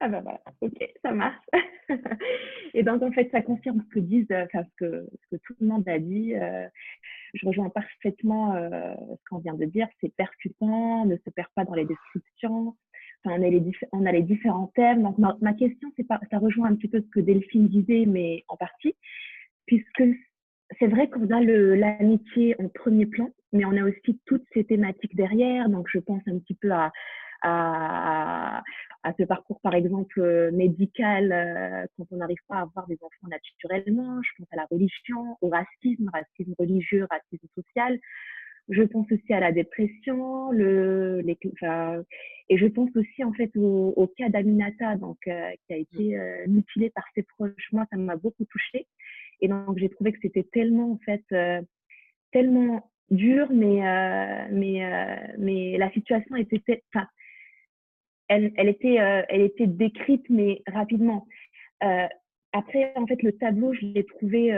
Ah 0.00 0.08
ben 0.08 0.22
voilà, 0.22 0.40
ok, 0.62 0.94
ça 1.02 1.12
marche. 1.12 1.44
et 2.72 2.82
donc, 2.82 3.02
en 3.02 3.12
fait, 3.12 3.28
ça 3.32 3.42
confirme 3.42 3.82
ce 3.82 3.94
que 3.94 4.00
disent, 4.00 4.32
enfin, 4.32 4.64
ce 4.64 4.76
que, 4.78 5.08
ce 5.12 5.36
que 5.36 5.42
tout 5.44 5.54
le 5.60 5.66
monde 5.66 5.86
a 5.86 5.98
dit. 5.98 6.32
Je 7.36 7.46
rejoins 7.46 7.70
parfaitement 7.70 8.54
ce 8.54 9.28
qu'on 9.28 9.38
vient 9.38 9.54
de 9.54 9.64
dire. 9.64 9.86
C'est 10.00 10.14
percutant, 10.16 11.04
ne 11.06 11.16
se 11.16 11.30
perd 11.30 11.48
pas 11.54 11.64
dans 11.64 11.74
les 11.74 11.84
descriptions. 11.84 12.76
Enfin, 13.24 13.36
on, 13.38 13.42
a 13.42 13.48
les 13.48 13.62
on 13.92 14.06
a 14.06 14.12
les 14.12 14.22
différents 14.22 14.72
thèmes. 14.74 15.02
Donc, 15.02 15.18
ma, 15.18 15.36
ma 15.40 15.52
question, 15.52 15.92
c'est 15.96 16.06
pas, 16.06 16.20
ça 16.30 16.38
rejoint 16.38 16.68
un 16.68 16.76
petit 16.76 16.88
peu 16.88 17.00
ce 17.00 17.08
que 17.08 17.20
Delphine 17.20 17.68
disait, 17.68 18.04
mais 18.06 18.44
en 18.48 18.56
partie, 18.56 18.94
puisque 19.66 20.04
c'est 20.78 20.88
vrai 20.88 21.08
qu'on 21.08 21.28
a 21.30 21.40
l'amitié 21.40 22.56
en 22.60 22.68
premier 22.68 23.06
plan, 23.06 23.30
mais 23.52 23.64
on 23.64 23.76
a 23.76 23.84
aussi 23.84 24.20
toutes 24.26 24.44
ces 24.52 24.64
thématiques 24.64 25.14
derrière. 25.14 25.68
Donc, 25.68 25.86
je 25.92 25.98
pense 25.98 26.22
un 26.26 26.38
petit 26.38 26.54
peu 26.54 26.72
à, 26.72 26.92
à, 27.42 28.62
à 29.02 29.12
ce 29.18 29.24
parcours, 29.24 29.60
par 29.60 29.74
exemple, 29.74 30.20
euh, 30.20 30.50
médical, 30.52 31.32
euh, 31.32 31.86
quand 31.96 32.06
on 32.10 32.16
n'arrive 32.16 32.38
pas 32.48 32.56
à 32.56 32.62
avoir 32.62 32.86
des 32.86 32.98
enfants 33.02 33.28
naturellement. 33.28 34.20
Je 34.22 34.30
pense 34.38 34.48
à 34.52 34.56
la 34.56 34.66
religion, 34.70 35.36
au 35.40 35.48
racisme, 35.48 36.10
racisme 36.12 36.54
religieux, 36.58 37.06
racisme 37.10 37.46
social. 37.54 37.98
Je 38.68 38.82
pense 38.82 39.06
aussi 39.12 39.32
à 39.32 39.40
la 39.40 39.52
dépression, 39.52 40.50
le, 40.50 41.20
les, 41.20 41.38
enfin, 41.52 42.02
et 42.48 42.58
je 42.58 42.66
pense 42.66 42.90
aussi 42.96 43.22
en 43.22 43.32
fait 43.32 43.50
au, 43.56 43.94
au 43.96 44.08
cas 44.08 44.28
d'Aminata, 44.28 44.96
donc 44.96 45.18
euh, 45.28 45.50
qui 45.66 45.72
a 45.72 45.76
été 45.76 46.18
mutilée 46.48 46.90
par 46.90 47.04
ses 47.14 47.22
proches. 47.22 47.68
Moi, 47.72 47.86
ça 47.90 47.96
m'a 47.96 48.16
beaucoup 48.16 48.44
touchée. 48.44 48.86
Et 49.40 49.48
donc, 49.48 49.76
j'ai 49.78 49.90
trouvé 49.90 50.12
que 50.12 50.18
c'était 50.22 50.48
tellement, 50.50 50.92
en 50.92 50.98
fait, 51.04 51.22
euh, 51.32 51.60
tellement 52.32 52.90
dur, 53.10 53.48
mais, 53.50 53.86
euh, 53.86 54.48
mais, 54.50 54.84
euh, 54.84 55.16
mais 55.38 55.76
la 55.78 55.90
situation 55.92 56.36
était, 56.36 56.82
enfin, 56.94 57.06
elle, 58.28 58.52
elle, 58.56 58.68
était, 58.68 59.66
décrite, 59.66 60.28
mais 60.28 60.62
rapidement. 60.66 61.26
après, 61.80 62.92
en 62.96 63.06
fait, 63.06 63.22
le 63.22 63.32
tableau, 63.32 63.72
je 63.72 63.86
l'ai 63.86 64.04
trouvé 64.04 64.48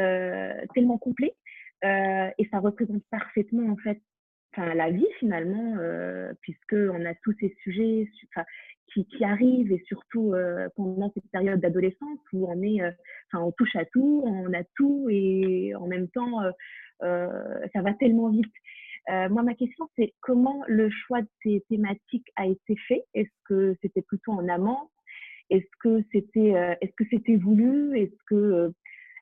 tellement 0.75 0.99
complet 0.99 1.35
et 1.83 2.49
ça 2.51 2.61
représente 2.61 3.03
parfaitement, 3.11 3.73
en 3.73 3.77
fait, 3.77 4.01
la 4.57 4.91
vie 4.91 5.07
finalement, 5.19 5.77
puisque 6.41 6.75
on 6.75 7.05
a 7.05 7.15
tous 7.23 7.35
ces 7.41 7.55
sujets 7.63 8.09
qui, 8.93 9.07
qui, 9.07 9.25
arrivent 9.25 9.71
et 9.71 9.83
surtout 9.87 10.35
pendant 10.77 11.13
cette 11.13 11.31
période 11.31 11.61
d'adolescence 11.61 12.19
où 12.33 12.51
on 12.51 12.63
est, 12.63 12.83
enfin, 13.31 13.45
on 13.45 13.53
touche 13.53 13.77
à 13.77 13.85
tout, 13.85 14.23
on 14.25 14.53
a 14.53 14.65
tout 14.77 15.09
et 15.11 15.75
en 15.75 15.87
même 15.87 16.09
temps, 16.09 16.41
ça 17.01 17.83
va 17.83 17.95
tellement 17.95 18.31
vite. 18.31 18.53
Moi, 19.09 19.43
ma 19.43 19.55
question, 19.55 19.89
c'est 19.97 20.13
comment 20.21 20.63
le 20.67 20.91
choix 20.91 21.23
de 21.23 21.29
ces 21.43 21.65
thématiques 21.69 22.29
a 22.37 22.47
été 22.47 22.77
fait? 22.87 23.05
Est-ce 23.15 23.31
que 23.47 23.75
c'était 23.83 24.03
plutôt 24.03 24.33
en 24.33 24.49
amont? 24.49 24.91
Est-ce 25.51 25.67
que 25.81 26.03
c'était, 26.13 26.51
est-ce 26.81 26.93
que 26.97 27.05
c'était 27.11 27.37
voulu? 27.37 27.99
Est-ce 27.99 28.17
que 28.27 28.73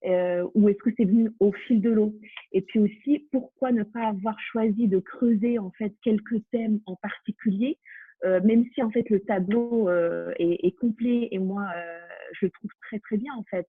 euh, 0.05 0.47
ou 0.55 0.69
est-ce 0.69 0.79
que 0.79 0.91
c'est 0.97 1.05
venu 1.05 1.31
au 1.41 1.53
fil 1.53 1.81
de 1.81 1.91
l'eau? 1.91 2.15
Et 2.53 2.63
puis 2.63 2.79
aussi, 2.81 3.29
pourquoi 3.33 3.73
ne 3.73 3.83
pas 3.83 4.07
avoir 4.07 4.39
choisi 4.39 4.89
de 4.89 4.99
creuser 4.99 5.59
en 5.59 5.71
fait 5.73 5.93
quelques 6.03 6.43
thèmes 6.53 6.81
en 6.87 6.97
particulier, 6.97 7.79
euh, 8.25 8.41
même 8.43 8.65
si 8.75 8.83
en 8.83 8.91
fait 8.91 9.09
le 9.11 9.21
tableau 9.21 9.89
euh, 9.89 10.33
est, 10.39 10.67
est, 10.67 10.77
complet 10.79 11.29
et 11.31 11.39
moi 11.39 11.67
euh, 11.77 11.99
je 12.33 12.47
le 12.47 12.51
trouve 12.51 12.71
très 12.83 12.99
très 13.01 13.17
bien 13.17 13.33
en 13.35 13.45
fait. 13.45 13.67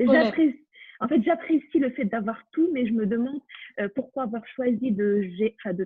J'apprécie. 0.00 0.64
En 1.00 1.08
fait, 1.08 1.22
j'apprécie 1.22 1.78
le 1.78 1.90
fait 1.90 2.04
d'avoir 2.04 2.42
tout, 2.52 2.68
mais 2.72 2.86
je 2.86 2.92
me 2.92 3.06
demande 3.06 3.40
pourquoi 3.94 4.24
avoir 4.24 4.44
choisi 4.48 4.90
de, 4.92 5.22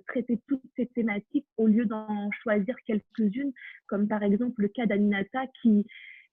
traiter 0.09 0.41
toutes 0.49 0.63
ces 0.77 0.87
thématiques 0.87 1.47
au 1.59 1.67
lieu 1.67 1.85
d'en 1.85 2.31
choisir 2.43 2.75
quelques-unes, 2.87 3.53
comme 3.87 4.09
par 4.09 4.23
exemple 4.23 4.63
le 4.63 4.69
cas 4.69 4.87
d'Aminata 4.87 5.47
qui, 5.61 5.87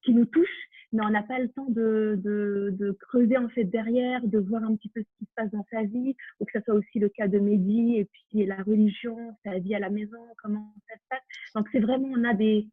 nous 0.08 0.26
touche, 0.26 0.48
mais 0.94 1.04
on 1.06 1.10
n'a 1.10 1.24
pas 1.24 1.40
le 1.40 1.50
temps 1.50 1.68
de, 1.70 2.98
creuser 3.02 3.38
en 3.38 3.50
fait 3.50 3.66
derrière, 3.66 4.26
de 4.26 4.40
voir 4.40 4.64
un 4.64 4.76
petit 4.76 4.90
peu 4.90 5.02
ce 5.02 5.18
qui 5.18 5.26
se 5.26 5.34
passe 5.36 5.52
dans 5.52 5.66
sa 5.70 5.84
vie, 5.84 6.16
ou 6.40 6.46
que 6.46 6.52
ce 6.54 6.64
soit 6.64 6.76
aussi 6.76 7.00
le 7.00 7.10
cas 7.10 7.28
de 7.28 7.38
Mehdi, 7.38 7.98
et 7.98 8.06
puis 8.06 8.46
la 8.46 8.64
religion, 8.64 9.36
sa 9.44 9.60
vie 9.60 9.76
à 9.76 9.80
la 9.80 9.90
maison, 9.90 10.20
comment 10.42 10.74
ça 10.88 10.96
se 10.96 11.04
passe. 11.10 11.22
Donc 11.54 11.68
c'est 11.72 11.80
vraiment, 11.80 12.08
on 12.08 12.24
a 12.24 12.34
des, 12.34 12.70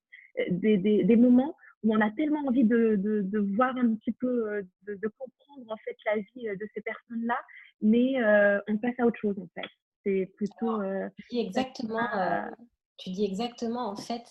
des, 0.51 1.17
moments 1.17 1.57
où 1.87 1.95
on 1.95 2.01
a 2.01 2.11
tellement 2.11 2.41
envie 2.47 2.65
de, 2.65 2.97
de, 2.97 3.23
de 3.23 3.39
voir 3.57 3.77
un 3.77 3.95
petit 3.95 4.13
peu, 4.13 4.51
euh, 4.51 4.63
de, 4.87 4.95
de, 4.95 5.09
comprendre 5.19 5.73
en 5.73 5.77
fait 5.79 5.97
la 6.05 6.17
vie 6.17 6.49
euh, 6.49 6.57
de 6.57 6.69
ces 6.75 6.81
personnes-là, 6.83 7.39
mais 7.81 8.21
euh, 8.23 8.61
on 8.69 8.77
passe 8.79 8.99
à 8.99 9.07
autre 9.07 9.19
chose 9.19 9.39
en 9.39 9.49
fait. 9.55 9.69
C'est 10.05 10.33
plutôt... 10.37 10.81
Euh, 10.83 11.09
tu 11.17 11.27
dis 11.31 11.41
exactement, 11.41 12.15
euh, 12.15 12.51
tu 12.99 13.11
dis 13.11 13.25
exactement 13.25 13.89
en 13.89 13.97
fait 13.97 14.25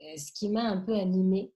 ce 0.00 0.32
qui 0.32 0.50
m'a 0.50 0.62
un 0.62 0.78
peu 0.78 0.94
animée 0.94 1.52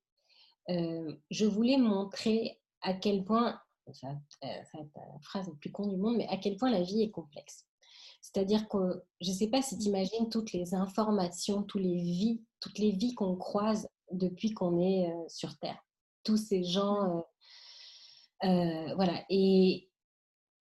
je 1.30 1.46
voulais 1.46 1.78
montrer 1.78 2.60
à 2.82 2.94
quel 2.94 3.24
point, 3.24 3.60
ça, 3.92 4.08
euh, 4.44 4.46
ça 4.70 4.78
la 4.78 5.18
phrase 5.22 5.48
la 5.48 5.54
plus 5.54 5.70
con 5.70 5.86
du 5.86 5.96
monde, 5.96 6.16
mais 6.16 6.28
à 6.28 6.36
quel 6.36 6.56
point 6.56 6.70
la 6.70 6.82
vie 6.82 7.02
est 7.02 7.10
complexe. 7.10 7.66
C'est-à-dire 8.20 8.68
que 8.68 9.02
je 9.20 9.30
ne 9.30 9.34
sais 9.34 9.48
pas 9.48 9.62
si 9.62 9.78
tu 9.78 9.86
imagines 9.86 10.28
toutes 10.28 10.52
les 10.52 10.74
informations, 10.74 11.62
toutes 11.62 11.82
les 11.82 11.96
vies, 11.96 12.42
toutes 12.60 12.78
les 12.78 12.92
vies 12.92 13.14
qu'on 13.14 13.36
croise 13.36 13.88
depuis 14.12 14.52
qu'on 14.52 14.80
est 14.80 15.10
euh, 15.10 15.28
sur 15.28 15.56
Terre. 15.58 15.78
Tous 16.24 16.36
ces 16.36 16.64
gens. 16.64 17.24
Mmh. 18.42 18.94
voilà. 18.94 19.24
Et 19.30 19.88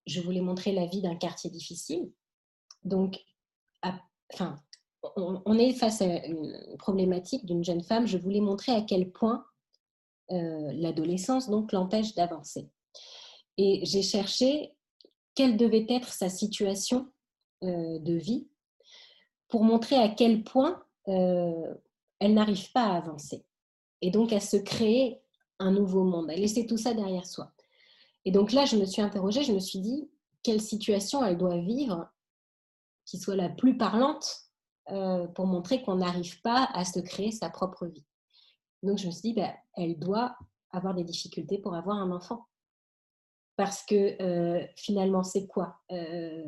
je 0.06 0.22
voulais 0.22 0.42
montrer 0.42 0.72
la 0.72 0.86
vie 0.86 1.02
d'un 1.02 1.16
quartier 1.16 1.50
difficile. 1.50 2.12
Donc, 2.84 3.20
enfin, 4.34 4.56
on, 5.16 5.58
est 5.58 5.74
face 5.74 6.02
à 6.02 6.26
une 6.26 6.78
problématique 6.78 7.46
d'une 7.46 7.64
jeune 7.64 7.84
femme. 7.84 8.08
Je 8.08 8.18
voulais 8.18 8.40
montrer 8.40 8.72
à 8.72 8.82
quel 8.82 9.12
point 9.12 9.46
l'adolescence 10.30 11.50
donc 11.50 11.74
l'empêche 11.74 12.16
d'avancer. 12.16 12.70
Et 13.58 13.86
j'ai 13.86 14.04
cherché 14.04 14.74
quelle 15.36 15.58
devait 15.58 15.88
être 15.90 16.14
sa 16.14 16.30
situation 16.30 17.12
de 17.62 18.14
vie 18.14 18.48
pour 19.50 19.64
montrer 19.64 19.96
à 19.96 20.10
quel 20.10 20.44
point 20.44 20.84
euh, 21.08 21.74
elle 22.20 22.34
n'arrive 22.34 22.72
pas 22.72 22.84
à 22.84 22.98
avancer. 22.98 23.46
Et 24.02 24.12
donc 24.12 24.34
à 24.34 24.40
se 24.40 24.58
créer 24.58 25.22
un 25.60 25.72
nouveau 25.72 26.04
monde, 26.04 26.30
à 26.30 26.36
laisser 26.36 26.66
tout 26.66 26.78
ça 26.78 26.94
derrière 26.94 27.26
soi. 27.26 27.52
Et 28.26 28.32
donc 28.32 28.52
là, 28.52 28.66
je 28.66 28.76
me 28.76 28.86
suis 28.86 29.02
interrogée, 29.02 29.44
je 29.44 29.54
me 29.54 29.60
suis 29.60 29.80
dit, 29.80 30.10
quelle 30.44 30.62
situation 30.62 31.24
elle 31.24 31.38
doit 31.38 31.58
vivre 31.58 32.10
qui 33.06 33.18
soit 33.18 33.36
la 33.36 33.50
plus 33.50 33.78
parlante 33.78 34.48
euh, 34.92 35.28
pour 35.28 35.48
montrer 35.48 35.82
qu'on 35.82 35.96
n'arrive 35.96 36.42
pas 36.42 36.70
à 36.74 36.86
se 36.86 37.00
créer 37.00 37.32
sa 37.32 37.50
propre 37.50 37.88
vie. 37.88 38.06
Donc 38.84 38.98
je 38.98 39.08
me 39.08 39.12
suis 39.12 39.34
dit, 39.34 39.34
bah, 39.34 39.54
elle 39.76 39.98
doit 39.98 40.38
avoir 40.72 40.94
des 40.94 41.04
difficultés 41.04 41.58
pour 41.58 41.74
avoir 41.74 41.98
un 41.98 42.12
enfant. 42.12 42.48
Parce 43.56 43.84
que 43.84 44.22
euh, 44.22 44.66
finalement, 44.76 45.24
c'est 45.24 45.48
quoi 45.48 45.78
euh, 45.92 46.44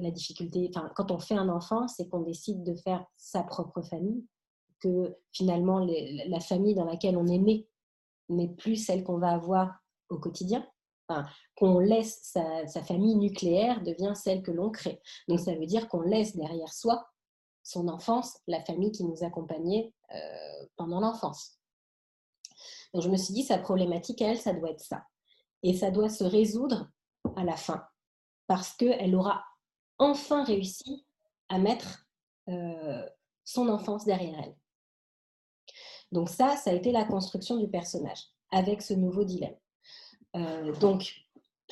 la 0.00 0.10
difficulté? 0.10 0.70
Quand 0.96 1.10
on 1.12 1.18
fait 1.18 1.36
un 1.36 1.48
enfant, 1.48 1.86
c'est 1.86 2.08
qu'on 2.08 2.22
décide 2.22 2.64
de 2.64 2.74
faire 2.74 3.04
sa 3.16 3.44
propre 3.44 3.82
famille, 3.82 4.26
que 4.80 5.16
finalement 5.32 5.78
la 5.78 6.40
famille 6.40 6.74
dans 6.74 6.84
laquelle 6.84 7.16
on 7.16 7.26
est 7.26 7.38
né 7.38 7.68
n'est 8.28 8.48
plus 8.48 8.76
celle 8.76 9.04
qu'on 9.04 9.18
va 9.18 9.32
avoir 9.32 9.80
au 10.08 10.18
quotidien. 10.18 10.66
Qu'on 11.56 11.80
laisse 11.80 12.20
sa, 12.22 12.68
sa, 12.68 12.84
famille 12.84 13.16
nucléaire 13.16 13.82
devient 13.82 14.12
celle 14.14 14.42
que 14.42 14.52
l'on 14.52 14.70
crée. 14.70 15.02
Donc 15.26 15.40
ça 15.40 15.56
veut 15.56 15.66
dire 15.66 15.88
qu'on 15.88 16.02
laisse 16.02 16.36
derrière 16.36 16.72
soi 16.72 17.04
son 17.62 17.88
enfance, 17.88 18.38
la 18.46 18.62
famille 18.64 18.92
qui 18.92 19.04
nous 19.04 19.24
accompagnait 19.24 19.92
euh, 20.14 20.66
pendant 20.76 21.00
l'enfance. 21.00 21.58
Donc 22.92 23.02
je 23.02 23.08
me 23.08 23.16
suis 23.16 23.34
dit, 23.34 23.42
sa 23.42 23.58
problématique, 23.58 24.20
elle, 24.20 24.38
ça 24.38 24.52
doit 24.52 24.70
être 24.70 24.80
ça. 24.80 25.04
Et 25.62 25.74
ça 25.74 25.90
doit 25.90 26.08
se 26.08 26.24
résoudre 26.24 26.88
à 27.36 27.44
la 27.44 27.56
fin, 27.56 27.84
parce 28.46 28.72
qu'elle 28.72 29.14
aura 29.14 29.44
enfin 29.98 30.42
réussi 30.44 31.06
à 31.48 31.58
mettre 31.58 32.06
euh, 32.48 33.06
son 33.44 33.68
enfance 33.68 34.04
derrière 34.04 34.40
elle. 34.42 34.56
Donc 36.12 36.28
ça, 36.28 36.56
ça 36.56 36.70
a 36.70 36.74
été 36.74 36.92
la 36.92 37.04
construction 37.04 37.56
du 37.56 37.68
personnage, 37.68 38.24
avec 38.50 38.82
ce 38.82 38.94
nouveau 38.94 39.24
dilemme. 39.24 39.56
Euh, 40.36 40.72
donc, 40.80 41.14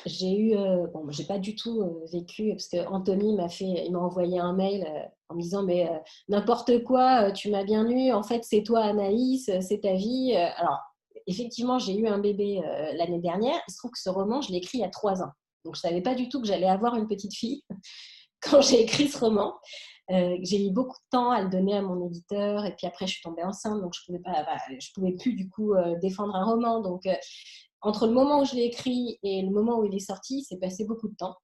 j'ai 0.05 0.37
eu, 0.37 0.55
euh, 0.55 0.87
bon, 0.87 1.09
j'ai 1.09 1.25
pas 1.25 1.39
du 1.39 1.55
tout 1.55 2.01
vécu, 2.11 2.51
parce 2.51 2.69
que 2.69 2.87
Anthony 2.87 3.35
m'a 3.35 3.49
fait, 3.49 3.85
il 3.85 3.91
m'a 3.91 3.99
envoyé 3.99 4.39
un 4.39 4.53
mail 4.53 4.87
en 5.27 5.35
me 5.35 5.41
disant, 5.41 5.63
mais 5.63 5.89
n'importe 6.29 6.83
quoi, 6.83 7.31
tu 7.31 7.51
m'as 7.51 7.63
bien 7.63 7.87
eu, 7.89 8.11
en 8.13 8.23
fait, 8.23 8.43
c'est 8.43 8.63
toi 8.63 8.79
Anaïs, 8.79 9.51
c'est 9.61 9.81
ta 9.81 9.93
vie. 9.93 10.33
Alors, 10.35 10.79
effectivement, 11.29 11.79
j'ai 11.79 11.95
eu 11.95 12.07
un 12.07 12.19
bébé 12.19 12.61
euh, 12.63 12.93
l'année 12.93 13.19
dernière. 13.19 13.61
Il 13.67 13.71
se 13.71 13.77
trouve 13.77 13.91
que 13.91 13.99
ce 13.99 14.09
roman, 14.09 14.41
je 14.41 14.51
l'ai 14.51 14.57
écrit 14.57 14.79
il 14.79 14.81
y 14.81 14.85
a 14.85 14.89
trois 14.89 15.21
ans. 15.21 15.31
Donc, 15.63 15.75
je 15.75 15.81
savais 15.81 16.01
pas 16.01 16.15
du 16.15 16.27
tout 16.27 16.41
que 16.41 16.47
j'allais 16.47 16.67
avoir 16.67 16.95
une 16.95 17.07
petite 17.07 17.33
fille 17.33 17.63
quand 18.41 18.61
j'ai 18.61 18.81
écrit 18.81 19.07
ce 19.07 19.19
roman. 19.19 19.53
Euh, 20.11 20.37
j'ai 20.41 20.57
mis 20.59 20.71
beaucoup 20.71 20.97
de 20.97 21.09
temps 21.11 21.29
à 21.29 21.41
le 21.41 21.49
donner 21.49 21.75
à 21.75 21.81
mon 21.81 22.05
éditeur. 22.05 22.65
Et 22.65 22.75
puis 22.75 22.87
après, 22.87 23.05
je 23.07 23.13
suis 23.13 23.21
tombée 23.21 23.43
enceinte, 23.43 23.81
donc 23.81 23.93
je 23.93 24.05
pouvais, 24.05 24.19
pas, 24.19 24.43
bah, 24.43 24.57
je 24.67 24.91
pouvais 24.93 25.13
plus 25.13 25.33
du 25.33 25.49
coup 25.49 25.73
euh, 25.73 25.97
défendre 25.99 26.35
un 26.35 26.45
roman. 26.45 26.81
Donc, 26.81 27.07
entre 27.81 28.07
le 28.07 28.13
moment 28.13 28.41
où 28.41 28.45
je 28.45 28.55
l'ai 28.55 28.63
écrit 28.65 29.19
et 29.23 29.41
le 29.41 29.51
moment 29.51 29.79
où 29.79 29.85
il 29.85 29.95
est 29.95 29.99
sorti, 29.99 30.43
c'est 30.43 30.59
passé 30.59 30.85
beaucoup 30.85 31.07
de 31.07 31.15
temps. 31.15 31.35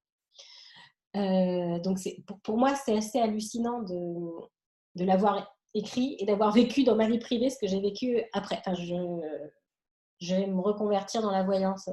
donc, 1.13 1.99
pour, 2.43 2.57
moi, 2.57 2.75
c'est 2.75 2.97
assez 2.97 3.19
hallucinant 3.19 3.81
de, 3.83 5.03
l'avoir 5.03 5.55
écrit 5.75 6.15
et 6.19 6.25
d'avoir 6.25 6.51
vécu 6.51 6.83
dans 6.83 6.95
ma 6.95 7.07
vie 7.07 7.19
privée 7.19 7.49
ce 7.49 7.59
que 7.59 7.67
j'ai 7.67 7.81
vécu 7.81 8.23
après. 8.33 8.61
Enfin, 8.65 8.73
je, 8.73 10.33
vais 10.33 10.47
me 10.47 10.61
reconvertir 10.61 11.21
dans 11.21 11.31
la 11.31 11.43
voyance 11.43 11.87
euh, 11.87 11.91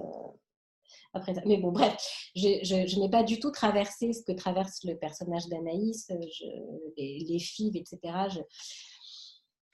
Mais 1.46 1.58
bon, 1.58 1.72
bref, 1.72 1.96
je, 2.34 2.98
n'ai 2.98 3.10
pas 3.10 3.22
du 3.22 3.38
tout 3.38 3.50
traversé 3.50 4.12
ce 4.12 4.22
que 4.22 4.32
traverse 4.32 4.82
le 4.84 4.96
personnage 4.96 5.46
d'Anaïs, 5.48 6.10
les, 6.96 7.24
les 7.28 7.38
filles, 7.38 7.76
etc. 7.76 7.98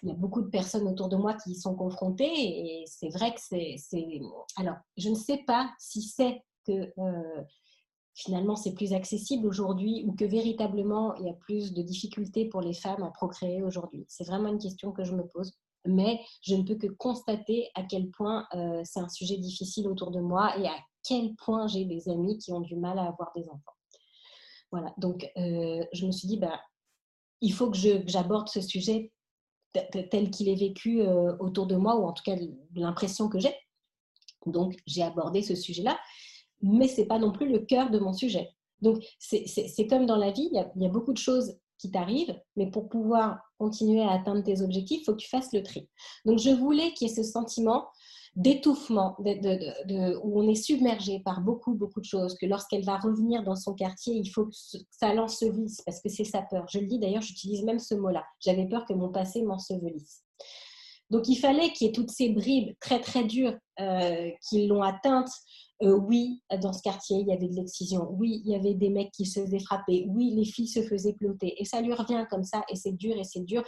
il 0.02 0.08
y 0.08 0.12
a 0.12 0.14
beaucoup 0.14 0.42
de 0.42 0.48
personnes 0.48 0.88
autour 0.88 1.08
de 1.08 1.16
moi 1.16 1.34
qui 1.34 1.52
y 1.52 1.54
sont 1.54 1.74
confrontées 1.74 2.24
et 2.24 2.84
c'est 2.86 3.10
vrai 3.10 3.34
que 3.34 3.40
c'est... 3.40 3.76
Alors, 4.56 4.76
je 4.96 5.08
ne 5.08 5.14
sais 5.14 5.38
pas 5.46 5.70
si 5.78 6.02
c'est 6.02 6.42
que 6.66 6.92
euh, 6.98 7.42
finalement 8.14 8.56
c'est 8.56 8.74
plus 8.74 8.92
accessible 8.92 9.46
aujourd'hui 9.46 10.04
ou 10.06 10.12
que 10.12 10.24
véritablement 10.24 11.14
il 11.16 11.26
y 11.26 11.30
a 11.30 11.34
plus 11.34 11.72
de 11.72 11.82
difficultés 11.82 12.46
pour 12.46 12.60
les 12.60 12.74
femmes 12.74 13.04
à 13.04 13.10
procréer 13.10 13.62
aujourd'hui. 13.62 14.04
C'est 14.08 14.26
vraiment 14.26 14.48
une 14.48 14.58
question 14.58 14.92
que 14.92 15.04
je 15.04 15.14
me 15.14 15.26
pose 15.26 15.52
mais 15.86 16.20
je 16.42 16.54
ne 16.54 16.62
peux 16.62 16.74
que 16.74 16.86
constater 16.86 17.70
à 17.74 17.82
quel 17.82 18.10
point 18.10 18.46
euh, 18.54 18.82
c'est 18.84 19.00
un 19.00 19.08
sujet 19.08 19.36
difficile 19.36 19.88
autour 19.88 20.10
de 20.10 20.20
moi 20.20 20.56
et 20.58 20.66
à 20.66 20.74
quel 21.08 21.34
point 21.36 21.66
j'ai 21.66 21.84
des 21.84 22.08
amis 22.08 22.38
qui 22.38 22.52
ont 22.52 22.60
du 22.60 22.76
mal 22.76 22.98
à 22.98 23.06
avoir 23.06 23.32
des 23.34 23.48
enfants. 23.48 23.72
Voilà, 24.70 24.92
donc 24.98 25.30
euh, 25.38 25.84
je 25.92 26.06
me 26.06 26.12
suis 26.12 26.28
dit, 26.28 26.36
bah, 26.36 26.60
il 27.40 27.52
faut 27.52 27.70
que 27.70 27.78
j'aborde 28.06 28.48
ce 28.48 28.60
sujet 28.60 29.12
tel 30.10 30.30
qu'il 30.30 30.48
est 30.48 30.58
vécu 30.58 31.00
euh, 31.02 31.36
autour 31.38 31.66
de 31.66 31.76
moi, 31.76 31.96
ou 31.96 32.04
en 32.04 32.12
tout 32.12 32.22
cas 32.24 32.36
l'impression 32.74 33.28
que 33.28 33.38
j'ai. 33.38 33.54
Donc 34.46 34.76
j'ai 34.86 35.02
abordé 35.02 35.42
ce 35.42 35.54
sujet-là, 35.54 35.98
mais 36.60 36.88
ce 36.88 37.00
n'est 37.00 37.06
pas 37.06 37.18
non 37.18 37.32
plus 37.32 37.48
le 37.48 37.60
cœur 37.60 37.90
de 37.90 37.98
mon 37.98 38.12
sujet. 38.12 38.50
Donc 38.80 39.02
c'est 39.18 39.86
comme 39.88 40.06
dans 40.06 40.16
la 40.16 40.30
vie, 40.30 40.48
il 40.52 40.56
y, 40.56 40.58
a, 40.58 40.70
y 40.76 40.86
a 40.86 40.90
beaucoup 40.90 41.12
de 41.12 41.18
choses 41.18 41.58
qui 41.78 41.90
t'arrivent, 41.90 42.38
mais 42.56 42.70
pour 42.70 42.88
pouvoir 42.88 43.40
continuer 43.58 44.02
à 44.02 44.12
atteindre 44.12 44.42
tes 44.42 44.62
objectifs, 44.62 45.00
il 45.02 45.04
faut 45.04 45.12
que 45.12 45.18
tu 45.18 45.28
fasses 45.28 45.52
le 45.52 45.62
tri. 45.62 45.88
Donc, 46.24 46.38
je 46.38 46.50
voulais 46.50 46.92
qu'il 46.92 47.08
y 47.08 47.10
ait 47.10 47.14
ce 47.14 47.22
sentiment 47.22 47.86
d'étouffement, 48.38 49.16
où 49.18 50.40
on 50.40 50.48
est 50.48 50.54
submergé 50.54 51.20
par 51.24 51.40
beaucoup, 51.40 51.74
beaucoup 51.74 52.00
de 52.00 52.04
choses, 52.04 52.36
que 52.40 52.46
lorsqu'elle 52.46 52.84
va 52.84 52.96
revenir 52.96 53.42
dans 53.42 53.56
son 53.56 53.74
quartier, 53.74 54.14
il 54.14 54.28
faut 54.28 54.46
que 54.46 54.54
ça 54.90 55.12
l'ensevelisse, 55.12 55.82
parce 55.84 56.00
que 56.00 56.08
c'est 56.08 56.24
sa 56.24 56.42
peur. 56.42 56.64
Je 56.72 56.78
le 56.78 56.86
dis 56.86 57.00
d'ailleurs, 57.00 57.20
j'utilise 57.22 57.64
même 57.64 57.80
ce 57.80 57.96
mot-là. 57.96 58.24
J'avais 58.38 58.66
peur 58.66 58.86
que 58.86 58.92
mon 58.92 59.10
passé 59.10 59.42
m'ensevelisse. 59.42 60.22
Donc 61.10 61.26
il 61.26 61.36
fallait 61.36 61.72
qu'il 61.72 61.88
y 61.88 61.90
ait 61.90 61.92
toutes 61.92 62.12
ces 62.12 62.28
bribes 62.28 62.74
très 62.80 63.00
très 63.00 63.24
dures 63.24 63.56
euh, 63.80 64.30
qui 64.48 64.68
l'ont 64.68 64.82
atteinte, 64.82 65.30
euh, 65.82 65.96
oui, 65.96 66.42
dans 66.60 66.72
ce 66.72 66.82
quartier, 66.82 67.18
il 67.20 67.28
y 67.28 67.32
avait 67.32 67.48
de 67.48 67.54
l'excision. 67.54 68.08
Oui, 68.12 68.42
il 68.44 68.52
y 68.52 68.54
avait 68.54 68.74
des 68.74 68.90
mecs 68.90 69.10
qui 69.12 69.26
se 69.26 69.40
faisaient 69.40 69.60
frapper. 69.60 70.06
Oui, 70.08 70.32
les 70.34 70.44
filles 70.44 70.68
se 70.68 70.82
faisaient 70.82 71.14
ploter. 71.14 71.60
Et 71.60 71.64
ça 71.64 71.80
lui 71.80 71.92
revient 71.92 72.24
comme 72.30 72.44
ça, 72.44 72.62
et 72.68 72.76
c'est 72.76 72.92
dur, 72.92 73.16
et 73.16 73.24
c'est 73.24 73.44
dur. 73.44 73.64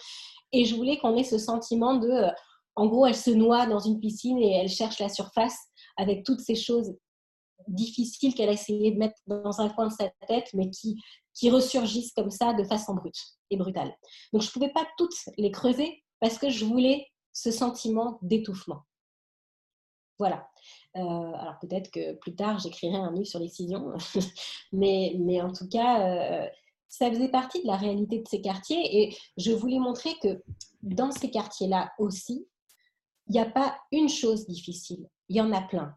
Et 0.52 0.64
je 0.64 0.74
voulais 0.74 0.98
qu'on 0.98 1.16
ait 1.16 1.24
ce 1.24 1.38
sentiment 1.38 1.94
de, 1.94 2.08
euh, 2.08 2.30
en 2.76 2.86
gros, 2.86 3.06
elle 3.06 3.16
se 3.16 3.30
noie 3.30 3.66
dans 3.66 3.80
une 3.80 4.00
piscine 4.00 4.38
et 4.38 4.52
elle 4.52 4.68
cherche 4.68 4.98
la 4.98 5.08
surface 5.08 5.56
avec 5.96 6.24
toutes 6.24 6.40
ces 6.40 6.54
choses 6.54 6.94
difficiles 7.68 8.34
qu'elle 8.34 8.48
a 8.48 8.52
essayé 8.52 8.92
de 8.92 8.98
mettre 8.98 9.18
dans 9.26 9.60
un 9.60 9.68
coin 9.68 9.88
de 9.88 9.92
sa 9.92 10.08
tête, 10.26 10.48
mais 10.54 10.70
qui, 10.70 11.00
qui 11.34 11.50
ressurgissent 11.50 12.12
comme 12.12 12.30
ça 12.30 12.54
de 12.54 12.64
façon 12.64 12.94
brute 12.94 13.20
et 13.50 13.56
brutale. 13.56 13.92
Donc, 14.32 14.42
je 14.42 14.48
ne 14.48 14.52
pouvais 14.52 14.72
pas 14.72 14.86
toutes 14.96 15.14
les 15.36 15.50
creuser 15.50 16.02
parce 16.20 16.38
que 16.38 16.50
je 16.50 16.64
voulais 16.64 17.06
ce 17.32 17.50
sentiment 17.50 18.18
d'étouffement. 18.22 18.82
Voilà. 20.18 20.46
Euh, 20.96 21.00
alors 21.00 21.58
peut-être 21.60 21.90
que 21.90 22.14
plus 22.14 22.34
tard, 22.34 22.58
j'écrirai 22.58 22.96
un 22.96 23.12
livre 23.12 23.26
sur 23.26 23.38
l'excision, 23.38 23.92
mais, 24.72 25.14
mais 25.18 25.40
en 25.40 25.52
tout 25.52 25.68
cas, 25.68 26.06
euh, 26.06 26.48
ça 26.88 27.08
faisait 27.10 27.30
partie 27.30 27.62
de 27.62 27.66
la 27.66 27.76
réalité 27.76 28.18
de 28.18 28.28
ces 28.28 28.42
quartiers 28.42 29.00
et 29.00 29.16
je 29.38 29.52
voulais 29.52 29.78
montrer 29.78 30.14
que 30.22 30.42
dans 30.82 31.10
ces 31.10 31.30
quartiers-là 31.30 31.92
aussi, 31.98 32.46
il 33.31 33.35
n'y 33.35 33.39
a 33.39 33.47
pas 33.47 33.78
une 33.93 34.09
chose 34.09 34.49
difficile, 34.49 35.09
il 35.28 35.37
y 35.37 35.41
en 35.41 35.53
a 35.53 35.62
plein. 35.62 35.95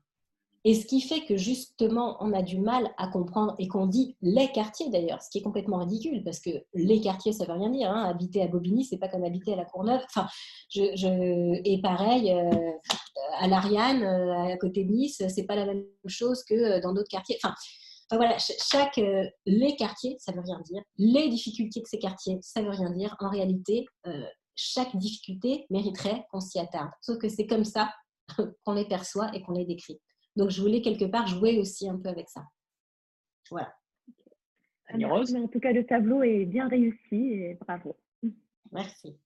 Et 0.66 0.76
ce 0.76 0.86
qui 0.86 1.02
fait 1.02 1.26
que 1.26 1.36
justement, 1.36 2.16
on 2.22 2.32
a 2.32 2.44
du 2.44 2.60
mal 2.60 2.90
à 2.98 3.08
comprendre 3.08 3.56
et 3.58 3.68
qu'on 3.68 3.88
dit 3.88 4.16
les 4.22 4.50
quartiers 4.52 4.90
d'ailleurs, 4.90 5.22
ce 5.22 5.30
qui 5.30 5.40
est 5.40 5.42
complètement 5.42 5.80
ridicule 5.80 6.24
parce 6.24 6.40
que 6.40 6.52
les 6.76 7.02
quartiers, 7.02 7.34
ça 7.34 7.46
veut 7.46 7.54
rien 7.54 7.70
dire. 7.72 7.90
Hein. 7.92 8.06
Habiter 8.06 8.44
à 8.44 8.48
Bobigny, 8.48 8.86
c'est 8.86 8.98
pas 8.98 9.10
comme 9.10 9.26
habiter 9.26 9.54
à 9.54 9.56
la 9.58 9.66
Courneuve. 9.66 10.02
Enfin, 10.06 10.28
je, 10.70 11.60
Et 11.66 11.82
pareil, 11.82 12.32
euh, 12.32 12.72
à 13.40 13.48
l'Ariane, 13.48 14.04
euh, 14.04 14.54
à 14.54 14.58
côté 14.58 14.86
de 14.86 14.92
Nice, 14.92 15.22
c'est 15.28 15.46
pas 15.46 15.56
la 15.56 15.66
même 15.66 15.84
chose 16.06 16.44
que 16.46 16.54
euh, 16.54 16.80
dans 16.80 16.94
d'autres 16.94 17.10
quartiers. 17.10 17.38
Enfin, 17.44 17.56
voilà, 18.12 18.38
chaque 18.38 19.02
les 19.46 19.76
quartiers, 19.76 20.18
ça 20.20 20.32
veut 20.32 20.42
rien 20.42 20.62
dire. 20.66 20.84
Les 20.98 21.30
difficultés 21.30 21.82
de 21.82 21.88
ces 21.88 21.98
quartiers, 21.98 22.38
ça 22.42 22.62
veut 22.62 22.70
rien 22.70 22.92
dire. 22.92 23.18
En 23.20 23.30
réalité, 23.30 23.86
chaque 24.56 24.96
difficulté 24.96 25.66
mériterait 25.70 26.26
qu'on 26.32 26.40
s'y 26.40 26.60
attarde. 26.60 26.92
Sauf 27.02 27.18
que 27.18 27.30
c'est 27.30 27.48
comme 27.48 27.66
ça 27.66 27.94
qu'on 28.66 28.74
les 28.74 28.88
perçoit 28.88 29.34
et 29.36 29.42
qu'on 29.42 29.54
les 29.54 29.66
décrit. 29.66 30.00
Donc, 30.36 30.50
je 30.50 30.62
voulais 30.62 30.82
quelque 30.82 31.06
part 31.06 31.28
jouer 31.28 31.60
aussi 31.60 31.88
un 31.88 31.98
peu 31.98 32.10
avec 32.10 32.30
ça. 32.30 32.44
Voilà. 33.52 33.74
En 34.94 35.48
tout 35.48 35.60
cas, 35.60 35.72
le 35.72 35.86
tableau 35.86 36.24
est 36.24 36.46
bien 36.46 36.68
réussi 36.68 37.34
et 37.34 37.58
bravo. 37.62 37.96
Merci. 38.72 39.18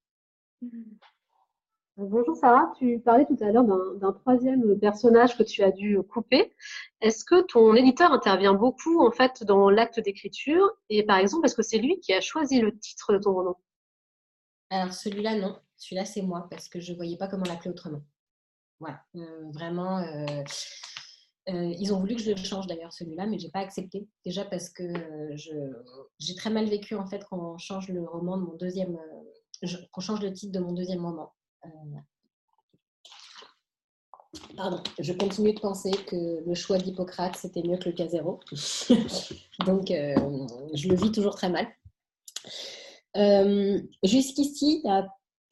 Bonjour 1.97 2.35
Sarah, 2.35 2.71
tu 2.77 2.99
parlais 2.99 3.25
tout 3.25 3.37
à 3.41 3.51
l'heure 3.51 3.63
d'un 3.63 4.13
troisième 4.13 4.79
personnage 4.79 5.35
que 5.35 5.43
tu 5.43 5.63
as 5.63 5.71
dû 5.71 5.97
couper. 6.03 6.53
Est-ce 7.01 7.25
que 7.25 7.41
ton 7.41 7.73
éditeur 7.73 8.11
intervient 8.11 8.53
beaucoup 8.53 9.03
en 9.03 9.11
fait 9.11 9.43
dans 9.43 9.69
l'acte 9.69 9.99
d'écriture? 9.99 10.69
Et 10.89 11.03
par 11.03 11.17
exemple, 11.17 11.47
est-ce 11.47 11.55
que 11.55 11.63
c'est 11.63 11.79
lui 11.79 11.99
qui 11.99 12.13
a 12.13 12.21
choisi 12.21 12.61
le 12.61 12.77
titre 12.77 13.13
de 13.13 13.17
ton 13.17 13.33
roman? 13.33 13.59
Alors 14.69 14.93
celui-là, 14.93 15.35
non. 15.35 15.57
Celui-là, 15.77 16.05
c'est 16.05 16.21
moi 16.21 16.47
parce 16.49 16.67
que 16.67 16.79
je 16.79 16.91
ne 16.91 16.97
voyais 16.97 17.17
pas 17.17 17.27
comment 17.27 17.45
l'appeler 17.45 17.69
autrement. 17.69 18.01
Voilà, 18.79 19.01
euh, 19.15 19.51
vraiment. 19.51 19.99
Euh, 19.99 20.43
euh, 21.49 21.73
ils 21.79 21.93
ont 21.93 21.99
voulu 21.99 22.15
que 22.15 22.21
je 22.21 22.31
le 22.31 22.37
change 22.37 22.67
d'ailleurs 22.67 22.91
celui-là, 22.91 23.25
mais 23.25 23.39
j'ai 23.39 23.49
pas 23.49 23.59
accepté. 23.59 24.07
Déjà 24.25 24.43
parce 24.43 24.69
que 24.69 24.83
j'ai 26.19 26.35
très 26.35 26.49
mal 26.49 26.65
vécu 26.65 26.95
en 26.95 27.07
fait 27.07 27.23
quand 27.29 27.39
on 27.39 27.57
change 27.57 27.87
le 27.87 28.03
roman 28.03 28.37
de 28.37 28.43
mon 28.43 28.55
deuxième, 28.55 28.97
qu'on 29.91 30.01
change 30.01 30.21
le 30.21 30.33
titre 30.33 30.51
de 30.51 30.59
mon 30.59 30.73
deuxième 30.73 31.05
roman. 31.05 31.33
Pardon, 34.57 34.83
je 34.99 35.13
continue 35.13 35.53
de 35.53 35.59
penser 35.59 35.91
que 35.91 36.43
le 36.45 36.53
choix 36.53 36.77
d'Hippocrate, 36.77 37.37
c'était 37.37 37.63
mieux 37.63 37.77
que 37.77 37.89
le 37.89 37.95
cas 37.95 38.07
zéro. 38.07 38.39
Donc, 39.65 39.87
je 39.87 40.87
le 40.89 40.95
vis 40.95 41.11
toujours 41.13 41.35
très 41.35 41.49
mal. 41.49 41.67
Jusqu'ici, 44.03 44.83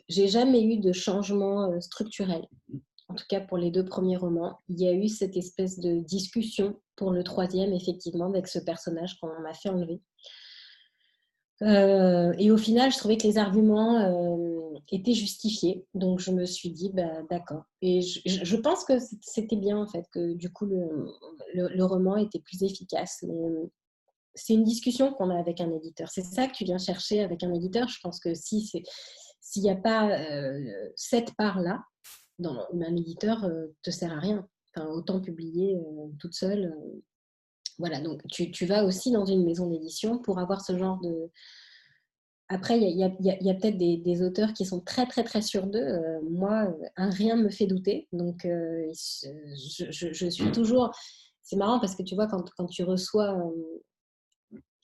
j'ai 0.08 0.28
jamais 0.28 0.64
eu 0.64 0.78
de 0.78 0.92
changement 0.92 1.80
structurel 1.82 2.48
en 3.08 3.16
tout 3.16 3.26
cas 3.30 3.42
pour 3.42 3.58
les 3.58 3.72
deux 3.72 3.86
premiers 3.86 4.18
romans, 4.18 4.60
il 4.68 4.82
y 4.82 4.88
a 4.88 4.94
eu 4.94 5.08
cette 5.08 5.38
espèce 5.38 5.80
de 5.80 6.00
discussion 6.00 6.80
pour 6.96 7.12
le 7.12 7.24
troisième, 7.24 7.74
effectivement, 7.74 8.26
avec 8.26 8.48
ce 8.48 8.60
personnage 8.60 9.20
qu'on 9.20 9.28
m'a 9.42 9.54
fait 9.54 9.70
enlever. 9.70 10.02
Euh, 11.62 12.34
et 12.38 12.52
au 12.52 12.58
final, 12.58 12.92
je 12.92 12.98
trouvais 12.98 13.18
que 13.18 13.28
les 13.28 13.38
arguments 13.38 14.00
euh, 14.00 14.80
étaient 14.92 15.14
justifiés. 15.14 15.86
Donc, 15.94 16.20
je 16.20 16.32
me 16.32 16.46
suis 16.46 16.72
dit, 16.72 16.92
bah, 16.94 17.22
d'accord. 17.30 17.64
Et 17.82 18.02
je, 18.02 18.56
pense 18.58 18.84
que 18.84 18.94
c'était 19.22 19.56
bien, 19.56 19.78
en 19.78 19.88
fait, 19.88 20.06
que 20.12 20.34
du 20.34 20.52
coup, 20.52 20.66
le, 20.66 21.84
roman 21.84 22.18
était 22.18 22.40
plus 22.40 22.64
efficace. 22.64 23.24
Euh, 23.24 23.68
c'est 24.36 24.54
une 24.54 24.64
discussion 24.64 25.14
qu'on 25.14 25.30
a 25.30 25.40
avec 25.40 25.62
un 25.62 25.72
éditeur. 25.72 26.10
C'est 26.10 26.24
ça 26.26 26.48
que 26.48 26.54
tu 26.54 26.66
viens 26.66 26.78
chercher 26.78 27.24
avec 27.24 27.44
un 27.44 27.54
éditeur. 27.54 27.88
Je 27.88 28.00
pense 28.02 28.20
que 28.20 28.34
si 28.34 28.72
s'il 29.46 29.62
n'y 29.62 29.70
a 29.70 29.76
pas 29.76 30.10
cette 30.96 31.34
part-là, 31.36 31.84
un 32.44 32.96
éditeur 32.96 33.48
ne 33.48 33.68
te 33.84 33.92
sert 33.92 34.12
à 34.12 34.20
rien. 34.20 34.48
Enfin, 34.76 34.88
autant 34.90 35.22
publier 35.22 35.80
toute 36.20 36.34
seule. 36.34 36.76
voilà, 37.78 38.02
donc 38.02 38.22
tu, 38.28 38.66
vas 38.66 38.84
aussi 38.84 39.12
dans 39.12 39.26
une 39.26 39.46
maison 39.46 39.70
d'édition 39.70 40.20
pour 40.20 40.40
avoir 40.40 40.62
ce 40.62 40.78
genre 40.78 41.00
de... 41.02 41.32
Après, 42.50 42.80
il 42.80 42.98
y 42.98 43.04
a, 43.04 43.10
peut-être 43.56 43.78
des, 43.78 44.22
auteurs 44.22 44.54
qui 44.54 44.66
sont 44.66 44.82
très, 44.82 45.08
très, 45.08 45.24
très 45.24 45.42
sûrs 45.42 45.68
d'eux. 45.68 46.00
moi, 46.30 46.76
un 46.96 47.10
rien 47.10 47.36
me 47.36 47.50
fait 47.50 47.68
douter. 47.68 48.08
Donc, 48.12 48.42
je, 48.44 50.30
suis 50.30 50.52
toujours... 50.52 50.92
C'est 51.44 51.56
marrant 51.56 51.80
parce 51.80 51.96
que 51.96 52.04
tu 52.04 52.16
vois, 52.16 52.28
quand, 52.28 52.50
quand 52.58 52.66
tu 52.66 52.84
reçois... 52.84 53.40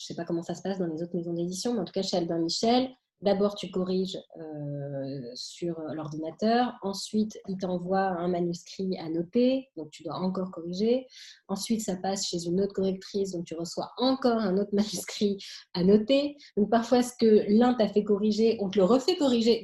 je 0.02 0.06
ne 0.06 0.08
sais 0.08 0.16
pas 0.16 0.26
comment 0.26 0.42
ça 0.42 0.56
se 0.56 0.62
passe 0.62 0.80
dans 0.80 0.88
les 0.88 1.04
autres 1.04 1.16
maisons 1.16 1.34
d'édition, 1.34 1.74
mais 1.74 1.80
en 1.80 1.86
tout 1.86 1.94
cas 1.94 2.02
chez 2.02 2.18
Albin 2.18 2.40
Michel, 2.40 2.90
D'abord, 3.22 3.54
tu 3.54 3.70
corriges 3.70 4.18
euh, 4.40 5.22
sur 5.36 5.80
l'ordinateur. 5.94 6.74
Ensuite, 6.82 7.38
il 7.48 7.58
t'envoie 7.58 8.00
un 8.00 8.28
manuscrit 8.28 8.98
à 8.98 9.10
noter, 9.10 9.70
donc 9.78 9.92
tu 9.92 10.02
dois 10.02 10.16
encore 10.16 10.50
corriger. 10.50 11.06
Ensuite, 11.48 11.82
ça 11.82 11.96
passe 11.98 12.28
chez 12.28 12.46
une 12.46 12.60
autre 12.60 12.74
correctrice, 12.74 13.32
donc 13.32 13.46
tu 13.46 13.54
reçois 13.54 13.92
encore 13.98 14.40
un 14.40 14.58
autre 14.58 14.72
manuscrit 14.74 15.38
à 15.76 15.84
noter. 15.84 16.36
Donc 16.58 16.72
parfois, 16.72 17.04
ce 17.04 17.14
que 17.16 17.46
l'un 17.48 17.76
t'a 17.76 17.90
fait 17.90 18.04
corriger, 18.04 18.58
on 18.60 18.72
te 18.72 18.80
le 18.80 18.86
refait 18.86 19.18
corriger. 19.18 19.62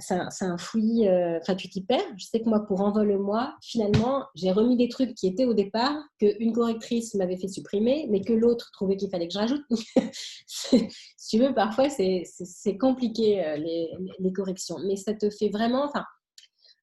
C'est 0.00 0.44
un, 0.44 0.58
fouillis, 0.58 1.08
euh, 1.08 1.38
enfin 1.40 1.54
tu 1.54 1.68
t'y 1.68 1.82
perds. 1.84 2.04
Je 2.16 2.26
sais 2.26 2.40
que 2.40 2.48
moi, 2.48 2.60
pour 2.66 2.80
Envole-moi, 2.80 3.54
finalement, 3.62 4.24
j'ai 4.34 4.52
remis 4.52 4.76
des 4.76 4.88
trucs 4.88 5.14
qui 5.14 5.26
étaient 5.26 5.44
au 5.44 5.54
départ, 5.54 5.96
qu'une 6.18 6.52
correctrice 6.52 7.14
m'avait 7.14 7.36
fait 7.36 7.48
supprimer, 7.48 8.06
mais 8.10 8.20
que 8.20 8.32
l'autre 8.32 8.70
trouvait 8.72 8.96
qu'il 8.96 9.10
fallait 9.10 9.28
que 9.28 9.34
je 9.34 9.38
rajoute. 9.38 9.64
si 10.46 10.88
tu 11.28 11.38
veux, 11.38 11.54
parfois, 11.54 11.88
c'est 11.88 12.78
compliqué 12.78 13.44
euh, 13.44 13.56
les, 13.56 13.90
les, 14.18 14.32
corrections. 14.32 14.76
Mais 14.86 14.96
ça 14.96 15.14
te 15.14 15.30
fait 15.30 15.48
vraiment, 15.48 15.84
enfin, 15.84 16.04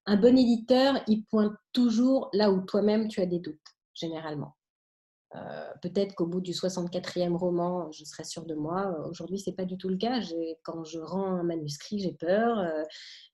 un 0.05 0.17
bon 0.17 0.37
éditeur, 0.37 1.01
il 1.07 1.25
pointe 1.25 1.53
toujours 1.73 2.29
là 2.33 2.51
où 2.51 2.61
toi-même 2.61 3.07
tu 3.07 3.21
as 3.21 3.25
des 3.25 3.39
doutes, 3.39 3.59
généralement. 3.93 4.56
Euh, 5.35 5.71
peut-être 5.81 6.15
qu'au 6.15 6.25
bout 6.25 6.41
du 6.41 6.53
64e 6.53 7.35
roman, 7.35 7.91
je 7.91 8.05
serai 8.05 8.23
sûre 8.23 8.45
de 8.45 8.55
moi. 8.55 8.95
Aujourd'hui, 9.09 9.39
c'est 9.39 9.53
pas 9.53 9.65
du 9.65 9.77
tout 9.77 9.89
le 9.89 9.97
cas. 9.97 10.21
Quand 10.63 10.83
je 10.83 10.99
rends 10.99 11.25
un 11.25 11.43
manuscrit, 11.43 11.99
j'ai 11.99 12.13
peur. 12.13 12.59
Euh, 12.59 12.83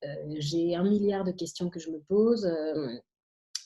euh, 0.05 0.35
j'ai 0.39 0.75
un 0.75 0.83
milliard 0.83 1.23
de 1.23 1.31
questions 1.31 1.69
que 1.69 1.79
je 1.79 1.91
me 1.91 1.99
pose. 1.99 2.49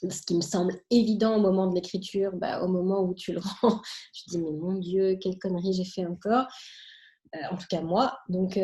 ce 0.09 0.21
qui 0.23 0.35
me 0.35 0.41
semble 0.41 0.75
évident 0.91 1.37
au 1.37 1.41
moment 1.41 1.67
de 1.67 1.75
l'écriture, 1.75 2.31
bah, 2.35 2.61
au 2.63 2.67
moment 2.67 3.01
où 3.01 3.13
tu 3.15 3.33
le 3.33 3.39
rends, 3.61 3.79
te 3.79 4.29
dis 4.29 4.39
mais 4.39 4.51
mon 4.51 4.73
Dieu, 4.73 5.17
quelle 5.21 5.39
connerie 5.39 5.73
j'ai 5.73 5.85
fait 5.85 6.05
encore. 6.05 6.47
en 7.51 7.57
tout 7.57 7.67
cas 7.69 7.81
moi. 7.81 8.19
Donc, 8.29 8.59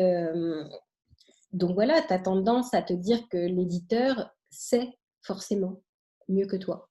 donc 1.52 1.74
voilà, 1.74 2.02
tu 2.02 2.12
as 2.12 2.18
tendance 2.18 2.74
à 2.74 2.82
te 2.82 2.92
dire 2.92 3.28
que 3.28 3.38
l'éditeur 3.38 4.30
sait 4.50 4.88
forcément 5.22 5.82
mieux 6.28 6.46
que 6.46 6.56
toi. 6.56 6.88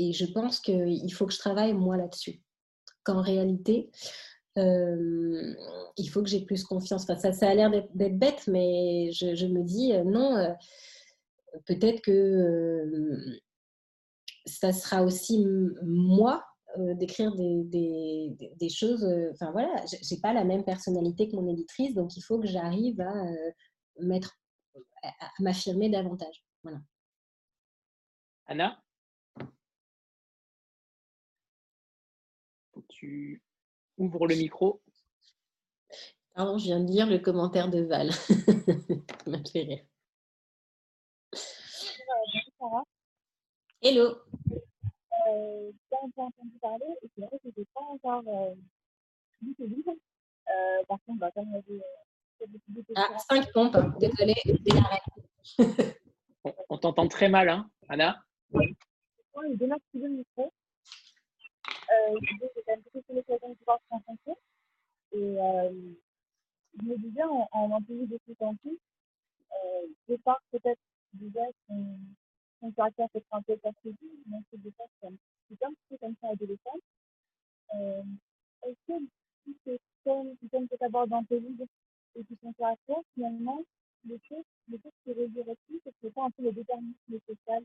Et 0.00 0.14
je 0.14 0.24
pense 0.24 0.60
qu'il 0.60 1.12
faut 1.12 1.26
que 1.26 1.34
je 1.34 1.38
travaille 1.38 1.74
moi 1.74 1.98
là-dessus. 1.98 2.40
Qu'en 3.04 3.20
réalité, 3.20 3.90
euh, 4.56 5.54
il 5.98 6.06
faut 6.08 6.22
que 6.22 6.28
j'ai 6.30 6.46
plus 6.46 6.64
confiance. 6.64 7.06
Enfin, 7.08 7.32
ça, 7.32 7.48
a 7.48 7.54
l'air 7.54 7.70
d'être 7.70 8.18
bête, 8.18 8.46
mais 8.46 9.12
je, 9.12 9.46
me 9.46 9.62
dis 9.62 9.92
euh, 9.92 10.02
non, 10.04 10.36
euh, 10.38 10.54
peut-être 11.66 12.00
que 12.00 13.38
ça 14.46 14.72
sera 14.72 15.02
aussi 15.02 15.44
moi 15.82 16.44
d'écrire 16.78 17.34
des, 17.36 18.68
choses. 18.70 19.04
Enfin 19.32 19.50
voilà, 19.52 19.84
j'ai 20.02 20.16
pas 20.16 20.32
la 20.32 20.44
même 20.44 20.64
personnalité 20.64 21.28
que 21.28 21.36
mon 21.36 21.46
éditrice, 21.48 21.94
donc 21.94 22.16
il 22.16 22.22
faut 22.22 22.38
que 22.38 22.46
j'arrive 22.46 23.02
à, 23.02 23.24
m'affirmer 25.40 25.90
davantage. 25.90 26.42
Voilà. 26.62 26.78
Anna? 28.46 28.82
Tu 32.88 33.42
ouvres 33.98 34.26
le 34.26 34.34
micro. 34.34 34.82
Pardon, 36.34 36.58
je 36.58 36.64
viens 36.64 36.80
de 36.80 36.90
lire 36.90 37.06
le 37.06 37.18
commentaire 37.18 37.68
de 37.68 37.82
Val. 37.82 38.12
Ça 38.12 39.30
m'a 39.30 39.42
fait 39.44 39.62
rire. 39.62 39.84
Hello. 43.82 44.16
Euh, 45.28 45.72
j'ai 45.90 45.96
entendu 46.16 46.58
parler 46.60 46.86
et 47.02 47.08
c'est 47.14 47.22
vrai 47.22 47.38
que 47.42 47.50
je 47.54 47.60
n'ai 47.60 47.66
pas 47.74 47.80
encore 47.80 48.22
euh, 48.26 48.54
lu 49.42 49.54
ce 49.58 49.64
livre. 49.64 49.92
Euh, 50.48 50.84
par 50.88 50.98
contre, 51.06 51.18
bah, 51.18 51.30
comme 51.34 51.48
il 51.48 51.52
y 51.52 51.56
avait. 51.56 51.82
Euh, 52.42 52.94
ah, 52.96 53.18
5 53.18 53.52
pompes, 53.52 53.76
désolé, 53.98 54.34
on, 56.44 56.54
on 56.70 56.78
t'entend 56.78 57.06
très 57.06 57.28
mal, 57.28 57.48
hein, 57.50 57.70
Anna? 57.88 58.24
Oui. 58.52 58.76
Il 59.48 59.56
démarre 59.56 59.78
le 59.94 60.08
micro 60.08 60.52
euh, 61.90 62.18
j'ai 62.22 62.62
quand 62.62 62.72
même 62.72 62.82
beaucoup 62.92 63.12
l'occasion 63.14 63.48
de 63.50 63.54
pouvoir 63.54 63.78
se 63.80 63.90
rencontrer. 63.90 64.36
Et 65.12 65.40
euh, 65.40 65.72
je 66.78 66.84
me 66.84 66.96
disais, 66.98 67.22
en, 67.24 67.48
en 67.52 67.72
interview 67.72 68.06
de 68.06 68.18
tout 68.26 68.36
en 68.44 68.54
plus, 68.56 68.78
euh, 69.52 69.86
de 70.08 70.16
part 70.16 70.40
peut-être 70.50 70.80
déjà 71.14 71.44
son, 71.66 71.98
son 72.60 72.70
caractère 72.72 73.08
peut 73.10 73.18
être 73.18 73.26
un 73.32 73.42
peu 73.42 73.56
persécuté, 73.56 74.06
mais 74.26 74.38
c'est 74.50 74.62
de 74.62 74.70
part 74.70 74.86
c'est 75.00 75.64
un 75.64 75.70
petit 75.70 75.86
peu 75.88 75.96
comme 75.98 76.14
ça 76.20 76.28
adolescente. 76.28 76.82
Euh, 77.74 78.02
Est-ce 78.66 78.86
que 78.86 78.98
tous 79.44 79.56
ces 79.64 79.80
thèmes 80.04 80.36
qui 80.38 80.48
thèmes 80.48 80.68
que 80.68 80.76
tu 80.76 80.84
abordes 80.84 81.10
dans 81.10 81.24
tes 81.24 81.40
livres 81.40 81.66
et 82.14 82.24
qui 82.24 82.36
sont 82.40 82.52
caractère, 82.52 83.00
finalement, 83.14 83.62
le 84.08 84.18
fait, 84.28 84.44
le 84.68 84.78
fait 84.78 84.90
que 84.90 85.12
tu 85.12 85.18
résurrectes, 85.18 85.60
c'est 86.00 86.14
pas 86.14 86.24
un 86.24 86.30
peu 86.30 86.44
le 86.44 86.52
déterminisme 86.52 87.18
social? 87.26 87.64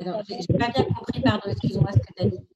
Alors, 0.00 0.22
j'ai 0.24 0.56
pas 0.56 0.68
bien 0.68 0.84
compris, 0.84 1.20
pardon, 1.22 1.50
excuse-moi 1.50 1.92
ce 1.92 1.98
que 1.98 2.12
tu 2.14 2.22
as 2.22 2.30
dit 2.30 2.46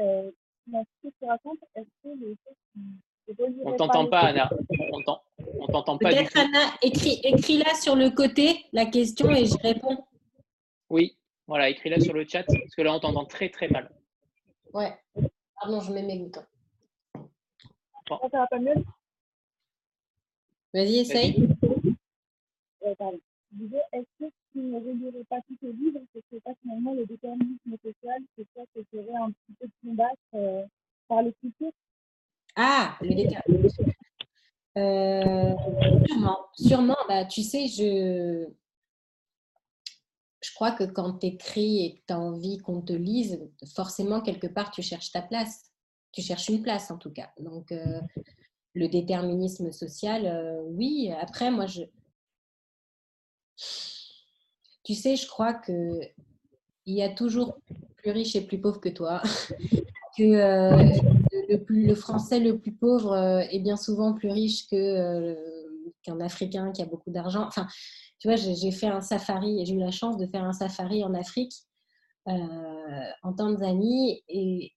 euh, 0.00 0.30
on 3.64 3.76
t'entend 3.76 4.08
pas, 4.08 4.20
Anna. 4.20 4.50
On 4.78 5.66
t'entend 5.66 5.98
pas. 5.98 6.10
Peut-être, 6.10 6.36
Anna, 6.36 6.74
écris, 6.82 7.20
écris-la 7.22 7.74
sur 7.74 7.96
le 7.96 8.10
côté, 8.10 8.66
la 8.72 8.86
question, 8.86 9.30
et 9.30 9.46
je 9.46 9.56
réponds. 9.58 10.04
Oui, 10.90 11.16
voilà, 11.46 11.68
écris-la 11.68 12.00
sur 12.00 12.14
le 12.14 12.26
chat, 12.26 12.44
parce 12.44 12.74
que 12.74 12.82
là, 12.82 12.94
on 12.94 13.00
t'entend 13.00 13.24
très, 13.24 13.48
très 13.48 13.68
mal. 13.68 13.90
Ouais. 14.72 14.96
Pardon, 15.60 15.80
je 15.80 15.92
mets 15.92 16.02
mes 16.02 16.18
boutons. 16.18 16.44
Ça 18.08 18.18
va 18.32 18.46
pas 18.46 18.58
mieux? 18.58 18.74
Vas-y, 20.74 20.98
essaye. 20.98 21.48
Disais, 23.56 23.82
est-ce 23.92 24.26
que 24.26 24.30
tu 24.52 24.58
ne 24.58 24.76
relirais 24.76 25.24
pas 25.28 25.40
tous 25.46 25.56
tes 25.56 25.72
livres 25.72 26.00
Parce 26.12 26.24
que 26.30 26.36
pas 26.38 26.54
finalement 26.62 26.94
le 26.94 27.06
déterminisme 27.06 27.76
social, 27.82 28.22
c'est 28.36 28.46
ça 28.54 28.62
que 28.74 28.80
serait 28.92 29.16
un 29.16 29.30
petit 29.30 29.52
peu 29.60 29.66
combattre 29.84 30.16
euh, 30.34 30.64
par 31.08 31.22
l'écriture 31.22 31.72
Ah, 32.56 32.96
le 33.00 33.14
déterminisme. 33.14 33.84
Euh, 34.78 35.54
sûrement, 36.06 36.38
sûrement. 36.54 36.96
Bah, 37.08 37.24
tu 37.26 37.42
sais, 37.42 37.66
je, 37.68 38.46
je 40.40 40.54
crois 40.54 40.72
que 40.72 40.84
quand 40.84 41.18
tu 41.18 41.26
écris 41.26 41.84
et 41.84 41.94
que 41.96 42.00
tu 42.06 42.12
as 42.14 42.18
envie 42.18 42.58
qu'on 42.58 42.80
te 42.80 42.92
lise, 42.92 43.38
forcément, 43.74 44.22
quelque 44.22 44.46
part, 44.46 44.70
tu 44.70 44.82
cherches 44.82 45.12
ta 45.12 45.22
place. 45.22 45.70
Tu 46.12 46.22
cherches 46.22 46.48
une 46.48 46.62
place, 46.62 46.90
en 46.90 46.98
tout 46.98 47.10
cas. 47.10 47.30
Donc, 47.38 47.72
euh, 47.72 48.00
le 48.74 48.88
déterminisme 48.88 49.72
social, 49.72 50.62
oui. 50.68 51.10
Après, 51.20 51.50
moi, 51.50 51.66
je, 51.66 51.82
tu 54.84 54.94
sais, 54.94 55.16
je 55.16 55.26
crois 55.26 55.54
que 55.54 56.00
il 56.86 56.94
y 56.94 57.02
a 57.02 57.08
toujours 57.08 57.58
plus 57.96 58.10
riche 58.10 58.34
et 58.34 58.40
plus 58.40 58.60
pauvre 58.60 58.80
que 58.80 58.88
toi. 58.88 59.22
que 60.16 60.22
euh, 60.22 60.92
le, 61.48 61.94
français 61.94 62.38
le 62.38 62.58
plus 62.58 62.72
pauvre 62.72 63.16
est 63.50 63.60
bien 63.60 63.76
souvent 63.76 64.12
plus 64.12 64.30
riche 64.30 64.66
que 64.68 65.36
qu'un 66.02 66.20
Africain 66.20 66.72
qui 66.72 66.82
a 66.82 66.86
beaucoup 66.86 67.10
d'argent. 67.10 67.46
Enfin, 67.46 67.66
tu 68.18 68.28
vois, 68.28 68.36
j'ai 68.36 68.72
fait 68.72 68.88
un 68.88 69.00
safari 69.00 69.60
et 69.60 69.64
j'ai 69.64 69.74
eu 69.74 69.78
la 69.78 69.90
chance 69.90 70.16
de 70.16 70.26
faire 70.26 70.44
un 70.44 70.52
safari 70.52 71.02
en 71.02 71.14
Afrique, 71.14 71.54
en 72.26 73.32
Tanzanie, 73.36 74.22
et, 74.28 74.72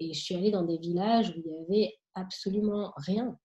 et 0.00 0.12
je 0.12 0.20
suis 0.20 0.34
allée 0.34 0.50
dans 0.50 0.64
des 0.64 0.78
villages 0.78 1.30
où 1.30 1.40
il 1.44 1.46
y 1.46 1.56
avait 1.56 1.98
absolument 2.14 2.92
rien. 2.96 3.38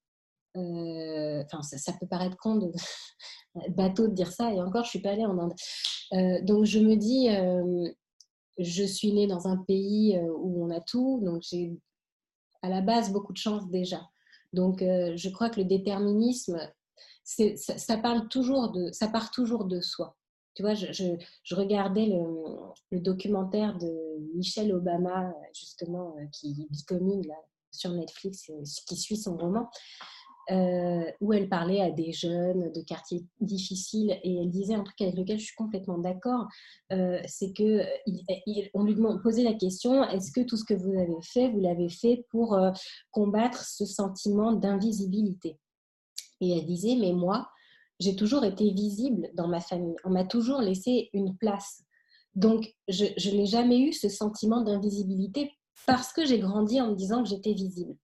Enfin, 0.55 1.61
ça, 1.61 1.93
peut 1.99 2.07
paraître 2.07 2.37
con 2.37 2.55
de 2.55 2.71
bateau 3.69 4.07
de 4.07 4.13
dire 4.13 4.31
ça, 4.31 4.53
et 4.53 4.61
encore, 4.61 4.83
je 4.83 4.89
suis 4.89 5.01
pas 5.01 5.11
allée 5.11 5.25
en 5.25 5.37
Inde. 5.39 6.45
donc, 6.45 6.65
je 6.65 6.79
me 6.79 6.95
dis, 6.95 7.29
je 8.57 8.83
suis 8.83 9.13
née 9.13 9.27
dans 9.27 9.47
un 9.47 9.57
pays 9.57 10.19
où 10.19 10.65
on 10.65 10.69
a 10.69 10.79
tout, 10.79 11.21
donc 11.23 11.41
j'ai 11.41 11.77
à 12.61 12.69
la 12.69 12.81
base 12.81 13.11
beaucoup 13.11 13.33
de 13.33 13.37
chance 13.37 13.69
déjà. 13.69 14.01
Donc, 14.53 14.79
je 14.79 15.29
crois 15.29 15.49
que 15.49 15.59
le 15.59 15.65
déterminisme, 15.65 16.59
ça, 17.23 17.97
parle 17.97 18.27
toujours 18.27 18.71
de, 18.71 18.91
ça 18.91 19.07
part 19.07 19.31
toujours 19.31 19.65
de 19.65 19.81
soi. 19.81 20.15
Tu 20.55 20.61
vois, 20.61 20.75
je, 20.75 21.55
regardais 21.55 22.05
le, 22.05 22.21
le, 22.91 22.99
documentaire 22.99 23.75
de 23.79 23.91
Michelle 24.35 24.71
Obama, 24.73 25.33
justement, 25.53 26.15
qui 26.31 26.67
bicomine 26.69 27.25
là, 27.25 27.37
sur 27.71 27.91
Netflix, 27.91 28.51
qui 28.87 28.95
suit 28.95 29.17
son 29.17 29.35
roman. 29.35 29.67
Euh, 30.51 31.09
où 31.21 31.31
elle 31.31 31.47
parlait 31.47 31.79
à 31.79 31.89
des 31.89 32.11
jeunes 32.11 32.69
de 32.73 32.81
quartiers 32.81 33.23
difficiles 33.39 34.19
et 34.23 34.41
elle 34.41 34.49
disait 34.49 34.73
un 34.73 34.83
truc 34.83 34.99
avec 34.99 35.15
lequel 35.15 35.39
je 35.39 35.45
suis 35.45 35.55
complètement 35.55 35.97
d'accord, 35.97 36.49
euh, 36.91 37.17
c'est 37.25 37.53
que 37.53 37.81
on 38.73 38.83
lui 38.83 38.95
posait 39.23 39.43
la 39.43 39.53
question 39.53 40.03
est-ce 40.03 40.33
que 40.33 40.41
tout 40.41 40.57
ce 40.57 40.65
que 40.65 40.73
vous 40.73 40.99
avez 40.99 41.21
fait, 41.21 41.49
vous 41.49 41.61
l'avez 41.61 41.87
fait 41.87 42.25
pour 42.29 42.55
euh, 42.55 42.71
combattre 43.11 43.63
ce 43.63 43.85
sentiment 43.85 44.51
d'invisibilité? 44.51 45.57
Et 46.41 46.57
elle 46.57 46.65
disait 46.65 46.97
mais 46.99 47.13
moi, 47.13 47.47
j'ai 48.01 48.17
toujours 48.17 48.43
été 48.43 48.69
visible 48.71 49.29
dans 49.35 49.47
ma 49.47 49.61
famille, 49.61 49.95
on 50.03 50.09
m'a 50.09 50.25
toujours 50.25 50.59
laissé 50.59 51.09
une 51.13 51.37
place. 51.37 51.83
Donc 52.35 52.75
je, 52.89 53.05
je 53.15 53.29
n'ai 53.29 53.45
jamais 53.45 53.79
eu 53.79 53.93
ce 53.93 54.09
sentiment 54.09 54.59
d'invisibilité 54.59 55.53
parce 55.87 56.11
que 56.11 56.25
j'ai 56.25 56.39
grandi 56.39 56.81
en 56.81 56.91
me 56.91 56.95
disant 56.95 57.23
que 57.23 57.29
j'étais 57.29 57.53
visible 57.53 57.95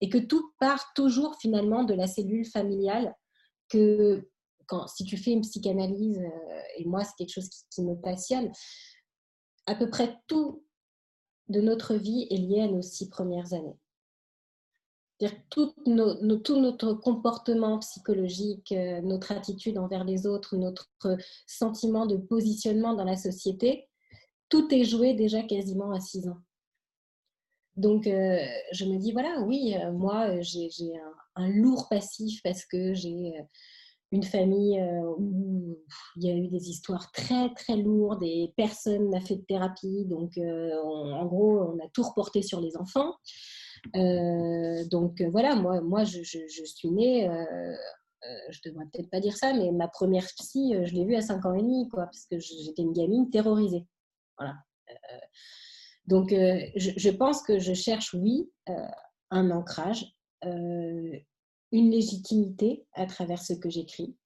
et 0.00 0.08
que 0.08 0.18
tout 0.18 0.52
part 0.60 0.92
toujours 0.94 1.36
finalement 1.40 1.84
de 1.84 1.94
la 1.94 2.06
cellule 2.06 2.46
familiale 2.46 3.14
que 3.68 4.28
si 4.86 5.04
tu 5.04 5.16
fais 5.16 5.32
une 5.32 5.42
psychanalyse, 5.42 6.18
euh, 6.18 6.60
et 6.76 6.84
moi 6.84 7.04
c'est 7.04 7.14
quelque 7.16 7.32
chose 7.32 7.48
qui, 7.70 7.82
me 7.82 7.94
passionne, 7.94 8.50
à 9.66 9.74
peu 9.74 9.88
près 9.88 10.16
tout 10.26 10.64
de 11.48 11.60
notre 11.60 11.94
vie 11.94 12.26
est 12.30 12.36
lié 12.36 12.62
à 12.62 12.68
nos 12.68 12.82
six 12.82 13.08
premières 13.08 13.52
années. 13.54 13.78
Tout, 15.50 15.74
nos, 15.86 16.36
tout 16.36 16.60
notre 16.60 16.92
comportement 16.92 17.80
psychologique, 17.80 18.70
euh, 18.70 19.00
notre 19.00 19.32
attitude 19.32 19.76
envers 19.76 20.04
les 20.04 20.26
autres, 20.26 20.56
notre 20.56 20.88
sentiment 21.46 22.06
de 22.06 22.16
positionnement 22.16 22.94
dans 22.94 23.04
la 23.04 23.16
société, 23.16 23.88
tout 24.48 24.72
est 24.72 24.84
joué 24.84 25.14
déjà 25.14 25.42
quasiment 25.42 25.90
à 25.90 25.98
six 25.98 26.28
ans. 26.28 26.38
Donc, 27.78 28.08
euh, 28.08 28.38
je 28.72 28.84
me 28.86 28.98
dis, 28.98 29.12
voilà, 29.12 29.40
oui, 29.42 29.76
euh, 29.76 29.92
moi, 29.92 30.30
euh, 30.30 30.42
j'ai 30.42 30.68
un, 31.36 31.48
lourd 31.48 31.86
passif 31.88 32.42
parce 32.42 32.66
que 32.66 32.92
j'ai 32.92 33.34
une 34.10 34.24
famille 34.24 34.82
où 35.18 35.78
il 36.16 36.24
y 36.24 36.30
a 36.30 36.34
eu 36.34 36.48
des 36.48 36.70
histoires 36.70 37.12
très, 37.12 37.54
très 37.54 37.76
lourdes 37.76 38.24
et 38.24 38.52
personne 38.56 39.10
n'a 39.10 39.20
fait 39.20 39.36
de 39.36 39.42
thérapie. 39.42 40.06
Donc, 40.06 40.32
en 40.38 41.24
gros, 41.26 41.60
on 41.60 41.78
a 41.78 41.88
tout 41.92 42.02
reporté 42.02 42.42
sur 42.42 42.60
les 42.60 42.76
enfants. 42.76 43.14
donc, 43.94 45.22
voilà, 45.30 45.54
moi, 45.54 45.80
moi 45.80 46.02
je, 46.02 46.22
suis 46.22 46.90
née, 46.90 47.30
je 48.50 48.60
devrais 48.64 48.86
peut-être 48.92 49.10
pas 49.10 49.20
dire 49.20 49.36
ça, 49.36 49.52
mais 49.54 49.70
ma 49.70 49.86
première 49.86 50.26
psy, 50.38 50.74
je 50.82 50.94
l'ai 50.94 51.04
vue 51.04 51.14
à 51.14 51.22
5 51.22 51.46
ans 51.46 51.54
et 51.54 51.62
demi, 51.62 51.88
quoi, 51.88 52.06
parce 52.06 52.26
que 52.26 52.40
j'étais 52.40 52.82
une 52.82 52.92
gamine 52.92 53.30
terrorisée. 53.30 53.86
Voilà. 54.36 54.56
Donc, 56.08 56.32
euh, 56.32 56.58
je, 56.74 57.10
pense 57.10 57.42
que 57.42 57.58
je 57.58 57.74
cherche, 57.74 58.14
oui, 58.14 58.50
euh, 58.70 58.72
un 59.30 59.50
ancrage, 59.50 60.06
euh, 60.42 61.12
une 61.70 61.90
légitimité 61.90 62.86
à 62.94 63.04
travers 63.04 63.42
ce 63.42 63.52
que 63.52 63.68
j'écris. 63.68 64.16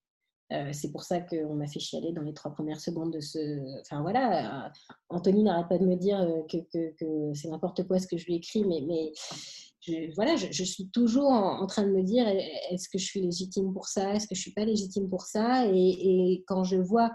c'est 0.72 0.92
pour 0.92 1.02
ça 1.02 1.18
qu'on 1.20 1.54
m'a 1.54 1.66
fait 1.66 1.80
chialer 1.80 2.12
dans 2.12 2.22
les 2.22 2.34
trois 2.34 2.52
premières 2.52 2.80
secondes 2.80 3.12
de 3.12 3.20
ce. 3.20 3.40
Enfin 3.80 4.00
voilà, 4.02 4.70
Anthony 5.08 5.42
n'arrête 5.42 5.68
pas 5.68 5.78
de 5.78 5.86
me 5.86 5.96
dire 5.96 6.20
que, 6.48 7.34
c'est 7.34 7.48
n'importe 7.48 7.84
quoi 7.88 7.98
ce 7.98 8.06
que 8.06 8.16
je 8.16 8.26
lui 8.26 8.36
écris, 8.36 8.64
mais, 8.64 9.12
je, 9.80 10.14
voilà, 10.14 10.36
je, 10.36 10.62
suis 10.62 10.88
toujours 10.90 11.32
en, 11.32 11.66
train 11.66 11.82
de 11.82 11.90
me 11.90 12.04
dire 12.04 12.28
est-ce 12.70 12.88
que 12.88 12.98
je 12.98 13.04
suis 13.04 13.22
légitime 13.22 13.72
pour 13.72 13.86
ça 13.86 14.14
Est-ce 14.14 14.28
que 14.28 14.36
je 14.36 14.40
ne 14.40 14.42
suis 14.42 14.52
pas 14.52 14.64
légitime 14.64 15.08
pour 15.08 15.22
ça? 15.22 15.66
Et, 15.66 16.44
quand 16.46 16.62
je 16.62 16.76
vois 16.76 17.10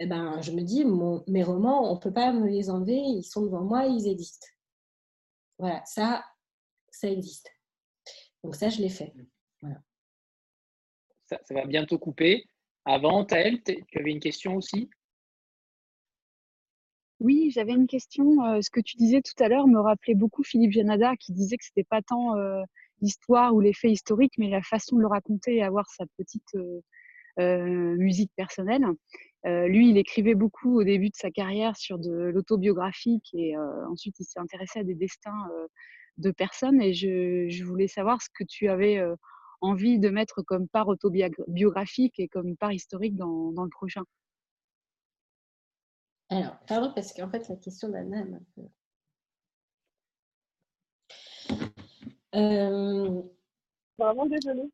eh 0.00 0.06
ben, 0.06 0.40
je 0.42 0.50
me 0.52 0.62
dis, 0.62 0.84
mes 1.28 1.42
romans, 1.42 1.90
on 1.90 1.94
ne 1.94 2.00
peut 2.00 2.12
pas 2.12 2.32
me 2.32 2.48
les 2.48 2.70
enlever, 2.70 2.96
ils 2.96 3.22
sont 3.22 3.42
devant 3.42 3.62
moi, 3.62 3.86
ils 3.86 4.08
existent. 4.08 4.46
Voilà, 5.58 5.84
ça, 5.84 6.24
ça 6.90 7.08
existe. 7.08 7.50
Donc 8.42 8.56
ça, 8.56 8.68
je 8.68 8.80
l'ai 8.80 8.88
fait. 8.88 9.14
Voilà. 9.62 9.80
Ça, 11.26 11.38
va 11.50 11.64
bientôt 11.64 11.98
couper. 11.98 12.44
Avant, 12.84 13.24
Taël, 13.24 13.62
tu 13.62 13.98
avais 13.98 14.10
une 14.10 14.20
question 14.20 14.56
aussi? 14.56 14.90
Oui, 17.20 17.50
j'avais 17.50 17.72
une 17.72 17.86
question. 17.86 18.44
Euh, 18.44 18.60
ce 18.60 18.70
que 18.70 18.80
tu 18.80 18.96
disais 18.96 19.22
tout 19.22 19.42
à 19.42 19.48
l'heure 19.48 19.66
me 19.66 19.80
rappelait 19.80 20.14
beaucoup 20.14 20.42
Philippe 20.42 20.72
Janada 20.72 21.16
qui 21.16 21.32
disait 21.32 21.56
que 21.56 21.64
ce 21.64 21.70
n'était 21.70 21.88
pas 21.88 22.02
tant 22.02 22.36
euh, 22.36 22.62
l'histoire 23.00 23.54
ou 23.54 23.60
les 23.60 23.72
faits 23.72 23.92
historiques, 23.92 24.34
mais 24.36 24.50
la 24.50 24.62
façon 24.62 24.96
de 24.96 25.00
le 25.00 25.06
raconter 25.06 25.56
et 25.56 25.62
avoir 25.62 25.88
sa 25.88 26.04
petite 26.18 26.54
euh, 27.38 27.96
musique 27.96 28.32
personnelle. 28.36 28.84
Euh, 29.46 29.68
lui, 29.68 29.90
il 29.90 29.98
écrivait 29.98 30.34
beaucoup 30.34 30.80
au 30.80 30.84
début 30.84 31.10
de 31.10 31.16
sa 31.16 31.30
carrière 31.30 31.76
sur 31.76 31.98
de 31.98 32.10
l'autobiographique 32.10 33.28
et 33.34 33.54
euh, 33.56 33.86
ensuite 33.88 34.18
il 34.18 34.24
s'est 34.24 34.38
intéressé 34.38 34.78
à 34.78 34.84
des 34.84 34.94
destins 34.94 35.36
euh, 35.50 35.66
de 36.16 36.30
personnes. 36.30 36.80
Et 36.80 36.94
je, 36.94 37.62
voulais 37.64 37.88
savoir 37.88 38.22
ce 38.22 38.28
que 38.34 38.44
tu 38.44 38.68
avais 38.68 39.02
envie 39.60 39.98
de 39.98 40.08
mettre 40.08 40.40
comme 40.42 40.66
part 40.68 40.88
autobiographique 40.88 42.18
et 42.18 42.28
comme 42.28 42.56
part 42.56 42.72
historique 42.72 43.16
dans, 43.16 43.50
le 43.50 43.70
prochain. 43.70 44.04
Alors, 46.30 46.56
pardon, 46.66 46.90
parce 46.94 47.12
qu'en 47.12 47.28
fait, 47.28 47.46
la 47.48 47.56
question 47.56 47.90
d'Anna 47.90 48.20
un 48.20 48.40
peu. 48.54 48.62
Vraiment 53.98 54.26
désolée. 54.26 54.70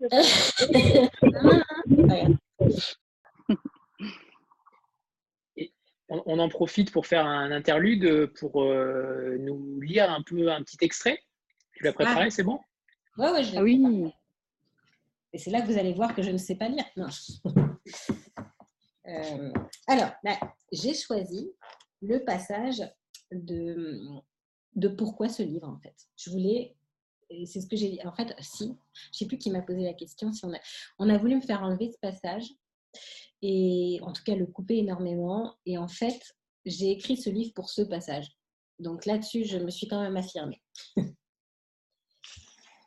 on, 6.08 6.38
en 6.38 6.48
profite 6.48 6.92
pour 6.92 7.06
faire 7.06 7.26
un 7.26 7.50
interlude 7.50 8.26
pour 8.38 8.62
euh, 8.62 9.36
nous 9.40 9.80
lire 9.80 10.10
un 10.10 10.22
peu 10.22 10.50
un 10.50 10.62
petit 10.62 10.78
extrait. 10.80 11.18
Tu 11.72 11.84
l'as 11.84 11.92
préparé, 11.92 12.30
c'est 12.30 12.44
bon? 12.44 12.58
Ouais, 13.18 13.30
ouais, 13.30 13.44
je 13.44 13.56
ah 13.56 13.62
oui. 13.62 14.12
Et 15.32 15.38
c'est 15.38 15.50
là 15.50 15.60
que 15.60 15.66
vous 15.66 15.78
allez 15.78 15.92
voir 15.92 16.14
que 16.14 16.22
je 16.22 16.30
ne 16.30 16.38
sais 16.38 16.54
pas 16.54 16.68
lire. 16.68 16.84
Non. 16.96 17.08
Euh, 19.08 19.52
alors, 19.86 20.10
j'ai 20.72 20.92
choisi 20.92 21.52
le 22.02 22.24
passage 22.24 22.82
de, 23.30 24.00
de 24.74 24.88
pourquoi 24.88 25.28
ce 25.28 25.44
livre, 25.44 25.68
en 25.68 25.78
fait. 25.78 25.94
Je 26.16 26.28
voulais 26.28 26.74
c'est 27.44 27.60
ce 27.60 27.66
que 27.66 27.76
j'ai 27.76 27.90
dit. 27.90 28.00
En 28.04 28.12
fait, 28.12 28.34
si, 28.40 28.64
je 28.64 28.70
ne 28.70 29.12
sais 29.12 29.26
plus 29.26 29.38
qui 29.38 29.50
m'a 29.50 29.62
posé 29.62 29.82
la 29.82 29.94
question, 29.94 30.32
si 30.32 30.44
on 30.44 30.52
a, 30.52 30.58
on 30.98 31.08
a 31.08 31.18
voulu 31.18 31.36
me 31.36 31.40
faire 31.40 31.62
enlever 31.62 31.90
ce 31.90 31.98
passage 31.98 32.44
et 33.42 33.98
en 34.02 34.12
tout 34.12 34.22
cas 34.24 34.34
le 34.34 34.46
couper 34.46 34.78
énormément. 34.78 35.54
Et 35.66 35.78
en 35.78 35.88
fait, 35.88 36.36
j'ai 36.64 36.90
écrit 36.90 37.16
ce 37.16 37.30
livre 37.30 37.52
pour 37.54 37.70
ce 37.70 37.82
passage. 37.82 38.28
Donc 38.78 39.06
là-dessus, 39.06 39.44
je 39.44 39.58
me 39.58 39.70
suis 39.70 39.88
quand 39.88 40.00
même 40.00 40.16
affirmée. 40.16 40.60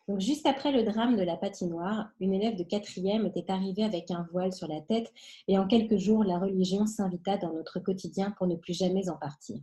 Donc, 0.10 0.22
juste 0.22 0.48
après 0.48 0.72
le 0.72 0.82
drame 0.82 1.18
de 1.18 1.22
la 1.22 1.38
patinoire, 1.38 2.10
une 2.20 2.34
élève 2.34 2.56
de 2.56 2.64
quatrième 2.64 3.28
était 3.28 3.52
arrivée 3.52 3.84
avec 3.84 4.10
un 4.10 4.28
voile 4.32 4.52
sur 4.52 4.68
la 4.68 4.82
tête 4.82 5.14
et 5.48 5.60
en 5.60 5.68
quelques 5.68 5.98
jours, 5.98 6.24
la 6.24 6.40
religion 6.40 6.88
s'invita 6.88 7.38
dans 7.38 7.54
notre 7.54 7.80
quotidien 7.80 8.32
pour 8.32 8.48
ne 8.48 8.56
plus 8.56 8.74
jamais 8.74 9.08
en 9.08 9.18
partir. 9.18 9.60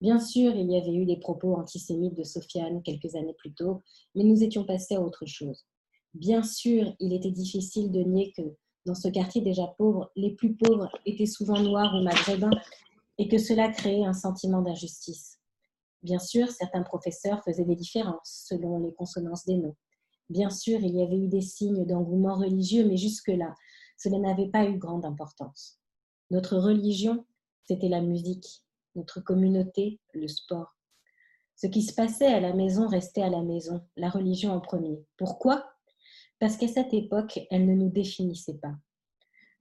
Bien 0.00 0.18
sûr, 0.18 0.56
il 0.56 0.70
y 0.70 0.78
avait 0.78 0.94
eu 0.94 1.04
des 1.04 1.18
propos 1.18 1.54
antisémites 1.56 2.16
de 2.16 2.24
Sofiane 2.24 2.82
quelques 2.82 3.16
années 3.16 3.34
plus 3.34 3.52
tôt, 3.52 3.82
mais 4.14 4.24
nous 4.24 4.42
étions 4.42 4.64
passés 4.64 4.94
à 4.94 5.02
autre 5.02 5.26
chose. 5.26 5.66
Bien 6.14 6.42
sûr, 6.42 6.94
il 6.98 7.12
était 7.12 7.30
difficile 7.30 7.92
de 7.92 8.00
nier 8.00 8.32
que, 8.34 8.56
dans 8.86 8.94
ce 8.94 9.08
quartier 9.08 9.42
déjà 9.42 9.66
pauvre, 9.66 10.12
les 10.14 10.30
plus 10.30 10.54
pauvres 10.54 10.88
étaient 11.04 11.26
souvent 11.26 11.60
noirs 11.60 11.92
ou 11.94 12.04
maghrébins 12.04 12.50
et 13.18 13.26
que 13.26 13.36
cela 13.36 13.68
créait 13.68 14.04
un 14.04 14.12
sentiment 14.12 14.62
d'injustice. 14.62 15.40
Bien 16.02 16.20
sûr, 16.20 16.48
certains 16.50 16.84
professeurs 16.84 17.42
faisaient 17.42 17.64
des 17.64 17.74
différences 17.74 18.44
selon 18.48 18.78
les 18.78 18.94
consonances 18.94 19.44
des 19.44 19.56
noms. 19.56 19.74
Bien 20.30 20.50
sûr, 20.50 20.78
il 20.80 20.94
y 20.94 21.02
avait 21.02 21.18
eu 21.18 21.26
des 21.26 21.40
signes 21.40 21.84
d'engouement 21.84 22.36
religieux, 22.36 22.86
mais 22.86 22.96
jusque-là, 22.96 23.54
cela 23.96 24.18
n'avait 24.18 24.48
pas 24.48 24.66
eu 24.66 24.78
grande 24.78 25.04
importance. 25.04 25.80
Notre 26.30 26.56
religion, 26.56 27.24
c'était 27.64 27.88
la 27.88 28.00
musique, 28.00 28.62
notre 28.94 29.20
communauté, 29.20 30.00
le 30.14 30.28
sport. 30.28 30.76
Ce 31.56 31.66
qui 31.66 31.82
se 31.82 31.94
passait 31.94 32.26
à 32.26 32.38
la 32.38 32.52
maison 32.52 32.86
restait 32.86 33.22
à 33.22 33.30
la 33.30 33.42
maison, 33.42 33.84
la 33.96 34.10
religion 34.10 34.52
en 34.52 34.60
premier. 34.60 35.04
Pourquoi? 35.16 35.75
Parce 36.38 36.56
qu'à 36.56 36.68
cette 36.68 36.92
époque, 36.92 37.40
elle 37.50 37.66
ne 37.66 37.74
nous 37.74 37.90
définissait 37.90 38.58
pas. 38.58 38.74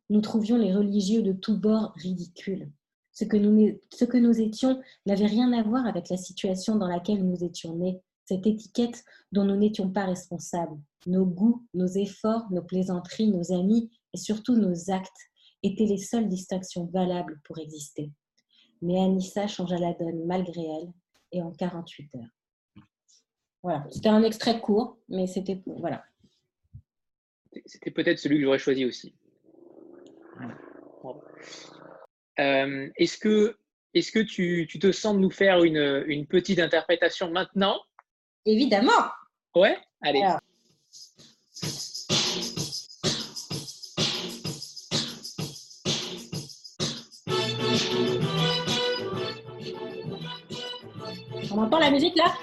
Nous 0.10 0.22
trouvions 0.22 0.58
les 0.58 0.74
religieux 0.74 1.22
de 1.22 1.34
tous 1.34 1.58
bords 1.58 1.94
ridicules. 1.96 2.72
Ce 3.12 3.24
que 3.24 3.38
nous, 3.38 3.80
ce 3.94 4.06
que 4.06 4.18
nous 4.18 4.40
étions 4.42 4.82
n'avait 5.06 5.26
rien 5.26 5.54
à 5.54 5.64
voir 5.64 5.86
avec 5.88 6.10
la 6.10 6.18
situation 6.18 6.76
dans 6.76 6.88
laquelle 6.88 7.24
nous 7.26 7.44
étions 7.44 7.76
nés, 7.76 8.02
cette 8.26 8.46
étiquette 8.46 9.04
dont 9.32 9.46
nous 9.46 9.56
n'étions 9.56 9.90
pas 9.90 10.06
responsables. 10.06 10.78
Nos 11.08 11.26
goûts, 11.26 11.66
nos 11.74 11.88
efforts, 11.88 12.52
nos 12.52 12.64
plaisanteries, 12.64 13.32
nos 13.32 13.54
amis 13.54 13.90
et 14.14 14.18
surtout 14.18 14.56
nos 14.56 14.92
actes 14.92 15.30
étaient 15.64 15.86
les 15.86 15.98
seules 15.98 16.28
distinctions 16.28 16.86
valables 16.86 17.40
pour 17.46 17.58
exister. 17.60 18.12
Mais 18.82 19.00
Anissa 19.00 19.48
changea 19.48 19.78
la 19.78 19.94
donne 19.94 20.26
malgré 20.26 20.62
elle 20.62 20.92
et 21.32 21.42
en 21.42 21.52
48 21.52 22.16
heures. 22.16 22.84
Voilà, 23.64 23.88
c'était 23.90 24.10
un 24.10 24.22
extrait 24.24 24.60
court, 24.60 24.98
mais 25.10 25.26
c'était 25.26 25.64
voilà. 25.66 26.04
C'était 27.66 27.92
peut-être 27.92 28.20
celui 28.20 28.38
que 28.38 28.44
j'aurais 28.44 28.60
choisi 28.60 28.86
aussi. 28.86 29.16
Euh, 32.40 32.90
est-ce 32.98 33.18
que, 33.18 33.58
est 33.94 34.12
que 34.12 34.20
tu, 34.20 34.68
tu, 34.70 34.80
te 34.80 34.92
sens 34.92 35.16
de 35.16 35.20
nous 35.20 35.32
faire 35.32 35.64
une, 35.64 36.04
une 36.08 36.28
petite 36.28 36.60
interprétation 36.60 37.32
maintenant? 37.32 37.80
Évidemment. 38.46 38.92
Ouais, 39.56 39.78
allez. 40.02 40.22
On 51.52 51.60
entend 51.60 51.80
la 51.80 51.90
musique 51.90 52.18
là? 52.18 52.34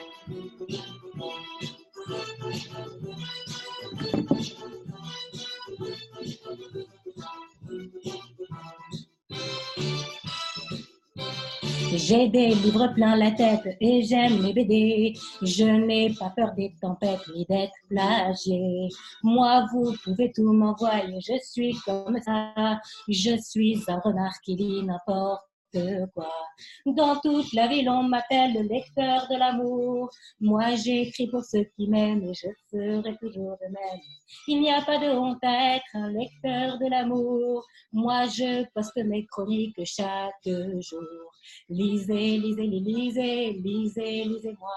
J'ai 11.95 12.29
des 12.29 12.55
livres 12.55 12.89
plein 12.95 13.17
la 13.17 13.33
tête 13.33 13.77
et 13.81 14.03
j'aime 14.03 14.43
les 14.43 14.55
BD. 14.55 15.15
Je 15.43 15.65
n'ai 15.65 16.15
pas 16.15 16.31
peur 16.31 16.53
des 16.57 16.75
tempêtes 16.81 17.21
ni 17.35 17.45
d'être 17.45 17.75
plagié. 17.89 18.89
Moi, 19.23 19.67
vous 19.73 19.95
pouvez 20.03 20.33
tout 20.33 20.53
m'envoyer, 20.53 21.21
je 21.21 21.35
suis 21.45 21.75
comme 21.85 22.19
ça. 22.23 22.81
Je 23.09 23.37
suis 23.37 23.83
un 23.89 23.99
renard 23.99 24.41
qui 24.43 24.57
lit 24.57 24.83
n'importe 24.83 25.52
Dans 25.75 27.19
toute 27.21 27.53
la 27.55 27.67
ville, 27.67 27.89
on 27.89 28.03
m'appelle 28.03 28.53
le 28.53 28.63
lecteur 28.63 29.27
de 29.29 29.37
l'amour. 29.39 30.11
Moi, 30.41 30.75
j'écris 30.75 31.29
pour 31.29 31.43
ceux 31.43 31.65
qui 31.77 31.89
m'aiment 31.89 32.25
et 32.25 32.35
je 32.35 32.49
serai 32.71 33.17
toujours 33.17 33.57
de 33.61 33.67
même. 33.67 34.01
Il 34.49 34.61
n'y 34.61 34.71
a 34.71 34.83
pas 34.83 34.99
de 34.99 35.09
honte 35.11 35.43
à 35.43 35.77
être 35.77 35.95
un 35.95 36.11
lecteur 36.13 36.79
de 36.79 36.91
l'amour. 36.91 37.67
Moi, 37.93 38.27
je 38.27 38.65
poste 38.75 38.97
mes 38.97 39.25
chroniques 39.27 39.81
chaque 39.85 40.35
jour. 40.45 41.33
Lisez, 41.69 42.39
lisez, 42.39 42.67
lisez, 42.67 43.53
lisez, 43.53 44.25
lisez-moi. 44.25 44.71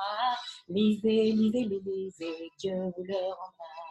Lisez, 0.69 1.31
lisez, 1.33 1.65
lisez, 1.65 2.51
Dieu 2.57 2.73
vous 2.73 3.03
le 3.03 3.13
rendra. 3.13 3.84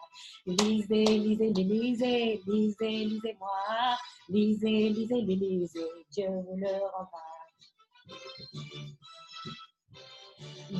Lisez, 0.46 1.04
lisez, 1.04 1.52
lisez, 1.52 2.40
lisez, 2.46 3.04
lisez-moi. 3.04 3.96
Lisez, 4.28 4.88
lisez, 4.90 5.20
lisez, 5.22 5.80
Dieu 6.10 6.28
vous 6.28 6.56
le 6.56 6.72
rendra. 6.92 7.34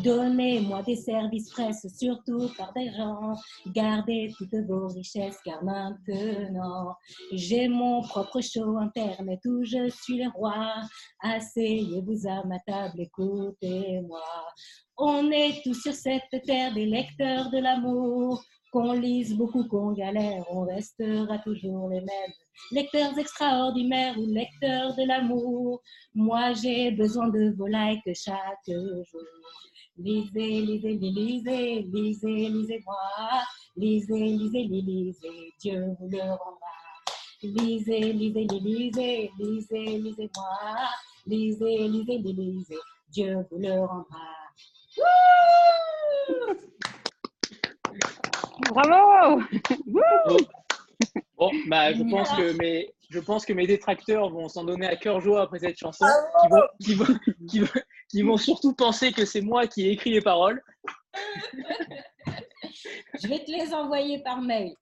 Donnez-moi 0.03 0.83
des 0.83 0.97
services 0.97 1.51
presse, 1.51 1.87
surtout 1.97 2.51
par 2.59 2.73
des 2.73 2.91
gens. 2.93 3.35
Gardez 3.69 4.33
toutes 4.37 4.55
vos 4.67 4.89
richesses, 4.89 5.39
car 5.45 5.63
maintenant, 5.63 6.97
j'ai 7.33 7.69
mon 7.69 8.03
propre 8.03 8.41
show 8.41 8.79
internet 8.79 9.41
où 9.47 9.63
je 9.63 9.89
suis 9.91 10.23
le 10.23 10.31
roi. 10.31 10.75
Asseyez-vous 11.21 12.27
à 12.29 12.45
ma 12.45 12.59
table, 12.61 13.01
écoutez-moi. 13.01 14.21
On 14.97 15.31
est 15.31 15.63
tous 15.63 15.81
sur 15.81 15.93
cette 15.95 16.43
terre 16.45 16.75
des 16.75 16.87
lecteurs 16.87 17.51
de 17.51 17.59
l'amour. 17.59 18.43
Qu'on 18.75 18.93
lise 18.95 19.37
beaucoup, 19.37 19.63
qu'on 19.69 19.93
galère, 19.93 20.45
on 20.51 20.65
restera 20.65 21.39
toujours 21.39 21.91
les 21.91 22.01
mêmes. 22.01 22.33
Lecteurs 22.73 23.17
extraordinaires 23.17 24.19
ou 24.19 24.27
lecteurs 24.27 24.97
de 24.97 25.07
l'amour. 25.07 25.81
Moi, 26.13 26.55
j'ai 26.55 26.91
besoin 26.91 27.29
de 27.29 27.55
vos 27.57 27.69
likes 27.69 28.03
chaque 28.17 28.67
jour. 28.67 29.07
Lisez, 29.97 30.61
lisez, 30.63 30.95
lisez, 30.95 31.83
lisez, 31.83 32.49
lisez-moi. 32.49 32.97
Lisez, 33.77 34.27
lisez, 34.39 34.65
lisez, 34.65 35.53
Dieu 35.61 35.95
vous 36.01 36.09
le 36.09 36.23
rendra. 36.23 36.75
Lisez, 37.45 38.13
lisez, 38.13 38.45
lisez, 38.51 39.31
lisez, 39.39 39.99
lisez-moi. 39.99 40.51
Lisez, 41.29 41.87
lisez, 41.87 42.19
lisez, 42.19 42.79
Dieu 43.09 43.37
vous 43.49 43.59
le 43.59 43.71
rendra. 43.71 44.35
Bravo 48.71 49.43
Bon, 51.37 51.51
bah, 51.67 51.93
je 51.93 52.03
pense 52.03 52.31
que 52.31 52.57
mes, 52.59 52.95
je 53.11 53.19
pense 53.19 53.45
que 53.45 53.53
mes 53.53 53.67
détracteurs 53.67 54.31
vont 54.31 54.49
s'en 54.49 54.65
donner 54.65 54.87
à 54.87 54.97
cœur 54.97 55.21
joie 55.21 55.43
après 55.43 55.59
cette 55.59 55.77
chanson, 55.79 56.07
qui 56.41 56.49
vont, 56.49 56.63
qui 56.81 56.95
vont, 56.95 57.19
qui 57.49 57.61
vont, 57.61 57.81
qui 58.09 58.23
vont 58.23 58.37
surtout 58.37 58.73
penser 58.75 59.13
que 59.13 59.25
c'est 59.25 59.41
moi 59.41 59.67
qui 59.67 59.87
ai 59.87 59.91
écrit 59.91 60.11
les 60.11 60.21
paroles. 60.21 60.63
Je 63.21 63.29
vais 63.29 63.45
te 63.45 63.51
les 63.51 63.75
envoyer 63.75 64.23
par 64.23 64.41
mail. 64.41 64.75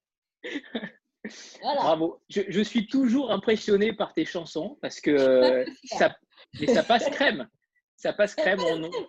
Voilà. 1.62 1.80
Bravo. 1.80 2.20
Je, 2.28 2.42
je, 2.48 2.60
suis 2.60 2.86
toujours 2.86 3.30
impressionné 3.30 3.92
par 3.92 4.12
tes 4.12 4.24
chansons 4.24 4.76
parce 4.82 5.00
que 5.00 5.64
ça, 5.84 6.14
mais 6.60 6.66
ça 6.66 6.82
passe 6.82 7.09
crème. 7.10 7.48
Ça 7.96 8.12
passe 8.12 8.34
crème. 8.34 8.60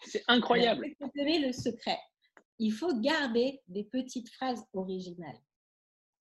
C'est 0.03 0.23
incroyable. 0.27 0.87
Vous 0.99 1.09
savez 1.15 1.39
le 1.39 1.51
secret. 1.51 1.97
Il 2.63 2.71
faut 2.71 2.97
garder 2.97 3.61
des 3.67 3.83
petites 3.83 4.29
phrases 4.29 4.65
originales. 4.73 5.37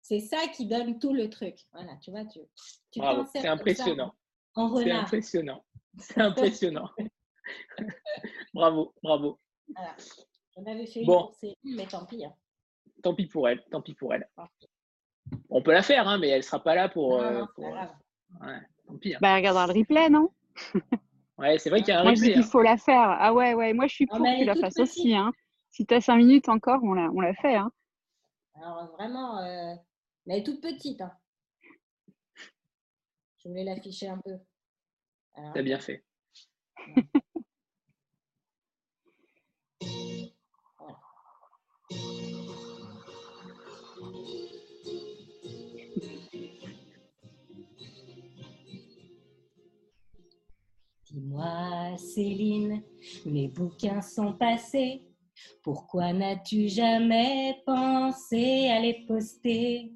C'est 0.01 0.19
ça 0.19 0.49
qui 0.53 0.67
donne 0.67 0.99
tout 0.99 1.13
le 1.13 1.29
truc. 1.29 1.55
Voilà, 1.71 1.95
tu 2.03 2.11
vois, 2.11 2.25
tu, 2.25 2.39
tu 2.91 2.99
c'est 3.31 3.47
impressionnant. 3.47 4.13
C'est 4.53 4.91
impressionnant. 4.91 5.65
C'est 5.97 6.19
impressionnant. 6.19 6.89
bravo, 8.53 8.93
bravo. 9.01 9.39
Voilà. 9.73 9.95
J'en 10.57 10.65
avais 10.65 10.85
fait 10.87 11.05
bon. 11.05 11.31
une 11.41 11.75
mais 11.77 11.87
tant 11.87 12.05
pis. 12.05 12.25
Hein. 12.25 12.33
Tant 13.01 13.15
pis 13.15 13.27
pour 13.27 13.47
elle, 13.47 13.63
tant 13.71 13.81
pis 13.81 13.93
pour 13.93 14.13
elle. 14.13 14.29
On 15.49 15.61
peut 15.61 15.71
la 15.71 15.83
faire, 15.83 16.05
hein, 16.05 16.17
mais 16.17 16.27
elle 16.27 16.39
ne 16.39 16.43
sera 16.43 16.61
pas 16.61 16.75
là 16.75 16.89
pour. 16.89 17.11
Non, 17.11 17.23
euh, 17.23 17.39
non, 17.39 17.47
pour... 17.55 17.63
Ouais, 17.63 18.59
tant 18.85 18.97
pis. 18.97 19.15
Hein. 19.15 19.19
Bah, 19.21 19.29
elle 19.29 19.37
regardera 19.37 19.67
le 19.67 19.73
replay, 19.73 20.09
non? 20.09 20.31
Ouais, 21.37 21.57
c'est 21.59 21.69
vrai 21.69 21.79
qu'il 21.79 21.89
y 21.89 21.91
a 21.91 22.01
un 22.01 22.03
moi, 22.03 22.11
replay. 22.11 22.27
Moi, 22.27 22.33
je 22.33 22.39
dis 22.39 22.41
qu'il 22.41 22.51
faut 22.51 22.61
la 22.61 22.77
faire. 22.77 23.15
Ah 23.19 23.33
ouais, 23.33 23.53
ouais, 23.53 23.73
moi, 23.73 23.87
je 23.87 23.93
suis 23.93 24.05
pour 24.05 24.19
que 24.19 24.39
tu 24.39 24.43
la 24.43 24.55
fasses 24.55 24.79
aussi. 24.79 25.15
Hein. 25.15 25.31
Si 25.75 25.85
tu 25.85 25.93
as 25.93 25.99
cinq 25.99 26.15
minutes 26.15 26.47
encore, 26.47 26.81
on 26.83 26.93
la, 26.93 27.11
on 27.11 27.19
la 27.19 27.33
fait. 27.33 27.55
Hein. 27.55 27.69
Alors, 28.53 28.93
vraiment, 28.93 29.39
euh... 29.39 29.75
elle 30.25 30.39
est 30.39 30.43
toute 30.43 30.61
petite. 30.61 31.01
Hein. 31.01 31.11
Je 33.39 33.49
voulais 33.49 33.65
l'afficher 33.65 34.07
un 34.07 34.17
peu. 34.19 34.37
T'as 35.53 35.61
bien 35.61 35.77
fait. 35.77 36.05
Dis-moi, 51.11 51.97
Céline, 51.97 52.81
mes 53.25 53.49
bouquins 53.49 54.01
sont 54.01 54.31
passés. 54.31 55.05
Pourquoi 55.63 56.13
n'as-tu 56.13 56.67
jamais 56.67 57.57
pensé 57.65 58.69
à 58.69 58.79
les 58.79 59.05
poster? 59.07 59.91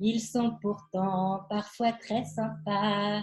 Ils 0.00 0.20
sont 0.20 0.56
pourtant 0.60 1.40
parfois 1.48 1.92
très 1.92 2.24
sympas 2.24 3.22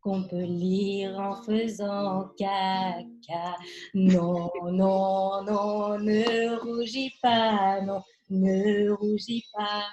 qu'on 0.00 0.24
peut 0.24 0.42
lire 0.42 1.18
en 1.18 1.42
faisant 1.42 2.28
caca. 2.36 3.56
Non, 3.94 4.50
non, 4.64 5.42
non, 5.44 5.98
ne 5.98 6.56
rougis 6.58 7.12
pas, 7.22 7.80
non, 7.82 8.02
ne 8.30 8.90
rougis 8.90 9.44
pas. 9.52 9.84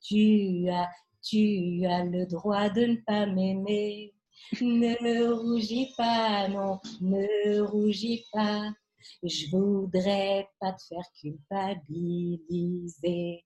Tu 0.00 0.68
as, 0.68 0.88
tu 1.22 1.84
as 1.86 2.04
le 2.04 2.26
droit 2.26 2.68
de 2.68 2.86
ne 2.86 2.96
pas 2.96 3.26
m'aimer. 3.26 4.14
Ne 4.60 5.32
rougis 5.32 5.92
pas, 5.96 6.48
non, 6.48 6.78
ne 7.00 7.60
rougis 7.60 8.24
pas. 8.32 8.70
Je 9.22 9.50
voudrais 9.50 10.48
pas 10.60 10.72
te 10.72 10.82
faire 10.88 11.04
culpabiliser. 11.20 13.44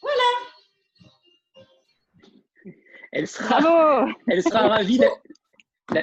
Voilà. 0.00 0.22
Elle 3.12 3.26
sera, 3.26 4.06
elle 4.28 4.42
sera 4.42 4.68
ravie. 4.68 4.98
La, 4.98 5.08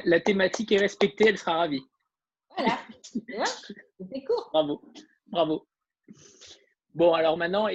la, 0.06 0.20
thématique 0.20 0.72
est 0.72 0.80
respectée, 0.80 1.30
elle 1.30 1.38
sera 1.38 1.58
ravie. 1.58 1.84
Voilà. 2.56 2.80
C'était 3.98 4.24
court. 4.24 4.50
Bravo. 4.52 4.82
Bravo. 5.28 5.68
Bon, 6.94 7.14
alors 7.14 7.38
maintenant, 7.38 7.68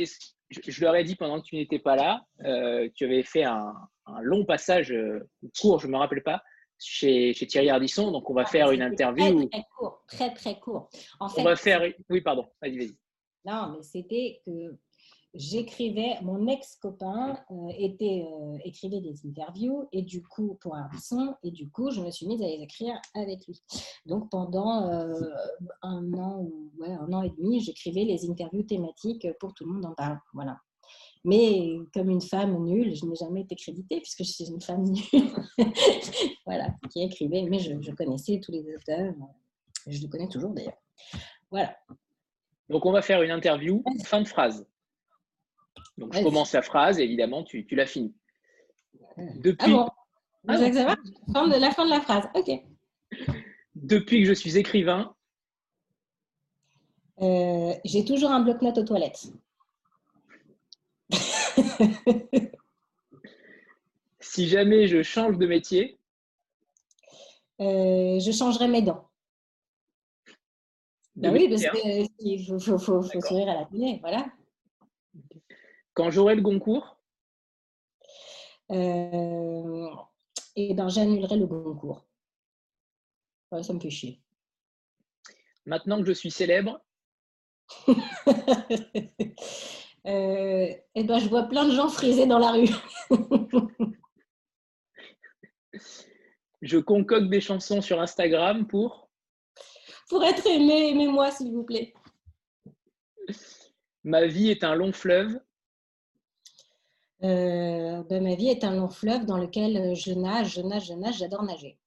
je, 0.51 0.81
leur 0.81 0.97
ai 0.97 1.05
dit 1.05 1.17
pendant 1.17 1.41
que 1.41 1.47
tu 1.47 1.57
n'étais 1.57 1.79
pas 1.79 1.97
là, 1.97 2.25
euh, 2.45 2.89
tu 2.95 3.05
avais 3.05 3.23
fait 3.23 3.45
un, 3.45 3.75
long 4.23 4.45
passage 4.45 4.93
euh, 4.93 5.29
court, 5.59 5.81
je 5.81 5.87
ne 5.87 5.93
me 5.93 5.99
rappelle 5.99 6.23
pas, 6.23 6.43
chez, 6.79 7.35
Thierry 7.35 7.71
Ardisson. 7.71 8.11
Donc, 8.11 8.29
on 8.31 8.35
va 8.35 8.43
ah, 8.43 8.51
faire 8.51 8.71
une 8.71 8.83
interview. 8.83 9.49
Très, 9.49 9.61
très 9.61 9.67
court. 9.77 10.05
Très, 10.07 10.35
très 10.35 10.61
court. 10.61 10.89
En 11.21 11.29
fait, 11.29 11.41
on 11.41 11.45
va 11.45 11.57
faire. 11.57 11.83
Oui, 12.09 12.21
pardon. 12.21 12.47
Vas-y, 12.61 12.79
vas-y. 12.79 12.97
Non, 13.45 13.75
mais 13.77 13.83
c'était 13.83 14.41
que 14.47 14.79
j'écrivais, 15.35 16.17
mon 16.23 16.47
ex-copain 16.47 17.39
euh, 17.51 17.69
était, 17.77 18.25
euh, 18.27 18.59
écrivait 18.65 19.01
des 19.01 19.27
interviews 19.27 19.89
et 19.93 20.03
du 20.03 20.23
coup, 20.23 20.57
pour 20.61 20.77
Ardisson, 20.77 21.35
et 21.43 21.51
du 21.51 21.71
coup, 21.71 21.91
je 21.91 22.01
me 22.01 22.11
suis 22.11 22.27
mise 22.27 22.41
à 22.41 22.47
les 22.47 22.63
écrire 22.63 22.99
avec 23.15 23.47
lui. 23.47 23.61
Donc 24.07 24.31
pendant 24.31 24.89
euh, 24.89 25.13
un 25.83 26.13
an 26.15 26.39
ou 26.41 26.71
ouais, 26.79 26.93
un 26.93 27.13
an 27.13 27.23
et 27.23 27.31
demi, 27.31 27.61
j'écrivais 27.61 28.05
les 28.05 28.31
interviews 28.31 28.63
thématiques 28.63 29.27
pour 29.41 29.53
tout 29.55 29.67
le 29.67 29.73
monde 29.73 29.87
en 29.87 29.95
parle. 29.95 30.19
Voilà. 30.33 30.59
Mais 31.25 31.79
comme 31.95 32.11
une 32.11 32.21
femme 32.21 32.63
nulle, 32.65 32.95
je 32.95 33.07
n'ai 33.07 33.17
jamais 33.17 33.43
été 33.43 33.57
créditée 33.57 34.01
puisque 34.01 34.25
je 34.25 34.31
suis 34.31 34.45
une 34.45 34.61
femme 34.61 34.85
nulle. 34.85 35.33
voilà, 36.47 36.69
qui 36.91 37.03
écrivait, 37.03 37.43
mais 37.43 37.59
je, 37.59 37.81
je, 37.81 37.91
connaissais 37.93 38.41
tous 38.43 38.53
les 38.53 38.63
auteurs. 38.75 39.15
Je 39.87 40.01
les 40.01 40.09
connais 40.09 40.29
toujours 40.29 40.51
d'ailleurs. 40.51 40.77
Voilà. 41.51 41.77
Donc 42.69 42.85
on 42.85 42.93
va 42.93 43.01
faire 43.01 43.23
une 43.23 43.31
interview, 43.31 43.83
fin 44.05 44.21
de 44.21 44.29
phrase. 44.29 44.67
Donc, 45.97 46.15
je 46.15 46.23
commence 46.23 46.53
la 46.53 46.63
phrase, 46.63 46.99
évidemment, 46.99 47.45
tu, 47.45 47.67
tu 47.67 47.75
la 47.77 47.87
finis. 47.87 48.15
Depuis... 49.17 49.73
Ah 49.73 49.77
bon 49.77 49.89
ah 50.47 50.59
de 50.59 51.61
la 51.61 51.71
fin 51.71 51.85
de 51.85 51.91
la 51.91 52.01
phrase, 52.01 52.25
ok. 52.35 52.51
Depuis 53.75 54.23
que 54.23 54.29
je 54.29 54.35
suis 54.35 54.59
écrivain. 54.59 55.15
Euh, 57.21 57.73
j'ai 57.85 58.05
toujours 58.05 58.31
un 58.31 58.41
bloc-notes 58.41 58.79
aux 58.79 58.85
toilettes. 58.85 59.33
si 64.21 64.49
jamais 64.49 64.87
je 64.87 65.03
change 65.03 65.39
de 65.39 65.47
métier. 65.47 65.99
Euh, 67.61 68.19
je 68.19 68.33
changerai 68.33 68.69
mes 68.69 68.83
dents. 68.83 69.09
Ben 71.17 71.33
oui, 71.33 71.49
parce 71.49 71.63
qu'il 71.63 72.45
faut, 72.45 72.59
faut, 72.59 72.79
faut, 72.79 73.03
faut 73.03 73.21
sourire 73.21 73.49
à 73.49 73.55
la 73.55 73.65
télé, 73.67 73.99
voilà. 74.01 74.27
Quand 75.93 76.11
j'aurai 76.11 76.35
le 76.35 76.43
concours 76.43 76.99
euh, 78.73 79.89
Eh 80.57 80.75
ben, 80.75 80.89
j'annulerai 80.89 81.37
le 81.37 81.47
concours. 81.47 82.05
ça 83.63 83.73
me 83.73 83.79
fait 83.79 83.91
chier. 83.91 84.21
Maintenant 85.67 86.01
que 86.01 86.07
je 86.07 86.13
suis 86.13 86.33
célèbre 86.33 86.81
euh, 90.07 90.69
eh 90.95 91.05
ben, 91.05 91.19
je 91.19 91.29
vois 91.29 91.45
plein 91.45 91.67
de 91.67 91.75
gens 91.75 91.89
frisés 91.89 92.27
dans 92.27 92.39
la 92.39 92.53
rue. 92.53 92.69
je 96.63 96.79
concocte 96.79 97.29
des 97.29 97.41
chansons 97.41 97.81
sur 97.81 98.01
Instagram 98.01 98.67
pour 98.67 99.09
Pour 100.09 100.23
être 100.25 100.47
aimé, 100.47 100.91
aimez-moi 100.91 101.31
s'il 101.31 101.53
vous 101.53 101.65
plaît. 101.65 101.95
Ma 104.03 104.27
vie 104.27 104.51
est 104.51 104.65
un 104.65 104.75
long 104.75 104.93
fleuve 104.93 105.41
euh, 107.23 108.03
ben, 108.03 108.23
ma 108.23 108.35
vie 108.35 108.49
est 108.49 108.65
un 108.65 108.75
long 108.75 108.91
fleuve 108.91 109.25
dans 109.25 109.39
lequel 109.39 109.95
je 109.95 110.13
nage, 110.13 110.57
je 110.57 110.61
nage, 110.61 110.89
je 110.89 110.93
nage, 110.93 111.19
j'adore 111.19 111.43
nager. 111.43 111.79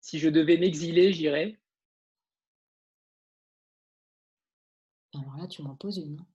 Si 0.00 0.20
je 0.20 0.28
devais 0.28 0.56
m'exiler, 0.56 1.12
j'irais 1.12 1.58
Alors 5.14 5.36
là, 5.36 5.48
tu 5.48 5.62
m'en 5.62 5.74
poses 5.74 5.98
une. 5.98 6.20
Hein. 6.20 6.26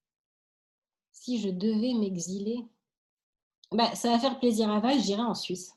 Si 1.23 1.39
je 1.39 1.47
devais 1.47 1.93
m'exiler, 1.93 2.65
ben, 3.71 3.95
ça 3.95 4.09
va 4.09 4.19
faire 4.19 4.37
plaisir 4.39 4.69
à 4.69 4.81
Val, 4.81 4.99
j'irais 4.99 5.21
en 5.21 5.33
Suisse. 5.33 5.73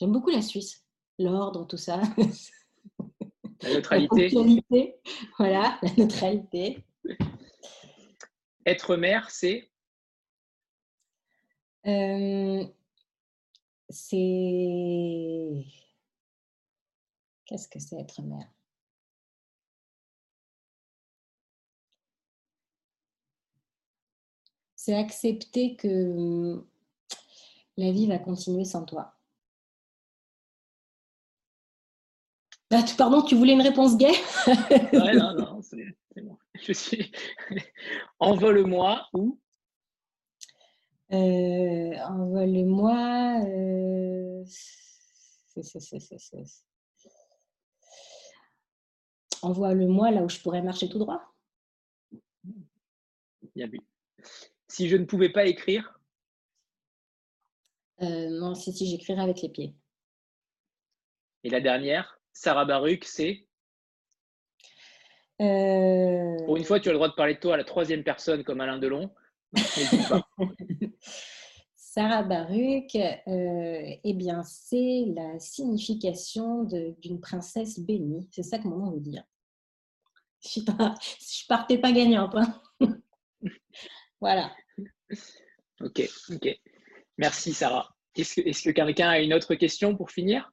J'aime 0.00 0.12
beaucoup 0.12 0.30
la 0.30 0.40
Suisse, 0.40 0.82
l'ordre, 1.18 1.66
tout 1.66 1.76
ça. 1.76 2.00
La 3.62 3.74
neutralité. 3.74 4.98
voilà, 5.38 5.78
la 5.82 5.92
neutralité. 5.98 6.84
Être 8.64 8.96
mère, 8.96 9.30
c'est? 9.30 9.70
Euh, 11.86 12.64
c'est. 13.90 15.66
Qu'est-ce 17.44 17.68
que 17.68 17.78
c'est 17.78 17.96
être 17.96 18.22
mère 18.22 18.55
C'est 24.86 24.94
accepter 24.94 25.74
que 25.74 25.88
hum, 25.88 26.64
la 27.76 27.90
vie 27.90 28.06
va 28.06 28.20
continuer 28.20 28.64
sans 28.64 28.84
toi. 28.84 29.16
Ah, 32.70 32.84
pardon, 32.96 33.22
tu 33.22 33.34
voulais 33.34 33.54
une 33.54 33.62
réponse 33.62 33.96
gay? 33.96 34.12
Ouais, 34.46 35.16
non, 35.16 35.34
non, 35.34 35.60
c'est 35.60 36.22
bon. 36.22 36.38
Je 36.62 36.72
suis. 36.72 37.10
Envole-moi 38.20 39.08
ou? 39.12 39.40
Euh, 41.10 41.96
Envole-moi. 42.04 43.40
Euh... 43.44 44.44
Envoie-le-moi 49.42 50.12
là 50.12 50.22
où 50.22 50.28
je 50.28 50.40
pourrais 50.40 50.62
marcher 50.62 50.88
tout 50.88 51.00
droit. 51.00 51.34
Bien 53.56 53.66
vu. 53.66 53.80
Si 54.76 54.90
je 54.90 54.96
ne 54.98 55.06
pouvais 55.06 55.30
pas 55.30 55.46
écrire 55.46 55.98
euh, 58.02 58.28
Non, 58.28 58.54
si, 58.54 58.74
si, 58.74 58.86
j'écrirais 58.86 59.22
avec 59.22 59.40
les 59.40 59.48
pieds. 59.48 59.74
Et 61.44 61.48
la 61.48 61.62
dernière, 61.62 62.20
Sarah 62.34 62.66
Baruch, 62.66 63.04
c'est 63.04 63.46
euh... 65.40 66.36
Pour 66.44 66.58
une 66.58 66.64
fois, 66.64 66.78
tu 66.78 66.90
as 66.90 66.92
le 66.92 66.98
droit 66.98 67.08
de 67.08 67.14
parler 67.14 67.36
de 67.36 67.40
toi 67.40 67.54
à 67.54 67.56
la 67.56 67.64
troisième 67.64 68.04
personne 68.04 68.44
comme 68.44 68.60
Alain 68.60 68.78
Delon. 68.78 69.14
Sarah 71.74 72.22
Baruch, 72.24 72.96
euh, 72.96 73.96
eh 74.04 74.12
bien, 74.12 74.42
c'est 74.42 75.06
la 75.06 75.38
signification 75.38 76.64
d'une 76.64 77.22
princesse 77.22 77.80
bénie. 77.80 78.28
C'est 78.30 78.42
ça 78.42 78.58
que 78.58 78.68
mon 78.68 78.76
nom 78.76 78.90
veut 78.90 79.00
dire. 79.00 79.24
Je 80.44 80.60
ne 80.60 81.46
partais 81.48 81.78
pas 81.78 81.92
gagnante. 81.92 82.34
Hein. 82.34 82.60
voilà. 84.20 84.52
Ok, 85.80 86.02
ok. 86.30 86.48
Merci 87.18 87.52
Sarah. 87.52 87.88
Est-ce 88.16 88.40
que, 88.40 88.48
est 88.48 88.64
que 88.64 88.70
quelqu'un 88.70 89.10
a 89.10 89.20
une 89.20 89.34
autre 89.34 89.54
question 89.54 89.94
pour 89.94 90.10
finir? 90.10 90.50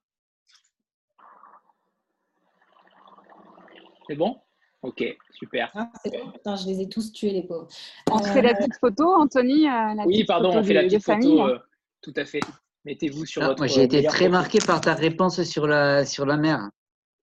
C'est 4.07 4.15
bon? 4.15 4.41
Ok, 4.81 5.01
super. 5.31 5.71
Ah, 5.73 6.55
je 6.55 6.67
les 6.67 6.81
ai 6.81 6.89
tous 6.89 7.13
tués, 7.13 7.31
les 7.31 7.43
pauvres. 7.43 7.67
On 8.11 8.21
fait 8.21 8.41
la 8.41 8.49
euh, 8.49 8.53
petite 8.53 8.77
photo, 8.79 9.13
Anthony 9.15 9.69
euh, 9.69 10.03
Oui, 10.05 10.25
pardon, 10.25 10.57
on 10.57 10.63
fait 10.63 10.73
la 10.73 10.83
petite 10.83 11.03
photo. 11.03 11.47
Euh, 11.47 11.59
tout 12.01 12.13
à 12.17 12.25
fait. 12.25 12.41
Mettez-vous 12.83 13.25
sur 13.25 13.41
ah, 13.43 13.47
votre. 13.47 13.59
Moi, 13.59 13.67
j'ai 13.67 13.83
été 13.83 14.03
très 14.03 14.27
marqué 14.27 14.59
par 14.59 14.81
ta 14.81 14.93
réponse 14.93 15.41
sur 15.43 15.67
la, 15.67 16.05
sur 16.05 16.25
la 16.25 16.35
mer. 16.35 16.69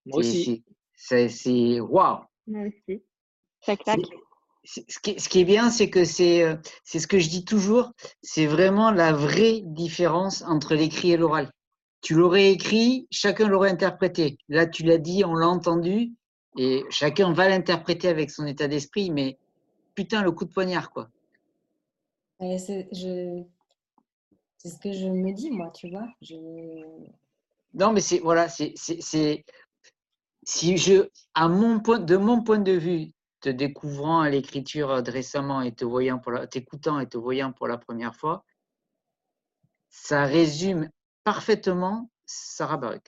Moi 0.06 0.20
aussi. 0.20 0.64
C'est 0.94 1.80
waouh. 1.80 2.20
Moi 2.46 2.68
aussi. 2.68 3.02
Ça 3.60 3.76
claque. 3.76 4.00
Ce 4.72 5.00
qui, 5.00 5.18
ce 5.18 5.28
qui, 5.28 5.40
est 5.40 5.44
bien, 5.44 5.68
c'est 5.68 5.90
que 5.90 6.04
c'est 6.04 6.60
ce 6.84 7.06
que 7.08 7.18
je 7.18 7.28
dis 7.28 7.44
toujours, 7.44 7.90
c'est 8.22 8.46
vraiment 8.46 8.92
la 8.92 9.12
vraie 9.12 9.62
différence 9.64 10.42
entre 10.42 10.76
l'écrit 10.76 11.10
et 11.10 11.16
l'oral. 11.16 11.50
Tu 12.02 12.14
l'aurais 12.14 12.52
écrit, 12.52 13.08
chacun 13.10 13.48
l'aurait 13.48 13.70
interprété. 13.70 14.38
Là, 14.48 14.66
tu 14.66 14.84
l'as 14.84 14.98
dit, 14.98 15.24
on 15.24 15.34
l'a 15.34 15.48
entendu, 15.48 16.12
et 16.56 16.84
chacun 16.88 17.32
va 17.32 17.48
l'interpréter 17.48 18.06
avec 18.08 18.30
son 18.30 18.46
état 18.46 18.68
d'esprit, 18.68 19.10
mais 19.10 19.38
putain, 19.96 20.22
le 20.22 20.30
coup 20.30 20.44
de 20.44 20.52
poignard, 20.52 20.92
quoi. 20.92 21.08
c'est 22.38 22.86
ce 22.92 24.78
que 24.78 24.92
je 24.92 25.08
me 25.08 25.32
dis, 25.32 25.50
moi, 25.50 25.72
tu 25.74 25.90
vois. 25.90 26.06
Non, 27.74 27.92
mais 27.92 28.00
c'est 28.00 28.20
voilà, 28.20 28.48
c'est 28.48 28.74
si 30.44 30.76
je, 30.76 31.08
à 31.34 31.48
mon 31.48 31.80
point, 31.80 31.98
de 31.98 32.16
mon 32.16 32.42
point 32.42 32.58
de 32.58 32.72
vue, 32.72 33.12
te 33.40 33.48
découvrant 33.48 34.20
à 34.20 34.30
l'écriture 34.30 34.90
récemment 35.06 35.62
et 35.62 35.74
te 35.74 35.84
voyant 35.84 36.18
pour 36.18 36.48
t'écoutant 36.48 37.00
et 37.00 37.08
te 37.08 37.16
voyant 37.16 37.52
pour 37.52 37.68
la 37.68 37.78
première 37.78 38.14
fois, 38.14 38.44
ça 39.88 40.24
résume 40.24 40.90
parfaitement 41.24 42.10
Sarah 42.26 42.76
Baruch. 42.76 43.06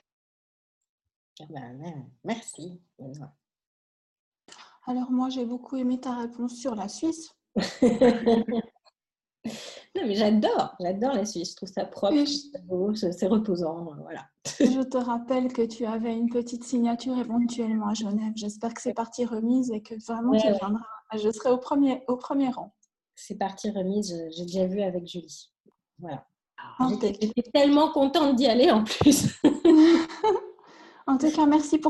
Ah 1.39 1.45
ben, 1.49 2.09
merci. 2.23 2.79
Alors 4.85 5.11
moi, 5.11 5.29
j'ai 5.29 5.45
beaucoup 5.45 5.77
aimé 5.77 5.99
ta 5.99 6.17
réponse 6.17 6.55
sur 6.55 6.75
la 6.75 6.87
Suisse. 6.87 7.35
Non, 9.95 10.07
mais 10.07 10.15
j'adore, 10.15 10.75
j'adore 10.79 11.13
la 11.13 11.25
Suisse. 11.25 11.51
Je 11.51 11.55
trouve 11.55 11.69
ça 11.69 11.85
propre, 11.85 12.15
c'est 12.95 13.27
reposant. 13.27 13.93
Voilà. 14.01 14.25
Je 14.59 14.81
te 14.81 14.97
rappelle 14.97 15.53
que 15.53 15.61
tu 15.61 15.85
avais 15.85 16.13
une 16.13 16.29
petite 16.29 16.63
signature 16.63 17.17
éventuellement 17.17 17.89
à 17.89 17.93
Genève. 17.93 18.33
J'espère 18.35 18.73
que 18.73 18.81
c'est 18.81 18.95
partie 18.95 19.25
remise 19.25 19.71
et 19.71 19.81
que 19.81 19.93
vraiment 20.05 20.31
tu 20.31 20.47
viendras. 20.47 20.81
Je 21.15 21.29
serai 21.29 21.51
au 21.51 21.59
premier, 21.59 22.03
au 22.07 22.17
premier 22.17 22.49
rang. 22.49 22.73
C'est 23.15 23.37
partie 23.37 23.69
remise, 23.69 24.15
j'ai 24.35 24.45
déjà 24.45 24.65
vu 24.65 24.81
avec 24.81 25.05
Julie. 25.05 25.51
Voilà. 25.99 26.25
J'étais 26.89 27.43
tellement 27.53 27.91
contente 27.91 28.35
d'y 28.35 28.47
aller 28.47 28.71
en 28.71 28.83
plus. 28.83 29.39
en 31.07 31.17
tout 31.17 31.31
cas, 31.31 31.45
merci 31.45 31.77
pour 31.77 31.81